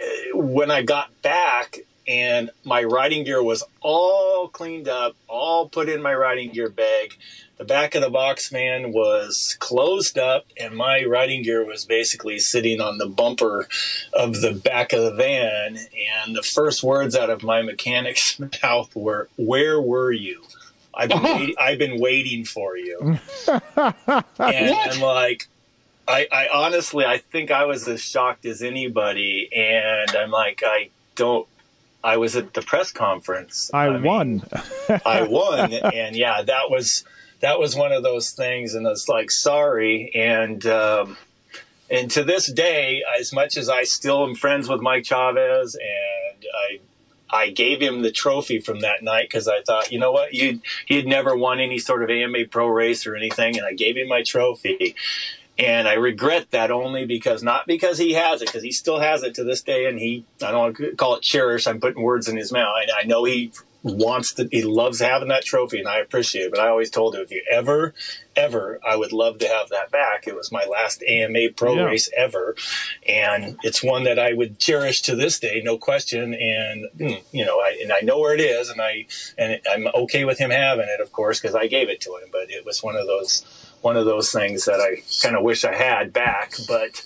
uh, 0.00 0.36
when 0.36 0.70
I 0.70 0.82
got 0.82 1.22
back 1.22 1.78
and 2.06 2.50
my 2.64 2.82
riding 2.82 3.24
gear 3.24 3.42
was 3.42 3.64
all 3.80 4.48
cleaned 4.48 4.88
up, 4.88 5.16
all 5.28 5.68
put 5.68 5.88
in 5.88 6.02
my 6.02 6.14
riding 6.14 6.50
gear 6.50 6.68
bag. 6.68 7.16
The 7.56 7.64
back 7.64 7.94
of 7.94 8.02
the 8.02 8.10
box 8.10 8.50
man 8.50 8.92
was 8.92 9.56
closed 9.60 10.18
up, 10.18 10.46
and 10.58 10.74
my 10.74 11.04
riding 11.04 11.42
gear 11.42 11.64
was 11.64 11.84
basically 11.84 12.40
sitting 12.40 12.80
on 12.80 12.98
the 12.98 13.06
bumper 13.06 13.68
of 14.12 14.40
the 14.40 14.52
back 14.52 14.92
of 14.92 15.02
the 15.02 15.12
van. 15.12 15.78
And 16.26 16.34
the 16.34 16.42
first 16.42 16.82
words 16.82 17.14
out 17.14 17.30
of 17.30 17.44
my 17.44 17.62
mechanic's 17.62 18.40
mouth 18.62 18.94
were, 18.96 19.28
"Where 19.36 19.80
were 19.80 20.10
you? 20.10 20.42
I've 20.92 21.10
been, 21.10 21.22
wait- 21.22 21.56
I've 21.58 21.78
been 21.78 22.00
waiting 22.00 22.44
for 22.44 22.76
you." 22.76 23.18
and 23.46 24.24
I'm 24.38 25.00
like, 25.00 25.46
I, 26.08 26.26
I 26.32 26.48
honestly, 26.52 27.04
I 27.04 27.18
think 27.18 27.52
I 27.52 27.66
was 27.66 27.86
as 27.86 28.00
shocked 28.00 28.46
as 28.46 28.62
anybody, 28.62 29.48
and 29.54 30.10
I'm 30.10 30.30
like, 30.30 30.62
I 30.66 30.90
don't. 31.14 31.46
I 32.02 32.18
was 32.18 32.36
at 32.36 32.52
the 32.52 32.60
press 32.60 32.92
conference. 32.92 33.70
I, 33.72 33.88
mean, 33.88 34.02
won. 34.02 34.42
I 35.06 35.22
won, 35.22 35.72
and 35.72 36.14
yeah, 36.14 36.42
that 36.42 36.68
was 36.68 37.02
that 37.44 37.58
was 37.58 37.76
one 37.76 37.92
of 37.92 38.02
those 38.02 38.30
things, 38.30 38.74
and 38.74 38.86
it's 38.86 39.06
like 39.06 39.30
sorry, 39.30 40.10
and 40.14 40.64
um, 40.66 41.18
and 41.90 42.10
to 42.12 42.24
this 42.24 42.50
day, 42.50 43.02
as 43.20 43.34
much 43.34 43.58
as 43.58 43.68
I 43.68 43.84
still 43.84 44.26
am 44.26 44.34
friends 44.34 44.66
with 44.66 44.80
Mike 44.80 45.04
Chavez, 45.04 45.74
and 45.74 46.44
I. 46.54 46.80
I 47.30 47.50
gave 47.50 47.80
him 47.80 48.02
the 48.02 48.12
trophy 48.12 48.60
from 48.60 48.82
that 48.82 49.02
night 49.02 49.28
because 49.28 49.48
I 49.48 49.60
thought, 49.62 49.90
you 49.90 49.98
know 49.98 50.12
what, 50.12 50.34
you 50.34 50.60
he 50.86 50.94
had 50.94 51.06
never 51.06 51.34
won 51.34 51.58
any 51.58 51.80
sort 51.80 52.04
of 52.04 52.10
AMA 52.10 52.46
pro 52.48 52.68
race 52.68 53.08
or 53.08 53.16
anything, 53.16 53.56
and 53.56 53.66
I 53.66 53.72
gave 53.72 53.96
him 53.96 54.06
my 54.06 54.22
trophy. 54.22 54.94
And 55.58 55.88
I 55.88 55.94
regret 55.94 56.52
that 56.52 56.70
only 56.70 57.06
because 57.06 57.42
not 57.42 57.66
because 57.66 57.98
he 57.98 58.12
has 58.12 58.40
it, 58.40 58.46
because 58.46 58.62
he 58.62 58.70
still 58.70 59.00
has 59.00 59.24
it 59.24 59.34
to 59.34 59.42
this 59.42 59.62
day, 59.62 59.86
and 59.86 59.98
he 59.98 60.24
I 60.42 60.52
don't 60.52 60.60
want 60.60 60.76
to 60.76 60.94
call 60.94 61.16
it 61.16 61.22
cherish. 61.22 61.66
I'm 61.66 61.80
putting 61.80 62.04
words 62.04 62.28
in 62.28 62.36
his 62.36 62.52
mouth. 62.52 62.72
I, 62.76 63.02
I 63.02 63.04
know 63.04 63.24
he 63.24 63.50
wants 63.84 64.32
to, 64.34 64.48
he 64.50 64.62
loves 64.62 64.98
having 65.00 65.28
that 65.28 65.44
trophy, 65.44 65.78
and 65.78 65.86
I 65.88 65.98
appreciate 65.98 66.46
it. 66.46 66.50
But 66.50 66.60
I 66.60 66.68
always 66.68 66.90
told 66.90 67.14
him 67.14 67.20
if 67.20 67.30
you 67.30 67.44
ever, 67.50 67.92
ever, 68.34 68.80
I 68.84 68.96
would 68.96 69.12
love 69.12 69.38
to 69.38 69.46
have 69.48 69.68
that 69.68 69.90
back. 69.90 70.26
It 70.26 70.34
was 70.34 70.50
my 70.50 70.64
last 70.64 71.02
AMA 71.06 71.50
pro 71.54 71.76
Yeah. 71.76 71.84
race 71.84 72.10
ever, 72.16 72.56
and 73.06 73.58
it's 73.62 73.82
one 73.84 74.04
that 74.04 74.18
I 74.18 74.32
would 74.32 74.58
cherish 74.58 75.02
to 75.02 75.14
this 75.14 75.38
day, 75.38 75.60
no 75.62 75.76
question. 75.76 76.34
And 76.34 76.86
mm, 76.96 77.22
you 77.30 77.44
know, 77.44 77.60
I 77.60 77.78
and 77.82 77.92
I 77.92 78.00
know 78.00 78.18
where 78.18 78.34
it 78.34 78.40
is, 78.40 78.70
and 78.70 78.80
I 78.80 79.06
and 79.36 79.60
I'm 79.70 79.86
okay 79.94 80.24
with 80.24 80.38
him 80.38 80.50
having 80.50 80.86
it, 80.88 81.00
of 81.00 81.12
course, 81.12 81.38
because 81.38 81.54
I 81.54 81.66
gave 81.66 81.88
it 81.90 82.00
to 82.02 82.10
him. 82.16 82.28
But 82.32 82.50
it 82.50 82.64
was 82.64 82.82
one 82.82 82.96
of 82.96 83.06
those 83.06 83.44
one 83.82 83.96
of 83.98 84.06
those 84.06 84.32
things 84.32 84.64
that 84.64 84.80
I 84.80 85.02
kind 85.22 85.36
of 85.36 85.42
wish 85.42 85.62
I 85.64 85.74
had 85.74 86.10
back. 86.12 86.54
But 86.66 87.02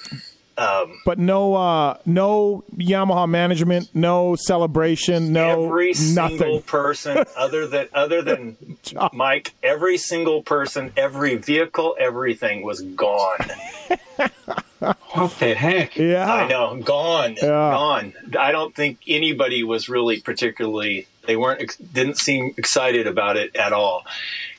um, 0.58 1.00
but 1.04 1.18
no, 1.20 1.54
uh, 1.54 1.98
no 2.04 2.64
Yamaha 2.76 3.28
management, 3.28 3.94
no 3.94 4.34
celebration, 4.34 5.32
no 5.32 5.66
every 5.66 5.94
single 5.94 6.60
person 6.62 7.24
other 7.36 7.66
than 7.68 7.88
other 7.94 8.22
than 8.22 8.56
Mike, 9.12 9.54
every 9.62 9.96
single 9.96 10.42
person, 10.42 10.92
every 10.96 11.36
vehicle, 11.36 11.96
everything 11.98 12.62
was 12.62 12.82
gone. 12.82 13.38
What 14.80 15.36
the 15.40 15.54
heck? 15.54 15.96
Yeah, 15.96 16.32
I 16.32 16.46
know, 16.46 16.80
gone, 16.80 17.34
gone. 17.40 18.14
I 18.38 18.52
don't 18.52 18.74
think 18.74 19.00
anybody 19.08 19.64
was 19.64 19.88
really 19.88 20.20
particularly. 20.20 21.08
They 21.26 21.34
weren't 21.36 21.76
didn't 21.92 22.18
seem 22.18 22.54
excited 22.56 23.08
about 23.08 23.36
it 23.36 23.56
at 23.56 23.72
all, 23.72 24.04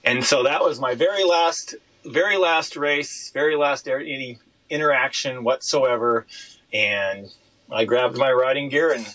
and 0.04 0.26
so 0.26 0.44
that 0.44 0.62
was 0.62 0.78
my 0.80 0.94
very 0.94 1.24
last, 1.24 1.76
very 2.06 2.36
last 2.36 2.76
race, 2.76 3.32
very 3.34 3.56
last 3.56 3.88
any 3.88 4.40
interaction 4.70 5.44
whatsoever, 5.44 6.26
and 6.74 7.28
I 7.72 7.86
grabbed 7.86 8.18
my 8.18 8.32
riding 8.32 8.70
gear 8.70 8.92
and. 8.92 9.06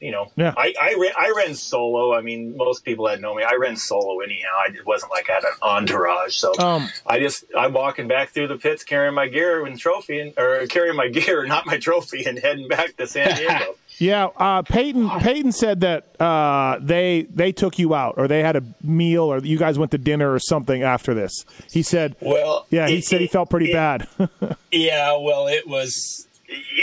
You 0.00 0.10
know, 0.10 0.26
Yeah. 0.34 0.54
I 0.56 0.74
I, 0.80 0.96
ran, 0.98 1.12
I 1.16 1.32
ran 1.36 1.54
solo. 1.54 2.12
I 2.12 2.20
mean, 2.20 2.56
most 2.56 2.84
people 2.84 3.06
that 3.06 3.20
know 3.20 3.32
me, 3.36 3.44
I 3.44 3.54
ran 3.54 3.76
solo 3.76 4.18
anyhow. 4.18 4.48
I, 4.58 4.72
it 4.74 4.84
wasn't 4.84 5.12
like 5.12 5.30
I 5.30 5.34
had 5.34 5.44
an 5.44 5.52
entourage. 5.62 6.34
So 6.34 6.52
Um, 6.58 6.88
I 7.06 7.20
just 7.20 7.44
I'm 7.56 7.72
walking 7.72 8.08
back 8.08 8.30
through 8.30 8.48
the 8.48 8.56
pits 8.56 8.82
carrying 8.82 9.14
my 9.14 9.28
gear 9.28 9.64
and 9.64 9.78
trophy 9.78 10.18
and 10.18 10.32
or 10.36 10.66
carrying 10.66 10.96
my 10.96 11.06
gear, 11.06 11.46
not 11.54 11.64
my 11.64 11.78
trophy, 11.78 12.24
and 12.24 12.40
heading 12.40 12.66
back 12.66 12.96
to 12.96 13.06
San 13.06 13.36
Diego. 13.36 13.76
Yeah, 13.98 14.26
uh, 14.36 14.62
Payton. 14.62 15.08
Payton 15.20 15.52
said 15.52 15.80
that 15.80 16.20
uh, 16.20 16.78
they 16.80 17.26
they 17.34 17.50
took 17.52 17.78
you 17.78 17.94
out, 17.94 18.14
or 18.16 18.28
they 18.28 18.42
had 18.44 18.54
a 18.56 18.62
meal, 18.82 19.24
or 19.24 19.38
you 19.38 19.58
guys 19.58 19.78
went 19.78 19.90
to 19.90 19.98
dinner 19.98 20.32
or 20.32 20.38
something 20.38 20.82
after 20.84 21.14
this. 21.14 21.44
He 21.72 21.82
said, 21.82 22.14
well, 22.20 22.66
"Yeah." 22.70 22.86
He 22.88 22.98
it- 22.98 23.04
said 23.04 23.20
he 23.20 23.26
felt 23.26 23.50
pretty 23.50 23.70
it- 23.70 23.74
bad. 23.74 24.08
Yeah, 24.70 25.16
well, 25.18 25.46
it 25.48 25.66
was 25.66 26.27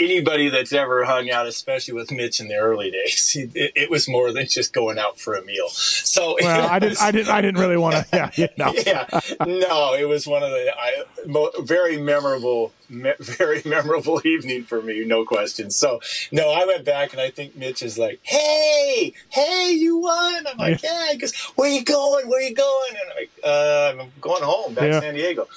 anybody 0.00 0.48
that's 0.48 0.72
ever 0.72 1.04
hung 1.04 1.30
out, 1.30 1.46
especially 1.46 1.94
with 1.94 2.10
Mitch 2.12 2.40
in 2.40 2.48
the 2.48 2.56
early 2.56 2.90
days. 2.90 3.36
It, 3.56 3.72
it 3.74 3.90
was 3.90 4.08
more 4.08 4.32
than 4.32 4.46
just 4.48 4.72
going 4.72 4.98
out 4.98 5.18
for 5.20 5.34
a 5.34 5.44
meal. 5.44 5.68
So 5.68 6.36
well, 6.40 6.64
it 6.66 6.70
I 6.70 6.78
didn't. 6.78 7.02
I 7.02 7.10
didn't. 7.10 7.28
I 7.32 7.40
didn't 7.40 7.60
really 7.60 7.76
want 7.76 7.94
to. 7.96 8.06
Yeah, 8.16 8.30
yeah, 8.34 8.46
no. 8.56 8.72
yeah, 8.74 9.20
no, 9.46 9.94
it 9.94 10.08
was 10.08 10.26
one 10.26 10.42
of 10.42 10.50
the 10.50 10.72
I, 10.76 11.04
mo- 11.26 11.50
very 11.60 11.96
memorable, 11.98 12.72
me, 12.88 13.12
very 13.20 13.62
memorable 13.64 14.20
evening 14.26 14.64
for 14.64 14.80
me, 14.82 15.04
no 15.04 15.24
question. 15.24 15.70
So, 15.70 16.00
no, 16.32 16.50
I 16.50 16.64
went 16.66 16.84
back 16.84 17.12
and 17.12 17.20
I 17.20 17.30
think 17.30 17.56
Mitch 17.56 17.82
is 17.82 17.98
like, 17.98 18.20
"Hey, 18.22 19.12
hey, 19.30 19.72
you 19.72 19.98
won!" 19.98 20.46
I'm 20.46 20.56
like, 20.58 20.82
"Yeah." 20.82 21.12
He 21.12 21.18
goes, 21.18 21.34
"Where 21.56 21.68
you 21.70 21.84
going? 21.84 22.28
Where 22.28 22.42
you 22.42 22.54
going?" 22.54 22.90
And 22.90 22.98
I'm 23.10 23.16
like, 23.16 23.30
uh, 23.44 24.02
"I'm 24.02 24.12
going 24.20 24.42
home 24.42 24.74
back 24.74 24.84
Yeah. 24.84 24.90
to 24.92 25.00
San 25.00 25.14
Diego." 25.14 25.48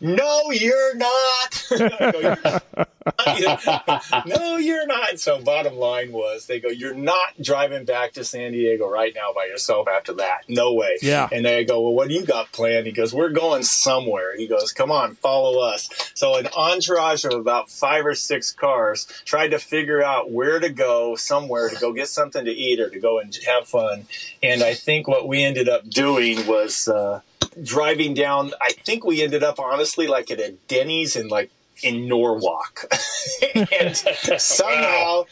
No, 0.00 0.50
you're 0.52 0.94
not. 0.96 1.66
Go, 1.70 2.20
"You're 2.20 2.38
not." 2.44 2.88
no, 4.26 4.56
you're 4.56 4.86
not. 4.86 5.18
So, 5.18 5.40
bottom 5.40 5.76
line 5.76 6.12
was, 6.12 6.46
they 6.46 6.60
go, 6.60 6.68
"You're 6.68 6.94
not 6.94 7.40
driving 7.40 7.84
back 7.84 8.12
to 8.12 8.24
San 8.24 8.52
Diego 8.52 8.88
right 8.88 9.12
now 9.14 9.32
by 9.34 9.46
yourself." 9.46 9.88
After 9.88 10.12
that, 10.14 10.44
no 10.48 10.72
way. 10.74 10.98
Yeah. 11.02 11.28
And 11.30 11.44
they 11.44 11.64
go, 11.64 11.80
well, 11.80 11.94
what 11.94 12.08
do 12.08 12.14
you 12.14 12.24
got 12.24 12.52
planned? 12.52 12.86
He 12.86 12.92
goes, 12.92 13.14
we're 13.14 13.30
going 13.30 13.62
somewhere. 13.62 14.36
He 14.36 14.46
goes, 14.46 14.72
come 14.72 14.90
on, 14.90 15.14
follow 15.14 15.60
us. 15.60 15.88
So 16.14 16.36
an 16.36 16.48
entourage 16.56 17.24
of 17.24 17.32
about 17.32 17.70
five 17.70 18.04
or 18.04 18.14
six 18.14 18.52
cars 18.52 19.06
tried 19.24 19.48
to 19.48 19.58
figure 19.58 20.02
out 20.02 20.30
where 20.30 20.60
to 20.60 20.68
go, 20.68 21.16
somewhere 21.16 21.68
to 21.68 21.76
go 21.76 21.92
get 21.92 22.08
something 22.08 22.44
to 22.44 22.50
eat 22.50 22.80
or 22.80 22.90
to 22.90 22.98
go 22.98 23.18
and 23.18 23.36
have 23.46 23.66
fun. 23.66 24.06
And 24.42 24.62
I 24.62 24.74
think 24.74 25.08
what 25.08 25.28
we 25.28 25.42
ended 25.42 25.68
up 25.68 25.88
doing 25.88 26.46
was 26.46 26.88
uh, 26.88 27.20
driving 27.62 28.14
down. 28.14 28.52
I 28.60 28.72
think 28.72 29.04
we 29.04 29.22
ended 29.22 29.42
up 29.42 29.58
honestly 29.58 30.06
like 30.06 30.30
at 30.30 30.40
a 30.40 30.52
Denny's 30.68 31.16
in 31.16 31.28
like 31.28 31.50
in 31.82 32.08
Norwalk, 32.08 32.84
and 33.54 33.96
somehow, 33.96 35.24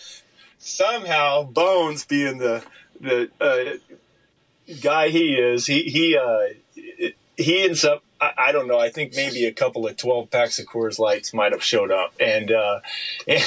somehow, 0.59 1.44
Bones 1.44 2.05
being 2.05 2.38
the 2.38 2.64
the 3.01 3.30
uh, 3.40 4.74
guy 4.80 5.09
he 5.09 5.34
is, 5.34 5.66
he 5.66 5.82
he 5.84 6.16
uh, 6.16 7.12
he 7.36 7.62
ends 7.62 7.84
up. 7.84 8.03
I, 8.18 8.32
I 8.38 8.53
don't 8.53 8.66
know. 8.66 8.78
I 8.78 8.88
think 8.88 9.14
maybe 9.14 9.44
a 9.44 9.53
couple 9.53 9.86
of 9.86 9.97
twelve 9.97 10.30
packs 10.30 10.59
of 10.59 10.66
Coors 10.66 10.99
Lights 10.99 11.34
might 11.34 11.53
have 11.53 11.62
showed 11.62 11.90
up, 11.90 12.14
and 12.18 12.51
uh, 12.51 12.80
and 13.28 13.44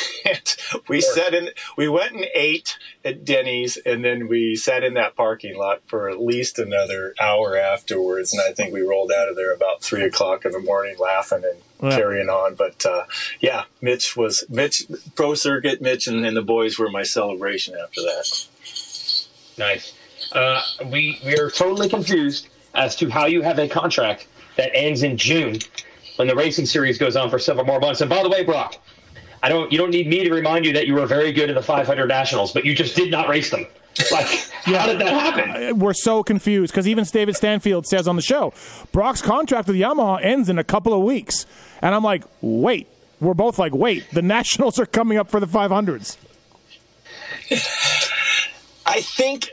we 0.88 1.02
sat 1.02 1.34
in. 1.34 1.50
We 1.78 1.88
went 1.88 2.14
and 2.14 2.26
ate 2.34 2.78
at 3.04 3.26
Denny's, 3.26 3.78
and 3.78 4.04
then 4.04 4.28
we 4.28 4.56
sat 4.56 4.84
in 4.84 4.94
that 4.96 5.16
parking 5.16 5.58
lot 5.58 5.82
for 5.88 6.10
at 6.10 6.22
least 6.22 6.60
another 6.60 7.14
hour 7.20 7.58
afterwards. 7.58 8.34
And 8.34 8.42
I 8.42 8.54
think 8.54 8.74
we 8.74 8.82
rolled 8.82 9.12
out 9.12 9.30
of 9.30 9.36
there 9.36 9.54
about 9.54 9.82
three 9.82 10.04
o'clock 10.04 10.46
in 10.46 10.52
the 10.52 10.60
morning, 10.60 10.96
laughing 11.00 11.44
and 11.44 11.62
Yeah. 11.82 11.96
carrying 11.96 12.30
on. 12.30 12.56
But 12.56 12.86
uh, 12.86 13.06
yeah, 13.40 13.64
Mitch 13.82 14.18
was 14.18 14.44
Mitch 14.50 14.84
pro 15.16 15.34
circuit. 15.34 15.82
Mitch 15.82 16.08
and, 16.08 16.26
and 16.26 16.36
the 16.36 16.42
boys 16.42 16.78
were 16.78 16.90
my 16.90 17.04
celebration 17.04 17.76
after 17.82 18.02
that. 18.02 18.46
Nice. 19.58 19.94
Uh, 20.32 20.62
we 20.86 21.20
we 21.26 21.38
are 21.40 21.50
totally 21.50 21.90
confused 21.90 22.48
as 22.76 22.96
to 22.98 23.10
how 23.10 23.26
you 23.26 23.42
have 23.42 23.60
a 23.60 23.68
contract 23.68 24.28
that 24.58 24.72
ends 24.74 25.04
in 25.04 25.18
June 25.18 25.60
when 26.18 26.28
the 26.28 26.36
racing 26.36 26.66
series 26.66 26.98
goes 26.98 27.16
on 27.16 27.30
for 27.30 27.40
several 27.40 27.66
more 27.66 27.80
months. 27.80 28.02
And 28.02 28.10
by 28.10 28.24
the 28.24 28.30
way, 28.30 28.44
Broc, 28.44 28.76
I 29.42 29.50
don't 29.50 29.72
you 29.72 29.78
don't 29.78 29.92
need 29.92 30.08
me 30.08 30.24
to 30.24 30.34
remind 30.34 30.66
you 30.66 30.74
that 30.74 30.88
you 30.88 30.96
were 30.96 31.06
very 31.06 31.32
good 31.32 31.50
in 31.50 31.56
the 31.56 31.62
500 31.62 32.08
nationals, 32.08 32.52
but 32.52 32.66
you 32.66 32.76
just 32.76 32.96
did 32.96 33.10
not 33.10 33.30
race 33.30 33.50
them. 33.50 33.66
Like, 34.12 34.28
how 34.66 34.86
did 34.86 35.00
that 35.00 35.08
happen? 35.10 35.80
We're 35.80 35.94
so 35.94 36.24
confused 36.24 36.74
because 36.74 36.88
even 36.88 37.04
David 37.06 37.36
Stanfield 37.36 37.86
says 37.86 38.08
on 38.08 38.16
the 38.16 38.22
show, 38.22 38.54
Broc's 38.92 39.22
contract 39.22 39.68
with 39.68 39.78
Yamaha 39.78 40.24
ends 40.24 40.50
in 40.50 40.58
a 40.58 40.64
couple 40.64 40.94
of 40.94 41.02
weeks, 41.04 41.46
and 41.82 41.94
I'm 41.94 42.04
like, 42.04 42.24
wait. 42.42 42.88
We're 43.22 43.34
both 43.34 43.60
like, 43.60 43.74
wait. 43.76 44.10
The 44.12 44.22
Nationals 44.22 44.80
are 44.80 44.86
coming 44.86 45.18
up 45.18 45.30
for 45.30 45.42
the 45.42 45.46
500s. 45.46 46.16
I 48.86 49.02
think 49.02 49.50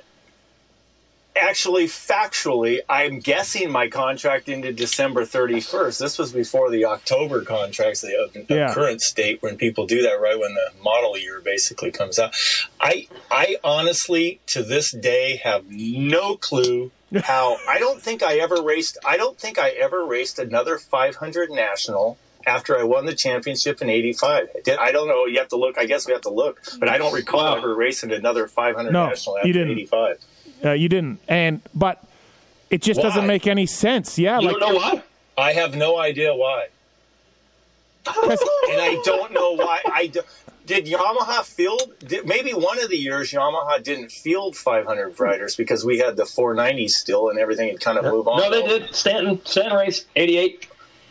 actually 1.56 1.86
factually 1.86 2.80
i'm 2.86 3.18
guessing 3.18 3.70
my 3.70 3.88
contract 3.88 4.46
into 4.46 4.70
december 4.74 5.22
31st 5.24 5.98
this 5.98 6.18
was 6.18 6.30
before 6.30 6.70
the 6.70 6.84
october 6.84 7.42
contracts 7.42 8.02
the 8.02 8.14
uh, 8.14 8.24
of, 8.26 8.36
of 8.36 8.50
Yeah. 8.50 8.74
current 8.74 9.00
state 9.00 9.42
when 9.42 9.56
people 9.56 9.86
do 9.86 10.02
that 10.02 10.20
right 10.20 10.38
when 10.38 10.52
the 10.52 10.70
model 10.84 11.16
year 11.16 11.40
basically 11.42 11.90
comes 11.90 12.18
out 12.18 12.34
i 12.78 13.08
i 13.30 13.56
honestly 13.64 14.38
to 14.48 14.62
this 14.62 14.94
day 14.94 15.40
have 15.44 15.64
no 15.70 16.36
clue 16.36 16.92
how 17.22 17.56
i 17.66 17.78
don't 17.78 18.02
think 18.02 18.22
i 18.22 18.34
ever 18.34 18.60
raced 18.62 18.98
i 19.06 19.16
don't 19.16 19.38
think 19.40 19.58
i 19.58 19.70
ever 19.70 20.04
raced 20.04 20.38
another 20.38 20.76
500 20.76 21.50
national 21.50 22.18
after 22.46 22.78
I 22.78 22.84
won 22.84 23.06
the 23.06 23.14
championship 23.16 23.82
in 23.82 23.90
'85, 23.90 24.50
I 24.78 24.92
don't 24.92 25.08
know. 25.08 25.24
You 25.24 25.40
have 25.40 25.48
to 25.48 25.56
look. 25.56 25.78
I 25.78 25.84
guess 25.84 26.06
we 26.06 26.12
have 26.12 26.22
to 26.22 26.30
look, 26.30 26.60
but 26.78 26.88
I 26.88 26.96
don't 26.96 27.12
recall 27.12 27.40
Wow. 27.40 27.56
ever 27.56 27.74
racing 27.74 28.12
another 28.12 28.46
500 28.46 28.92
No, 28.92 29.08
national 29.08 29.38
after 29.38 29.48
'85. 29.48 30.18
Uh, 30.64 30.72
you 30.72 30.88
didn't, 30.88 31.20
and 31.28 31.60
but 31.74 32.02
it 32.70 32.82
just 32.82 33.00
doesn't 33.00 33.26
make 33.26 33.46
any 33.46 33.66
sense. 33.66 34.18
Yeah, 34.18 34.40
You 34.40 34.48
like 34.48 34.58
don't 34.58 34.72
know 34.72 34.78
why? 34.78 35.02
I 35.38 35.52
have 35.52 35.76
no 35.76 35.98
idea 35.98 36.34
why. 36.34 36.68
and 38.06 38.80
I 38.80 39.00
don't 39.04 39.32
know 39.32 39.52
why. 39.52 39.80
I 39.84 40.06
do, 40.06 40.20
did 40.64 40.86
Yamaha 40.86 41.44
field? 41.44 41.92
Did, 42.00 42.26
maybe 42.26 42.52
one 42.52 42.82
of 42.82 42.88
the 42.88 42.96
years 42.96 43.32
Yamaha 43.32 43.82
didn't 43.82 44.10
field 44.12 44.56
500 44.56 45.18
riders 45.18 45.56
because 45.56 45.84
we 45.84 45.98
had 45.98 46.16
the 46.16 46.24
490s 46.24 46.90
still, 46.90 47.28
and 47.30 47.38
everything 47.38 47.68
had 47.68 47.80
kind 47.80 47.98
of 47.98 48.04
moved 48.04 48.28
on. 48.28 48.38
No, 48.38 48.50
they 48.50 48.62
did. 48.66 48.94
Stanton, 48.94 49.40
Stanton 49.44 49.76
raced 49.78 50.06
88. 50.16 50.68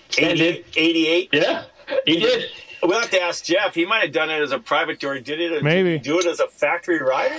Stanton 0.10 0.38
did. 0.38 0.66
88, 0.76 1.30
88. 1.34 1.34
Yeah, 1.34 1.64
he 2.06 2.20
did. 2.20 2.50
We'll 2.88 3.00
have 3.02 3.10
to 3.12 3.22
ask 3.22 3.44
Jeff. 3.46 3.74
He 3.76 3.86
might 3.86 4.02
have 4.04 4.12
done 4.12 4.30
it 4.30 4.42
as 4.42 4.52
a 4.52 4.60
private 4.60 5.00
tour. 5.00 5.20
Did 5.20 5.40
it? 5.40 5.64
Maybe. 5.64 5.98
do 6.00 6.20
it 6.20 6.26
as 6.26 6.40
a 6.40 6.48
factory 6.48 7.00
rider. 7.00 7.36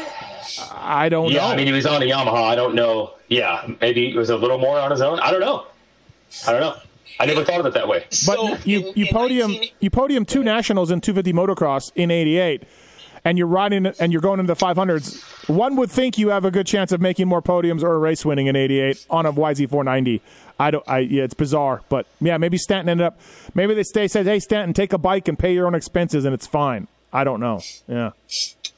I 0.72 1.08
don't 1.08 1.30
Yeah, 1.30 1.42
know. 1.42 1.46
I 1.48 1.56
mean, 1.56 1.66
he 1.66 1.72
was 1.72 1.86
on 1.86 2.02
a 2.02 2.06
Yamaha. 2.06 2.42
I 2.44 2.54
don't 2.54 2.74
know. 2.74 3.12
Yeah, 3.28 3.66
maybe 3.80 4.10
he 4.10 4.16
was 4.16 4.30
a 4.30 4.36
little 4.36 4.58
more 4.58 4.78
on 4.78 4.90
his 4.90 5.00
own. 5.00 5.18
I 5.20 5.30
don't 5.30 5.40
know. 5.40 5.66
I 6.46 6.52
don't 6.52 6.60
know. 6.60 6.76
I 7.18 7.26
never 7.26 7.44
thought 7.44 7.60
of 7.60 7.66
it 7.66 7.74
that 7.74 7.88
way. 7.88 8.00
But 8.08 8.14
So 8.14 8.56
you 8.64 8.80
in- 8.88 8.92
you 8.96 9.06
in 9.06 9.12
podium 9.12 9.50
19 9.52 9.70
you 9.80 9.90
podium 9.90 10.24
two 10.26 10.42
nationals 10.44 10.90
in 10.90 11.00
250 11.00 11.32
motocross 11.32 11.90
in 11.94 12.10
88 12.10 12.64
and 13.24 13.38
you're 13.38 13.46
riding 13.46 13.86
and 13.98 14.12
you're 14.12 14.20
going 14.20 14.38
into 14.38 14.52
the 14.52 14.58
500s 14.60 15.22
one 15.48 15.76
would 15.76 15.90
think 15.90 16.18
you 16.18 16.28
have 16.28 16.44
a 16.44 16.50
good 16.50 16.66
chance 16.66 16.92
of 16.92 17.00
making 17.00 17.26
more 17.26 17.40
podiums 17.40 17.82
or 17.82 17.94
a 17.94 17.98
race 17.98 18.24
winning 18.26 18.48
in 18.48 18.54
88 18.56 19.06
on 19.08 19.24
a 19.24 19.32
YZ490 19.32 20.20
I 20.58 20.70
don't 20.70 20.84
I 20.88 20.98
yeah 21.00 21.24
it's 21.24 21.34
bizarre 21.34 21.82
but 21.88 22.06
yeah 22.20 22.36
maybe 22.38 22.56
Stanton 22.58 22.88
ended 22.88 23.06
up 23.06 23.20
maybe 23.54 23.74
they 23.74 23.82
stay 23.82 24.08
said 24.08 24.26
hey 24.26 24.38
Stanton 24.38 24.72
take 24.74 24.92
a 24.92 24.98
bike 24.98 25.28
and 25.28 25.38
pay 25.38 25.52
your 25.54 25.66
own 25.66 25.74
expenses 25.74 26.24
and 26.24 26.32
it's 26.34 26.46
fine 26.46 26.88
I 27.12 27.24
don't 27.24 27.40
know 27.40 27.60
yeah 27.88 28.10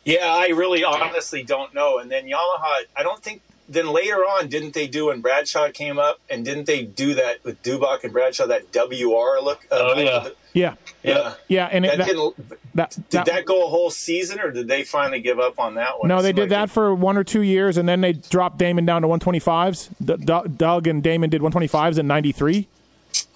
Yeah, 0.04 0.26
I 0.26 0.48
really 0.48 0.84
honestly 0.84 1.42
don't 1.42 1.74
know. 1.74 1.98
And 1.98 2.10
then 2.10 2.24
Yamaha, 2.24 2.84
I 2.96 3.02
don't 3.02 3.22
think. 3.22 3.42
Then 3.70 3.88
later 3.92 4.16
on, 4.20 4.48
didn't 4.48 4.72
they 4.72 4.86
do 4.86 5.06
when 5.06 5.20
Bradshaw 5.20 5.70
came 5.70 5.98
up, 5.98 6.20
and 6.30 6.42
didn't 6.42 6.64
they 6.66 6.84
do 6.84 7.12
that 7.14 7.44
with 7.44 7.62
Dubach 7.62 8.02
and 8.04 8.12
Bradshaw 8.14 8.46
that 8.46 8.72
WR 8.72 9.38
look? 9.44 9.66
Uh, 9.70 9.92
Oh, 9.94 9.98
yeah. 10.00 10.28
yeah 10.54 10.74
yeah. 11.02 11.34
yeah 11.48 11.66
and 11.70 11.84
it, 11.86 11.98
That 11.98 12.06
didn't. 12.06 12.34
that, 12.74 12.90
Did 12.90 13.04
that- 13.10 13.26
that 13.26 13.44
go 13.44 13.64
a 13.64 13.68
whole 13.68 13.90
season, 13.90 14.40
or 14.40 14.50
did 14.50 14.68
they 14.68 14.82
finally 14.84 15.20
give 15.20 15.38
up 15.38 15.58
on 15.58 15.74
that 15.74 15.98
one? 15.98 16.08
No, 16.08 16.22
they 16.22 16.32
did 16.32 16.50
that 16.50 16.70
for 16.70 16.94
one 16.94 17.16
or 17.16 17.24
two 17.24 17.42
years, 17.42 17.76
and 17.76 17.88
then 17.88 18.00
they 18.00 18.12
dropped 18.12 18.58
Damon 18.58 18.84
down 18.86 19.02
to 19.02 19.08
125s. 19.08 19.88
D- 20.04 20.16
D- 20.24 20.48
Doug 20.56 20.86
and 20.86 21.02
Damon 21.02 21.30
did 21.30 21.40
125s 21.42 21.98
in 21.98 22.06
'93 22.06 22.66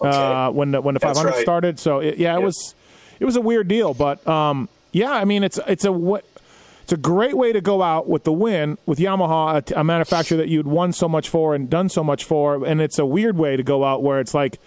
Okay. 0.00 0.08
uh, 0.10 0.50
when 0.50 0.72
the 0.72 0.80
when 0.80 0.94
the 0.94 1.00
That's 1.00 1.18
500 1.18 1.36
right. 1.36 1.42
started. 1.42 1.78
So 1.78 1.98
it, 2.00 2.18
yeah, 2.18 2.36
it 2.36 2.42
was 2.42 2.74
it 3.20 3.24
was 3.24 3.36
a 3.36 3.40
weird 3.40 3.68
deal, 3.68 3.94
but 3.94 4.26
um, 4.26 4.68
yeah, 4.92 5.12
I 5.12 5.24
mean, 5.24 5.42
it's 5.44 5.58
it's 5.66 5.84
a 5.84 5.92
what. 5.92 6.24
It's 6.82 6.92
a 6.92 6.96
great 6.96 7.36
way 7.36 7.52
to 7.52 7.60
go 7.60 7.80
out 7.80 8.08
with 8.08 8.24
the 8.24 8.32
win 8.32 8.76
with 8.86 8.98
Yamaha, 8.98 9.70
a, 9.70 9.80
a 9.80 9.84
manufacturer 9.84 10.36
that 10.38 10.48
you'd 10.48 10.66
won 10.66 10.92
so 10.92 11.08
much 11.08 11.28
for 11.28 11.54
and 11.54 11.70
done 11.70 11.88
so 11.88 12.02
much 12.02 12.24
for, 12.24 12.66
and 12.66 12.80
it's 12.82 12.98
a 12.98 13.06
weird 13.06 13.36
way 13.38 13.56
to 13.56 13.62
go 13.62 13.84
out 13.84 14.02
where 14.02 14.18
it's 14.18 14.34
like, 14.34 14.58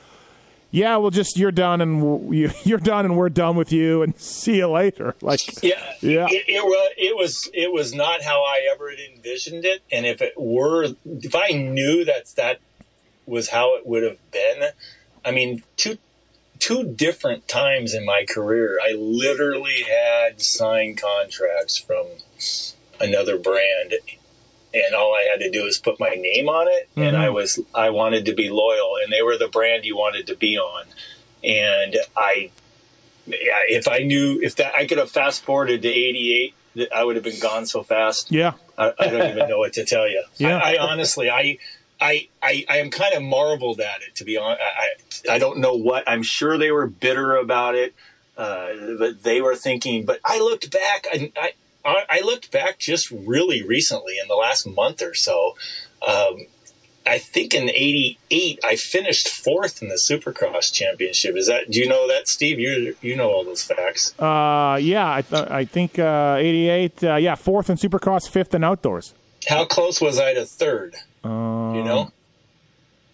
yeah, 0.76 0.98
well, 0.98 1.10
just 1.10 1.38
you're 1.38 1.54
done 1.54 1.80
and 1.80 2.36
you're 2.66 2.78
done 2.80 3.06
and 3.06 3.16
we're 3.16 3.30
done 3.30 3.56
with 3.56 3.72
you 3.72 4.02
and 4.02 4.14
see 4.20 4.58
you 4.58 4.68
later. 4.68 5.16
Like, 5.22 5.64
Yeah, 5.64 5.94
Yeah. 6.02 6.28
It, 6.30 6.44
it 6.50 6.64
was 6.66 6.90
it 6.98 7.16
was 7.16 7.50
it 7.54 7.72
was 7.72 7.94
not 7.94 8.22
how 8.24 8.44
I 8.44 8.68
ever 8.74 8.92
envisioned 8.92 9.64
it, 9.64 9.84
and 9.90 10.06
if 10.06 10.22
it 10.22 10.34
were, 10.36 10.90
if 11.06 11.34
I 11.34 11.52
knew 11.52 12.04
that 12.04 12.28
that 12.36 12.60
was 13.26 13.50
how 13.50 13.78
it 13.78 13.88
would 13.88 14.04
have 14.04 14.20
been, 14.32 14.70
I 15.24 15.32
mean, 15.32 15.64
two 15.78 15.98
two 16.60 16.84
different 16.84 17.48
times 17.48 17.94
in 17.94 18.06
my 18.06 18.26
career, 18.28 18.78
I 18.84 18.92
literally 18.92 19.84
had 19.84 20.42
signed 20.42 21.02
contracts 21.02 21.78
from 21.78 22.06
another 23.00 23.38
brand. 23.38 23.94
And 24.76 24.94
all 24.94 25.16
I 25.16 25.26
had 25.32 25.40
to 25.40 25.50
do 25.50 25.64
was 25.64 25.78
put 25.78 26.02
my 26.02 26.10
name 26.10 26.50
on 26.50 26.68
it, 26.68 26.90
and 26.98 27.16
I 27.16 27.30
was 27.30 27.60
I 27.74 27.92
wanted 27.92 28.26
to 28.26 28.34
be 28.34 28.50
loyal, 28.50 28.98
and 29.02 29.12
they 29.12 29.22
were 29.22 29.38
the 29.38 29.48
brand 29.48 29.86
you 29.86 29.96
wanted 29.96 30.28
to 30.28 30.36
be 30.36 30.58
on, 30.58 30.86
and 31.44 31.96
I 32.18 32.52
yeah, 33.26 33.62
if 33.70 33.88
I 33.88 34.00
knew 34.00 34.40
if 34.42 34.58
that 34.58 34.74
I 34.76 34.86
could 34.86 34.98
have 34.98 35.10
fast 35.10 35.44
forwarded 35.44 35.82
to 35.84 35.88
'88, 35.88 36.54
that 36.76 36.94
I 36.94 37.04
would 37.04 37.16
have 37.16 37.24
been 37.24 37.40
gone 37.40 37.66
so 37.66 37.84
fast. 37.84 38.32
yeah, 38.32 38.54
I, 38.78 38.94
I 39.00 39.08
don't 39.08 39.30
even 39.32 39.50
know 39.50 39.60
what 39.60 39.74
to 39.74 39.86
tell 39.86 40.08
you. 40.08 40.24
Yeah. 40.38 40.58
I, 40.58 40.74
I 40.74 40.78
honestly, 40.78 41.30
I, 41.30 41.58
I, 42.00 42.28
I, 42.42 42.66
I 42.70 42.78
am 42.78 42.92
kind 42.92 43.14
of 43.14 43.24
marveled 43.24 43.80
at 43.80 44.02
it. 44.02 44.16
To 44.16 44.26
be 44.26 44.38
honest, 44.38 44.62
I, 44.62 45.32
I, 45.32 45.36
I 45.36 45.40
don't 45.40 45.60
know 45.60 45.74
what. 45.74 46.04
I'm 46.08 46.24
sure 46.24 46.58
they 46.58 46.72
were 46.72 46.88
bitter 46.88 47.36
about 47.36 47.76
it, 47.76 47.96
uh, 48.38 48.70
but 49.00 49.24
they 49.24 49.42
were 49.42 49.56
thinking. 49.56 50.06
But 50.06 50.20
I 50.24 50.40
looked 50.40 50.72
back, 50.72 51.08
and 51.14 51.32
I, 51.38 51.54
I, 51.86 52.04
I 52.10 52.20
looked 52.22 52.52
back 52.52 52.80
just 52.80 53.12
really 53.12 53.62
recently 53.64 54.18
in 54.22 54.28
the 54.28 54.36
last 54.36 54.66
month 54.68 55.02
or 55.02 55.14
so. 55.14 55.56
Um, 56.06 56.48
I 57.08 57.20
think 57.20 57.54
in 57.54 57.70
'88 57.70 58.60
I 58.64 58.76
finished 58.76 59.28
fourth 59.30 59.82
in 59.84 59.90
the 59.90 60.02
Supercross 60.10 60.74
championship. 60.74 61.36
Is 61.38 61.46
that? 61.48 61.70
Do 61.70 61.80
you 61.80 61.88
know 61.88 62.08
that, 62.08 62.28
Steve? 62.28 62.60
You 62.60 62.96
you 63.02 63.16
know 63.16 63.30
all 63.30 63.44
those 63.44 63.64
facts. 63.64 64.18
uh, 64.20 64.80
yeah. 64.82 65.14
I, 65.14 65.22
th- 65.22 65.50
I 65.52 65.66
think 65.66 66.00
uh, 66.00 66.38
'88. 66.40 67.04
Uh, 67.04 67.16
yeah, 67.18 67.36
fourth 67.36 67.70
in 67.70 67.78
Supercross, 67.78 68.28
fifth 68.28 68.56
in 68.56 68.64
outdoors. 68.64 69.14
How 69.48 69.66
close 69.66 70.02
was 70.02 70.18
I 70.20 70.34
to 70.34 70.46
third? 70.46 70.96
Um, 71.24 71.76
you 71.76 71.84
know, 71.84 72.12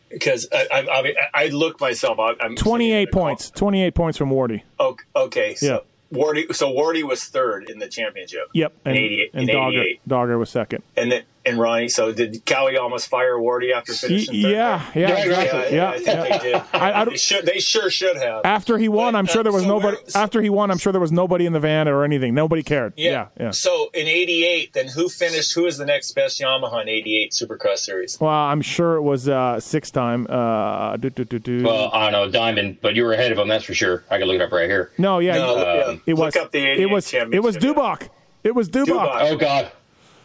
because 0.10 0.48
I, 0.54 0.68
I, 0.74 0.80
I, 1.00 1.14
I 1.34 1.48
look 1.48 1.82
myself. 1.82 2.18
I'm 2.20 2.56
Twenty-eight 2.56 2.92
sitting 2.92 3.02
in 3.02 3.08
a 3.08 3.12
points. 3.12 3.50
Twenty-eight 3.52 3.94
points 3.96 4.18
from 4.18 4.30
Wardy. 4.30 4.62
Oh, 4.80 4.96
okay, 5.16 5.56
so 5.56 5.66
Yeah. 5.66 5.80
Wardy, 6.14 6.54
so 6.54 6.72
Wardy 6.74 7.04
was 7.04 7.24
third 7.24 7.70
in 7.70 7.80
the 7.80 7.88
championship. 7.88 8.50
Yep, 8.54 8.74
and, 8.86 8.98
in 8.98 9.04
88, 9.04 9.30
and 9.34 9.50
in 9.50 9.56
Dogger, 9.56 9.82
88. 9.82 10.02
Dogger 10.08 10.38
was 10.38 10.50
second. 10.50 10.84
and 10.98 11.12
then 11.12 11.24
and 11.46 11.60
Ronnie. 11.60 11.90
So 11.90 12.12
did 12.12 12.46
Cowie 12.46 12.78
almost 12.78 13.08
fire 13.08 13.36
Wardy 13.38 13.74
after 13.74 13.94
finishing 13.94 14.42
third? 14.44 14.52
yeah, 14.52 14.86
yeah, 14.96 15.08
Yeah, 15.10 15.18
exactly. 15.24 15.76
yeah, 15.76 15.84
yeah, 15.84 15.90
I 15.90 15.96
think 15.98 16.06
yeah. 16.08 16.38
they 16.38 16.52
did. 16.52 16.62
I- 16.74 17.02
I 17.02 17.06
they 17.06 17.18
should. 17.18 17.46
They 17.46 17.60
sure 17.60 17.90
should 17.90 18.18
have. 18.18 18.42
After 18.46 18.78
he 18.78 18.88
won, 18.90 19.14
But, 19.14 19.20
I'm 19.20 19.26
sure 19.26 19.40
uh, 19.40 19.44
there 19.44 19.52
was 19.52 19.64
so 19.64 19.68
nobody. 19.70 19.98
where- 19.98 20.10
so- 20.10 20.20
after 20.20 20.42
he 20.42 20.50
won, 20.50 20.72
I'm 20.72 20.78
sure 20.78 20.92
there 20.92 21.02
was 21.02 21.12
nobody 21.12 21.46
in 21.46 21.54
the 21.54 21.60
van 21.60 21.88
or 21.88 22.04
anything. 22.04 22.34
Nobody 22.36 22.64
cared. 22.64 22.94
Yeah, 22.98 23.28
yeah. 23.40 23.52
So 23.52 23.90
in 23.94 24.08
'88, 24.08 24.74
then 24.74 24.88
who 24.88 25.10
finished? 25.10 25.54
Who 25.56 25.66
is 25.66 25.78
the 25.78 25.86
next 25.86 26.12
best 26.14 26.40
Yamaha 26.40 26.82
in 26.84 26.90
'88 26.90 27.32
Supercross 27.32 27.80
Series? 27.80 28.20
Well, 28.20 28.30
I'm 28.32 28.62
sure 28.62 28.96
it 28.96 29.02
was 29.02 29.28
uh, 29.28 29.60
six 29.60 29.92
time. 29.92 30.28
Uh, 30.30 30.98
do, 30.98 31.10
do, 31.10 31.26
do, 31.26 31.40
do. 31.40 31.64
Well, 31.64 31.90
I 31.94 32.10
don't 32.12 32.32
know, 32.32 32.40
Dymond, 32.40 32.78
but 32.82 32.96
you 32.96 33.04
were 33.04 33.14
ahead 33.14 33.32
of 33.32 33.38
him, 33.38 33.48
that's 33.48 33.66
for 33.66 33.74
sure. 33.74 34.04
I 34.12 34.18
can 34.18 34.28
look 34.28 34.36
it 34.36 34.42
up 34.42 34.52
right 34.52 34.70
here. 34.70 34.92
no, 34.98 35.20
yeah, 35.20 35.36
No, 35.36 35.56
you- 35.58 35.62
yeah. 35.64 35.96
it 36.06 36.14
was. 36.14 36.36
Look 36.36 36.46
up 36.46 36.52
the 36.52 36.60
it 36.60 36.72
88 36.74 36.86
was. 36.88 37.14
It 37.14 37.44
was 37.44 37.58
Dubach. 37.58 38.10
It 38.44 38.56
was 38.56 38.70
Dubach. 38.70 38.86
Dubach. 38.88 39.18
Oh, 39.32 39.38
God. 39.38 39.72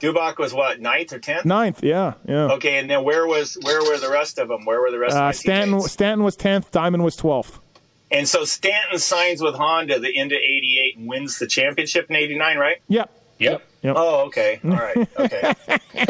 Dubach 0.00 0.38
was 0.38 0.52
what 0.52 0.80
ninth 0.80 1.12
or 1.12 1.18
tenth? 1.18 1.44
Ninth. 1.44 1.82
Yeah, 1.82 2.14
yeah. 2.26 2.52
Okay, 2.52 2.78
and 2.78 2.88
then 2.90 3.02
where 3.04 3.26
was 3.26 3.56
where 3.62 3.82
were 3.82 3.98
the 3.98 4.10
rest 4.10 4.38
of 4.38 4.48
them? 4.48 4.64
Where 4.64 4.80
were 4.80 4.90
the 4.90 4.98
rest 4.98 5.14
Uh, 5.14 5.18
of 5.20 5.24
my 5.24 5.32
Stanton. 5.32 5.68
teammates? 5.70 5.92
Stanton 5.92 6.24
was 6.24 6.36
tenth. 6.36 6.70
Dymond 6.72 7.02
was 7.02 7.16
twelfth. 7.16 7.58
And 8.10 8.28
so 8.28 8.44
Stanton 8.44 8.98
signs 8.98 9.42
with 9.42 9.54
Honda 9.56 9.98
the 9.98 10.16
end 10.16 10.32
of 10.32 10.38
'88 10.38 10.96
and 10.98 11.08
wins 11.08 11.38
the 11.38 11.46
championship 11.46 12.06
in 12.08 12.16
'89, 12.16 12.58
right? 12.58 12.76
Yep. 12.88 13.10
Yep. 13.38 13.62
Yep. 13.82 13.94
Oh, 13.98 14.26
okay. 14.26 14.60
All 14.64 14.70
right. 14.70 14.96
Okay. 15.18 15.52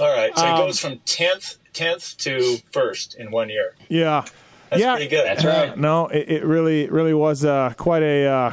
All 0.00 0.14
right. 0.16 0.32
So 0.36 0.46
Um, 0.46 0.54
it 0.54 0.56
goes 0.58 0.78
from 0.80 0.98
tenth, 1.04 1.56
tenth 1.72 2.16
to 2.18 2.58
first 2.72 3.14
in 3.16 3.30
one 3.30 3.48
year. 3.50 3.74
Yeah. 3.88 4.24
That's 4.70 4.82
yeah. 4.82 4.94
pretty 4.94 5.08
good. 5.10 5.24
That's 5.26 5.44
right. 5.44 5.70
Uh, 5.70 5.74
no, 5.76 6.06
it, 6.08 6.28
it 6.30 6.44
really, 6.44 6.88
really 6.88 7.14
was 7.14 7.44
uh, 7.44 7.72
quite 7.76 8.02
a 8.02 8.26
uh, 8.26 8.52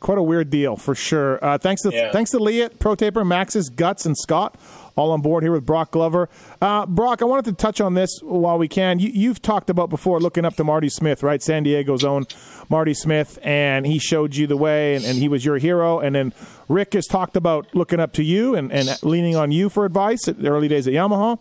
quite 0.00 0.18
a 0.18 0.22
weird 0.22 0.50
deal 0.50 0.76
for 0.76 0.94
sure. 0.94 1.42
Uh, 1.44 1.58
thanks 1.58 1.82
to 1.82 1.90
Yeah. 1.92 2.10
thanks 2.10 2.30
to 2.32 2.38
Leatt, 2.38 2.78
Pro 2.78 2.94
Taper, 2.94 3.24
Maxxis, 3.24 3.74
Guts, 3.74 4.04
and 4.06 4.16
Scott, 4.16 4.56
all 4.96 5.12
on 5.12 5.20
board 5.20 5.42
here 5.42 5.52
with 5.52 5.64
Broc 5.64 5.90
Glover. 5.92 6.28
Uh, 6.60 6.86
Broc, 6.86 7.22
I 7.22 7.24
wanted 7.26 7.44
to 7.46 7.52
touch 7.52 7.80
on 7.80 7.94
this 7.94 8.18
while 8.22 8.58
we 8.58 8.66
can. 8.68 8.98
You, 8.98 9.10
you've 9.12 9.40
talked 9.40 9.70
about 9.70 9.88
before 9.90 10.18
looking 10.20 10.44
up 10.44 10.56
to 10.56 10.64
Marty 10.64 10.88
Smith, 10.88 11.22
right? 11.22 11.42
San 11.42 11.62
Diego's 11.62 12.04
own 12.04 12.24
Marty 12.68 12.94
Smith, 12.94 13.38
and 13.42 13.86
he 13.86 13.98
showed 13.98 14.34
you 14.34 14.46
the 14.46 14.56
way, 14.56 14.94
and, 14.96 15.04
and 15.04 15.18
he 15.18 15.28
was 15.28 15.44
your 15.44 15.58
hero. 15.58 16.00
And 16.00 16.14
then 16.14 16.32
Rick 16.68 16.94
has 16.94 17.06
talked 17.06 17.36
about 17.36 17.66
looking 17.74 18.00
up 18.00 18.12
to 18.14 18.22
you 18.24 18.54
and, 18.54 18.72
and 18.72 18.88
leaning 19.02 19.36
on 19.36 19.52
you 19.52 19.68
for 19.68 19.84
advice 19.84 20.26
at 20.28 20.40
the 20.40 20.48
early 20.48 20.68
days 20.68 20.86
at 20.86 20.92
Yamaha. 20.94 21.38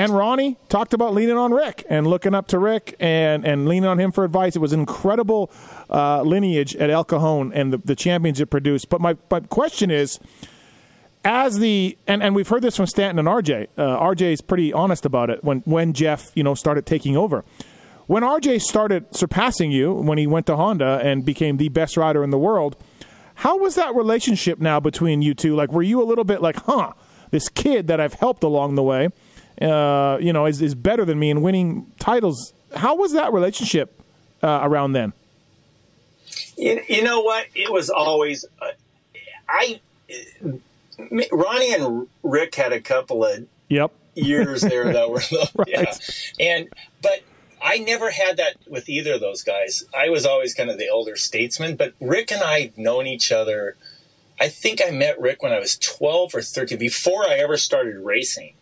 And 0.00 0.16
Ronnie 0.16 0.56
talked 0.70 0.94
about 0.94 1.12
leaning 1.12 1.36
on 1.36 1.52
Rick 1.52 1.84
and 1.90 2.06
looking 2.06 2.34
up 2.34 2.46
to 2.48 2.58
Rick 2.58 2.96
and, 3.00 3.44
and 3.44 3.68
leaning 3.68 3.86
on 3.86 4.00
him 4.00 4.12
for 4.12 4.24
advice. 4.24 4.56
It 4.56 4.58
was 4.60 4.72
incredible 4.72 5.50
uh, 5.90 6.22
lineage 6.22 6.74
at 6.76 6.88
El 6.88 7.04
Cajon 7.04 7.52
and 7.52 7.70
the, 7.70 7.76
the 7.84 7.94
champions 7.94 8.40
it 8.40 8.46
produced. 8.46 8.88
But 8.88 9.02
my, 9.02 9.18
my 9.30 9.40
question 9.40 9.90
is, 9.90 10.18
as 11.22 11.58
the 11.58 11.98
and, 12.06 12.22
and 12.22 12.34
we've 12.34 12.48
heard 12.48 12.62
this 12.62 12.76
from 12.76 12.86
Stanton 12.86 13.18
and 13.18 13.28
RJ. 13.28 13.66
Uh, 13.76 14.00
RJ 14.00 14.32
is 14.32 14.40
pretty 14.40 14.72
honest 14.72 15.04
about 15.04 15.28
it 15.28 15.44
when 15.44 15.58
when 15.66 15.92
Jeff 15.92 16.32
you 16.34 16.42
know 16.42 16.54
started 16.54 16.86
taking 16.86 17.14
over. 17.14 17.44
When 18.06 18.22
RJ 18.22 18.62
started 18.62 19.14
surpassing 19.14 19.70
you 19.70 19.92
when 19.92 20.16
he 20.16 20.26
went 20.26 20.46
to 20.46 20.56
Honda 20.56 21.02
and 21.04 21.26
became 21.26 21.58
the 21.58 21.68
best 21.68 21.98
rider 21.98 22.24
in 22.24 22.30
the 22.30 22.38
world, 22.38 22.74
how 23.34 23.58
was 23.58 23.74
that 23.74 23.94
relationship 23.94 24.60
now 24.60 24.80
between 24.80 25.20
you 25.20 25.34
two? 25.34 25.54
Like, 25.54 25.70
were 25.70 25.82
you 25.82 26.02
a 26.02 26.04
little 26.04 26.24
bit 26.24 26.40
like, 26.40 26.56
huh, 26.64 26.94
this 27.30 27.50
kid 27.50 27.86
that 27.88 28.00
I've 28.00 28.14
helped 28.14 28.42
along 28.42 28.76
the 28.76 28.82
way, 28.82 29.10
uh, 29.60 30.18
you 30.20 30.32
know, 30.32 30.46
is, 30.46 30.60
is 30.62 30.74
better 30.74 31.04
than 31.04 31.18
me 31.18 31.30
in 31.30 31.42
winning 31.42 31.90
titles? 31.98 32.52
How 32.74 32.94
was 32.94 33.12
that 33.12 33.32
relationship 33.32 34.00
uh, 34.42 34.60
around 34.62 34.92
then? 34.92 35.12
You, 36.56 36.82
you 36.88 37.02
know 37.02 37.20
what? 37.20 37.46
It 37.54 37.72
was 37.72 37.90
always 37.90 38.44
uh, 38.60 38.66
I. 39.48 39.80
Ronnie 41.32 41.74
and 41.74 42.06
Rick 42.22 42.54
had 42.54 42.72
a 42.72 42.80
couple 42.80 43.24
of 43.24 43.46
Yep. 43.68 43.92
years 44.14 44.60
there 44.62 44.92
that 44.92 45.08
were 45.10 45.22
yeah, 45.66 45.94
and 46.38 46.68
but 47.00 47.20
I 47.62 47.78
never 47.78 48.10
had 48.10 48.36
that 48.38 48.56
with 48.68 48.88
either 48.88 49.14
of 49.14 49.20
those 49.20 49.42
guys. 49.42 49.84
I 49.96 50.08
was 50.08 50.26
always 50.26 50.54
kind 50.54 50.70
of 50.70 50.78
the 50.78 50.88
elder 50.88 51.16
statesman, 51.16 51.76
but 51.76 51.94
Rick 52.00 52.32
and 52.32 52.42
I 52.42 52.72
known 52.76 53.06
each 53.06 53.30
other. 53.32 53.76
I 54.40 54.48
think 54.48 54.80
I 54.84 54.90
met 54.90 55.20
Rick 55.20 55.42
when 55.42 55.52
I 55.52 55.58
was 55.58 55.76
12 55.76 56.34
or 56.34 56.42
13 56.42 56.78
before 56.78 57.28
I 57.28 57.34
ever 57.34 57.56
started 57.56 57.98
racing. 57.98 58.54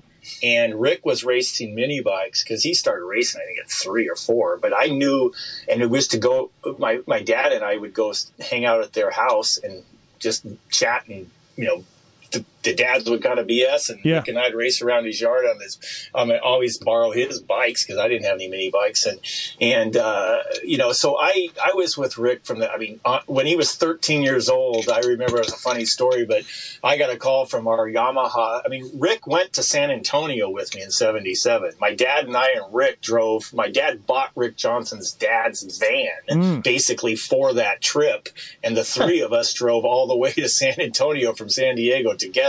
And 0.42 0.80
Rick 0.80 1.04
was 1.04 1.24
racing 1.24 1.74
mini 1.74 2.00
bikes 2.00 2.42
because 2.42 2.62
he 2.62 2.74
started 2.74 3.04
racing, 3.04 3.40
I 3.42 3.46
think, 3.46 3.58
at 3.58 3.70
three 3.70 4.08
or 4.08 4.16
four. 4.16 4.56
But 4.56 4.72
I 4.76 4.86
knew, 4.86 5.32
and 5.68 5.82
it 5.82 5.90
was 5.90 6.08
to 6.08 6.18
go, 6.18 6.50
my, 6.78 7.00
my 7.06 7.22
dad 7.22 7.52
and 7.52 7.64
I 7.64 7.76
would 7.76 7.94
go 7.94 8.12
hang 8.40 8.64
out 8.64 8.82
at 8.82 8.92
their 8.92 9.10
house 9.10 9.58
and 9.58 9.84
just 10.18 10.46
chat 10.70 11.06
and, 11.08 11.30
you 11.56 11.64
know, 11.64 11.84
the, 12.32 12.44
the 12.62 12.74
dads 12.74 13.08
would 13.08 13.22
kind 13.22 13.38
of 13.38 13.46
BS, 13.46 13.88
and 13.88 14.00
Yeah. 14.04 14.16
Rick 14.16 14.28
and 14.28 14.38
I'd 14.38 14.54
race 14.54 14.82
around 14.82 15.04
his 15.06 15.20
yard 15.20 15.44
on 15.46 15.60
his. 15.60 15.78
Um, 16.14 16.30
I 16.30 16.38
always 16.38 16.78
borrow 16.78 17.10
his 17.12 17.40
bikes 17.40 17.84
because 17.86 17.98
I 17.98 18.08
didn't 18.08 18.24
have 18.24 18.34
any 18.34 18.48
mini 18.48 18.70
bikes, 18.70 19.06
and 19.06 19.20
and 19.60 19.96
uh, 19.96 20.38
you 20.64 20.76
know, 20.76 20.92
so 20.92 21.16
I 21.18 21.48
I 21.62 21.72
was 21.74 21.96
with 21.96 22.18
Rick 22.18 22.44
from 22.44 22.58
the. 22.58 22.70
I 22.70 22.76
mean, 22.76 23.00
uh, 23.04 23.20
when 23.26 23.46
he 23.46 23.54
was 23.56 23.74
13 23.74 24.22
years 24.22 24.48
old, 24.48 24.88
I 24.88 25.00
remember 25.00 25.36
it 25.36 25.46
was 25.46 25.52
a 25.52 25.56
funny 25.56 25.84
story, 25.84 26.24
but 26.24 26.42
I 26.82 26.96
got 26.96 27.10
a 27.10 27.16
call 27.16 27.46
from 27.46 27.68
our 27.68 27.88
Yamaha. 27.88 28.62
I 28.64 28.68
mean, 28.68 28.90
Rick 28.94 29.26
went 29.26 29.52
to 29.54 29.62
San 29.62 29.90
Antonio 29.90 30.50
with 30.50 30.74
me 30.74 30.82
in 30.82 30.90
'77. 30.90 31.74
My 31.80 31.94
dad 31.94 32.26
and 32.26 32.36
I 32.36 32.48
and 32.56 32.74
Rick 32.74 33.00
drove. 33.02 33.52
My 33.54 33.68
dad 33.68 34.06
bought 34.06 34.30
Rick 34.34 34.56
Johnson's 34.56 35.12
dad's 35.12 35.62
van 35.78 36.60
basically 36.62 37.14
for 37.14 37.52
that 37.54 37.80
trip, 37.80 38.28
and 38.64 38.76
the 38.76 38.84
three 38.84 39.20
of 39.20 39.32
us 39.32 39.52
drove 39.52 39.84
all 39.84 40.06
the 40.06 40.16
way 40.16 40.32
to 40.32 40.48
San 40.48 40.80
Antonio 40.80 41.32
from 41.34 41.48
San 41.48 41.76
Diego 41.76 42.14
together. 42.14 42.47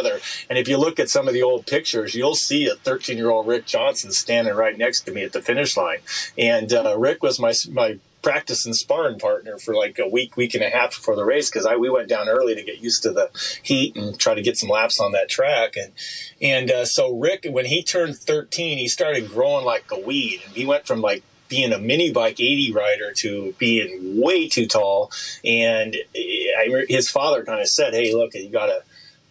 And 0.50 0.58
if 0.58 0.68
you 0.68 0.78
look 0.78 1.00
at 1.00 1.10
some 1.10 1.28
of 1.28 1.34
the 1.34 1.44
old 1.44 1.66
pictures, 1.66 2.16
you'll 2.16 2.36
see 2.36 2.68
a 2.68 2.76
13 2.76 3.18
year 3.18 3.30
old 3.30 3.48
Rick 3.48 3.66
Johnson 3.66 4.12
standing 4.12 4.54
right 4.54 4.78
next 4.78 5.02
to 5.02 5.12
me 5.12 5.24
at 5.24 5.34
the 5.34 5.42
finish 5.42 5.76
line. 5.78 6.00
And 6.38 6.72
uh, 6.74 6.98
Rick 6.98 7.24
was 7.24 7.40
my 7.40 7.54
my 7.72 8.00
practice 8.22 8.66
and 8.66 8.76
sparring 8.76 9.18
partner 9.18 9.58
for 9.58 9.74
like 9.74 9.98
a 10.00 10.08
week, 10.08 10.36
week 10.36 10.54
and 10.54 10.64
a 10.64 10.70
half 10.70 10.96
before 10.96 11.16
the 11.16 11.24
race 11.24 11.50
because 11.50 11.66
I 11.66 11.76
we 11.76 11.90
went 11.90 12.10
down 12.10 12.28
early 12.28 12.56
to 12.56 12.64
get 12.64 12.80
used 12.80 13.04
to 13.04 13.12
the 13.12 13.30
heat 13.64 13.96
and 13.96 14.20
try 14.20 14.34
to 14.34 14.42
get 14.42 14.58
some 14.58 14.70
laps 14.70 15.00
on 15.00 15.12
that 15.14 15.30
track. 15.30 15.76
And 15.76 15.94
and 16.42 16.72
uh, 16.72 16.86
so 16.86 17.18
Rick, 17.18 17.48
when 17.50 17.66
he 17.66 17.84
turned 17.84 18.18
13, 18.18 18.78
he 18.78 18.88
started 18.88 19.30
growing 19.30 19.66
like 19.66 19.86
a 19.92 20.00
weed, 20.00 20.42
and 20.46 20.56
he 20.56 20.66
went 20.66 20.86
from 20.86 21.02
like 21.02 21.24
being 21.48 21.74
a 21.74 21.80
mini 21.80 22.12
bike 22.12 22.40
80 22.40 22.74
rider 22.74 23.12
to 23.18 23.56
being 23.58 24.22
way 24.22 24.48
too 24.48 24.68
tall. 24.68 25.12
And 25.44 25.96
I, 26.16 26.86
his 26.88 27.10
father 27.10 27.44
kind 27.44 27.62
of 27.62 27.68
said, 27.68 27.94
"Hey, 27.94 28.14
look, 28.14 28.34
you 28.34 28.50
gotta." 28.50 28.84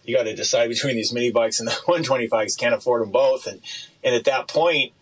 You 0.08 0.16
got 0.16 0.22
to 0.22 0.34
decide 0.34 0.70
between 0.70 0.96
these 0.96 1.12
mini 1.12 1.30
bikes 1.30 1.60
and 1.60 1.68
the 1.68 1.72
125s. 1.86 2.56
Can't 2.56 2.74
afford 2.74 3.02
them 3.02 3.10
both, 3.10 3.46
and 3.46 3.60
and 4.02 4.14
at 4.14 4.24
that 4.24 4.48
point, 4.48 4.94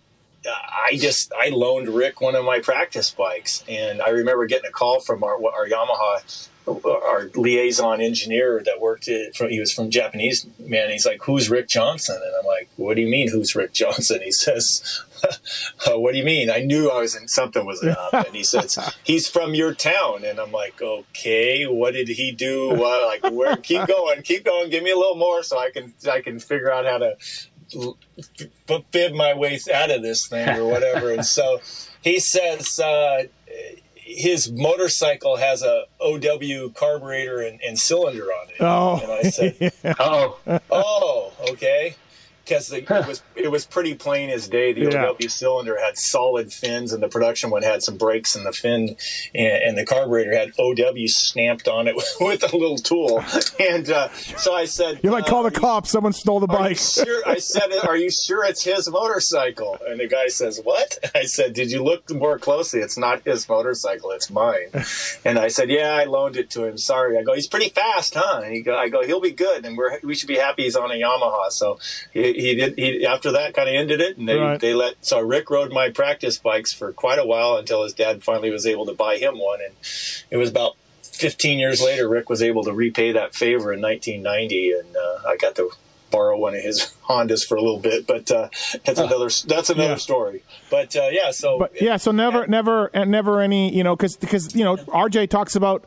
I 0.45 0.97
just 0.97 1.33
I 1.33 1.51
loaned 1.51 1.89
Rick 1.89 2.21
one 2.21 2.35
of 2.35 2.45
my 2.45 2.59
practice 2.59 3.13
bikes, 3.13 3.63
and 3.69 4.03
I 4.03 4.09
remember 4.09 4.47
getting 4.47 4.69
a 4.69 4.73
call 4.73 4.99
from 4.99 5.23
our 5.23 5.37
our 5.37 5.69
Yamaha 5.69 6.49
our 6.67 7.31
liaison 7.35 8.01
engineer 8.01 8.63
that 8.65 8.81
worked 8.81 9.09
it 9.09 9.37
from, 9.37 9.51
he 9.51 9.61
was 9.61 9.73
from 9.73 9.91
Japanese 9.91 10.47
man. 10.59 10.91
He's 10.91 11.07
like, 11.07 11.23
who's 11.23 11.49
Rick 11.49 11.69
Johnson? 11.69 12.21
And 12.23 12.35
I'm 12.39 12.47
like, 12.47 12.69
what 12.77 12.95
do 12.95 13.03
you 13.03 13.09
mean? 13.09 13.31
Who's 13.31 13.55
Rick 13.55 13.73
Johnson? 13.73 14.21
He 14.23 14.33
says, 14.33 15.03
uh, 15.87 15.99
what 15.99 16.13
do 16.13 16.19
you 16.19 16.25
mean? 16.25 16.51
I 16.51 16.61
knew 16.61 16.91
I 16.91 17.01
was 17.01 17.15
in 17.15 17.29
something 17.29 17.65
was 17.65 17.83
up. 17.85 18.13
And 18.27 18.35
he 18.35 18.45
says, 18.45 18.79
he's 19.05 19.29
from 19.29 19.55
your 19.55 19.75
town. 19.75 20.25
And 20.25 20.39
I'm 20.41 20.53
like, 20.53 20.83
okay, 20.83 21.65
what 21.65 21.93
did 21.93 22.09
he 22.09 22.33
do? 22.33 22.73
Uh, 22.73 23.07
like, 23.07 23.33
where, 23.33 23.57
keep 23.57 23.87
going, 23.87 24.23
keep 24.23 24.45
going. 24.45 24.71
Give 24.71 24.83
me 24.83 24.91
a 24.91 24.97
little 24.97 25.17
more 25.17 25.43
so 25.43 25.59
I 25.59 25.71
can, 25.71 25.95
I 26.11 26.21
can 26.21 26.39
figure 26.41 26.73
out 26.73 26.87
how 26.87 26.99
to 26.99 27.17
bib 28.91 29.13
my 29.13 29.35
way 29.35 29.61
out 29.73 29.91
of 29.91 30.03
this 30.03 30.27
thing 30.29 30.49
or 30.49 30.67
whatever. 30.67 31.13
and 31.13 31.27
so 31.27 31.61
he 32.03 32.19
says, 32.19 32.79
uh, 32.79 33.25
his 34.07 34.51
motorcycle 34.53 35.37
has 35.37 35.63
a 35.63 35.85
OW 36.01 36.71
carburetor 36.75 37.41
and, 37.41 37.61
and 37.61 37.77
cylinder 37.79 38.25
on 38.25 38.49
it. 38.49 38.57
Oh, 38.61 39.01
and 39.03 39.13
I 39.13 39.23
said, 39.23 39.73
oh, 39.99 40.39
oh, 40.71 41.33
okay 41.51 41.97
because 42.47 42.73
it 42.73 42.89
was 42.89 43.23
it 43.35 43.51
was 43.51 43.67
pretty 43.67 43.95
plain 43.95 44.31
as 44.31 44.49
day. 44.49 44.73
The 44.73 44.93
yeah. 44.93 45.11
OW 45.11 45.29
cylinder 45.29 45.79
had 45.79 45.99
solid 45.99 46.53
fins, 46.53 46.93
and 46.93 47.03
the 47.03 47.09
production 47.09 47.51
one 47.51 47.63
had 47.63 47.83
some 47.83 47.97
breaks 47.97 48.37
in 48.37 48.45
the 48.45 48.53
fin, 48.53 48.97
and, 49.35 49.63
and 49.63 49.79
the 49.79 49.85
carburetor 49.85 50.35
had 50.35 50.53
OW 50.59 51.07
stamped 51.07 51.67
on 51.67 51.89
it 51.89 51.97
with 52.21 52.43
a 52.43 52.57
little 52.57 52.79
tool. 52.79 53.25
And 53.59 53.91
uh, 53.91 54.11
so 54.13 54.55
I 54.55 54.67
said, 54.67 55.01
"You 55.03 55.11
might 55.11 55.25
uh, 55.25 55.29
call 55.29 55.43
the 55.43 55.51
cops. 55.51 55.91
Someone 55.91 56.13
stole 56.13 56.41
the 56.41 56.47
bike." 56.47 56.79
Sure? 56.79 57.23
I 57.27 57.39
said, 57.39 57.73
"Are 57.85 57.97
you 57.97 58.11
sure 58.11 58.45
it's 58.45 58.63
his 58.63 58.89
motorcycle?" 58.89 59.79
And 59.87 59.99
the 59.99 60.07
guy 60.07 60.29
says, 60.29 60.61
"What?" 60.63 60.99
I 61.15 61.25
said, 61.25 61.53
"Did 61.53 61.73
you 61.73 61.83
look 61.83 62.11
more 62.11 62.39
closely? 62.39 62.81
It's 62.81 62.97
not 62.97 63.23
his 63.25 63.49
motorcycle. 63.49 64.13
It's 64.13 64.31
mine." 64.31 64.71
and 65.25 65.39
I 65.39 65.49
said, 65.49 65.69
"Yeah, 65.71 65.91
I 65.91 66.05
loaned 66.05 66.37
it 66.37 66.51
to 66.51 66.65
him. 66.65 66.79
Sorry." 66.79 67.19
I 67.19 67.23
go, 67.23 67.35
"He's 67.35 67.49
pretty 67.49 67.71
fast, 67.71 68.15
huh?" 68.15 68.43
And 68.45 68.55
he 68.55 68.63
go, 68.63 68.77
"I 68.77 68.89
go, 68.89 69.03
he'll 69.03 69.21
be 69.21 69.33
good, 69.33 69.65
and 69.65 69.77
we're 69.77 69.99
we 70.03 70.15
should 70.15 70.29
be 70.29 70.37
happy 70.37 70.63
he's 70.63 70.77
on 70.77 70.91
a 70.91 70.95
Yamaha." 70.95 71.51
So 71.51 71.79
he 72.37 72.55
did. 72.55 72.75
He 72.77 73.07
after 73.07 73.33
that 73.33 73.55
kind 73.55 73.69
of 73.69 73.75
ended 73.75 74.01
it, 74.01 74.17
and 74.17 74.29
they 74.29 74.37
right. 74.37 74.61
they 74.61 74.75
let. 74.75 75.05
So 75.05 75.21
Rick 75.21 75.51
rode 75.51 75.73
my 75.73 75.91
practice 75.91 76.39
bikes 76.39 76.73
for 76.73 76.93
quite 76.93 77.19
a 77.19 77.27
while 77.27 77.57
until 77.57 77.83
his 77.83 77.95
dad 77.95 78.23
finally 78.23 78.51
was 78.51 78.67
able 78.67 78.87
to 78.87 78.95
buy 78.95 79.17
him 79.17 79.39
one, 79.39 79.61
and 79.65 79.75
it 80.31 80.37
was 80.37 80.51
about 80.51 80.77
15 81.03 81.59
years 81.59 81.83
later. 81.83 82.09
Rick 82.09 82.29
was 82.29 82.43
able 82.43 82.65
to 82.65 82.73
repay 82.73 83.13
that 83.13 83.35
favor 83.35 83.73
in 83.73 83.81
1990, 83.81 84.73
and 84.73 84.97
uh, 84.97 85.29
I 85.29 85.37
got 85.37 85.57
to 85.57 85.71
borrow 86.11 86.39
one 86.39 86.55
of 86.55 86.63
his 86.63 86.95
Hondas 87.09 87.47
for 87.47 87.57
a 87.57 87.61
little 87.61 87.81
bit, 87.81 88.07
but 88.07 88.31
uh, 88.31 88.49
that's 88.85 89.01
another 89.01 89.29
that's 89.47 89.71
another 89.71 89.91
yeah. 89.91 89.97
story. 89.97 90.43
But 90.71 90.95
uh, 90.95 91.09
yeah, 91.11 91.31
so 91.31 91.59
but, 91.59 91.81
yeah, 91.81 91.97
so 91.97 92.11
never, 92.11 92.47
never, 92.47 92.91
and 92.95 93.11
never 93.11 93.41
any, 93.41 93.75
you 93.75 93.85
know, 93.85 93.97
because 93.97 94.17
because 94.17 94.55
you 94.55 94.65
know, 94.65 94.77
RJ 94.77 95.31
talks 95.31 95.57
about 95.57 95.85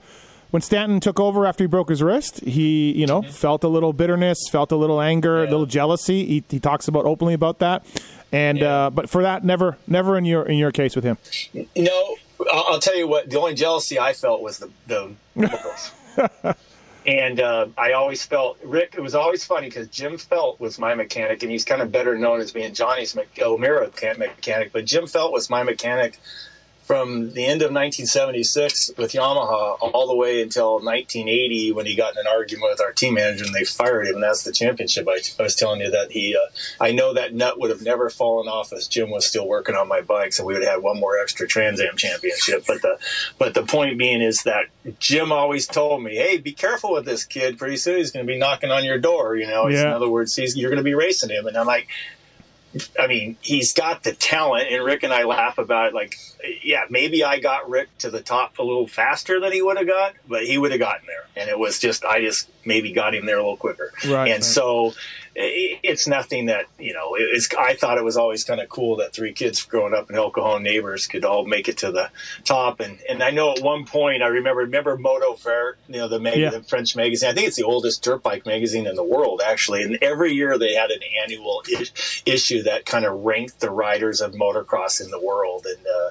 when 0.51 0.61
Stanton 0.61 0.99
took 0.99 1.19
over 1.19 1.45
after 1.45 1.63
he 1.63 1.67
broke 1.67 1.89
his 1.89 2.01
wrist, 2.01 2.41
he 2.41 2.91
you 2.91 3.05
know 3.05 3.21
felt 3.21 3.63
a 3.63 3.67
little 3.67 3.93
bitterness, 3.93 4.37
felt 4.51 4.71
a 4.71 4.75
little 4.75 5.01
anger, 5.01 5.43
yeah. 5.43 5.49
a 5.49 5.51
little 5.51 5.65
jealousy. 5.65 6.25
He, 6.25 6.43
he 6.49 6.59
talks 6.59 6.87
about 6.87 7.05
openly 7.05 7.33
about 7.33 7.59
that, 7.59 7.85
and 8.31 8.59
yeah. 8.59 8.85
uh, 8.85 8.89
but 8.89 9.09
for 9.09 9.21
that, 9.23 9.43
never 9.43 9.77
never 9.87 10.17
in 10.17 10.25
your 10.25 10.43
in 10.43 10.57
your 10.57 10.71
case 10.71 10.95
with 10.95 11.03
him. 11.03 11.17
You 11.53 11.67
know, 11.75 12.15
I'll, 12.51 12.79
tell 12.79 12.95
you 12.95 13.07
what. 13.07 13.29
The 13.29 13.39
only 13.39 13.53
jealousy 13.53 13.99
I 13.99 14.13
felt 14.13 14.41
was 14.41 14.59
the 14.59 14.69
the. 14.87 16.55
and 17.05 17.39
uh, 17.39 17.67
I 17.77 17.93
always 17.93 18.25
felt 18.25 18.57
Rick. 18.63 18.95
It 18.97 19.01
was 19.01 19.15
always 19.15 19.45
funny 19.45 19.67
because 19.67 19.87
Jim 19.87 20.17
Felt 20.17 20.59
was 20.59 20.79
my 20.79 20.95
mechanic, 20.95 21.43
and 21.43 21.51
he's 21.51 21.65
kind 21.65 21.81
of 21.81 21.91
better 21.91 22.17
known 22.17 22.39
as 22.39 22.51
being 22.51 22.73
Johnny's 22.73 23.17
O'Mara 23.41 23.89
mechanic. 24.17 24.71
But 24.71 24.85
Jim 24.85 25.07
Felt 25.07 25.31
was 25.31 25.49
my 25.49 25.63
mechanic 25.63 26.19
from 26.89 27.33
the 27.33 27.45
end 27.45 27.61
of 27.61 27.69
1976 27.69 28.93
with 28.97 29.11
Yamaha 29.11 29.77
all 29.79 30.07
the 30.07 30.15
way 30.15 30.41
until 30.41 30.79
1980 30.79 31.71
when 31.73 31.85
he 31.85 31.93
got 31.93 32.13
in 32.13 32.21
an 32.21 32.25
argument 32.25 32.71
with 32.71 32.81
our 32.81 32.91
team 32.91 33.13
manager 33.13 33.45
and 33.45 33.53
they 33.53 33.63
fired 33.63 34.07
him. 34.07 34.15
And 34.15 34.23
that's 34.23 34.41
the 34.41 34.51
championship. 34.51 35.07
I, 35.07 35.19
I 35.39 35.43
was 35.43 35.53
telling 35.53 35.81
you 35.81 35.91
that 35.91 36.11
he, 36.13 36.35
uh, 36.35 36.49
I 36.83 36.91
know 36.91 37.13
that 37.13 37.35
nut 37.35 37.59
would 37.59 37.69
have 37.69 37.83
never 37.83 38.09
fallen 38.09 38.47
off 38.47 38.73
as 38.73 38.87
Jim 38.87 39.11
was 39.11 39.27
still 39.27 39.47
working 39.47 39.75
on 39.75 39.87
my 39.87 40.01
bikes 40.01 40.39
and 40.39 40.47
we 40.47 40.53
would 40.55 40.63
have 40.63 40.77
had 40.77 40.81
one 40.81 40.99
more 40.99 41.21
extra 41.21 41.47
Trans 41.47 41.79
Am 41.79 41.95
championship. 41.95 42.63
But 42.65 42.81
the, 42.81 42.97
but 43.37 43.53
the 43.53 43.61
point 43.61 43.99
being 43.99 44.23
is 44.23 44.41
that 44.45 44.65
Jim 44.97 45.31
always 45.31 45.67
told 45.67 46.01
me, 46.01 46.15
Hey, 46.15 46.39
be 46.39 46.53
careful 46.53 46.93
with 46.93 47.05
this 47.05 47.23
kid. 47.23 47.59
Pretty 47.59 47.77
soon 47.77 47.97
he's 47.97 48.09
going 48.09 48.25
to 48.25 48.33
be 48.33 48.39
knocking 48.39 48.71
on 48.71 48.83
your 48.83 48.97
door. 48.97 49.35
You 49.35 49.45
know, 49.45 49.67
yeah. 49.67 49.81
in 49.81 49.87
other 49.89 50.09
words, 50.09 50.35
he's, 50.35 50.57
you're 50.57 50.71
going 50.71 50.77
to 50.77 50.83
be 50.83 50.95
racing 50.95 51.29
him. 51.29 51.45
And 51.45 51.55
I'm 51.55 51.67
like, 51.67 51.87
I 52.99 53.07
mean, 53.07 53.37
he's 53.41 53.73
got 53.73 54.03
the 54.03 54.13
talent, 54.13 54.67
and 54.69 54.83
Rick 54.83 55.01
and 55.03 55.11
I 55.11 55.23
laugh 55.23 55.57
about 55.57 55.87
it. 55.87 55.93
Like, 55.95 56.17
yeah, 56.63 56.83
maybe 56.89 57.23
I 57.23 57.39
got 57.39 57.69
Rick 57.69 57.97
to 57.99 58.11
the 58.11 58.21
top 58.21 58.59
a 58.59 58.63
little 58.63 58.87
faster 58.87 59.39
than 59.39 59.51
he 59.51 59.61
would 59.61 59.77
have 59.77 59.87
got, 59.87 60.13
but 60.27 60.45
he 60.45 60.57
would 60.57 60.71
have 60.71 60.79
gotten 60.79 61.07
there. 61.07 61.25
And 61.35 61.49
it 61.49 61.57
was 61.57 61.79
just, 61.79 62.05
I 62.05 62.21
just 62.21 62.47
maybe 62.65 62.91
got 62.91 63.15
him 63.15 63.25
there 63.25 63.37
a 63.37 63.41
little 63.41 63.57
quicker. 63.57 63.91
Right. 64.05 64.29
And 64.31 64.43
right. 64.43 64.43
so 64.43 64.93
it's 65.35 66.07
nothing 66.07 66.47
that 66.47 66.65
you 66.77 66.93
know. 66.93 67.15
It's, 67.17 67.49
I 67.53 67.75
thought 67.75 67.97
it 67.97 68.03
was 68.03 68.17
always 68.17 68.43
kind 68.43 68.59
of 68.59 68.69
cool 68.69 68.97
that 68.97 69.13
three 69.13 69.33
kids 69.33 69.63
growing 69.63 69.93
up 69.93 70.09
in 70.09 70.15
El 70.15 70.31
Cajon 70.31 70.63
neighbors 70.63 71.07
could 71.07 71.25
all 71.25 71.45
make 71.45 71.67
it 71.67 71.77
to 71.79 71.91
the 71.91 72.09
top. 72.43 72.79
And 72.79 72.99
and 73.09 73.23
I 73.23 73.31
know 73.31 73.51
at 73.51 73.61
one 73.61 73.85
point 73.85 74.23
I 74.23 74.27
remember 74.27 74.61
remember 74.61 74.97
Moto 74.97 75.33
Verte, 75.35 75.77
you 75.87 75.97
know 75.97 76.07
the, 76.07 76.19
mag- 76.19 76.37
yeah. 76.37 76.49
the 76.49 76.63
French 76.63 76.95
magazine. 76.95 77.29
I 77.29 77.33
think 77.33 77.47
it's 77.47 77.57
the 77.57 77.63
oldest 77.63 78.03
dirt 78.03 78.23
bike 78.23 78.45
magazine 78.45 78.87
in 78.87 78.95
the 78.95 79.03
world 79.03 79.41
actually. 79.45 79.83
And 79.83 79.97
every 80.01 80.33
year 80.33 80.57
they 80.57 80.73
had 80.73 80.91
an 80.91 81.01
annual 81.23 81.63
I- 81.67 81.85
issue 82.25 82.63
that 82.63 82.85
kind 82.85 83.05
of 83.05 83.23
ranked 83.23 83.59
the 83.59 83.71
riders 83.71 84.21
of 84.21 84.33
motocross 84.33 85.03
in 85.03 85.11
the 85.11 85.19
world. 85.19 85.65
And 85.65 85.85
uh, 85.85 86.09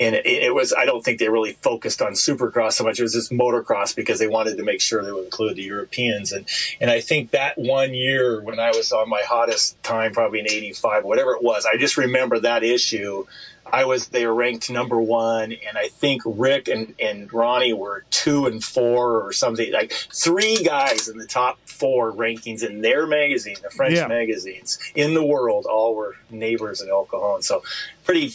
and 0.00 0.14
it, 0.14 0.26
it, 0.26 0.54
was 0.54 0.72
I 0.72 0.84
don't 0.84 1.04
think 1.04 1.18
they 1.18 1.28
really 1.28 1.52
focused 1.52 2.02
on 2.02 2.12
Supercross 2.12 2.74
so 2.74 2.84
much. 2.84 2.98
It 2.98 3.02
was 3.02 3.14
just 3.14 3.30
motocross 3.30 3.94
because 3.94 4.18
they 4.18 4.28
wanted 4.28 4.56
to 4.56 4.64
make 4.64 4.80
sure 4.80 5.04
they 5.04 5.12
would 5.12 5.24
include 5.24 5.56
the 5.56 5.62
Europeans. 5.62 6.32
And 6.32 6.46
and 6.80 6.90
I 6.90 7.00
think 7.00 7.30
that 7.30 7.58
one 7.58 7.94
year 7.94 8.40
when 8.40 8.60
I 8.60 8.70
was 8.70 8.92
on 8.92 9.08
my 9.08 9.22
hottest 9.24 9.82
time, 9.82 10.12
probably 10.12 10.40
in 10.40 10.50
'85, 10.50 11.04
whatever 11.04 11.32
it 11.32 11.42
was, 11.42 11.66
I 11.66 11.76
just 11.76 11.96
remember 11.96 12.38
that 12.40 12.62
issue. 12.62 13.26
I 13.70 13.84
was 13.84 14.08
they 14.08 14.26
were 14.26 14.34
ranked 14.34 14.70
number 14.70 15.00
one, 15.00 15.52
and 15.52 15.76
I 15.76 15.88
think 15.88 16.22
Rick 16.24 16.68
and, 16.68 16.94
and 16.98 17.30
Ronnie 17.32 17.74
were 17.74 18.04
two 18.10 18.46
and 18.46 18.64
four 18.64 19.20
or 19.20 19.32
something 19.32 19.70
like 19.72 19.92
three 19.92 20.56
guys 20.64 21.08
in 21.08 21.18
the 21.18 21.26
top 21.26 21.58
four 21.66 22.12
rankings 22.12 22.64
in 22.64 22.80
their 22.80 23.06
magazine, 23.06 23.56
the 23.62 23.70
French 23.70 23.96
yeah. 23.96 24.06
magazines 24.06 24.78
in 24.94 25.14
the 25.14 25.24
world, 25.24 25.66
all 25.66 25.94
were 25.94 26.16
neighbors 26.30 26.80
in 26.80 26.88
El 26.88 27.04
Cajon. 27.04 27.42
So 27.42 27.62
pretty 28.04 28.34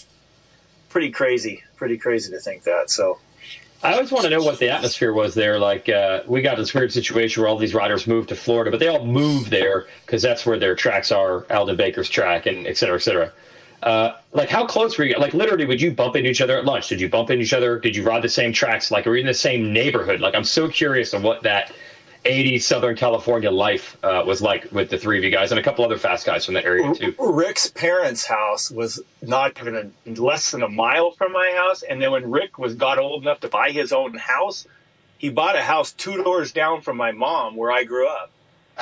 pretty 0.94 1.10
crazy, 1.10 1.64
pretty 1.76 1.98
crazy 1.98 2.32
to 2.32 2.40
think 2.40 2.64
that. 2.64 2.90
So 2.90 3.18
I 3.82 3.94
always 3.94 4.11
want 4.11 4.24
to 4.24 4.30
know 4.30 4.44
what 4.44 4.60
the 4.60 4.70
atmosphere 4.70 5.11
was 5.11 5.34
there. 5.34 5.60
Like, 5.60 5.90
uh, 5.90 6.22
we 6.28 6.41
got 6.41 6.56
this 6.56 6.74
weird 6.74 6.94
situation 6.94 7.41
where 7.41 7.49
all 7.49 7.57
these 7.57 7.74
riders 7.74 8.07
moved 8.07 8.30
to 8.30 8.36
Florida, 8.36 8.72
but 8.72 8.80
they 8.80 8.88
all 8.88 9.06
moved 9.06 9.49
there 9.49 9.88
because 10.06 10.22
that's 10.22 10.45
where 10.45 10.57
their 10.57 10.76
tracks 10.76 11.11
are, 11.11 11.45
Aldon 11.52 11.76
Baker's 11.76 12.10
track, 12.10 12.45
and 12.45 12.65
et 12.65 12.78
cetera, 12.78 12.95
et 12.95 13.02
cetera. 13.02 13.34
Uh, 13.82 14.15
like, 14.32 14.49
how 14.49 14.65
close 14.65 14.98
were 14.98 15.03
you? 15.03 15.18
Like, 15.18 15.34
literally, 15.34 15.65
would 15.65 15.82
you 15.82 15.91
bump 15.91 16.15
into 16.15 16.30
each 16.30 16.40
other 16.40 16.57
at 16.57 16.64
lunch? 16.64 16.88
Did 16.88 17.02
you 17.02 17.10
bump 17.10 17.32
into 17.32 17.44
each 17.44 17.53
other? 17.53 17.80
Did 17.80 17.95
you 17.95 18.03
ride 18.03 18.22
the 18.22 18.30
same 18.30 18.53
tracks? 18.53 18.91
Like, 18.91 19.06
are 19.07 19.14
you 19.14 19.22
in 19.22 19.28
the 19.28 19.34
same 19.34 19.74
neighborhood? 19.74 20.22
Like, 20.22 20.36
I'm 20.36 20.45
so 20.45 20.70
curious 20.70 21.14
on 21.14 21.22
what 21.22 21.44
that 21.44 21.74
80s 22.25 22.61
Southern 22.61 22.95
California 22.95 23.51
life 23.51 23.97
uh, 24.03 24.23
was 24.25 24.41
like 24.41 24.71
with 24.71 24.89
the 24.89 24.97
three 24.97 25.17
of 25.17 25.23
you 25.23 25.29
guys 25.29 25.51
and 25.51 25.59
a 25.59 25.63
couple 25.63 25.83
other 25.83 25.97
fast 25.97 26.25
guys 26.25 26.45
from 26.45 26.53
that 26.55 26.65
area 26.65 26.93
too. 26.93 27.13
Rick's 27.19 27.69
parents' 27.69 28.25
house 28.25 28.71
was 28.71 29.01
not 29.21 29.59
even 29.59 29.93
a, 30.05 30.11
less 30.11 30.51
than 30.51 30.63
a 30.63 30.69
mile 30.69 31.11
from 31.11 31.31
my 31.31 31.53
house, 31.55 31.83
and 31.83 32.01
then 32.01 32.11
when 32.11 32.31
Rick 32.31 32.57
was 32.57 32.75
got 32.75 32.97
old 32.97 33.23
enough 33.23 33.41
to 33.41 33.49
buy 33.49 33.71
his 33.71 33.91
own 33.91 34.15
house, 34.15 34.67
he 35.17 35.29
bought 35.29 35.55
a 35.55 35.61
house 35.61 35.91
two 35.91 36.23
doors 36.23 36.51
down 36.51 36.81
from 36.81 36.97
my 36.97 37.11
mom 37.11 37.55
where 37.55 37.71
I 37.71 37.83
grew 37.83 38.07
up. 38.07 38.31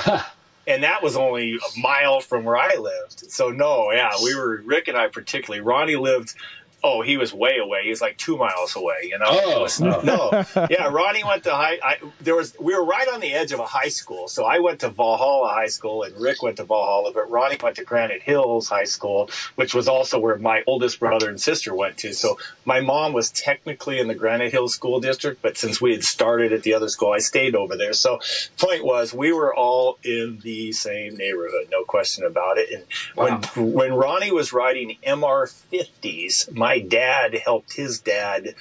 and 0.68 0.84
that 0.84 1.02
was 1.04 1.16
only 1.16 1.56
a 1.56 1.80
mile 1.80 2.20
from 2.20 2.44
where 2.44 2.58
I 2.58 2.76
lived. 2.76 3.32
So 3.32 3.50
no, 3.50 3.92
yeah, 3.92 4.12
we 4.24 4.36
were 4.36 4.62
Rick 4.66 4.88
and 4.88 4.98
I 4.98 5.08
particularly. 5.08 5.62
Ronnie 5.62 5.96
lived 5.96 6.36
Oh, 6.84 7.02
he 7.02 7.18
was 7.18 7.34
way 7.34 7.58
away. 7.58 7.84
He 7.84 7.90
was 7.90 8.02
like 8.02 8.18
two 8.18 8.38
miles 8.38 8.76
away. 8.76 8.96
You 9.04 9.20
know. 9.20 9.28
Oh 9.30 9.62
was, 9.62 9.80
no. 9.80 10.02
no. 10.02 10.46
Yeah, 10.70 10.88
Ronnie 10.88 11.24
went 11.24 11.44
to 11.44 11.52
high. 11.52 11.80
I, 11.84 11.98
there 12.20 12.36
was 12.36 12.56
we 12.60 12.76
were 12.76 12.84
right 12.84 13.08
on 13.08 13.20
the 13.20 13.34
edge 13.34 13.52
of 13.52 13.60
a 13.60 13.66
high 13.66 13.90
school. 13.90 14.28
So 14.28 14.46
I 14.46 14.60
went 14.60 14.80
to 14.82 14.90
Valhalla 14.90 15.50
High 15.50 15.68
School, 15.68 16.04
and 16.04 16.16
Rick 16.20 16.42
went 16.42 16.58
to 16.58 16.64
Valhalla, 16.64 17.12
but 17.14 17.30
Ronnie 17.30 17.58
went 17.62 17.76
to 17.78 17.84
Granite 17.84 18.22
Hills 18.22 18.70
High 18.70 18.86
School, 18.86 19.30
which 19.56 19.74
was 19.74 19.88
also 19.88 20.20
where 20.20 20.38
my 20.38 20.64
oldest 20.68 21.00
brother 21.00 21.30
and 21.30 21.40
sister 21.40 21.76
went 21.76 21.98
to. 21.98 22.14
So 22.14 22.38
my 22.66 22.80
mom 22.80 23.14
was 23.14 23.32
technically 23.32 24.00
in 24.00 24.08
the 24.08 24.16
Granite 24.16 24.52
Hills 24.52 24.74
School 24.74 25.00
District, 25.00 25.42
but 25.42 25.58
since 25.58 25.82
we 25.82 25.92
had 25.92 26.04
started 26.04 26.54
at 26.54 26.64
the 26.64 26.74
other 26.74 26.90
school, 26.90 27.12
I 27.12 27.20
stayed 27.20 27.56
over 27.56 27.76
there. 27.76 27.94
So 27.94 28.20
point 28.58 28.86
was, 28.86 29.14
we 29.14 29.32
were 29.32 29.54
all 29.54 29.98
in 30.04 30.40
the 30.44 30.72
same 30.72 31.18
neighborhood, 31.18 31.68
no 31.72 31.84
question 31.84 32.26
about 32.26 32.58
it. 32.58 32.72
And 32.72 32.86
wow. 33.16 33.42
when 33.56 33.74
when 33.74 33.94
Ronnie 33.94 34.32
was 34.32 34.54
riding 34.54 34.98
MR50s, 35.06 36.54
my 36.54 36.71
my 36.72 36.80
dad 36.80 37.36
helped 37.44 37.74
his 37.74 38.00
dad 38.00 38.56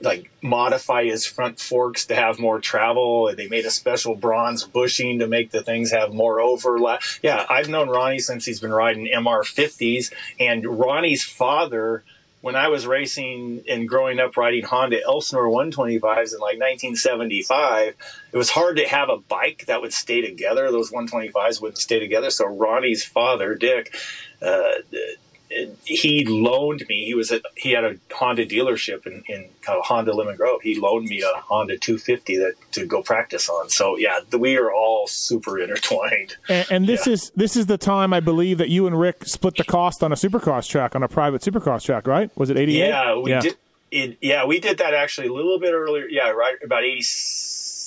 like 0.00 0.30
modify 0.42 1.04
his 1.04 1.24
front 1.24 1.58
forks 1.58 2.04
to 2.04 2.14
have 2.14 2.38
more 2.38 2.60
travel. 2.60 3.34
They 3.34 3.48
made 3.48 3.64
a 3.64 3.70
special 3.70 4.14
bronze 4.14 4.64
bushing 4.64 5.20
to 5.20 5.26
make 5.26 5.50
the 5.50 5.62
things 5.62 5.90
have 5.92 6.12
more 6.12 6.40
overlap. 6.40 7.00
Yeah, 7.22 7.46
I've 7.48 7.70
known 7.70 7.88
Ronnie 7.88 8.18
since 8.18 8.44
he's 8.44 8.60
been 8.60 8.72
riding 8.72 9.06
MR50s, 9.06 10.12
and 10.38 10.66
Ronnie's 10.78 11.24
father. 11.24 12.04
When 12.42 12.56
I 12.56 12.68
was 12.68 12.86
racing 12.86 13.64
and 13.66 13.88
growing 13.88 14.20
up 14.20 14.36
riding 14.36 14.64
Honda 14.64 15.00
Elsinore 15.02 15.48
125s 15.48 16.34
in 16.34 16.40
like 16.40 16.60
1975, 16.60 17.94
it 18.32 18.36
was 18.36 18.50
hard 18.50 18.76
to 18.76 18.86
have 18.86 19.08
a 19.08 19.16
bike 19.16 19.64
that 19.68 19.80
would 19.80 19.94
stay 19.94 20.20
together. 20.20 20.70
Those 20.70 20.90
125s 20.90 21.62
wouldn't 21.62 21.78
stay 21.78 21.98
together. 21.98 22.28
So 22.28 22.44
Ronnie's 22.44 23.02
father, 23.02 23.54
Dick, 23.54 23.96
uh, 24.42 24.72
he 25.84 26.24
loaned 26.24 26.84
me. 26.88 27.04
He 27.04 27.14
was 27.14 27.30
at 27.32 27.42
he 27.56 27.72
had 27.72 27.84
a 27.84 27.96
Honda 28.12 28.46
dealership 28.46 29.06
in, 29.06 29.22
in 29.28 29.48
kind 29.62 29.78
of 29.78 29.84
Honda 29.84 30.12
Lemon 30.14 30.36
Grove. 30.36 30.60
He 30.62 30.78
loaned 30.78 31.06
me 31.08 31.22
a 31.22 31.40
Honda 31.40 31.78
250 31.78 32.36
that 32.38 32.54
to 32.72 32.86
go 32.86 33.02
practice 33.02 33.48
on. 33.48 33.70
So 33.70 33.96
yeah, 33.96 34.20
we 34.36 34.56
are 34.56 34.72
all 34.72 35.06
super 35.06 35.58
intertwined. 35.58 36.36
And, 36.48 36.66
and 36.70 36.86
this 36.88 37.06
Yeah. 37.06 37.14
is 37.14 37.30
this 37.36 37.56
is 37.56 37.66
the 37.66 37.78
time 37.78 38.12
I 38.12 38.20
believe 38.20 38.58
that 38.58 38.68
you 38.68 38.86
and 38.86 38.98
Rick 38.98 39.24
split 39.26 39.56
the 39.56 39.64
cost 39.64 40.02
on 40.02 40.12
a 40.12 40.16
Supercross 40.16 40.68
track 40.68 40.94
on 40.94 41.02
a 41.02 41.08
private 41.08 41.42
Supercross 41.42 41.84
track, 41.84 42.06
right? 42.06 42.30
Was 42.36 42.50
it 42.50 42.56
eighty 42.56 42.80
eight? 42.82 42.88
Yeah, 42.88 43.16
we 43.18 43.30
did. 43.32 43.56
It, 43.90 44.18
yeah, 44.20 44.44
we 44.44 44.58
did 44.58 44.78
that 44.78 44.92
actually 44.92 45.28
a 45.28 45.32
little 45.32 45.60
bit 45.60 45.72
earlier. 45.72 46.06
Yeah, 46.08 46.30
right 46.30 46.56
about 46.64 46.82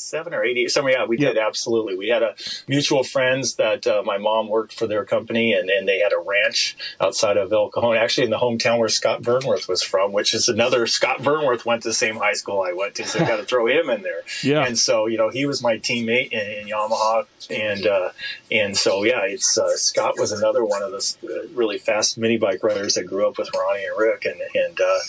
eighty-seven 0.07 0.33
or 0.33 0.43
eighty. 0.43 0.67
Somewhere, 0.67 0.93
yeah, 0.93 1.05
we 1.05 1.17
did 1.17 1.37
absolutely. 1.37 1.97
We 1.97 2.07
had 2.07 2.23
a 2.23 2.35
mutual 2.67 3.03
friends 3.03 3.55
that 3.55 3.85
uh, 3.85 4.03
my 4.05 4.17
mom 4.17 4.47
worked 4.47 4.73
for 4.73 4.87
their 4.87 5.05
company, 5.05 5.53
and, 5.53 5.69
and 5.69 5.87
they 5.87 5.99
had 5.99 6.13
a 6.13 6.19
ranch 6.19 6.77
outside 6.99 7.37
of 7.37 7.51
El 7.51 7.69
Cajon, 7.69 7.97
actually 7.97 8.25
in 8.25 8.31
the 8.31 8.37
hometown 8.37 8.79
where 8.79 8.89
Scott 8.89 9.21
Burnworth 9.21 9.67
was 9.67 9.83
from, 9.83 10.13
which 10.13 10.33
is 10.33 10.47
another. 10.47 10.87
Scott 10.97 11.19
Burnworth 11.19 11.65
went 11.65 11.83
to 11.83 11.89
the 11.89 11.93
same 11.93 12.17
high 12.17 12.33
school 12.33 12.61
I 12.61 12.73
went 12.73 12.95
to, 12.95 13.05
so 13.05 13.19
I 13.19 13.27
got 13.27 13.37
to 13.37 13.45
throw 13.45 13.67
him 13.67 13.89
in 13.89 14.01
there. 14.01 14.21
Yeah. 14.43 14.65
and 14.65 14.77
so 14.77 15.07
you 15.07 15.17
know 15.17 15.29
he 15.29 15.45
was 15.45 15.61
my 15.61 15.77
teammate 15.77 16.31
in, 16.31 16.39
in 16.39 16.67
Yamaha, 16.67 17.25
and 17.49 17.85
uh, 17.85 18.09
and 18.51 18.77
so 18.77 19.03
yeah, 19.03 19.21
it's 19.23 19.57
uh, 19.57 19.75
Scott 19.75 20.15
was 20.17 20.31
another 20.31 20.63
one 20.63 20.83
of 20.83 20.91
those 20.91 21.17
uh, 21.23 21.47
really 21.53 21.77
fast 21.77 22.17
mini 22.17 22.37
bike 22.37 22.63
riders 22.63 22.95
that 22.95 23.05
grew 23.05 23.27
up 23.27 23.37
with 23.37 23.49
Ronnie 23.53 23.85
and 23.85 23.97
Rick, 23.97 24.25
and 24.25 24.39
and 24.55 24.79
uh, 24.79 24.99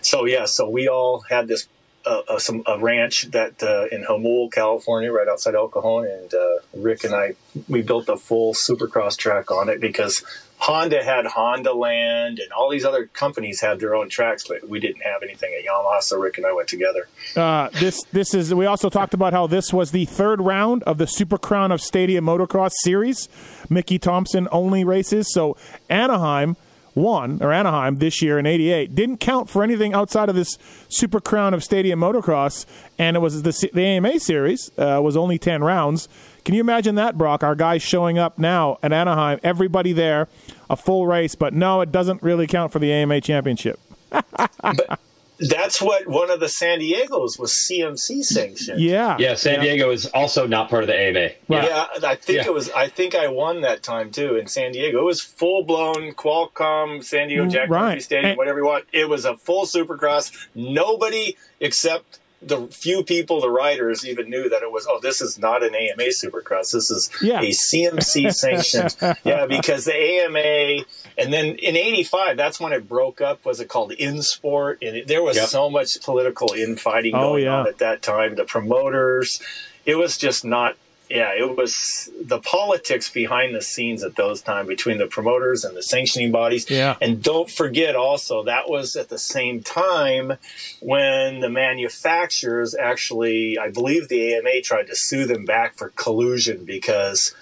so 0.00 0.24
yeah, 0.24 0.44
so 0.44 0.68
we 0.68 0.88
all 0.88 1.24
had 1.28 1.48
this 1.48 1.68
uh, 2.06 2.22
uh, 2.28 2.38
some 2.38 2.62
a 2.66 2.78
ranch 2.78 3.26
that 3.32 3.62
uh, 3.62 3.86
in 3.94 4.04
Jamul, 4.04 4.52
California, 4.52 5.10
right 5.12 5.28
outside 5.28 5.54
El 5.54 5.68
Cajon, 5.68 6.06
and 6.06 6.32
uh, 6.32 6.56
Rick 6.74 7.04
and 7.04 7.14
I 7.14 7.34
we 7.68 7.82
built 7.82 8.08
a 8.08 8.16
full 8.16 8.54
Supercross 8.54 9.16
track 9.16 9.50
on 9.50 9.68
it 9.68 9.80
because 9.80 10.22
Honda 10.58 11.04
had 11.04 11.26
Honda 11.26 11.72
Land 11.72 12.38
and 12.38 12.50
all 12.52 12.70
these 12.70 12.84
other 12.84 13.06
companies 13.06 13.60
had 13.60 13.78
their 13.80 13.94
own 13.94 14.08
tracks, 14.08 14.46
but 14.48 14.68
we 14.68 14.80
didn't 14.80 15.02
have 15.02 15.22
anything 15.22 15.52
at 15.58 15.66
Yamaha, 15.66 16.02
so 16.02 16.18
Rick 16.18 16.38
and 16.38 16.46
I 16.46 16.52
went 16.52 16.68
together. 16.68 17.08
Uh, 17.34 17.68
this 17.80 18.02
this 18.12 18.34
is. 18.34 18.54
We 18.54 18.66
also 18.66 18.88
talked 18.88 19.14
about 19.14 19.32
how 19.32 19.46
this 19.46 19.72
was 19.72 19.90
the 19.90 20.04
third 20.04 20.40
round 20.40 20.82
of 20.84 20.98
the 20.98 21.06
Super 21.06 21.38
Crown 21.38 21.72
of 21.72 21.80
Stadium 21.80 22.24
Motocross 22.24 22.72
Series, 22.82 23.28
Mickey 23.68 23.98
Thompson 23.98 24.48
only 24.52 24.84
races. 24.84 25.32
So 25.32 25.56
Anaheim 25.90 26.56
won, 26.96 27.38
or 27.40 27.52
Anaheim 27.52 27.98
this 27.98 28.20
year 28.20 28.38
in 28.38 28.46
'88 28.46 28.94
didn't 28.94 29.18
count 29.18 29.48
for 29.48 29.62
anything 29.62 29.94
outside 29.94 30.28
of 30.28 30.34
this 30.34 30.58
Super 30.88 31.20
Crown 31.20 31.54
of 31.54 31.62
Stadium 31.62 32.00
Motocross, 32.00 32.66
and 32.98 33.16
it 33.16 33.20
was 33.20 33.42
the 33.42 33.70
the 33.72 33.84
AMA 33.84 34.18
Series 34.18 34.72
uh, 34.78 35.00
was 35.00 35.16
only 35.16 35.38
ten 35.38 35.62
rounds. 35.62 36.08
Can 36.44 36.54
you 36.54 36.60
imagine 36.60 36.94
that, 36.96 37.16
Broc? 37.16 37.44
Our 37.44 37.54
guys 37.54 37.82
showing 37.82 38.18
up 38.18 38.38
now 38.38 38.78
at 38.82 38.92
Anaheim, 38.92 39.38
everybody 39.42 39.92
there, 39.92 40.28
a 40.70 40.76
full 40.76 41.06
race, 41.06 41.34
but 41.34 41.52
no, 41.52 41.80
it 41.80 41.92
doesn't 41.92 42.22
really 42.22 42.46
count 42.46 42.72
for 42.72 42.78
the 42.78 42.92
AMA 42.92 43.20
Championship. 43.20 43.78
That's 45.38 45.82
what 45.82 46.06
one 46.06 46.30
of 46.30 46.40
the 46.40 46.48
San 46.48 46.78
Diego's 46.78 47.38
was 47.38 47.52
CMC 47.70 48.22
sanctioned. 48.24 48.80
Yeah, 48.80 49.16
Yeah, 49.18 49.34
San 49.34 49.60
Diego 49.60 49.90
is 49.90 50.06
also 50.06 50.46
not 50.46 50.70
part 50.70 50.82
of 50.82 50.86
the 50.88 50.98
AMA. 50.98 51.28
Yeah, 51.48 51.86
I 52.02 52.14
think 52.14 52.38
Yeah. 52.38 52.46
it 52.46 52.54
was. 52.54 52.70
I 52.70 52.88
think 52.88 53.14
I 53.14 53.28
won 53.28 53.60
that 53.60 53.82
time 53.82 54.10
too 54.10 54.36
in 54.36 54.46
San 54.46 54.72
Diego. 54.72 54.98
It 55.00 55.04
was 55.04 55.20
full 55.20 55.62
blown 55.64 56.12
Qualcomm 56.14 57.04
San 57.04 57.28
Diego 57.28 57.46
Jack 57.46 57.68
Mm, 57.68 57.72
Right. 57.72 57.88
Murphy 57.90 58.00
Stadium, 58.00 58.30
And- 58.30 58.38
whatever 58.38 58.60
you 58.60 58.64
want. 58.66 58.86
It 58.92 59.08
was 59.10 59.24
a 59.26 59.36
full 59.36 59.66
Supercross. 59.66 60.32
Nobody 60.54 61.36
except 61.60 62.18
the 62.42 62.66
few 62.68 63.02
people, 63.02 63.40
the 63.40 63.50
riders, 63.50 64.06
even 64.06 64.28
knew 64.28 64.48
that 64.48 64.62
it 64.62 64.70
was. 64.70 64.86
Oh, 64.88 65.00
this 65.00 65.20
is 65.20 65.38
not 65.38 65.62
an 65.62 65.74
AMA 65.74 66.02
Supercross. 66.10 66.72
This 66.72 66.90
is 66.90 67.10
Yeah. 67.22 67.40
a 67.40 67.50
CMC 67.52 68.30
sanctioned. 68.34 68.96
yeah, 69.24 69.46
because 69.46 69.84
the 69.86 69.94
AMA, 69.94 70.84
and 71.18 71.32
then 71.32 71.56
in 71.56 71.76
'85, 71.76 72.36
that's 72.36 72.60
when 72.60 72.72
it 72.72 72.88
broke 72.88 73.20
up. 73.20 73.44
Was 73.44 73.60
it 73.60 73.68
called 73.68 73.92
InSport? 73.92 74.78
And 74.86 74.96
it, 74.98 75.06
there 75.08 75.22
was 75.22 75.36
Yep. 75.36 75.48
so 75.48 75.70
much 75.70 76.00
political 76.02 76.52
infighting 76.52 77.14
Oh, 77.14 77.30
going 77.32 77.44
yeah. 77.44 77.60
on 77.60 77.66
at 77.68 77.78
that 77.78 78.02
time. 78.02 78.34
The 78.34 78.44
promoters, 78.44 79.40
it 79.86 79.96
was 79.96 80.16
just 80.18 80.44
not. 80.44 80.76
Yeah, 81.08 81.30
it 81.38 81.56
was 81.56 82.10
the 82.20 82.40
politics 82.40 83.08
behind 83.08 83.54
the 83.54 83.62
scenes 83.62 84.02
at 84.02 84.16
those 84.16 84.42
time 84.42 84.66
between 84.66 84.98
the 84.98 85.06
promoters 85.06 85.64
and 85.64 85.76
the 85.76 85.82
sanctioning 85.82 86.32
bodies. 86.32 86.68
Yeah. 86.68 86.96
And 87.00 87.22
don't 87.22 87.48
forget 87.48 87.94
also 87.94 88.42
that 88.44 88.68
was 88.68 88.96
at 88.96 89.08
the 89.08 89.18
same 89.18 89.62
time 89.62 90.32
when 90.80 91.38
the 91.40 91.48
manufacturers 91.48 92.74
actually, 92.74 93.56
I 93.58 93.70
believe 93.70 94.08
the 94.08 94.34
AMA 94.34 94.62
tried 94.62 94.88
to 94.88 94.96
sue 94.96 95.26
them 95.26 95.44
back 95.44 95.76
for 95.76 95.90
collusion 95.90 96.64
because 96.64 97.34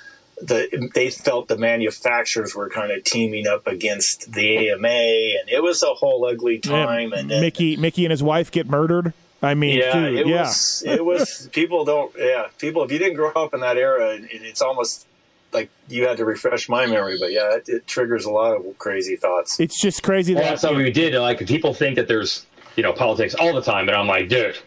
the 0.42 0.90
they 0.94 1.10
felt 1.10 1.48
the 1.48 1.56
manufacturers 1.56 2.54
were 2.54 2.68
kind 2.68 2.90
of 2.90 3.04
teaming 3.04 3.46
up 3.46 3.66
against 3.68 4.32
the 4.32 4.68
AMA, 4.70 4.88
and 4.88 5.48
it 5.48 5.62
was 5.62 5.82
a 5.82 5.94
whole 5.94 6.26
ugly 6.26 6.60
Yeah, 6.64 6.84
time. 6.84 7.12
and 7.12 7.30
then, 7.30 7.40
Mickey, 7.40 7.76
Mickey 7.76 8.04
and 8.04 8.10
his 8.10 8.22
wife 8.22 8.50
get 8.50 8.68
murdered. 8.68 9.12
I 9.42 9.54
mean, 9.54 9.78
yeah, 9.78 9.92
dude, 9.92 10.18
it 10.18 10.26
yeah. 10.26 10.42
was. 10.42 10.82
It 10.86 11.04
was. 11.04 11.48
People 11.52 11.84
don't. 11.84 12.12
Yeah, 12.18 12.48
people. 12.58 12.82
If 12.82 12.92
you 12.92 12.98
didn't 12.98 13.14
grow 13.14 13.30
up 13.30 13.52
in 13.52 13.60
that 13.60 13.76
era, 13.76 14.14
it, 14.14 14.24
it's 14.30 14.62
almost 14.62 15.06
like 15.52 15.70
you 15.88 16.06
had 16.06 16.16
to 16.16 16.24
refresh 16.24 16.68
my 16.68 16.86
memory. 16.86 17.16
But 17.18 17.32
yeah, 17.32 17.56
it, 17.56 17.68
it 17.68 17.86
triggers 17.86 18.24
a 18.24 18.30
lot 18.30 18.56
of 18.56 18.78
crazy 18.78 19.16
thoughts. 19.16 19.60
It's 19.60 19.80
just 19.80 20.02
crazy 20.02 20.34
Well, 20.34 20.42
that 20.42 20.50
that's 20.50 20.62
what 20.62 20.76
we 20.76 20.90
did. 20.90 21.14
Like 21.14 21.46
people 21.46 21.74
think 21.74 21.96
that 21.96 22.08
there's 22.08 22.46
you 22.76 22.82
know 22.82 22.92
politics 22.92 23.34
all 23.34 23.54
the 23.54 23.62
time, 23.62 23.86
but 23.86 23.94
I'm 23.94 24.06
like, 24.06 24.28
dude, 24.28 24.58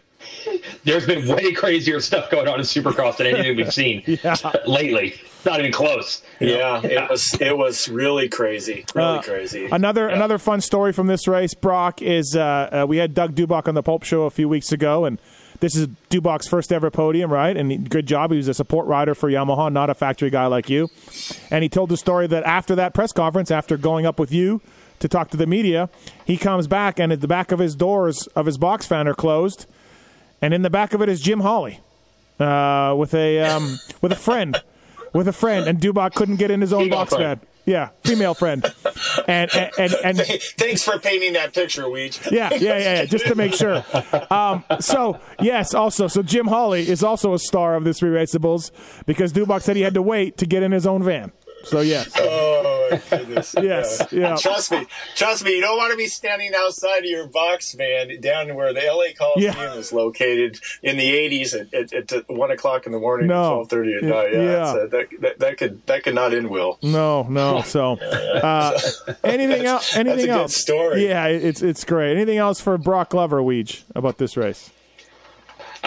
there's 0.83 1.05
been 1.05 1.27
way 1.27 1.53
crazier 1.53 1.99
stuff 1.99 2.29
going 2.29 2.47
on 2.47 2.59
in 2.59 2.65
Supercross 2.65 3.17
than 3.17 3.27
anything 3.27 3.57
we've 3.57 3.73
seen 3.73 4.03
lately. 4.67 5.15
Not 5.45 5.59
even 5.59 5.71
close. 5.71 6.21
Yeah, 6.39 6.81
it 6.83 7.09
was. 7.09 7.33
It 7.39 7.57
was 7.57 7.87
really 7.87 8.27
crazy. 8.27 8.85
Really 8.93 9.19
Uh, 9.19 9.21
crazy. 9.21 9.67
Another 9.71 10.07
another 10.09 10.37
fun 10.37 10.59
story 10.61 10.91
from 10.91 11.07
this 11.07 11.27
race, 11.27 11.53
Broc, 11.53 12.01
is 12.01 12.35
uh, 12.35 12.81
uh, 12.83 12.85
we 12.87 12.97
had 12.97 13.13
Doug 13.13 13.33
Dubach 13.35 13.67
on 13.67 13.75
the 13.75 13.83
Pulp 13.83 14.03
Show 14.03 14.23
a 14.23 14.29
few 14.29 14.49
weeks 14.49 14.71
ago, 14.73 15.05
and 15.05 15.19
this 15.61 15.75
is 15.75 15.87
Dubach's 16.09 16.47
first 16.47 16.73
ever 16.73 16.91
podium, 16.91 17.31
right? 17.31 17.55
And 17.55 17.71
he, 17.71 17.77
good 17.77 18.07
job. 18.07 18.31
He 18.31 18.37
was 18.37 18.47
a 18.49 18.53
support 18.53 18.87
rider 18.87 19.15
for 19.15 19.29
Yamaha, 19.29 19.71
not 19.71 19.89
a 19.89 19.93
factory 19.95 20.29
guy 20.29 20.47
like 20.47 20.69
you. 20.69 20.89
And 21.49 21.63
he 21.63 21.69
told 21.69 21.89
the 21.89 21.97
story 21.97 22.27
that 22.27 22.43
after 22.43 22.75
that 22.75 22.93
press 22.93 23.13
conference, 23.13 23.49
after 23.49 23.77
going 23.77 24.05
up 24.05 24.19
with 24.19 24.31
you 24.33 24.61
to 24.99 25.07
talk 25.07 25.29
to 25.31 25.37
the 25.37 25.47
media, 25.47 25.89
he 26.25 26.35
comes 26.37 26.67
back, 26.67 26.99
and 26.99 27.13
at 27.13 27.21
the 27.21 27.27
back 27.27 27.51
of 27.53 27.59
his 27.59 27.75
doors 27.75 28.27
of 28.35 28.45
his 28.47 28.57
box 28.57 28.85
fan 28.85 29.07
are 29.07 29.13
closed, 29.15 29.65
and 30.41 30.53
in 30.53 30.61
the 30.61 30.69
back 30.69 30.93
of 30.93 31.01
it 31.01 31.09
is 31.09 31.21
Jim 31.21 31.39
Holley 31.39 31.79
uh, 32.39 32.95
with 32.97 33.13
a 33.13 33.39
um, 33.41 33.79
with 34.01 34.11
a 34.11 34.15
friend, 34.15 34.61
with 35.13 35.27
a 35.27 35.33
friend, 35.33 35.67
and 35.67 35.79
Dubach 35.79 36.13
couldn't 36.15 36.35
get 36.37 36.51
in 36.51 36.61
his 36.61 36.73
own 36.73 36.83
Female 36.85 36.97
box 36.97 37.13
friend. 37.15 37.39
fan. 37.41 37.47
Yeah, 37.65 37.89
female 38.05 38.33
friend, 38.33 38.63
and 39.27 39.53
and 39.53 39.71
and, 39.77 39.93
and 40.05 40.17
Thanks 40.57 40.83
for 40.83 40.99
painting 40.99 41.33
that 41.33 41.53
picture, 41.53 41.83
Weege. 41.83 42.31
yeah, 42.31 42.49
yeah, 42.53 42.59
yeah, 42.59 42.77
yeah, 42.79 43.05
just 43.05 43.25
to 43.25 43.35
make 43.35 43.53
sure. 43.53 43.83
Um, 44.31 44.63
so 44.79 45.19
yes, 45.41 45.73
also, 45.73 46.07
so 46.07 46.23
Jim 46.23 46.47
Holley 46.47 46.87
is 46.87 47.03
also 47.03 47.33
a 47.33 47.39
star 47.39 47.75
of 47.75 47.83
this 47.83 48.01
Re-Raceables 48.01 48.71
because 49.05 49.33
Dubach 49.33 49.63
said 49.63 49.75
he 49.75 49.81
had 49.81 49.95
to 49.95 50.01
wait 50.01 50.37
to 50.37 50.45
get 50.45 50.63
in 50.63 50.71
his 50.71 50.87
own 50.87 51.03
van. 51.03 51.33
So 51.67 51.81
yes, 51.81 52.11
Oh 52.17 52.87
my 52.91 53.01
goodness. 53.17 53.53
Yes, 53.61 54.05
yeah. 54.11 54.35
Trust 54.37 54.71
me. 54.71 54.85
Trust 55.15 55.43
me. 55.43 55.55
You 55.55 55.61
don't 55.61 55.77
want 55.77 55.91
to 55.91 55.97
be 55.97 56.07
standing 56.07 56.51
outside 56.55 56.99
of 56.99 57.05
your 57.05 57.27
box 57.27 57.73
van 57.73 58.19
down 58.21 58.55
where 58.55 58.73
the 58.73 58.79
LA 58.81 59.13
Coliseum 59.17 59.55
Yeah. 59.55 59.73
is 59.75 59.91
located 59.91 60.59
in 60.81 60.97
the 60.97 61.11
80s 61.11 61.53
at, 61.73 61.93
at, 61.93 62.11
at 62.13 62.29
one 62.29 62.51
o'clock 62.51 62.85
in 62.85 62.91
the 62.93 62.99
morning, 62.99 63.27
No. 63.27 63.49
twelve 63.55 63.69
thirty 63.69 63.93
at 63.95 64.03
night. 64.03 64.33
Yeah, 64.33 64.41
Yeah. 64.41 64.71
so 64.73 64.87
that, 64.87 65.07
that 65.19 65.39
that 65.39 65.57
could 65.57 65.85
that 65.87 66.03
could 66.03 66.15
not 66.15 66.33
end 66.33 66.49
well. 66.49 66.77
no, 66.81 67.23
no. 67.23 67.61
So 67.63 67.93
uh, 68.01 68.79
anything 69.23 69.65
else? 69.65 69.95
Anything 69.95 70.17
that's 70.17 70.23
a 70.23 70.27
good 70.27 70.41
else? 70.41 70.55
story. 70.55 71.07
Yeah, 71.07 71.25
it's 71.27 71.61
it's 71.61 71.83
great. 71.83 72.13
Anything 72.15 72.37
else 72.37 72.61
for 72.61 72.77
Broc 72.77 73.09
Glover, 73.09 73.41
Weege, 73.41 73.83
about 73.95 74.17
this 74.17 74.37
race? 74.37 74.69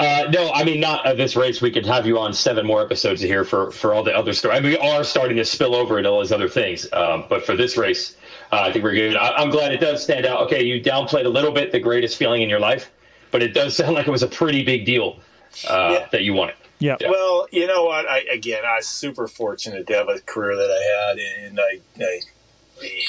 Uh, 0.00 0.30
no, 0.30 0.50
I 0.52 0.64
mean 0.64 0.80
not 0.80 1.04
uh, 1.04 1.12
this 1.14 1.36
race. 1.36 1.60
We 1.60 1.70
could 1.70 1.84
have 1.86 2.06
you 2.06 2.18
on 2.18 2.32
seven 2.32 2.66
more 2.66 2.82
episodes 2.82 3.20
here 3.20 3.44
for 3.44 3.70
for 3.70 3.92
all 3.94 4.02
the 4.02 4.16
other 4.16 4.32
stories. 4.32 4.56
I 4.58 4.60
mean, 4.60 4.72
we 4.72 4.78
are 4.78 5.04
starting 5.04 5.36
to 5.36 5.44
spill 5.44 5.74
over 5.74 5.98
into 5.98 6.10
all 6.10 6.18
those 6.18 6.32
other 6.32 6.48
things, 6.48 6.90
um, 6.92 7.26
but 7.28 7.44
for 7.44 7.54
this 7.54 7.76
race, 7.76 8.16
uh, 8.50 8.60
I 8.62 8.72
think 8.72 8.82
we're 8.82 8.94
good. 8.94 9.16
I, 9.16 9.32
I'm 9.36 9.50
glad 9.50 9.72
it 9.72 9.80
does 9.80 10.02
stand 10.02 10.24
out. 10.26 10.40
Okay, 10.44 10.62
you 10.62 10.82
downplayed 10.82 11.26
a 11.26 11.28
little 11.28 11.52
bit 11.52 11.70
the 11.70 11.80
greatest 11.80 12.16
feeling 12.16 12.40
in 12.42 12.48
your 12.48 12.60
life, 12.60 12.90
but 13.30 13.42
it 13.42 13.52
does 13.52 13.76
sound 13.76 13.94
like 13.94 14.08
it 14.08 14.10
was 14.10 14.22
a 14.22 14.28
pretty 14.28 14.64
big 14.64 14.86
deal 14.86 15.20
uh, 15.68 15.98
Yeah. 16.00 16.08
that 16.12 16.22
you 16.22 16.32
won 16.32 16.48
it. 16.48 16.56
Yeah. 16.78 16.96
Well, 17.06 17.46
you 17.52 17.66
know 17.66 17.84
what? 17.84 18.08
I 18.08 18.20
again, 18.32 18.64
I 18.64 18.76
was 18.76 18.86
super 18.88 19.28
fortunate 19.28 19.86
to 19.88 19.94
have 19.94 20.08
a 20.08 20.18
career 20.20 20.56
that 20.56 20.70
I 20.70 21.08
had, 21.10 21.18
and 21.46 21.60
I, 21.60 21.80
I 22.02 22.20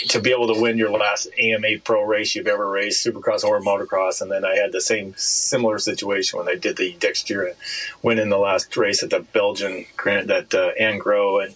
to 0.09 0.19
be 0.19 0.31
able 0.31 0.53
to 0.53 0.59
win 0.61 0.77
your 0.77 0.89
last 0.91 1.27
AMA 1.39 1.79
pro 1.83 2.03
race 2.03 2.35
you've 2.35 2.47
ever 2.47 2.69
raced, 2.69 3.05
Supercross 3.05 3.43
or 3.43 3.59
motocross. 3.61 4.21
And 4.21 4.31
then 4.31 4.43
I 4.45 4.55
had 4.55 4.71
the 4.71 4.81
same 4.81 5.13
similar 5.17 5.79
situation 5.79 6.39
when 6.39 6.49
I 6.49 6.55
did 6.55 6.77
the 6.77 6.93
Dexter 6.99 7.45
and 7.45 7.55
winning 8.01 8.29
the 8.29 8.37
last 8.37 8.75
race 8.77 9.03
at 9.03 9.09
the 9.09 9.21
Belgian 9.21 9.85
Grand 9.97 10.29
that 10.29 10.53
uh, 10.53 10.71
Angro 10.79 11.39
and 11.39 11.55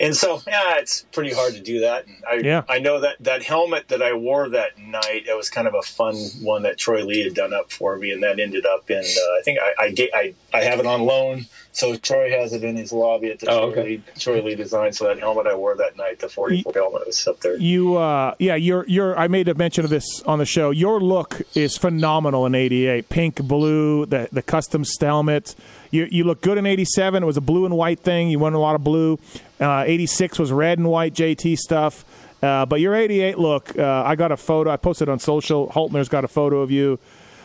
and 0.00 0.14
so 0.16 0.40
yeah, 0.46 0.78
it's 0.78 1.02
pretty 1.10 1.32
hard 1.34 1.54
to 1.54 1.60
do 1.60 1.80
that. 1.80 2.06
And 2.06 2.16
I 2.30 2.34
Yeah. 2.36 2.62
I 2.68 2.78
know 2.78 3.00
that 3.00 3.16
that 3.20 3.42
helmet 3.42 3.88
that 3.88 4.00
I 4.00 4.12
wore 4.12 4.48
that 4.50 4.78
night 4.78 5.24
it 5.28 5.36
was 5.36 5.50
kind 5.50 5.66
of 5.66 5.74
a 5.74 5.82
fun 5.82 6.14
one 6.40 6.62
that 6.62 6.78
Troy 6.78 7.04
Lee 7.04 7.24
had 7.24 7.34
done 7.34 7.52
up 7.52 7.72
for 7.72 7.96
me, 7.96 8.12
and 8.12 8.22
that 8.22 8.38
ended 8.38 8.64
up 8.64 8.88
in 8.90 8.98
uh, 8.98 9.00
I 9.02 9.40
think 9.44 9.58
I 9.60 9.84
I, 9.86 9.90
ga- 9.90 10.12
I 10.14 10.34
I 10.54 10.60
have 10.62 10.78
it 10.78 10.86
on 10.86 11.02
loan. 11.02 11.46
So 11.78 11.94
Troy 11.94 12.28
has 12.32 12.52
it 12.52 12.64
in 12.64 12.74
his 12.76 12.92
lobby 12.92 13.30
at 13.30 13.38
the 13.38 13.48
Oh, 13.48 13.70
Troy, 13.70 13.70
okay. 13.70 13.82
Lee, 13.84 14.02
Troy 14.18 14.42
Lee 14.42 14.56
design. 14.56 14.92
So 14.92 15.04
that 15.04 15.20
helmet 15.20 15.46
I 15.46 15.54
wore 15.54 15.76
that 15.76 15.96
night, 15.96 16.18
the 16.18 16.28
44 16.28 16.72
helmet, 16.74 17.06
was 17.06 17.24
up 17.28 17.38
there. 17.38 17.56
You, 17.56 17.96
uh, 17.96 18.34
yeah, 18.40 18.56
you're, 18.56 18.84
you're. 18.88 19.16
I 19.16 19.28
made 19.28 19.46
a 19.48 19.54
mention 19.54 19.84
of 19.84 19.90
this 19.90 20.20
on 20.22 20.40
the 20.40 20.44
show. 20.44 20.72
Your 20.72 21.00
look 21.00 21.40
is 21.54 21.76
phenomenal 21.76 22.46
in 22.46 22.56
'88. 22.56 23.08
Pink, 23.08 23.42
blue, 23.44 24.06
the 24.06 24.28
the 24.32 24.42
custom 24.42 24.82
helmet. 25.00 25.54
You 25.92 26.08
you 26.10 26.24
look 26.24 26.40
good 26.40 26.58
in 26.58 26.66
'87. 26.66 27.22
It 27.22 27.26
was 27.26 27.36
a 27.36 27.40
blue 27.40 27.64
and 27.64 27.76
white 27.76 28.00
thing. 28.00 28.28
You 28.28 28.40
won 28.40 28.54
a 28.54 28.58
lot 28.58 28.74
of 28.74 28.82
blue. 28.82 29.20
Uh, 29.60 29.84
'86 29.86 30.40
was 30.40 30.50
red 30.50 30.78
and 30.78 30.88
white 30.88 31.14
JT 31.14 31.56
stuff. 31.58 32.04
Uh, 32.42 32.66
but 32.66 32.80
your 32.80 32.96
'88 32.96 33.38
look, 33.38 33.78
uh, 33.78 34.02
I 34.04 34.16
got 34.16 34.32
a 34.32 34.36
photo. 34.36 34.68
I 34.72 34.78
posted 34.78 35.08
on 35.08 35.20
social. 35.20 35.68
Holtner's 35.68 36.08
got 36.08 36.24
a 36.24 36.28
photo 36.28 36.60
of 36.60 36.72
you. 36.72 36.98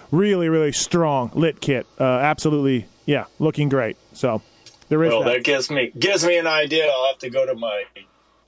Really, 0.10 0.49
really 0.49 0.72
strong 0.72 1.30
lit 1.35 1.61
kit. 1.61 1.85
Uh, 1.99 2.03
absolutely, 2.03 2.88
yeah, 3.05 3.26
looking 3.38 3.69
great. 3.69 3.95
So 4.14 4.41
there 4.90 5.03
is 5.03 5.11
Well, 5.11 5.23
that. 5.23 5.34
that 5.38 5.44
gives 5.44 5.69
me 5.69 5.91
gives 5.98 6.26
me 6.26 6.38
an 6.38 6.48
idea. 6.48 6.88
I'll 6.90 7.07
have 7.07 7.19
to 7.19 7.30
go 7.30 7.45
to 7.45 7.56
my 7.56 7.84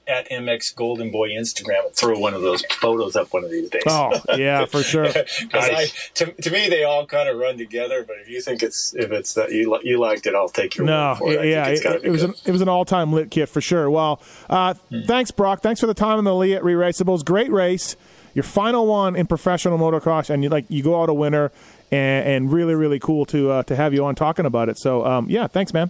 at 0.07 0.29
MX 0.29 0.75
Golden 0.75 1.09
Boy 1.09 1.29
Instagram 1.29 1.83
and 1.87 1.95
throw 1.95 2.19
one 2.19 2.35
of 2.35 2.43
those 2.43 2.63
photos 2.79 3.15
up 3.15 3.33
one 3.33 3.43
of 3.43 3.49
these 3.49 3.71
days. 3.71 3.81
Oh 3.87 4.11
yeah, 4.37 4.65
for 4.65 4.83
sure. 4.91 5.05
Because 5.07 5.41
Nice. 5.51 5.71
I, 5.71 6.25
to, 6.25 6.31
to 6.43 6.51
me, 6.51 6.69
they 6.69 6.83
all 6.83 7.07
kind 7.07 7.27
of 7.27 7.37
run 7.39 7.57
together. 7.57 8.03
But 8.07 8.17
if 8.21 8.29
you 8.29 8.39
think 8.39 8.61
it's 8.61 8.93
if 8.95 9.11
it's 9.11 9.33
that 9.33 9.51
you 9.51 9.79
you 9.81 9.99
liked 9.99 10.27
it, 10.27 10.35
I'll 10.35 10.47
take 10.47 10.77
your 10.77 10.85
No, 10.85 11.09
word 11.13 11.17
for 11.17 11.43
it. 11.43 11.47
Yeah, 11.49 11.69
it, 11.69 12.03
it 12.03 12.11
was 12.11 12.21
good. 12.21 12.29
an 12.29 12.35
it 12.45 12.51
was 12.51 12.61
an 12.61 12.69
all 12.69 12.85
time 12.85 13.13
lit 13.13 13.31
kit 13.31 13.49
for 13.49 13.61
sure. 13.61 13.89
Well, 13.89 14.21
uh, 14.47 14.75
thanks, 15.07 15.31
Broc. 15.31 15.61
Thanks 15.63 15.79
for 15.81 15.87
the 15.87 15.95
time 15.95 16.19
in 16.19 16.25
the 16.25 16.35
Leatt 16.35 16.63
Re 16.63 16.73
Raceables. 16.73 17.25
Great 17.25 17.51
race. 17.51 17.95
Your 18.35 18.43
final 18.43 18.85
one 18.85 19.15
in 19.15 19.25
professional 19.27 19.79
motocross, 19.79 20.29
and 20.29 20.43
you 20.43 20.49
like 20.49 20.65
you 20.69 20.83
go 20.83 21.01
out 21.01 21.09
a 21.09 21.13
winner, 21.15 21.51
and, 21.95 22.27
and 22.27 22.51
really 22.51 22.76
really 22.76 22.99
cool 22.99 23.26
to 23.27 23.51
uh, 23.51 23.63
to 23.63 23.76
have 23.76 23.93
you 23.93 24.05
on 24.05 24.15
talking 24.15 24.45
about 24.45 24.69
it. 24.69 24.77
So 24.77 25.05
um, 25.05 25.30
yeah, 25.30 25.47
thanks, 25.47 25.73
man. 25.73 25.89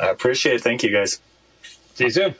I 0.00 0.08
appreciate 0.08 0.56
it. 0.56 0.62
Thank 0.62 0.82
you, 0.82 0.90
guys. 0.90 1.20
See 1.94 2.04
you 2.04 2.10
soon. 2.10 2.34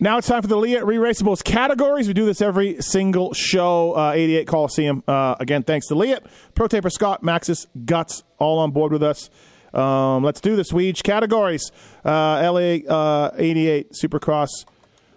Now 0.00 0.18
it's 0.18 0.28
time 0.28 0.42
for 0.42 0.48
the 0.48 0.56
Leatt 0.56 0.86
Re 0.86 0.96
Raceables 0.96 1.42
categories. 1.42 2.06
We 2.06 2.14
do 2.14 2.24
this 2.24 2.40
every 2.40 2.80
single 2.80 3.34
show. 3.34 3.96
Uh, 3.96 4.12
88 4.12 4.46
Coliseum. 4.46 5.02
Uh, 5.08 5.34
again, 5.40 5.64
thanks 5.64 5.88
to 5.88 5.96
Leatt, 5.96 6.24
Pro 6.54 6.68
Taper 6.68 6.88
Scott, 6.88 7.22
Maxxis, 7.22 7.66
Guts, 7.84 8.22
all 8.38 8.60
on 8.60 8.70
board 8.70 8.92
with 8.92 9.02
us. 9.02 9.28
Um, 9.74 10.22
let's 10.22 10.40
do 10.40 10.54
this. 10.54 10.72
We 10.72 10.86
each 10.86 11.02
categories. 11.02 11.72
Uh, 12.04 12.40
LA 12.52 12.78
uh, 12.88 13.34
88 13.36 13.92
Supercross. 13.92 14.50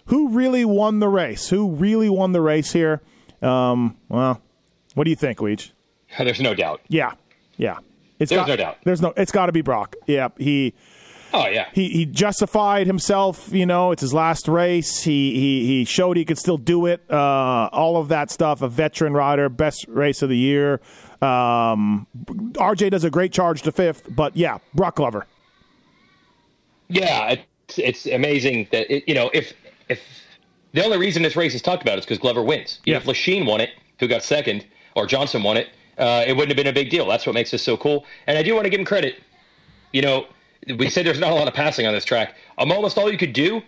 Who 0.05 0.29
really 0.29 0.65
won 0.65 0.99
the 0.99 1.07
race? 1.07 1.49
Who 1.49 1.69
really 1.69 2.09
won 2.09 2.31
the 2.31 2.41
race 2.41 2.73
here? 2.73 3.01
Um, 3.41 3.97
well, 4.09 4.41
what 4.95 5.03
do 5.05 5.09
you 5.09 5.15
think, 5.15 5.39
Weege? 5.39 5.71
There's 6.17 6.41
no 6.41 6.53
doubt. 6.53 6.81
Yeah, 6.87 7.13
yeah. 7.57 7.77
It's 8.19 8.29
There's 8.29 8.39
got- 8.41 8.47
no 8.49 8.55
doubt. 8.55 8.77
There's 8.83 9.01
no. 9.01 9.13
It's 9.17 9.31
got 9.31 9.47
to 9.47 9.51
be 9.51 9.61
Broc. 9.61 9.95
Yeah, 10.07 10.29
he 10.37 10.73
Oh 11.33 11.47
yeah. 11.47 11.69
he 11.73 11.89
he 11.89 12.05
justified 12.05 12.87
himself. 12.87 13.49
You 13.53 13.65
know, 13.65 13.91
it's 13.91 14.01
his 14.01 14.13
last 14.13 14.47
race. 14.49 15.01
He 15.01 15.33
he 15.33 15.65
he 15.65 15.85
showed 15.85 16.17
he 16.17 16.25
could 16.25 16.37
still 16.37 16.57
do 16.57 16.85
it. 16.87 17.01
Uh, 17.09 17.69
all 17.71 17.97
of 17.97 18.09
that 18.09 18.29
stuff. 18.29 18.61
A 18.61 18.67
veteran 18.67 19.13
rider, 19.13 19.47
best 19.49 19.85
race 19.87 20.21
of 20.21 20.29
the 20.29 20.37
year. 20.37 20.81
Um, 21.21 22.05
RJ 22.25 22.91
does 22.91 23.03
a 23.05 23.09
great 23.09 23.31
charge 23.31 23.61
to 23.61 23.71
fifth, 23.71 24.13
but 24.13 24.35
yeah, 24.35 24.57
Broc 24.73 24.95
Glover. 24.95 25.25
Yeah, 26.89 27.35
it's, 27.69 27.79
it's 27.79 28.05
amazing 28.07 28.67
that 28.71 28.93
it, 28.93 29.03
you 29.07 29.13
know 29.15 29.29
if 29.33 29.53
if 29.89 30.01
the 30.73 30.83
only 30.83 30.97
reason 30.97 31.23
this 31.23 31.35
race 31.35 31.55
is 31.55 31.61
talked 31.61 31.81
about 31.81 31.97
is 31.97 32.05
because 32.05 32.17
Glover 32.17 32.43
wins. 32.43 32.79
Yeah. 32.85 32.97
If 32.97 33.05
Lechien 33.05 33.45
won 33.45 33.61
it, 33.61 33.69
who 33.99 34.07
got 34.07 34.23
second, 34.23 34.65
or 34.95 35.05
Johnson 35.07 35.43
won 35.43 35.57
it, 35.57 35.67
uh, 35.97 36.23
it 36.25 36.33
wouldn't 36.33 36.49
have 36.49 36.57
been 36.57 36.67
a 36.67 36.73
big 36.73 36.89
deal. 36.89 37.07
That's 37.07 37.25
what 37.25 37.33
makes 37.33 37.51
this 37.51 37.61
so 37.63 37.77
cool. 37.77 38.05
And 38.27 38.37
I 38.37 38.43
do 38.43 38.53
want 38.53 38.65
to 38.65 38.69
give 38.69 38.79
him 38.79 38.85
credit. 38.85 39.21
You 39.93 40.01
know, 40.01 40.25
we 40.77 40.89
said 40.89 41.05
there's 41.05 41.19
not 41.19 41.31
a 41.31 41.35
lot 41.35 41.47
of 41.47 41.53
passing 41.53 41.85
on 41.85 41.93
this 41.93 42.05
track. 42.05 42.35
Um, 42.57 42.71
almost 42.71 42.97
all 42.97 43.11
you 43.11 43.17
could 43.17 43.33
do, 43.33 43.61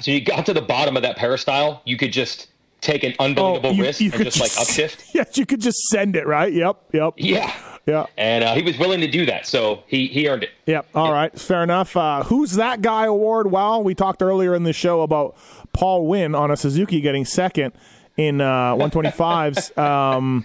so 0.00 0.10
you 0.10 0.20
got 0.20 0.46
to 0.46 0.54
the 0.54 0.62
bottom 0.62 0.96
of 0.96 1.02
that 1.02 1.16
peristyle, 1.16 1.82
you 1.84 1.96
could 1.96 2.12
just 2.12 2.48
take 2.80 3.02
an 3.02 3.12
unbelievable 3.18 3.70
Oh, 3.70 3.72
you- 3.72 3.82
risk 3.82 4.00
you 4.00 4.06
and 4.06 4.14
could 4.14 4.24
just, 4.32 4.40
like 4.40 4.50
upshift. 4.66 5.10
Yes, 5.14 5.36
you 5.36 5.44
could 5.46 5.60
just 5.60 5.78
send 5.88 6.14
it 6.16 6.26
right. 6.26 6.52
Yep, 6.52 6.76
yep, 6.92 7.14
Yeah. 7.16 7.52
yeah, 7.86 8.06
And 8.16 8.44
uh, 8.44 8.54
he 8.54 8.62
was 8.62 8.78
willing 8.78 9.00
to 9.00 9.08
do 9.08 9.26
that, 9.26 9.46
so 9.46 9.82
he 9.88 10.06
he 10.06 10.28
earned 10.28 10.44
it. 10.44 10.50
yep. 10.66 10.86
All 10.94 11.12
right, 11.12 11.36
fair 11.38 11.62
enough. 11.64 11.96
Uh, 11.96 12.22
who's 12.22 12.52
that 12.52 12.82
guy 12.82 13.06
award? 13.06 13.50
Well, 13.50 13.82
we 13.82 13.94
talked 13.96 14.22
earlier 14.22 14.54
in 14.54 14.62
the 14.62 14.72
show 14.72 15.00
about 15.00 15.36
Paul 15.72 16.06
Wynn 16.06 16.34
on 16.36 16.50
a 16.52 16.56
Suzuki 16.56 17.00
getting 17.00 17.24
second 17.24 17.72
in 18.18 18.42
uh, 18.42 18.74
125s. 18.74 19.78
um, 19.82 20.44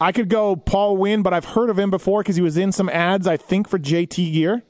I 0.00 0.12
could 0.12 0.28
go 0.28 0.54
Paul 0.54 0.98
Wynn, 0.98 1.22
but 1.22 1.32
I've 1.34 1.46
heard 1.46 1.70
of 1.70 1.78
him 1.78 1.90
before 1.90 2.20
because 2.22 2.36
he 2.36 2.42
was 2.42 2.56
in 2.56 2.70
some 2.70 2.88
ads, 2.90 3.26
I 3.26 3.36
think, 3.36 3.66
for 3.68 3.78
JT 3.78 4.32
Gear. 4.32 4.62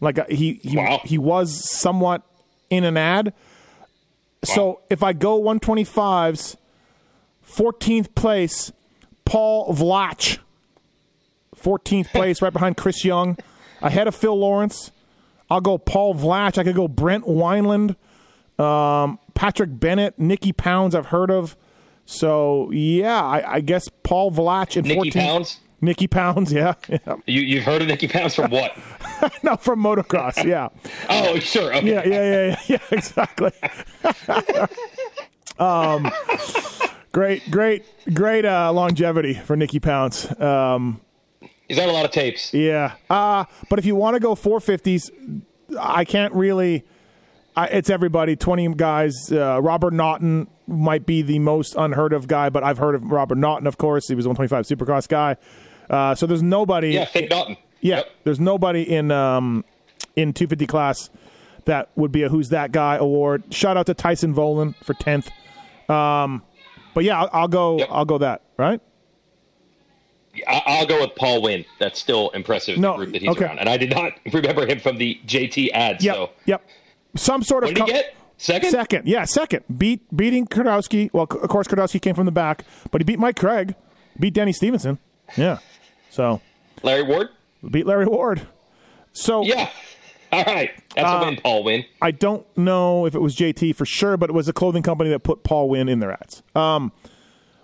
Like 0.00 0.18
uh, 0.18 0.24
he 0.28 0.54
he, 0.62 0.76
Wow. 0.76 1.00
he 1.04 1.18
was 1.18 1.70
somewhat 1.70 2.22
in 2.70 2.82
an 2.84 2.96
ad. 2.96 3.32
So 4.42 4.80
if 4.90 5.02
I 5.02 5.12
go 5.12 5.40
125s, 5.40 6.56
14th 7.46 8.14
place, 8.14 8.72
Paul 9.24 9.72
Vlach. 9.74 10.38
14th 11.56 12.08
place, 12.12 12.42
right 12.42 12.52
behind 12.52 12.76
Chris 12.76 13.04
Young, 13.04 13.38
ahead 13.80 14.08
of 14.08 14.14
Phil 14.14 14.36
Lawrence. 14.36 14.90
I'll 15.50 15.60
go 15.60 15.78
Paul 15.78 16.14
Vlach. 16.14 16.58
I 16.58 16.64
could 16.64 16.74
go 16.74 16.88
Brent 16.88 17.24
Wineland, 17.24 17.96
um, 18.58 19.18
Patrick 19.34 19.70
Bennett, 19.72 20.18
Nicky 20.18 20.52
Pounds. 20.52 20.94
I've 20.94 21.06
heard 21.06 21.30
of. 21.30 21.56
So 22.06 22.70
yeah, 22.70 23.22
I, 23.22 23.54
I 23.54 23.60
guess 23.60 23.88
Paul 24.02 24.30
Vlach 24.30 24.76
and 24.76 24.86
Nicky 24.86 25.10
14th 25.10 25.14
Pounds? 25.14 25.60
Nicky 25.80 26.06
Pounds, 26.06 26.52
yeah, 26.52 26.74
yeah. 26.88 27.16
You 27.26 27.42
you've 27.42 27.64
heard 27.64 27.82
of 27.82 27.88
Nicky 27.88 28.08
Pounds 28.08 28.34
from 28.34 28.50
what? 28.50 28.76
no, 29.42 29.56
from 29.56 29.82
motocross, 29.82 30.42
yeah, 30.44 30.68
oh, 31.10 31.38
sure. 31.38 31.74
Okay. 31.74 31.90
yeah, 31.90 32.04
yeah, 32.06 32.46
yeah, 32.46 32.60
yeah, 32.66 32.78
exactly. 32.90 33.52
um, 35.58 36.10
great, 37.12 37.50
great, 37.50 37.84
great 38.14 38.44
uh, 38.44 38.72
longevity 38.72 39.34
for 39.34 39.56
Nicky 39.56 39.80
Pounds. 39.80 40.28
Um, 40.40 41.00
He's 41.68 41.78
on 41.78 41.88
a 41.88 41.92
lot 41.92 42.04
of 42.04 42.10
tapes. 42.10 42.52
Yeah. 42.52 42.94
Uh, 43.08 43.44
but 43.70 43.78
if 43.78 43.86
you 43.86 43.94
want 43.94 44.14
to 44.14 44.20
go 44.20 44.34
450s, 44.34 45.10
I 45.78 46.04
can't 46.04 46.32
really. 46.34 46.84
I, 47.56 47.66
it's 47.66 47.88
everybody, 47.90 48.34
20 48.36 48.74
guys. 48.74 49.30
Uh, 49.30 49.60
Robert 49.62 49.92
Naughton 49.92 50.48
might 50.66 51.06
be 51.06 51.22
the 51.22 51.38
most 51.38 51.74
unheard 51.76 52.12
of 52.12 52.26
guy, 52.26 52.48
but 52.50 52.64
I've 52.64 52.78
heard 52.78 52.94
of 52.94 53.04
Robert 53.04 53.38
Naughton, 53.38 53.66
of 53.66 53.78
course. 53.78 54.08
He 54.08 54.14
was 54.14 54.26
a 54.26 54.28
125 54.30 54.66
Supercross 54.78 55.08
guy. 55.08 55.36
Uh, 55.88 56.14
so 56.14 56.26
there's 56.26 56.42
nobody. 56.42 56.90
Yeah, 56.92 57.04
Fake 57.04 57.30
Naughton. 57.30 57.56
Yeah, 57.80 57.96
Yep. 57.98 58.10
there's 58.24 58.40
nobody 58.40 58.82
in 58.82 59.10
um, 59.10 59.64
in 60.16 60.32
250 60.32 60.66
class 60.66 61.10
that 61.66 61.90
would 61.96 62.10
be 62.12 62.22
a 62.22 62.28
Who's 62.28 62.48
That 62.48 62.72
Guy 62.72 62.96
award. 62.96 63.44
Shout 63.54 63.76
out 63.76 63.86
to 63.86 63.94
Tyson 63.94 64.34
Vohland 64.34 64.74
for 64.84 64.94
10th. 64.94 65.28
Um, 65.88 66.42
but 66.94 67.04
yeah, 67.04 67.20
I'll, 67.20 67.30
I'll 67.32 67.48
go. 67.48 67.78
Yep. 67.78 67.88
I'll 67.90 68.04
go 68.04 68.18
that. 68.18 68.42
Right. 68.56 68.80
I'll 70.48 70.86
go 70.86 71.00
with 71.00 71.14
Paul 71.14 71.42
Wynn. 71.42 71.64
That's 71.78 72.00
still 72.00 72.30
impressive. 72.30 72.78
No, 72.78 72.92
the 72.92 72.96
group 73.04 73.12
that 73.12 73.22
he's 73.22 73.30
okay. 73.30 73.44
around, 73.44 73.58
and 73.60 73.68
I 73.68 73.76
did 73.76 73.90
not 73.90 74.12
remember 74.32 74.66
him 74.66 74.80
from 74.80 74.96
the 74.98 75.20
JT 75.26 75.70
ads. 75.72 76.02
Yep. 76.04 76.14
So 76.16 76.30
Yep. 76.46 76.66
Some 77.16 77.42
sort 77.42 77.64
of. 77.64 77.70
what 77.70 77.74
did 77.76 77.84
he 77.86 77.92
co- 77.92 77.98
get? 77.98 78.14
Second. 78.36 78.70
Second, 78.70 79.06
yeah, 79.06 79.24
second. 79.24 79.64
Beat 79.78 80.14
beating 80.16 80.46
Kiedrowski. 80.46 81.08
Well, 81.12 81.22
of 81.24 81.48
course, 81.48 81.68
Kiedrowski 81.68 82.02
came 82.02 82.14
from 82.16 82.26
the 82.26 82.32
back, 82.32 82.64
but 82.90 83.00
he 83.00 83.04
beat 83.04 83.18
Mike 83.20 83.36
Craig, 83.38 83.74
beat 84.18 84.34
Denny 84.34 84.52
Stevenson. 84.52 84.98
Yeah, 85.36 85.58
so 86.10 86.40
Larry 86.82 87.04
Ward. 87.04 87.28
beat 87.70 87.86
Larry 87.86 88.06
Ward. 88.06 88.42
So 89.12 89.44
Yeah. 89.44 89.70
All 90.32 90.42
right. 90.44 90.70
That's 90.96 91.06
Uh, 91.08 91.20
a 91.22 91.24
win, 91.26 91.36
Paul 91.36 91.62
win. 91.62 91.84
I 92.02 92.10
don't 92.10 92.44
know 92.58 93.06
if 93.06 93.14
it 93.14 93.20
was 93.22 93.36
JT 93.36 93.72
for 93.76 93.86
sure, 93.86 94.16
but 94.16 94.28
it 94.30 94.32
was 94.32 94.48
a 94.48 94.52
clothing 94.52 94.82
company 94.82 95.10
that 95.10 95.20
put 95.20 95.44
Paul 95.44 95.68
Win 95.68 95.88
in 95.88 96.00
their 96.00 96.10
ads. 96.12 96.42
Um, 96.56 96.90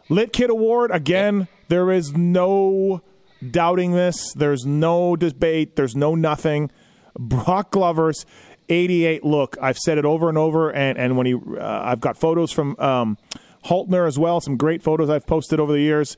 Lit 0.09 0.33
Kid 0.33 0.51
Award 0.51 0.93
again. 0.93 1.49
There 1.67 1.91
is 1.91 2.13
no 2.13 3.03
doubting 3.51 3.91
this. 3.93 4.33
There's 4.35 4.65
no 4.65 5.17
debate. 5.17 5.75
There's 5.75 5.97
no 5.97 6.15
nothing. 6.15 6.71
Broc 7.19 7.73
Glover's 7.73 8.25
88 8.71 9.25
look. 9.25 9.57
I've 9.61 9.79
said 9.79 9.99
it 9.99 10.05
over 10.05 10.29
and 10.29 10.39
over, 10.39 10.71
and 10.71 10.97
and 10.99 11.17
when 11.17 11.27
he, 11.27 11.35
uh, 11.35 11.83
I've 11.85 12.01
got 12.01 12.17
photos 12.17 12.53
from 12.53 12.77
um, 12.79 13.19
Haltner 13.67 14.07
as 14.07 14.19
well. 14.19 14.41
Some 14.41 14.57
great 14.57 14.83
photos 14.83 15.11
I've 15.11 15.27
posted 15.27 15.61
over 15.61 15.73
the 15.73 15.81
years. 15.81 16.17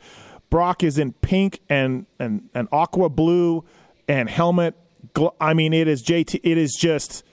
Broc 0.51 0.85
is 0.85 0.99
in 0.99 1.12
pink 1.15 1.61
and 1.69 2.07
and 2.19 2.49
and 2.55 2.69
aqua 2.70 3.09
blue 3.09 3.65
and 4.07 4.29
helmet. 4.29 4.74
Gl- 5.15 5.35
I 5.41 5.55
mean, 5.55 5.73
it 5.73 5.89
is 5.89 6.05
JT. 6.05 6.41
It 6.43 6.59
is 6.59 6.77
just 6.79 7.24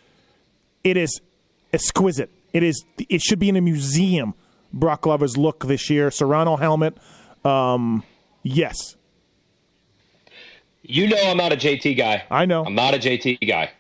it 0.83 0.97
is 0.97 1.19
exquisite. 1.73 2.31
It 2.53 2.63
is. 2.63 2.83
It 3.09 3.21
should 3.21 3.39
be 3.39 3.49
in 3.49 3.55
a 3.57 3.61
museum. 3.61 4.33
Broc 4.73 5.01
Glover's 5.01 5.35
look 5.37 5.65
this 5.65 5.89
year. 5.89 6.11
Serrano 6.11 6.55
helmet. 6.55 6.97
Um, 7.43 8.03
yes, 8.43 8.95
You 10.83 11.07
know 11.07 11.17
I'm 11.23 11.37
not 11.37 11.51
a 11.53 11.55
JT 11.57 11.97
guy. 11.97 12.23
I 12.29 12.45
know. 12.45 12.65
I'm 12.65 12.75
not 12.75 12.93
a 12.93 12.97
JT 12.97 13.47
guy. 13.47 13.71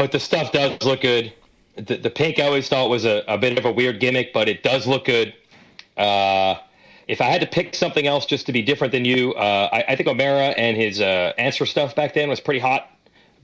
But 0.00 0.12
the 0.12 0.18
stuff 0.18 0.50
does 0.50 0.82
look 0.82 1.02
good. 1.02 1.30
The, 1.76 1.98
the 1.98 2.08
pink 2.08 2.38
I 2.38 2.44
always 2.46 2.70
thought 2.70 2.88
was 2.88 3.04
a, 3.04 3.22
a 3.28 3.36
bit 3.36 3.58
of 3.58 3.66
a 3.66 3.70
weird 3.70 4.00
gimmick, 4.00 4.32
but 4.32 4.48
it 4.48 4.62
does 4.62 4.86
look 4.86 5.04
good. 5.04 5.34
Uh, 5.94 6.54
if 7.06 7.20
I 7.20 7.24
had 7.26 7.42
to 7.42 7.46
pick 7.46 7.74
something 7.74 8.06
else 8.06 8.24
just 8.24 8.46
to 8.46 8.52
be 8.52 8.62
different 8.62 8.92
than 8.92 9.04
you, 9.04 9.34
uh, 9.34 9.68
I, 9.70 9.84
I 9.88 9.96
think 9.96 10.08
O'Mara 10.08 10.54
and 10.56 10.74
his 10.74 11.02
uh, 11.02 11.34
answer 11.36 11.66
stuff 11.66 11.94
back 11.94 12.14
then 12.14 12.30
was 12.30 12.40
pretty 12.40 12.60
hot. 12.60 12.88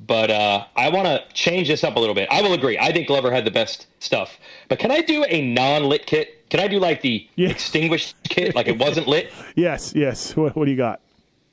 But 0.07 0.31
uh, 0.31 0.65
I 0.77 0.89
want 0.89 1.07
to 1.09 1.23
change 1.35 1.69
this 1.69 1.85
up 1.85 1.97
a 1.97 1.99
little 2.01 2.15
bit. 2.15 2.27
I 2.31 2.41
will 2.41 2.55
agree. 2.55 2.79
I 2.79 2.91
think 2.91 3.07
Glover 3.07 3.31
had 3.31 3.45
the 3.45 3.51
best 3.51 3.87
stuff. 4.01 4.39
But 4.71 4.79
can 4.79 4.91
I 4.91 5.03
do 5.03 5.25
a 5.29 5.43
non-lit 5.43 6.07
kit? 6.07 6.49
Can 6.49 6.61
I 6.61 6.69
do 6.69 6.79
like 6.79 7.03
the 7.03 7.29
Yeah. 7.37 7.51
extinguished 7.51 8.17
kit, 8.31 8.55
like 8.55 8.67
it 8.67 8.79
wasn't 8.79 9.09
lit? 9.09 9.31
yes, 9.57 9.93
yes. 9.95 10.35
What, 10.35 10.57
what 10.57 10.65
do 10.65 10.71
you 10.71 10.77
got? 10.79 11.03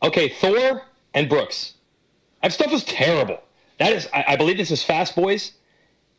Okay, 0.01 0.30
Thor 0.30 0.84
and 1.13 1.27
Brooks. 1.27 1.73
That 2.41 2.53
stuff 2.53 2.71
is 2.71 2.85
terrible. 2.85 3.41
That 3.79 3.93
is, 3.93 4.07
I, 4.13 4.23
I 4.29 4.35
believe 4.35 4.57
this 4.57 4.71
is 4.71 4.83
Fast 4.83 5.15
Boys. 5.15 5.53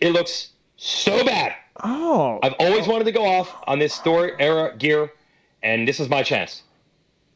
It 0.01 0.11
looks 0.13 0.51
so 0.77 1.25
bad. 1.25 1.55
Oh, 1.83 2.39
I've 2.43 2.55
always 2.59 2.87
wanted 2.87 3.05
to 3.05 3.13
go 3.13 3.25
off 3.25 3.55
on 3.67 3.79
this 3.79 3.99
Thor 3.99 4.33
era 4.41 4.77
gear, 4.77 5.13
and 5.63 5.87
this 5.89 6.01
is 6.01 6.09
my 6.09 6.23
chance. 6.23 6.63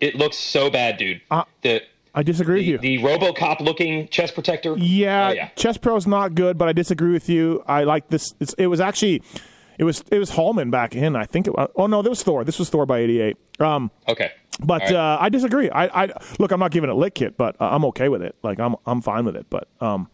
It 0.01 0.15
looks 0.15 0.37
so 0.37 0.71
bad, 0.71 0.97
dude. 0.97 1.21
Uh, 1.31 1.45
the 1.63 1.83
I 2.15 2.23
disagree 2.23 2.73
with 2.73 2.81
the, 2.81 2.89
you. 2.91 2.99
the 3.01 3.05
RoboCop 3.05 3.61
looking 3.61 4.09
chest 4.09 4.35
protector. 4.35 4.75
Yeah, 4.77 5.29
Oh, 5.29 5.33
yeah. 5.33 5.49
Chess 5.57 5.77
Pro's 5.77 6.07
not 6.07 6.35
good, 6.35 6.57
but 6.59 6.69
I 6.69 6.73
disagree 6.73 7.13
with 7.13 7.29
you. 7.29 7.63
I 7.67 7.85
like 7.85 8.09
this. 8.09 8.33
It's, 8.41 8.55
it 8.55 8.67
was 8.67 8.81
actually, 8.81 9.23
it 9.79 9.85
was 9.85 10.03
it 10.11 10.19
was 10.19 10.31
Hallman 10.31 10.71
back 10.71 10.95
in. 10.95 11.15
I 11.17 11.25
think. 11.25 11.47
It, 11.49 11.55
was- 11.57 11.71
oh 11.77 11.87
no, 11.87 12.03
there 12.03 12.11
was 12.11 12.23
Thor. 12.23 12.45
This 12.45 12.59
was 12.59 12.71
Thor 12.71 12.87
by 12.87 12.99
'88. 13.01 13.37
Um, 13.61 13.91
Okay. 14.09 14.33
But 14.61 14.91
uh, 14.93 15.19
I 15.21 15.29
disagree. 15.29 15.71
I, 15.71 16.05
I 16.05 16.13
look. 16.39 16.51
I'm 16.53 16.61
not 16.61 16.71
giving 16.71 16.91
it 16.91 16.93
a 16.93 16.97
lit 16.97 17.15
kit, 17.15 17.37
but 17.37 17.57
uh, 17.61 17.69
I'm 17.71 17.85
okay 17.87 18.09
with 18.09 18.23
it. 18.23 18.35
Like 18.43 18.59
I'm 18.61 18.77
I'm 18.87 19.01
fine 19.01 19.25
with 19.25 19.37
it. 19.37 19.47
But 19.51 19.69
um, 19.81 20.09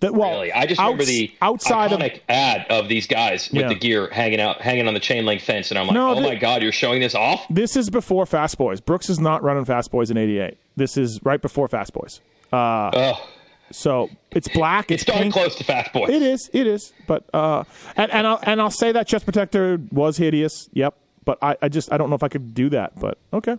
that 0.00 0.14
well, 0.14 0.30
Really, 0.32 0.52
I 0.52 0.66
just 0.66 0.80
remember 0.80 1.04
the 1.04 1.32
outside 1.42 1.90
iconic 1.92 2.14
of 2.16 2.20
ad 2.28 2.66
of 2.70 2.88
these 2.88 3.06
guys 3.06 3.50
with 3.52 3.62
Yeah. 3.62 3.68
the 3.68 3.74
gear 3.74 4.08
hanging 4.10 4.40
out, 4.40 4.60
hanging 4.60 4.88
on 4.88 4.94
the 4.94 5.00
chain 5.00 5.24
link 5.26 5.40
fence, 5.42 5.70
and 5.70 5.78
I'm 5.78 5.86
like, 5.86 5.94
No, 5.94 6.10
oh 6.10 6.14
the- 6.16 6.22
my 6.22 6.34
god, 6.34 6.62
you're 6.62 6.72
showing 6.72 7.00
this 7.00 7.14
off? 7.14 7.44
this 7.50 7.76
is 7.76 7.88
before 7.90 8.26
Fast 8.26 8.58
Boys. 8.58 8.80
Brooks 8.80 9.08
is 9.10 9.20
not 9.20 9.42
running 9.42 9.64
Fast 9.64 9.90
Boys 9.90 10.10
in 10.10 10.16
'88. 10.16 10.56
This 10.76 10.96
is 10.96 11.20
right 11.22 11.40
before 11.40 11.68
Fast 11.68 11.92
Boys. 11.92 12.20
Ugh. 12.52 13.16
So 13.70 14.10
it's 14.32 14.48
black. 14.48 14.90
It's, 14.90 15.02
It's 15.02 15.10
darn 15.12 15.30
close 15.30 15.54
to 15.56 15.64
Fast 15.64 15.92
Boys. 15.94 16.10
It 16.10 16.20
is. 16.20 16.50
It 16.52 16.66
is. 16.66 16.92
But 17.06 17.24
uh, 17.32 17.64
and 17.96 18.10
and 18.12 18.26
I'll 18.26 18.40
and 18.42 18.60
I'll 18.60 18.70
say 18.70 18.92
that 18.92 19.06
chest 19.06 19.24
protector 19.24 19.80
was 19.90 20.16
hideous. 20.18 20.68
Yep. 20.74 20.94
But 21.24 21.38
I, 21.40 21.56
I 21.62 21.68
just 21.68 21.90
I 21.92 21.96
don't 21.96 22.10
know 22.10 22.16
if 22.16 22.22
I 22.22 22.28
could 22.28 22.52
do 22.52 22.68
that. 22.70 22.98
But 22.98 23.16
okay. 23.32 23.56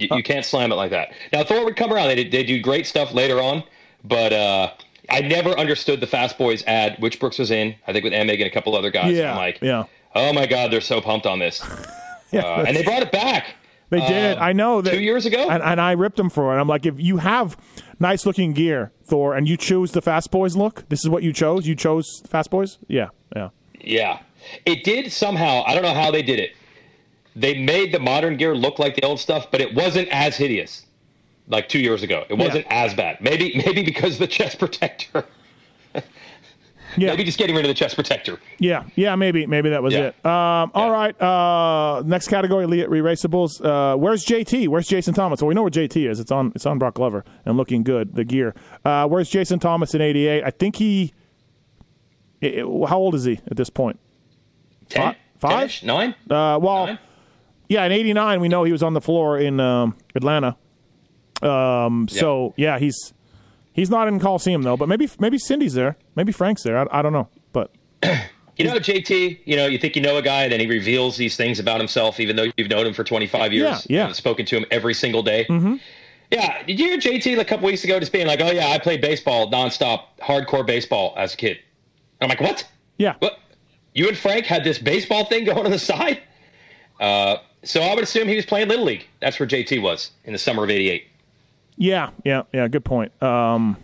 You, 0.00 0.08
you 0.16 0.22
can't 0.22 0.44
slam 0.44 0.72
it 0.72 0.76
like 0.76 0.90
that. 0.90 1.12
Now 1.32 1.44
Thor 1.44 1.64
would 1.64 1.76
come 1.76 1.92
around. 1.92 2.08
They 2.08 2.14
did, 2.16 2.32
they 2.32 2.42
do 2.44 2.60
great 2.60 2.86
stuff 2.86 3.12
later 3.12 3.40
on, 3.40 3.62
but 4.04 4.32
uh, 4.32 4.72
I 5.08 5.20
never 5.20 5.50
understood 5.50 6.00
the 6.00 6.06
Fast 6.06 6.38
Boys 6.38 6.62
ad, 6.66 6.96
which 7.00 7.20
Brooks 7.20 7.38
was 7.38 7.50
in. 7.50 7.74
I 7.86 7.92
think 7.92 8.04
with 8.04 8.12
Emig 8.12 8.34
and 8.34 8.42
a 8.44 8.50
couple 8.50 8.74
other 8.76 8.90
guys. 8.90 9.16
Yeah. 9.16 9.32
I'm 9.32 9.36
like, 9.36 9.58
yeah. 9.60 9.84
oh 10.14 10.32
my 10.32 10.46
god, 10.46 10.70
they're 10.72 10.80
so 10.80 11.00
pumped 11.00 11.26
on 11.26 11.38
this, 11.38 11.60
Yeah. 12.32 12.42
uh, 12.42 12.64
and 12.66 12.76
they 12.76 12.82
brought 12.82 13.02
it 13.02 13.12
back. 13.12 13.54
They 13.90 13.98
did. 14.06 14.38
I 14.38 14.52
know 14.52 14.80
that 14.82 14.92
two 14.92 15.00
years 15.00 15.26
ago? 15.26 15.48
and, 15.50 15.60
and 15.64 15.80
I 15.80 15.92
ripped 15.92 16.16
them 16.16 16.30
for 16.30 16.56
it. 16.56 16.60
I'm 16.60 16.68
like, 16.68 16.86
if 16.86 16.94
you 17.00 17.16
have 17.16 17.56
nice 17.98 18.24
looking 18.24 18.52
gear, 18.52 18.92
Thor, 19.04 19.34
and 19.34 19.48
you 19.48 19.56
choose 19.56 19.90
the 19.90 20.00
Fast 20.00 20.30
Boys 20.30 20.54
look, 20.54 20.88
this 20.88 21.00
is 21.00 21.08
what 21.08 21.24
you 21.24 21.32
chose. 21.32 21.66
You 21.66 21.74
chose 21.74 22.22
Fast 22.28 22.50
Boys. 22.50 22.78
Yeah. 22.86 23.08
Yeah. 23.34 23.48
Yeah, 23.80 24.20
it 24.64 24.84
did 24.84 25.10
somehow. 25.10 25.64
I 25.66 25.74
don't 25.74 25.82
know 25.82 25.94
how 25.94 26.10
they 26.12 26.22
did 26.22 26.38
it. 26.38 26.52
They 27.36 27.58
made 27.62 27.92
the 27.92 28.00
modern 28.00 28.36
gear 28.36 28.54
look 28.54 28.78
like 28.78 28.96
the 28.96 29.04
old 29.04 29.20
stuff, 29.20 29.50
but 29.50 29.60
it 29.60 29.74
wasn't 29.74 30.08
as 30.08 30.36
hideous. 30.36 30.86
Like 31.48 31.68
two 31.68 31.80
years 31.80 32.02
ago, 32.02 32.24
it 32.28 32.34
wasn't 32.34 32.66
as 32.70 32.94
bad. 32.94 33.20
Maybe 33.20 33.60
maybe 33.66 33.82
because 33.82 34.14
of 34.14 34.18
the 34.20 34.26
chest 34.28 34.58
protector. 34.58 35.24
Yeah. 36.96 37.10
Maybe 37.10 37.22
just 37.22 37.38
getting 37.38 37.54
rid 37.54 37.64
of 37.64 37.68
the 37.68 37.74
chest 37.74 37.94
protector. 37.94 38.40
Yeah, 38.58 38.82
yeah, 38.96 39.14
maybe, 39.14 39.46
maybe 39.46 39.70
that 39.70 39.80
was 39.80 39.94
Yeah. 39.94 40.08
it. 40.08 40.26
Um, 40.26 40.72
all 40.74 40.90
right, 40.90 41.14
uh, 41.22 42.02
next 42.04 42.26
category, 42.26 42.66
Leatt 42.66 42.90
Re-Raceables. 42.90 43.64
Uh, 43.64 43.96
where's 43.96 44.24
JT? 44.24 44.66
Where's 44.66 44.88
Jason 44.88 45.14
Thomas? 45.14 45.40
Well, 45.40 45.46
we 45.48 45.54
know 45.54 45.62
where 45.62 45.70
JT 45.70 46.08
is. 46.10 46.18
It's 46.18 46.32
on, 46.32 46.50
it's 46.56 46.66
on 46.66 46.80
Broc 46.80 46.94
Glover 46.94 47.24
and 47.44 47.56
looking 47.56 47.84
good. 47.84 48.16
The 48.16 48.24
gear. 48.24 48.56
Uh, 48.84 49.06
where's 49.06 49.30
Jason 49.30 49.60
Thomas 49.60 49.94
in 49.94 50.00
'88? 50.00 50.42
I 50.44 50.50
think 50.50 50.74
he. 50.76 51.12
it- 52.40 52.54
it- 52.54 52.88
how 52.88 52.98
old 52.98 53.14
is 53.14 53.22
he 53.24 53.38
at 53.48 53.56
this 53.56 53.70
point? 53.70 54.00
Ten, 54.88 55.14
Five? 55.38 55.52
Ten-ish? 55.58 55.82
nine. 55.84 56.14
Uh, 56.28 56.58
well, 56.60 56.86
Nine? 56.86 56.98
Yeah, 57.70 57.84
in 57.84 57.92
'89, 57.92 58.40
we 58.40 58.48
know 58.48 58.64
he 58.64 58.72
was 58.72 58.82
on 58.82 58.92
the 58.92 59.00
floor 59.00 59.38
in 59.38 59.58
um, 59.60 59.96
Atlanta. 60.14 60.56
Um, 61.40 62.06
so 62.08 62.52
yeah, 62.58 62.78
he's 62.78 63.14
he's 63.72 63.88
not 63.88 64.08
in 64.08 64.20
Coliseum 64.20 64.60
though, 64.60 64.76
but 64.76 64.88
maybe 64.88 65.08
maybe 65.18 65.38
Cindy's 65.38 65.72
there, 65.72 65.96
maybe 66.14 66.32
Frank's 66.32 66.62
there. 66.62 66.76
I, 66.78 66.98
I 66.98 67.02
don't 67.02 67.14
know, 67.14 67.28
but 67.54 67.72
You 68.60 68.66
know, 68.66 68.74
JT, 68.78 69.40
you 69.46 69.56
know, 69.56 69.66
you 69.66 69.78
think 69.78 69.96
you 69.96 70.02
know 70.02 70.18
a 70.18 70.22
guy, 70.22 70.42
and 70.42 70.52
then 70.52 70.60
he 70.60 70.66
reveals 70.66 71.16
these 71.16 71.34
things 71.34 71.58
about 71.58 71.78
himself, 71.80 72.20
even 72.20 72.36
though 72.36 72.46
you've 72.58 72.68
known 72.68 72.86
him 72.86 72.92
for 72.92 73.04
25 73.04 73.54
years. 73.54 73.86
Yeah, 73.88 74.00
yeah. 74.00 74.06
And 74.08 74.14
spoken 74.14 74.44
to 74.46 74.56
him 74.58 74.66
every 74.70 74.92
single 74.92 75.22
day. 75.22 75.46
Mm-hmm. 75.48 75.76
Yeah. 76.30 76.62
Did 76.64 76.78
you 76.78 76.88
hear 76.88 76.98
JT 76.98 77.38
a 77.38 77.44
couple 77.44 77.66
weeks 77.66 77.84
ago 77.84 77.98
just 77.98 78.12
being 78.12 78.26
like, 78.26 78.40
oh, 78.42 78.50
yeah, 78.50 78.68
I 78.68 78.78
played 78.78 79.00
baseball 79.00 79.50
nonstop, 79.50 80.02
hardcore 80.20 80.66
baseball 80.66 81.14
as 81.16 81.32
a 81.32 81.38
kid? 81.38 81.58
I'm 82.20 82.28
like, 82.28 82.40
what? 82.40 82.68
yeah, 82.98 83.14
What? 83.20 83.38
You 83.94 84.08
and 84.08 84.16
Frank 84.16 84.44
had 84.44 84.62
this 84.62 84.78
baseball 84.78 85.24
thing 85.24 85.46
going 85.46 85.64
on 85.64 85.70
the 85.70 85.78
side? 85.78 86.20
Uh, 87.00 87.38
so 87.62 87.80
I 87.82 87.94
would 87.94 88.04
assume 88.04 88.28
he 88.28 88.36
was 88.36 88.46
playing 88.46 88.68
Little 88.68 88.84
League. 88.84 89.06
That's 89.20 89.38
where 89.38 89.46
JT 89.48 89.82
was 89.82 90.10
in 90.24 90.32
the 90.32 90.38
summer 90.38 90.64
of 90.64 90.70
88. 90.70 91.06
Yeah, 91.76 92.10
yeah, 92.24 92.42
yeah. 92.52 92.68
Good 92.68 92.84
point. 92.84 93.10
Um, 93.22 93.76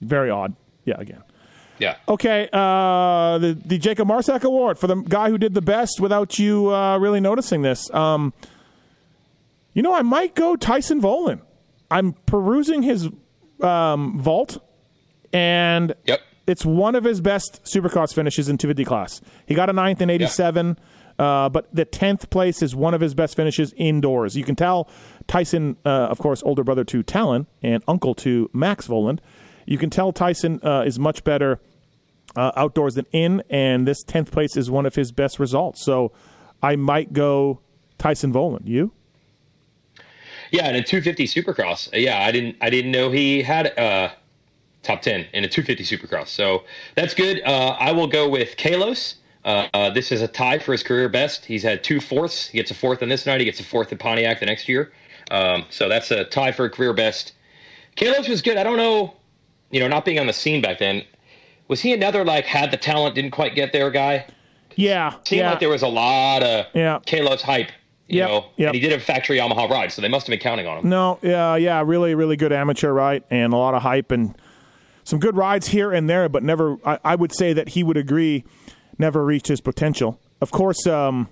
very 0.00 0.30
odd. 0.30 0.54
Yeah, 0.84 0.94
again. 0.98 1.22
Yeah. 1.78 1.96
Okay, 2.08 2.48
uh, 2.52 3.38
the 3.38 3.58
the 3.64 3.78
Jacob 3.78 4.06
Marsack 4.06 4.42
Award 4.44 4.78
for 4.78 4.86
the 4.86 4.96
guy 4.96 5.28
who 5.30 5.38
did 5.38 5.54
the 5.54 5.62
best 5.62 5.98
without 6.00 6.38
you 6.38 6.72
uh, 6.72 6.96
really 6.98 7.18
noticing 7.20 7.62
this. 7.62 7.92
Um, 7.92 8.32
you 9.72 9.82
know, 9.82 9.92
I 9.92 10.02
might 10.02 10.34
go 10.36 10.54
Tyson 10.54 11.00
Vohland. 11.02 11.40
I'm 11.90 12.12
perusing 12.26 12.82
his 12.82 13.08
um, 13.60 14.20
vault, 14.20 14.58
and 15.32 15.94
Yep. 16.06 16.20
it's 16.46 16.64
one 16.64 16.94
of 16.94 17.02
his 17.02 17.20
best 17.20 17.64
Supercross 17.64 18.14
finishes 18.14 18.48
in 18.48 18.56
250 18.56 18.84
class. 18.84 19.20
He 19.46 19.54
got 19.54 19.68
a 19.68 19.72
ninth 19.72 20.00
in 20.00 20.10
87, 20.10 20.78
uh, 21.18 21.48
but 21.48 21.74
the 21.74 21.86
10th 21.86 22.30
place 22.30 22.62
is 22.62 22.74
one 22.74 22.94
of 22.94 23.00
his 23.00 23.14
best 23.14 23.36
finishes 23.36 23.72
indoors. 23.76 24.36
You 24.36 24.44
can 24.44 24.56
tell 24.56 24.88
Tyson, 25.26 25.76
uh, 25.84 25.88
of 25.88 26.18
course, 26.18 26.42
older 26.42 26.64
brother 26.64 26.84
to 26.84 27.02
Talon 27.02 27.46
and 27.62 27.82
uncle 27.86 28.14
to 28.16 28.50
Max 28.52 28.88
Vohland. 28.88 29.20
You 29.66 29.78
can 29.78 29.90
tell 29.90 30.12
Tyson 30.12 30.60
uh, 30.62 30.82
is 30.86 30.98
much 30.98 31.24
better 31.24 31.60
uh, 32.36 32.52
outdoors 32.56 32.96
than 32.96 33.06
in, 33.12 33.42
and 33.48 33.86
this 33.86 34.04
10th 34.04 34.30
place 34.30 34.56
is 34.56 34.70
one 34.70 34.86
of 34.86 34.94
his 34.94 35.12
best 35.12 35.38
results. 35.38 35.82
So 35.82 36.12
I 36.62 36.76
might 36.76 37.12
go 37.12 37.60
Tyson 37.98 38.32
Vohland. 38.32 38.66
You? 38.66 38.92
Yeah, 40.50 40.66
and 40.66 40.76
a 40.76 40.82
250 40.82 41.26
Supercross. 41.26 41.92
Uh, 41.92 41.96
Yeah, 41.96 42.22
I 42.22 42.30
didn't 42.30 42.56
I 42.60 42.70
didn't 42.70 42.92
know 42.92 43.10
he 43.10 43.42
had 43.42 43.76
uh 43.78 44.10
top 44.82 45.00
10 45.00 45.26
in 45.32 45.44
a 45.44 45.48
250 45.48 45.96
Supercross. 45.96 46.28
So 46.28 46.64
that's 46.94 47.14
good. 47.14 47.42
I 47.44 47.90
will 47.92 48.06
go 48.06 48.28
with 48.28 48.56
Kalos. 48.56 49.14
Uh, 49.44 49.68
uh, 49.74 49.90
this 49.90 50.10
is 50.10 50.22
a 50.22 50.28
tie 50.28 50.58
for 50.58 50.72
his 50.72 50.82
career 50.82 51.08
best. 51.08 51.44
He's 51.44 51.62
had 51.62 51.84
two 51.84 52.00
fourths. 52.00 52.48
He 52.48 52.58
gets 52.58 52.70
a 52.70 52.74
fourth 52.74 53.02
on 53.02 53.08
this 53.08 53.26
night. 53.26 53.40
He 53.40 53.44
gets 53.44 53.60
a 53.60 53.64
fourth 53.64 53.92
in 53.92 53.98
Pontiac 53.98 54.40
the 54.40 54.46
next 54.46 54.68
year. 54.68 54.92
Um, 55.30 55.64
so 55.70 55.88
that's 55.88 56.10
a 56.10 56.24
tie 56.24 56.52
for 56.52 56.64
a 56.64 56.70
career 56.70 56.92
best. 56.92 57.32
Kalos 57.96 58.28
was 58.28 58.42
good. 58.42 58.56
I 58.56 58.62
don't 58.62 58.76
know, 58.76 59.14
you 59.70 59.80
know, 59.80 59.88
not 59.88 60.04
being 60.04 60.18
on 60.18 60.26
the 60.26 60.32
scene 60.32 60.60
back 60.62 60.78
then. 60.78 61.02
Was 61.68 61.80
he 61.80 61.92
another 61.92 62.24
like 62.24 62.44
had 62.46 62.70
the 62.70 62.76
talent, 62.76 63.14
didn't 63.14 63.30
quite 63.30 63.54
get 63.54 63.72
there 63.72 63.90
guy? 63.90 64.26
Yeah. 64.76 65.14
Seemed 65.24 65.40
yeah. 65.40 65.50
like 65.50 65.60
there 65.60 65.68
was 65.68 65.82
a 65.82 65.88
lot 65.88 66.42
of 66.42 66.66
Yeah. 66.74 66.98
Kalos 67.06 67.40
hype. 67.40 67.70
You 68.06 68.18
Yep, 68.18 68.28
know, 68.28 68.44
yep. 68.58 68.66
and 68.68 68.74
he 68.74 68.80
did 68.82 68.92
a 68.92 69.00
factory 69.00 69.38
Yamaha 69.38 69.66
ride, 69.70 69.90
so 69.90 70.02
they 70.02 70.08
must 70.08 70.26
have 70.26 70.32
been 70.32 70.38
counting 70.38 70.66
on 70.66 70.76
him. 70.78 70.90
No, 70.90 71.18
yeah, 71.22 71.56
yeah, 71.56 71.82
really, 71.82 72.14
really 72.14 72.36
good 72.36 72.52
amateur, 72.52 72.92
right? 72.92 73.24
And 73.30 73.54
a 73.54 73.56
lot 73.56 73.72
of 73.72 73.80
hype 73.80 74.10
and 74.12 74.34
some 75.04 75.18
good 75.18 75.36
rides 75.38 75.68
here 75.68 75.90
and 75.90 76.08
there, 76.08 76.28
but 76.28 76.42
never. 76.42 76.76
I, 76.84 76.98
I 77.02 77.14
would 77.14 77.34
say 77.34 77.54
that 77.54 77.70
he 77.70 77.82
would 77.82 77.96
agree, 77.96 78.44
never 78.98 79.24
reached 79.24 79.48
his 79.48 79.60
potential. 79.60 80.18
Of 80.40 80.50
course, 80.50 80.86
um, 80.86 81.28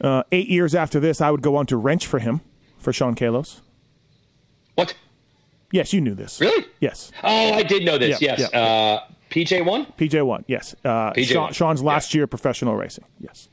uh, 0.00 0.22
eight 0.32 0.48
years 0.48 0.74
after 0.74 0.98
this, 1.00 1.20
I 1.20 1.30
would 1.30 1.42
go 1.42 1.56
on 1.56 1.66
to 1.66 1.76
wrench 1.76 2.06
for 2.06 2.18
him 2.18 2.40
for 2.78 2.92
Sean 2.92 3.14
Kalos. 3.14 3.60
What? 4.74 4.94
Yes, 5.72 5.92
you 5.92 6.00
knew 6.00 6.14
this. 6.14 6.40
Really? 6.40 6.64
Yes, 6.80 7.12
Oh, 7.22 7.52
I 7.54 7.62
did 7.62 7.84
know 7.84 7.98
this. 7.98 8.20
Yeah, 8.20 8.34
yes. 8.38 8.50
yeah. 8.52 8.58
Uh, 8.60 9.00
PJ 9.30 9.64
one. 9.64 9.86
PJ 9.98 10.24
one. 10.24 10.44
Yes, 10.48 10.74
uh, 10.84 11.12
PJ 11.12 11.26
Sean, 11.26 11.42
won. 11.44 11.52
Sean's 11.52 11.82
last 11.82 12.14
year 12.14 12.26
professional 12.26 12.74
racing. 12.76 13.04
Yes. 13.20 13.48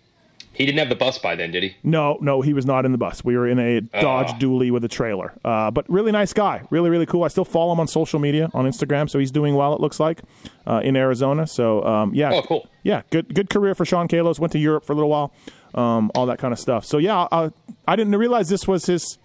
He 0.58 0.66
didn't 0.66 0.80
have 0.80 0.90
the 0.90 0.96
bus 0.96 1.18
by 1.20 1.36
then, 1.36 1.52
did 1.52 1.64
he? 1.64 1.76
No, 1.84 2.18
no, 2.20 2.42
he 2.42 2.54
was 2.54 2.66
not 2.66 2.84
in 2.86 2.92
the 2.92 2.98
bus. 2.98 3.24
We 3.24 3.38
were 3.38 3.48
in 3.48 3.60
a 3.60 3.82
Dodge 3.82 4.30
Oh. 4.32 4.40
dually 4.40 4.72
with 4.72 4.84
a 4.84 4.88
trailer. 4.88 5.34
Uh, 5.46 5.70
but 5.72 5.88
really 5.90 6.12
nice 6.12 6.34
guy, 6.34 6.64
really 6.72 6.90
really 6.90 7.06
cool. 7.06 7.24
I 7.24 7.28
still 7.28 7.46
follow 7.46 7.72
him 7.74 7.80
on 7.80 7.88
social 7.88 8.20
media 8.20 8.50
on 8.54 8.66
Instagram, 8.66 9.10
so 9.10 9.20
he's 9.20 9.32
doing 9.32 9.56
well. 9.56 9.74
It 9.76 9.80
looks 9.82 10.00
like 10.00 10.22
uh, 10.66 10.82
in 10.84 10.96
Arizona. 10.96 11.46
So 11.48 11.84
um, 11.86 12.14
yeah, 12.16 12.34
Oh, 12.34 12.42
cool. 12.42 12.68
Yeah, 12.84 13.04
good 13.12 13.34
good 13.34 13.50
career 13.50 13.76
for 13.76 13.86
Sean 13.86 14.08
Kalos. 14.08 14.40
Went 14.40 14.52
to 14.54 14.60
Europe 14.60 14.86
for 14.86 14.94
a 14.94 14.96
little 14.96 15.10
while, 15.10 15.32
um, 15.76 16.12
all 16.16 16.26
that 16.26 16.40
kind 16.40 16.52
of 16.54 16.60
stuff. 16.60 16.84
So 16.86 16.98
yeah, 16.98 17.28
uh, 17.32 17.50
I 17.88 17.96
didn't 17.96 18.16
realize 18.16 18.50
this 18.50 18.68
was 18.68 18.86
his. 18.86 19.18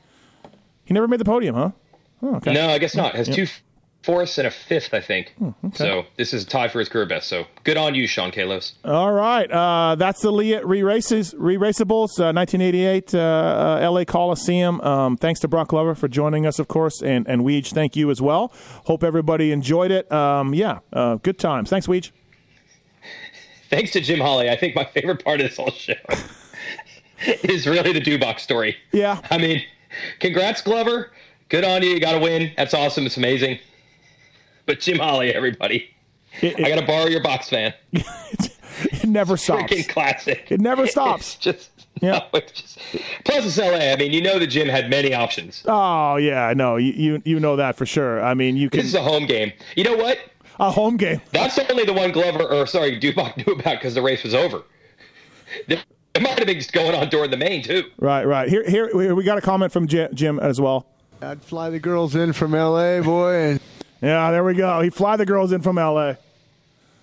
He 0.85 0.93
never 0.95 1.09
made 1.09 1.21
the 1.21 1.25
podium, 1.25 1.55
huh? 1.55 1.71
Oh, 2.23 2.37
okay. 2.37 2.53
No, 2.53 2.69
I 2.69 2.79
guess 2.79 2.95
not. 2.95 3.15
Has 3.15 3.29
two 3.29 3.47
fourths 4.03 4.37
and 4.39 4.47
a 4.47 4.51
fifth, 4.51 4.93
I 4.95 5.01
think. 5.01 5.33
Hmm, 5.39 5.51
So 5.75 6.05
this 6.17 6.33
is 6.35 6.45
tied 6.45 6.73
for 6.73 6.79
his 6.81 6.89
career 6.89 7.07
best. 7.07 7.29
So 7.29 7.47
good 7.65 7.77
on 7.77 7.95
you, 7.95 8.07
Sean 8.07 8.31
Kalos. 8.33 8.73
All 8.85 9.13
right, 9.13 9.51
uh, 9.51 9.95
that's 9.95 10.21
the 10.23 10.31
Leatt 10.33 10.67
re-races, 10.67 11.35
re-raceables, 11.39 12.19
uh, 12.19 12.33
1988 12.33 13.15
uh, 13.15 13.19
uh, 13.19 13.91
LA 13.91 14.05
Coliseum. 14.05 14.81
Um, 14.81 15.17
thanks 15.17 15.41
to 15.41 15.49
Broc 15.49 15.69
Glover 15.69 15.95
for 15.95 16.09
joining 16.09 16.47
us, 16.47 16.59
of 16.59 16.69
course, 16.69 17.03
and 17.03 17.27
and 17.29 17.43
Weege, 17.43 17.73
thank 17.73 17.95
you 17.97 18.11
as 18.11 18.21
well. 18.21 18.53
Hope 18.87 19.05
everybody 19.05 19.53
enjoyed 19.53 19.91
it. 19.91 20.11
Um, 20.11 20.53
yeah, 20.55 20.81
uh, 20.93 21.17
good 21.17 21.39
times. 21.39 21.71
Thanks, 21.71 21.87
Weege. 21.87 22.11
Thanks 23.71 23.91
to 23.93 24.01
Jim 24.03 24.21
Holley. 24.21 24.51
I 24.51 24.57
think 24.57 24.75
my 24.77 24.85
favorite 24.85 25.25
part 25.25 25.41
of 25.41 25.49
this 25.49 25.57
whole 25.57 25.71
show 25.71 25.95
is 27.43 27.67
really 27.67 27.93
the 27.93 28.01
Dubach 28.03 28.39
story. 28.39 28.77
Yeah, 28.93 29.21
I 29.31 29.39
mean, 29.39 29.63
congrats, 30.21 30.61
Glover. 30.61 31.11
Good 31.49 31.65
on 31.65 31.83
you. 31.83 31.91
You 31.91 32.01
got 32.01 32.13
to 32.13 32.19
win. 32.19 32.53
That's 32.57 32.75
awesome. 32.75 33.07
It's 33.07 33.17
amazing. 33.17 33.59
But 34.67 34.81
Jim 34.81 34.99
Holley, 34.99 35.33
everybody, 35.35 35.91
It- 36.41 36.59
it- 36.59 36.65
I 36.65 36.69
got 36.69 36.81
to 36.81 36.87
borrow 36.87 37.07
your 37.07 37.23
box 37.23 37.49
fan. 37.49 37.75
it 37.93 39.05
never 39.07 39.37
stops. 39.37 39.73
Freaking 39.73 39.89
classic. 39.89 40.47
It 40.51 40.61
never 40.61 40.87
stops. 40.87 41.35
It's 41.35 41.37
just. 41.45 41.69
Yeah. 42.01 42.13
No, 42.33 42.39
it's 42.39 42.53
just, 42.53 42.79
plus, 43.25 43.45
it's 43.47 43.59
LA. 43.59 43.93
I 43.93 43.97
mean, 43.97 44.13
you 44.13 44.23
know 44.23 44.39
the 44.39 44.47
Jim 44.47 44.67
had 44.69 44.89
many 44.91 45.15
options. 45.15 45.63
Oh 45.69 46.17
yeah, 46.17 46.53
no, 46.57 46.77
you, 46.77 46.93
you 46.93 47.23
you 47.25 47.39
know 47.39 47.55
that 47.57 47.77
for 47.77 47.87
sure. 47.87 48.21
I 48.25 48.35
mean, 48.35 48.57
you 48.57 48.71
can 48.71 48.79
This 48.79 48.87
is 48.87 48.95
a 48.95 49.03
home 49.03 49.27
game. 49.27 49.53
You 49.77 49.85
know 49.85 49.97
what? 49.97 50.19
a 50.59 50.71
home 50.71 50.97
game. 50.97 51.21
That's 51.33 51.59
only 51.59 51.85
the 51.85 51.93
one 51.93 52.11
Glover, 52.13 52.45
or 52.45 52.67
sorry, 52.67 52.99
Dubach 52.99 53.37
knew 53.37 53.53
about 53.55 53.79
because 53.79 53.95
the 53.95 54.03
race 54.03 54.23
was 54.25 54.35
over. 54.35 54.63
It 55.69 55.81
might 56.21 56.39
have 56.39 56.47
been 56.47 56.59
just 56.59 56.73
going 56.73 56.95
on 56.95 57.09
during 57.09 57.31
the 57.31 57.37
main 57.37 57.63
too. 57.63 57.85
Right, 57.99 58.25
right. 58.25 58.49
Here, 58.49 58.69
here, 58.69 58.89
here 58.93 59.15
we 59.15 59.25
got 59.25 59.39
a 59.39 59.41
comment 59.41 59.73
from 59.73 59.87
Jim, 59.87 60.15
Jim 60.15 60.39
as 60.41 60.61
well. 60.61 60.87
I'd 61.21 61.43
fly 61.43 61.71
the 61.71 61.79
girls 61.79 62.15
in 62.17 62.33
from 62.33 62.55
L.A., 62.55 63.01
boy, 63.01 63.35
and 63.35 63.61
Yeah, 64.03 64.31
there 64.33 64.43
we 64.45 64.55
go. 64.55 64.81
He 64.81 64.91
fly 64.91 65.17
the 65.17 65.25
girls 65.25 65.53
in 65.53 65.63
from 65.63 65.79
L.A. 65.79 66.19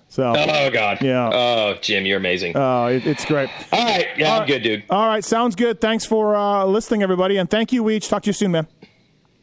So, 0.09 0.33
Oh 0.35 0.69
God. 0.71 1.01
Yeah. 1.01 1.29
Oh, 1.31 1.75
Jim, 1.81 2.05
you're 2.05 2.17
amazing. 2.17 2.53
Oh, 2.55 2.87
it, 2.87 3.05
it's 3.05 3.25
great. 3.25 3.49
All 3.71 3.85
right. 3.85 4.07
Yeah, 4.17 4.37
I'm 4.39 4.47
good, 4.47 4.63
dude. 4.63 4.83
All 4.89 5.07
right, 5.07 5.23
sounds 5.23 5.55
good. 5.55 5.79
Thanks 5.79 6.03
for 6.03 6.35
uh, 6.35 6.65
listening, 6.65 7.03
everybody, 7.03 7.37
and 7.37 7.49
thank 7.49 7.71
you, 7.71 7.83
Weege. 7.83 8.09
Talk 8.09 8.23
to 8.23 8.27
you 8.27 8.33
soon, 8.33 8.51
man. 8.51 8.67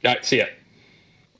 All 0.05 0.13
right. 0.13 0.25
See 0.25 0.39
ya. 0.39 0.47